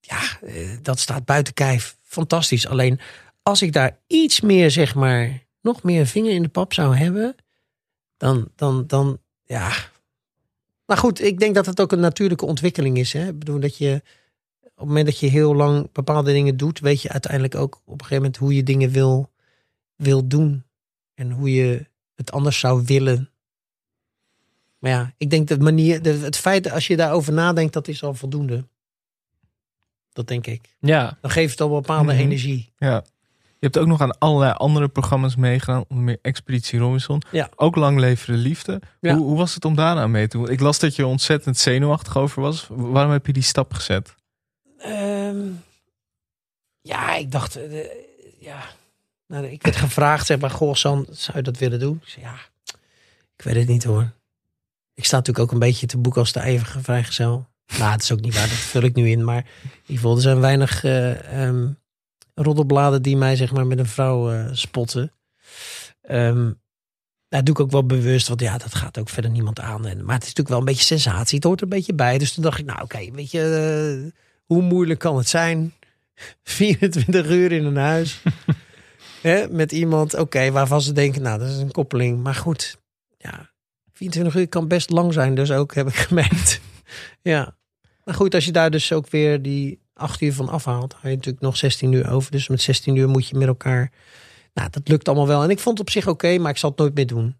Ja, 0.00 0.20
eh, 0.46 0.54
dat 0.82 0.98
staat 0.98 1.24
buiten 1.24 1.54
kijf. 1.54 1.96
Fantastisch. 2.02 2.66
Alleen 2.66 3.00
als 3.42 3.62
ik 3.62 3.72
daar 3.72 3.98
iets 4.06 4.40
meer, 4.40 4.70
zeg 4.70 4.94
maar, 4.94 5.42
nog 5.60 5.82
meer 5.82 6.06
vinger 6.06 6.32
in 6.32 6.42
de 6.42 6.48
pap 6.48 6.72
zou 6.72 6.96
hebben, 6.96 7.34
dan, 8.16 8.48
dan, 8.56 8.86
dan, 8.86 9.18
ja. 9.44 9.72
Maar 10.86 10.96
goed, 10.96 11.20
ik 11.20 11.38
denk 11.38 11.54
dat 11.54 11.66
het 11.66 11.80
ook 11.80 11.92
een 11.92 12.00
natuurlijke 12.00 12.46
ontwikkeling 12.46 12.98
is. 12.98 13.12
Hè? 13.12 13.28
Ik 13.28 13.38
bedoel 13.38 13.60
dat 13.60 13.76
je 13.76 14.02
op 14.62 14.78
het 14.78 14.86
moment 14.86 15.06
dat 15.06 15.18
je 15.18 15.26
heel 15.26 15.54
lang 15.54 15.92
bepaalde 15.92 16.32
dingen 16.32 16.56
doet, 16.56 16.78
weet 16.80 17.02
je 17.02 17.08
uiteindelijk 17.08 17.54
ook 17.54 17.74
op 17.84 17.92
een 17.92 17.98
gegeven 17.98 18.16
moment 18.16 18.36
hoe 18.36 18.54
je 18.54 18.62
dingen 18.62 18.90
wil, 18.90 19.30
wil 19.96 20.28
doen. 20.28 20.64
En 21.14 21.30
hoe 21.30 21.52
je 21.52 21.86
het 22.14 22.32
anders 22.32 22.58
zou 22.58 22.82
willen. 22.84 23.30
Maar 24.78 24.90
ja, 24.90 25.14
ik 25.16 25.30
denk 25.30 25.48
dat 25.48 25.60
manier, 25.60 26.00
het 26.02 26.36
feit 26.36 26.64
dat 26.64 26.72
als 26.72 26.86
je 26.86 26.96
daarover 26.96 27.32
nadenkt, 27.32 27.72
dat 27.72 27.88
is 27.88 28.02
al 28.02 28.14
voldoende. 28.14 28.66
Dat 30.12 30.26
denk 30.26 30.46
ik. 30.46 30.76
Ja, 30.80 31.18
Dan 31.20 31.30
geeft 31.30 31.50
het 31.50 31.60
al 31.60 31.68
bepaalde 31.68 32.12
Mhm. 32.12 32.22
energie. 32.22 32.72
Ja. 32.78 33.04
Je 33.62 33.68
hebt 33.68 33.78
ook 33.78 33.86
nog 33.86 34.00
aan 34.00 34.18
allerlei 34.18 34.52
andere 34.52 34.88
programma's 34.88 35.36
meegedaan. 35.36 35.84
Onder 35.88 36.04
meer 36.04 36.18
Expeditie 36.22 36.78
Robinson. 36.78 37.22
Ja. 37.30 37.48
Ook 37.56 37.76
Lang 37.76 37.98
Leven 37.98 38.32
de 38.32 38.38
Liefde. 38.38 38.80
Ja. 39.00 39.14
Hoe, 39.14 39.26
hoe 39.26 39.36
was 39.36 39.54
het 39.54 39.64
om 39.64 39.74
daarna 39.74 40.06
mee 40.06 40.28
te 40.28 40.36
doen? 40.36 40.50
Ik 40.50 40.60
las 40.60 40.78
dat 40.78 40.96
je 40.96 41.06
ontzettend 41.06 41.58
zenuwachtig 41.58 42.16
over 42.16 42.42
was. 42.42 42.66
Waarom 42.70 43.12
heb 43.12 43.26
je 43.26 43.32
die 43.32 43.42
stap 43.42 43.72
gezet? 43.72 44.14
Ehm, 44.78 45.38
ja, 46.80 47.14
ik 47.14 47.30
dacht, 47.30 47.56
eh, 47.56 47.84
ja. 48.38 48.62
Nou, 49.26 49.46
ik 49.46 49.62
werd 49.62 49.76
gevraagd, 49.76 50.26
zeg 50.26 50.40
maar, 50.40 50.50
goh, 50.50 50.74
San, 50.74 51.06
zou 51.10 51.36
je 51.36 51.42
dat 51.42 51.58
willen 51.58 51.78
doen? 51.78 52.00
Ik 52.02 52.08
zei, 52.08 52.24
ja, 52.24 52.34
ik 53.36 53.44
weet 53.44 53.54
het 53.54 53.68
niet 53.68 53.84
hoor. 53.84 54.12
Ik 54.94 55.04
sta 55.04 55.16
natuurlijk 55.16 55.46
ook 55.46 55.52
een 55.52 55.66
beetje 55.66 55.86
te 55.86 55.98
boek 55.98 56.16
als 56.16 56.32
de 56.32 56.42
eeuwige 56.42 56.82
vrijgezel. 56.82 57.48
Nou, 57.78 57.92
het 57.92 58.02
is 58.02 58.12
ook 58.12 58.20
niet 58.20 58.34
waar, 58.34 58.48
dat 58.48 58.56
vul 58.56 58.82
ik 58.82 58.94
nu 58.94 59.10
in. 59.10 59.24
Maar 59.24 59.44
in 59.62 59.70
ieder 59.80 59.96
geval, 59.96 60.14
er 60.14 60.22
zijn 60.22 60.40
weinig 60.40 60.84
eh, 60.84 61.46
ehm, 61.46 61.68
roddelbladen 62.34 63.02
die 63.02 63.16
mij 63.16 63.36
zeg 63.36 63.52
maar 63.52 63.66
met 63.66 63.78
een 63.78 63.86
vrouw 63.86 64.32
eh, 64.32 64.48
spotten. 64.52 65.12
Ehm 66.02 66.50
dat 67.32 67.46
doe 67.46 67.54
ik 67.54 67.60
ook 67.60 67.70
wel 67.70 67.86
bewust, 67.86 68.28
want 68.28 68.40
ja, 68.40 68.58
dat 68.58 68.74
gaat 68.74 68.98
ook 68.98 69.08
verder 69.08 69.30
niemand 69.30 69.60
aan. 69.60 69.86
En, 69.86 70.04
maar 70.04 70.14
het 70.14 70.22
is 70.22 70.34
natuurlijk 70.34 70.48
wel 70.48 70.58
een 70.58 70.64
beetje 70.64 70.84
sensatie, 70.84 71.36
het 71.36 71.44
hoort 71.44 71.58
er 71.58 71.64
een 71.64 71.72
beetje 71.72 71.94
bij. 71.94 72.18
Dus 72.18 72.32
toen 72.32 72.42
dacht 72.42 72.58
ik, 72.58 72.64
nou 72.64 72.82
oké, 72.82 73.10
weet 73.10 73.30
je, 73.30 73.42
eh, 74.14 74.20
hoe 74.44 74.62
moeilijk 74.62 75.00
kan 75.00 75.16
het 75.16 75.28
zijn? 75.28 75.72
24 76.42 77.30
uur 77.30 77.52
in 77.52 77.64
een 77.64 77.76
huis. 77.76 78.22
Hè, 79.22 79.48
met 79.48 79.72
iemand, 79.72 80.14
oké, 80.14 80.50
waarvan 80.50 80.80
ze 80.80 80.92
denken, 80.92 81.22
nou, 81.22 81.38
dat 81.38 81.48
is 81.48 81.56
een 81.56 81.70
koppeling. 81.70 82.22
Maar 82.22 82.34
goed, 82.34 82.78
ja, 83.16 83.50
24 83.92 84.34
uur 84.34 84.48
kan 84.48 84.68
best 84.68 84.90
lang 84.90 85.12
zijn, 85.12 85.34
dus 85.34 85.50
ook 85.50 85.74
heb 85.74 85.88
ik 85.88 85.94
gemerkt. 86.08 86.60
ja. 87.22 87.56
Maar 88.04 88.14
goed, 88.14 88.34
als 88.34 88.44
je 88.44 88.52
daar 88.52 88.70
dus 88.70 88.92
ook 88.92 89.10
weer 89.10 89.42
die 89.42 89.81
8 90.02 90.20
uur 90.20 90.32
van 90.34 90.48
afhaalt, 90.48 90.92
heb 90.92 91.02
je 91.10 91.16
natuurlijk 91.16 91.42
nog 91.44 91.56
16 91.56 91.92
uur 91.92 92.10
over. 92.10 92.30
Dus 92.30 92.48
met 92.48 92.60
16 92.62 92.96
uur 92.96 93.08
moet 93.08 93.28
je 93.28 93.36
met 93.36 93.48
elkaar. 93.48 93.90
Nou, 94.54 94.68
dat 94.70 94.88
lukt 94.88 95.08
allemaal 95.08 95.26
wel. 95.26 95.42
En 95.42 95.50
ik 95.50 95.58
vond 95.58 95.78
het 95.78 95.86
op 95.86 95.92
zich 95.92 96.06
oké, 96.08 96.38
maar 96.38 96.50
ik 96.50 96.56
zal 96.56 96.70
het 96.70 96.78
nooit 96.78 96.94
meer 96.94 97.06
doen. 97.06 97.36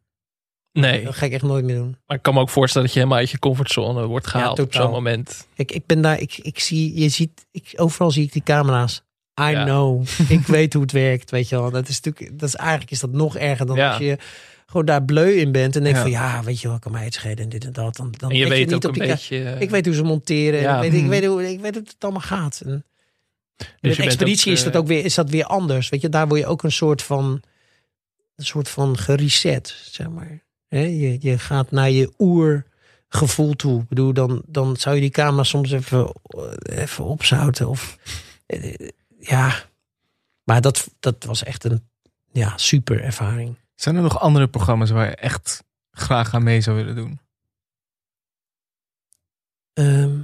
nee. 0.72 1.04
Dat 1.04 1.14
ga 1.14 1.26
ik 1.26 1.32
echt 1.32 1.42
nooit 1.42 1.64
meer 1.64 1.76
doen. 1.76 1.96
Maar 2.06 2.16
ik 2.16 2.22
kan 2.22 2.34
me 2.34 2.40
ook 2.40 2.50
voorstellen 2.50 2.86
dat 2.86 2.94
je 2.96 3.00
helemaal 3.02 3.20
uit 3.22 3.30
je 3.30 3.38
comfortzone 3.38 4.06
wordt 4.06 4.26
gehaald 4.26 4.58
op 4.58 4.74
zo'n 4.74 4.90
moment. 4.90 5.46
Ik, 5.54 5.72
ik 5.72 5.86
ben 5.86 6.00
daar, 6.02 6.20
ik, 6.20 6.38
ik 6.38 6.58
zie, 6.58 7.00
je 7.00 7.08
ziet, 7.08 7.46
ik, 7.50 7.72
overal 7.76 8.10
zie 8.10 8.24
ik 8.24 8.32
die 8.32 8.42
camera's. 8.42 9.02
I 9.40 9.44
Ja. 9.44 9.64
know. 9.64 10.06
ik 10.28 10.46
weet 10.46 10.72
hoe 10.72 10.82
het 10.82 10.92
werkt, 10.92 11.30
weet 11.30 11.48
je 11.48 11.56
wel. 11.56 11.70
Dat 11.70 11.88
is 11.88 12.00
natuurlijk, 12.00 12.38
dat 12.38 12.48
is 12.48 12.54
eigenlijk 12.54 12.90
is 12.90 13.00
dat 13.00 13.12
nog 13.12 13.36
erger 13.36 13.66
dan 13.66 13.76
Ja. 13.76 13.88
als 13.90 13.98
je 13.98 14.18
gewoon 14.72 14.86
daar 14.86 15.02
bleu 15.04 15.32
in 15.32 15.52
bent 15.52 15.76
en 15.76 15.82
denkt 15.82 15.96
Ja. 15.98 16.02
van 16.02 16.12
ja, 16.12 16.42
weet 16.42 16.60
je 16.60 16.68
wel, 16.68 16.78
kan 16.78 16.92
mij 16.92 17.04
het 17.04 17.14
schelen 17.14 17.36
en 17.38 17.48
dit 17.48 17.64
en 17.64 17.72
dat. 17.72 17.96
Dan, 17.96 18.14
dan 18.16 18.30
En 18.30 18.36
je 18.36 18.48
weet 18.48 18.66
niet 18.66 18.74
ook 18.74 18.84
op 18.84 18.92
een 18.94 18.98
die 19.00 19.08
beetje... 19.08 19.42
eh, 19.44 19.60
Ik 19.60 19.70
weet 19.70 19.86
hoe 19.86 19.94
ze 19.94 20.02
monteren. 20.02 20.60
Ja. 20.60 20.74
Ik, 20.76 20.80
weet, 20.82 20.92
ik, 20.94 21.00
Mhm. 21.00 21.08
weet 21.10 21.24
hoe, 21.26 21.50
ik 21.50 21.60
weet 21.60 21.74
hoe 21.74 21.82
het 21.84 21.96
allemaal 21.98 22.20
gaat. 22.20 22.62
En 22.64 22.84
Dus 23.80 23.96
je 23.96 24.02
expeditie 24.02 24.50
ook, 24.52 24.56
is, 24.58 24.64
dat 24.64 24.72
eh, 24.74 24.80
ook 24.80 24.86
weer, 24.86 25.04
is 25.04 25.14
dat 25.14 25.30
weer 25.30 25.44
anders. 25.44 25.88
Weet 25.88 26.00
je, 26.00 26.08
daar 26.08 26.28
word 26.28 26.40
je 26.40 26.46
ook 26.46 26.62
een 26.62 26.72
soort 26.72 27.02
van, 27.02 27.42
een 28.36 28.44
soort 28.44 28.68
van 28.68 28.98
gereset, 28.98 29.76
zeg 29.90 30.08
maar. 30.10 30.42
Hè, 30.68 30.80
je, 30.80 31.16
je 31.20 31.38
gaat 31.38 31.70
naar 31.70 31.90
je 31.90 32.12
oergevoel 32.18 33.54
toe. 33.56 33.80
Ik 33.82 33.88
bedoel, 33.88 34.12
dan, 34.12 34.42
dan 34.46 34.76
zou 34.76 34.94
je 34.94 35.00
die 35.00 35.10
camera 35.10 35.42
soms 35.42 35.72
even, 35.72 36.12
even 36.62 37.04
opzouten. 37.04 37.68
Of, 37.68 37.98
eh, 38.46 38.74
ja, 39.20 39.54
maar 40.44 40.60
dat, 40.60 40.88
dat 41.00 41.24
was 41.24 41.42
echt 41.44 41.64
een 41.64 41.82
ja, 42.32 42.52
super 42.56 43.02
ervaring. 43.02 43.56
Zijn 43.82 43.96
er 43.96 44.02
nog 44.02 44.20
andere 44.20 44.48
programma's 44.48 44.90
waar 44.90 45.08
je 45.08 45.16
echt 45.16 45.64
graag 45.90 46.34
aan 46.34 46.42
mee 46.42 46.60
zou 46.60 46.76
willen 46.76 46.94
doen? 46.94 47.20
Ehm, 49.72 50.20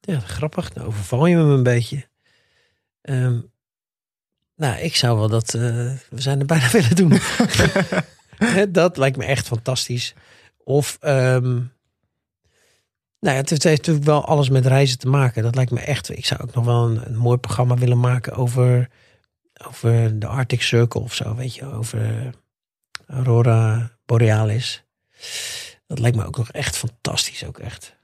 ja, 0.00 0.20
grappig. 0.20 0.74
Nou 0.74 0.86
overval 0.86 1.26
je 1.26 1.36
me 1.36 1.42
een 1.42 1.62
beetje. 1.62 2.08
Ehm, 3.00 3.40
nou, 4.56 4.80
ik 4.80 4.96
zou 4.96 5.18
wel 5.18 5.28
dat... 5.28 5.54
eh, 5.54 5.60
we 6.10 6.20
zijn 6.20 6.40
er 6.40 6.46
bijna 6.46 6.70
willen 6.78 6.96
doen. 6.96 7.20
Dat 8.72 8.96
lijkt 8.96 9.16
me 9.16 9.24
echt 9.24 9.46
fantastisch. 9.46 10.14
Of... 10.56 10.98
ehm, 11.00 11.52
nou 13.20 13.34
ja, 13.36 13.40
het 13.40 13.50
heeft 13.50 13.64
natuurlijk 13.64 14.06
wel 14.06 14.24
alles 14.24 14.48
met 14.48 14.66
reizen 14.66 14.98
te 14.98 15.08
maken. 15.08 15.42
Dat 15.42 15.54
lijkt 15.54 15.70
me 15.70 15.80
echt... 15.80 16.10
Ik 16.10 16.26
zou 16.26 16.42
ook 16.42 16.54
nog 16.54 16.64
wel 16.64 16.84
een, 16.84 17.06
een 17.06 17.16
mooi 17.16 17.38
programma 17.38 17.74
willen 17.74 18.00
maken 18.00 18.32
over... 18.32 18.88
Over 19.66 20.18
de 20.18 20.26
Arctic 20.26 20.62
Circle 20.62 21.00
of 21.00 21.14
zo, 21.14 21.34
weet 21.34 21.54
je. 21.54 21.64
Over 21.72 22.30
Aurora 23.06 23.90
Borealis. 24.06 24.84
Dat 25.86 25.98
lijkt 25.98 26.16
me 26.16 26.24
ook 26.26 26.36
nog 26.36 26.50
echt 26.50 26.76
fantastisch, 26.76 27.44
ook 27.44 27.58
echt. 27.58 27.96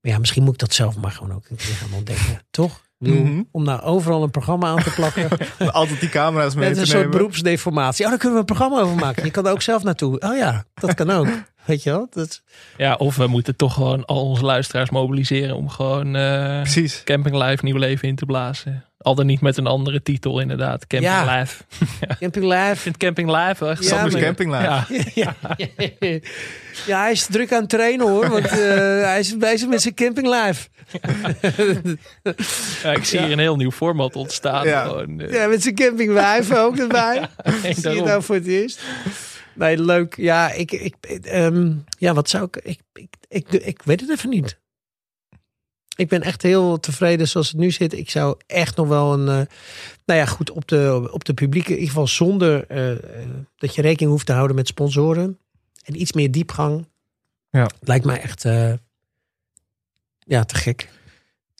Maar 0.00 0.12
ja, 0.12 0.18
misschien 0.18 0.42
moet 0.42 0.52
ik 0.52 0.58
dat 0.58 0.74
zelf 0.74 0.96
maar 0.96 1.10
gewoon 1.10 1.32
ook 1.34 1.48
een 1.48 1.56
keer 1.56 1.74
gaan 1.74 1.92
ontdekken, 1.92 2.40
toch? 2.50 2.82
Mhm. 2.98 3.42
Om 3.50 3.64
nou 3.64 3.80
overal 3.80 4.22
een 4.22 4.30
programma 4.30 4.68
aan 4.68 4.82
te 4.82 4.90
plakken. 4.90 5.28
Altijd 5.72 6.00
die 6.00 6.08
camera's 6.08 6.54
mee 6.54 6.68
met 6.68 6.74
te 6.74 6.80
een 6.82 6.86
nemen. 6.88 7.02
soort 7.02 7.10
beroepsdeformatie. 7.10 8.04
Oh, 8.04 8.10
daar 8.10 8.18
kunnen 8.18 8.38
we 8.38 8.48
een 8.48 8.56
programma 8.56 8.80
over 8.80 8.96
maken. 8.96 9.24
Je 9.24 9.30
kan 9.30 9.46
er 9.46 9.52
ook 9.52 9.62
zelf 9.62 9.82
naartoe. 9.82 10.18
Oh 10.20 10.36
ja, 10.36 10.64
dat 10.74 10.94
kan 10.94 11.10
ook. 11.10 11.28
Weet 11.66 11.82
je 11.82 11.90
wel? 11.90 12.06
Dat, 12.10 12.42
Ja, 12.76 12.94
of 12.94 13.16
we 13.16 13.26
moeten 13.26 13.56
toch 13.56 13.74
gewoon 13.74 14.04
al 14.04 14.28
onze 14.28 14.44
luisteraars 14.44 14.90
mobiliseren 14.90 15.56
om 15.56 15.68
gewoon 15.68 16.16
eh, 16.16 16.60
Precies. 16.60 17.02
Camping 17.04 17.36
Live 17.42 17.64
nieuw 17.64 17.76
leven 17.76 18.08
in 18.08 18.16
te 18.16 18.26
blazen. 18.26 18.84
Al 18.98 19.14
dan 19.14 19.26
niet 19.26 19.40
met 19.40 19.56
een 19.56 19.66
andere 19.66 20.02
titel 20.02 20.40
inderdaad. 20.40 20.86
Camping 20.86 21.12
Ja. 21.12 21.38
Live. 21.38 21.62
Camping 22.20 22.44
Ik 22.44 22.50
Live. 22.52 22.76
vind 22.76 22.96
Camping 22.96 23.30
Live 23.30 23.54
wel 23.58 23.70
echt 23.70 23.84
Ja, 23.88 24.06
maar- 24.06 24.20
Camping 24.20 24.50
Live. 24.52 24.64
Ja, 24.64 24.86
ja. 25.14 25.34
ja, 26.86 27.00
hij 27.00 27.12
is 27.12 27.26
druk 27.26 27.52
aan 27.52 27.60
het 27.60 27.68
trainen 27.70 28.08
hoor. 28.08 28.28
Want 28.30 28.46
eh, 28.46 28.56
hij 29.02 29.18
is 29.18 29.36
bezig 29.36 29.68
met 29.68 29.82
zijn 29.82 29.94
Camping 29.94 30.26
Live. 30.26 30.68
ja, 32.82 32.92
ik 32.92 33.04
zie 33.04 33.20
hier 33.20 33.32
een 33.32 33.38
heel 33.38 33.56
nieuw 33.56 33.70
format 33.70 34.16
ontstaan. 34.16 34.66
Ja. 34.66 34.84
Gewoon, 34.84 35.20
eh, 35.20 35.32
Ja, 35.32 35.46
met 35.46 35.62
zijn 35.62 35.74
Camping 35.74 36.10
Live 36.12 36.56
ook 36.58 36.76
erbij. 36.78 37.28
Zie 37.74 37.90
je 37.94 38.02
nou 38.02 38.22
voor 38.22 38.34
het 38.34 38.46
eerst? 38.46 38.80
Nee, 39.54 39.78
leuk. 39.78 40.16
Ja, 40.16 40.52
ik, 40.52 40.72
ik, 40.72 40.96
ehm, 41.22 41.72
ja 41.98 42.14
wat 42.14 42.28
zou 42.28 42.44
ik 42.44 42.56
ik, 42.56 42.80
ik, 42.92 43.16
ik, 43.28 43.52
ik 43.52 43.82
weet 43.82 44.00
het 44.00 44.10
even 44.10 44.28
niet. 44.28 44.62
Ik 45.96 46.08
ben 46.08 46.22
echt 46.22 46.42
heel 46.42 46.80
tevreden 46.80 47.28
zoals 47.28 47.48
het 47.48 47.56
nu 47.56 47.70
zit. 47.70 47.92
Ik 47.92 48.10
zou 48.10 48.36
echt 48.46 48.76
nog 48.76 48.88
wel 48.88 49.12
een, 49.12 49.28
eh, 49.28 49.54
nou 50.04 50.20
ja, 50.20 50.26
goed, 50.26 50.50
op 50.50 50.68
de, 50.68 51.08
op 51.12 51.24
de 51.24 51.34
publieke, 51.34 51.68
in 51.68 51.74
ieder 51.74 51.88
geval 51.88 52.06
zonder 52.06 52.66
eh, 52.66 52.90
eh, 52.90 53.28
dat 53.56 53.74
je 53.74 53.82
rekening 53.82 54.10
hoeft 54.10 54.26
te 54.26 54.32
houden 54.32 54.56
met 54.56 54.66
sponsoren. 54.66 55.38
En 55.82 56.00
iets 56.00 56.12
meer 56.12 56.30
diepgang. 56.30 56.88
Ja. 57.50 57.70
Lijkt 57.80 58.04
mij 58.04 58.20
echt, 58.20 58.42
ja, 60.18 60.44
te 60.44 60.54
gek. 60.54 60.88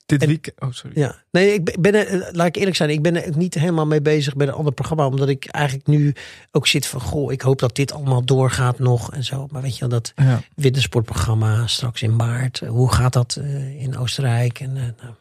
Dit 0.05 0.21
En- 0.21 0.27
weekend... 0.27 0.61
Oh, 0.61 0.71
sorry. 0.71 0.99
Ja, 0.99 1.23
nee, 1.31 1.53
ik 1.53 1.81
ben- 1.81 2.29
laat 2.31 2.47
ik 2.47 2.55
eerlijk 2.55 2.75
zijn, 2.75 2.89
ik 2.89 3.01
ben 3.01 3.23
er 3.23 3.37
niet 3.37 3.53
helemaal 3.53 3.85
mee 3.85 4.01
bezig 4.01 4.35
met 4.35 4.47
een 4.47 4.53
ander 4.53 4.73
programma, 4.73 5.05
omdat 5.05 5.29
ik 5.29 5.45
eigenlijk 5.45 5.87
nu 5.87 6.13
ook 6.51 6.67
zit 6.67 6.85
van, 6.87 7.01
goh, 7.01 7.31
ik 7.31 7.41
hoop 7.41 7.59
dat 7.59 7.75
dit 7.75 7.91
allemaal 7.91 8.25
doorgaat 8.25 8.79
nog 8.79 9.13
en 9.13 9.23
zo. 9.23 9.47
Maar 9.51 9.61
weet 9.61 9.73
je 9.73 9.79
wel, 9.79 9.89
dat 9.89 10.11
Ja. 10.15 10.41
wintersportprogramma 10.55 11.67
straks 11.67 12.01
in 12.01 12.15
maart, 12.15 12.59
hoe 12.59 12.91
gaat 12.93 13.13
dat 13.13 13.35
eh, 13.35 13.81
in 13.81 13.97
Oostenrijk 13.97 14.59
en 14.59 14.77
eh, 14.77 14.83
nou, 15.03 15.13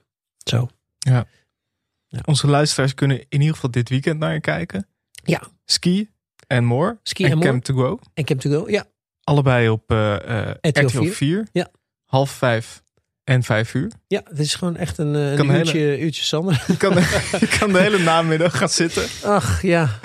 zo. 0.45 0.69
Onze 2.25 2.47
luisteraars 2.47 2.95
kunnen 2.95 3.19
in 3.29 3.41
ieder 3.41 3.55
geval 3.55 3.71
dit 3.71 3.89
weekend 3.89 4.19
naar 4.19 4.33
je 4.35 4.41
kijken. 4.41 4.87
Ja. 5.25 5.43
Ski 5.65 6.11
en 6.47 6.65
More. 6.65 6.99
Ski 7.03 7.25
en. 7.25 7.41
Camp 7.41 7.65
to 7.65 7.75
Go. 7.75 7.99
En 8.15 8.25
Camp 8.25 8.41
to 8.41 8.51
Go, 8.51 8.71
ja. 8.71 8.87
Allebei 9.25 9.69
op 9.69 9.91
eh, 9.91 10.51
RTL 10.61 10.87
RTL 10.87 11.03
4. 11.05 11.49
Ja. 11.53 11.71
Half 12.05 12.31
vijf 12.31 12.83
en 13.25 13.43
vijf 13.43 13.75
uur. 13.75 13.91
Ja, 14.07 14.23
dit 14.31 14.39
is 14.39 14.55
gewoon 14.55 14.77
echt 14.77 14.99
een, 14.99 15.15
eh, 15.15 15.37
Kan 15.37 15.49
een 15.49 15.57
uurtje, 15.57 16.01
uurtje 16.01 16.23
Sander. 16.23 16.65
Je 16.67 16.77
kan, 16.77 16.95
je 17.41 17.57
kan 17.59 17.73
de 17.73 17.79
hele 17.81 17.99
namiddag 17.99 18.57
gaan 18.59 18.69
zitten. 18.69 19.05
Ach 19.23 19.63
ja, 19.63 19.99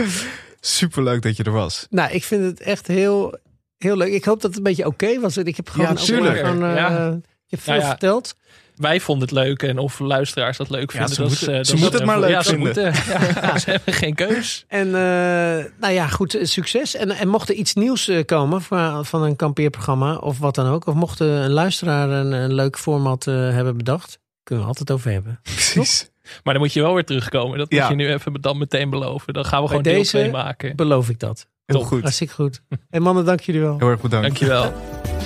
Superleuk 0.62 1.22
dat 1.22 1.38
je 1.38 1.44
er 1.44 1.52
was. 1.52 1.88
nou, 1.90 2.12
ik 2.12 2.24
vind 2.24 2.44
het 2.44 2.60
echt 2.62 2.88
heel, 2.88 3.38
heel 3.78 3.98
leuk. 3.98 4.14
Ik 4.14 4.24
hoop 4.26 4.42
dat 4.42 4.50
het 4.50 4.58
een 4.58 4.64
beetje 4.64 4.86
oké 4.86 5.20
was. 5.20 5.38
Ik 5.38 5.56
heb 5.56 5.70
gewoon, 5.70 5.86
Ja, 5.86 5.92
ook 6.30 6.38
gewoon, 6.38 6.64
eh, 6.66 6.76
Ja. 6.76 7.08
ik 7.10 7.50
heb 7.50 7.62
veel 7.62 7.74
Nou 7.74 7.86
ja. 7.86 7.90
verteld. 7.90 8.36
Wij 8.80 9.00
vonden 9.00 9.28
het 9.28 9.38
leuk 9.38 9.64
en 9.64 9.78
of 9.78 10.00
luisteraars 10.00 10.58
dat 10.58 10.70
leuk 10.70 10.92
Ja, 10.92 10.98
vinden. 11.08 11.16
ze 11.16 11.22
dat 11.22 11.30
moeten- 11.30 11.48
is, 11.54 11.58
eh, 11.60 11.64
ze 11.66 11.72
dat 11.72 11.74
is 11.76 11.82
moeten 11.82 12.00
het 12.00 12.10
maar 12.10 12.20
leuk 12.20 12.30
ja, 12.30 12.42
ze 12.44 12.50
vinden. 12.50 12.66
Moeten, 12.66 12.84
ja, 13.44 13.58
ze 13.58 13.70
hebben 13.70 13.94
geen 13.94 14.14
keus. 14.16 14.66
En 14.68 14.86
eh, 14.88 15.66
nou 15.80 15.94
ja, 15.94 16.08
goed, 16.08 16.36
eh, 16.36 16.46
succes. 16.46 16.96
En, 16.96 17.12
en 17.12 17.28
mocht 17.28 17.50
er 17.50 17.56
iets 17.56 17.74
nieuws 17.74 18.08
eh, 18.08 18.26
komen 18.26 18.62
van, 18.62 19.06
van 19.06 19.24
een 19.24 19.36
kampeerprogramma 19.36 20.16
of 20.16 20.40
wat 20.40 20.56
dan 20.56 20.68
ook. 20.68 20.88
Of 20.88 20.94
mocht 20.94 21.20
een 21.20 21.50
luisteraar 21.52 22.10
een, 22.10 22.32
een 22.32 22.54
leuk 22.54 22.78
format 22.78 23.28
eh, 23.28 23.34
hebben 23.36 23.78
bedacht. 23.78 24.20
Kunnen 24.44 24.64
we 24.66 24.72
altijd 24.72 24.92
over 24.92 25.12
hebben. 25.12 25.40
Precies. 25.56 26.10
Maar 26.44 26.54
dan 26.54 26.64
moet 26.64 26.74
je 26.74 26.82
wel 26.82 26.94
weer 26.94 27.06
terugkomen. 27.06 27.58
Dat 27.58 27.72
moet 27.72 27.88
je 27.88 27.96
nu 27.96 28.08
even 28.14 28.34
dan 28.42 28.58
meteen 28.58 28.90
beloven. 28.90 29.34
Dan 29.34 29.46
gaan 29.46 29.62
we 29.64 29.68
Bij 29.68 29.78
gewoon 29.78 29.84
deel 29.84 30.02
deze 30.02 30.18
2 30.18 30.32
maken. 30.32 30.76
beloof 30.76 31.10
ik 31.10 31.20
dat. 31.20 31.48
Heel 31.66 31.80
Top. 31.80 31.88
goed. 31.88 32.02
Hartstikke 32.02 32.34
goed. 32.34 32.62
En 32.90 33.02
mannen, 33.02 33.26
dank 33.26 33.40
jullie 33.40 33.62
wel. 33.62 33.78
Heel 33.78 33.90
erg 33.90 34.02
bedankt. 34.02 34.26
Dankjewel. 34.28 34.74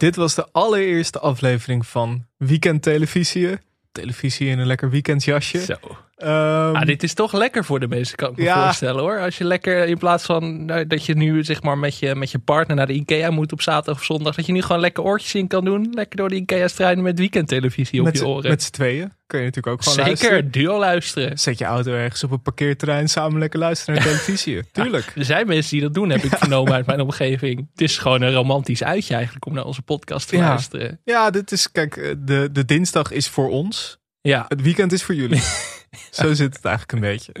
Dit 0.00 0.16
was 0.16 0.34
de 0.34 0.48
allereerste 0.52 1.18
aflevering 1.18 1.86
van 1.86 2.26
Weekend 2.36 2.82
Televisie. 2.82 3.58
Televisie 3.92 4.48
in 4.48 4.58
een 4.58 4.66
lekker 4.66 4.90
weekendjasje. 4.90 5.60
Zo. 5.60 5.74
Ehm, 6.20 6.74
Ah, 6.74 6.82
dit 6.86 7.02
is 7.02 7.14
toch 7.14 7.32
lekker 7.32 7.64
voor 7.64 7.80
de 7.80 7.88
mensen, 7.88 8.16
kan 8.16 8.30
ik 8.30 8.36
me 8.36 8.42
Ja. 8.42 8.64
voorstellen 8.64 9.00
hoor. 9.02 9.18
Als 9.20 9.38
je 9.38 9.44
lekker, 9.44 9.86
in 9.86 9.98
plaats 9.98 10.24
van 10.24 10.64
nou, 10.64 10.86
dat 10.86 11.06
je 11.06 11.16
nu 11.16 11.44
zeg 11.44 11.62
maar 11.62 11.78
met 11.78 11.98
je, 11.98 12.14
met 12.14 12.30
je 12.30 12.38
partner 12.38 12.76
naar 12.76 12.86
de 12.86 12.92
Ikea 12.92 13.30
moet 13.30 13.52
op 13.52 13.62
zaterdag 13.62 13.94
of 14.00 14.04
zondag. 14.04 14.34
Dat 14.34 14.46
je 14.46 14.52
nu 14.52 14.62
gewoon 14.62 14.80
lekker 14.80 15.02
oortjes 15.04 15.34
in 15.34 15.46
kan 15.46 15.64
doen. 15.64 15.88
Lekker 15.92 16.16
door 16.16 16.28
de 16.28 16.34
Ikea 16.34 16.68
strijden 16.68 17.04
met 17.04 17.18
weekendtelevisie 17.18 17.98
op 18.00 18.06
met, 18.06 18.18
je 18.18 18.26
oren. 18.26 18.50
met 18.50 18.62
z'n 18.62 18.70
tweeën 18.70 19.12
kun 19.26 19.38
je 19.38 19.44
natuurlijk 19.44 19.74
ook 19.74 19.82
gewoon 19.82 19.94
Zeker, 20.06 20.30
luisteren. 20.30 20.50
duo 20.50 20.78
luisteren. 20.78 21.38
Zet 21.38 21.58
je 21.58 21.64
auto 21.64 21.92
ergens 21.92 22.24
op 22.24 22.30
een 22.30 22.42
parkeerterrein 22.42 23.08
samen 23.08 23.38
lekker 23.38 23.58
luisteren 23.58 23.94
naar 23.94 24.04
televisie. 24.04 24.62
Tuurlijk. 24.72 25.12
Er 25.16 25.24
zijn 25.24 25.46
mensen 25.46 25.70
die 25.70 25.80
dat 25.80 25.94
doen, 25.94 26.10
heb 26.10 26.22
ik 26.22 26.36
vernomen 26.36 26.72
uit 26.72 26.86
mijn 26.86 27.00
omgeving. 27.00 27.68
Het 27.72 27.80
is 27.80 27.98
gewoon 27.98 28.22
een 28.22 28.32
romantisch 28.32 28.82
uitje 28.84 29.14
eigenlijk 29.14 29.46
om 29.46 29.54
naar 29.54 29.64
onze 29.64 29.82
podcast 29.82 30.28
te 30.28 30.36
Ja. 30.36 30.48
luisteren. 30.48 31.00
Ja, 31.04 31.30
dit 31.30 31.52
is, 31.52 31.72
kijk, 31.72 31.96
eh, 31.96 32.10
de, 32.18 32.48
de 32.52 32.64
dinsdag 32.64 33.10
is 33.10 33.28
voor 33.28 33.48
ons. 33.50 33.98
Ja, 34.20 34.44
Het 34.48 34.62
weekend 34.62 34.92
is 34.92 35.02
voor 35.02 35.14
jullie. 35.14 35.42
Zo 36.10 36.34
zit 36.34 36.54
het 36.54 36.64
eigenlijk 36.64 36.92
een 36.92 37.10
beetje. 37.10 37.32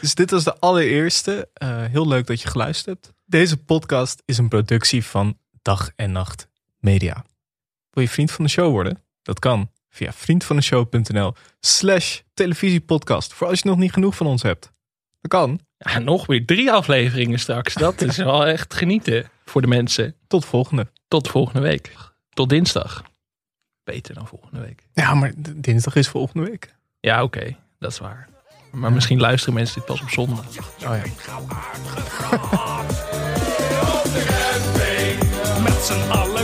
Dus 0.00 0.14
dit 0.14 0.30
was 0.30 0.44
de 0.44 0.58
allereerste. 0.58 1.48
Eh, 1.52 1.84
heel 1.84 2.08
leuk 2.08 2.26
dat 2.26 2.42
je 2.42 2.48
geluisterd 2.48 2.86
hebt. 2.86 3.16
Deze 3.26 3.56
podcast 3.56 4.22
is 4.24 4.38
een 4.38 4.48
productie 4.48 5.04
van 5.04 5.38
Dag 5.62 5.90
en 5.96 6.12
Nacht 6.12 6.48
Media. 6.78 7.24
Wil 7.90 8.02
je 8.02 8.08
vriend 8.08 8.30
van 8.30 8.44
de 8.44 8.50
show 8.50 8.70
worden? 8.70 9.02
Dat 9.22 9.38
kan 9.38 9.70
via 9.88 10.12
vriendvandeshow.nl 10.12 11.34
slash 11.60 12.20
televisiepodcast. 12.34 13.32
Voor 13.32 13.46
als 13.46 13.60
je 13.60 13.68
nog 13.68 13.78
niet 13.78 13.92
genoeg 13.92 14.16
van 14.16 14.26
ons 14.26 14.42
hebt. 14.42 14.72
Dat 15.20 15.30
kan. 15.30 15.60
Ja, 15.78 15.98
nog 15.98 16.26
weer 16.26 16.46
drie 16.46 16.72
afleveringen 16.72 17.38
straks. 17.38 17.74
Dat 17.74 18.00
is 18.00 18.16
wel 18.30 18.46
echt 18.46 18.74
genieten 18.74 19.30
voor 19.44 19.60
de 19.60 19.66
mensen. 19.66 20.14
Tot 20.26 20.44
volgende. 20.44 20.90
Tot 21.08 21.28
volgende 21.28 21.60
week. 21.60 21.94
Tot 22.30 22.48
dinsdag. 22.48 23.02
Beter 23.84 24.14
dan 24.14 24.26
volgende 24.26 24.60
week. 24.60 24.88
Ja, 24.92 25.14
maar 25.14 25.32
dinsdag 25.36 25.96
is 25.96 26.08
volgende 26.08 26.50
week. 26.50 26.74
Ja, 27.00 27.22
oké. 27.22 27.56
Dat 27.78 27.90
is 27.90 27.98
waar. 27.98 28.28
Maar 28.70 28.92
misschien 28.92 29.20
luisteren 29.20 29.54
mensen 29.54 29.74
dit 29.74 29.84
pas 29.84 30.00
op 30.00 30.08
zondag. 30.10 30.44
Oh 30.46 30.54
ja. 30.80 31.02
Met 35.62 35.84
z'n 35.84 36.10
allen 36.10 36.37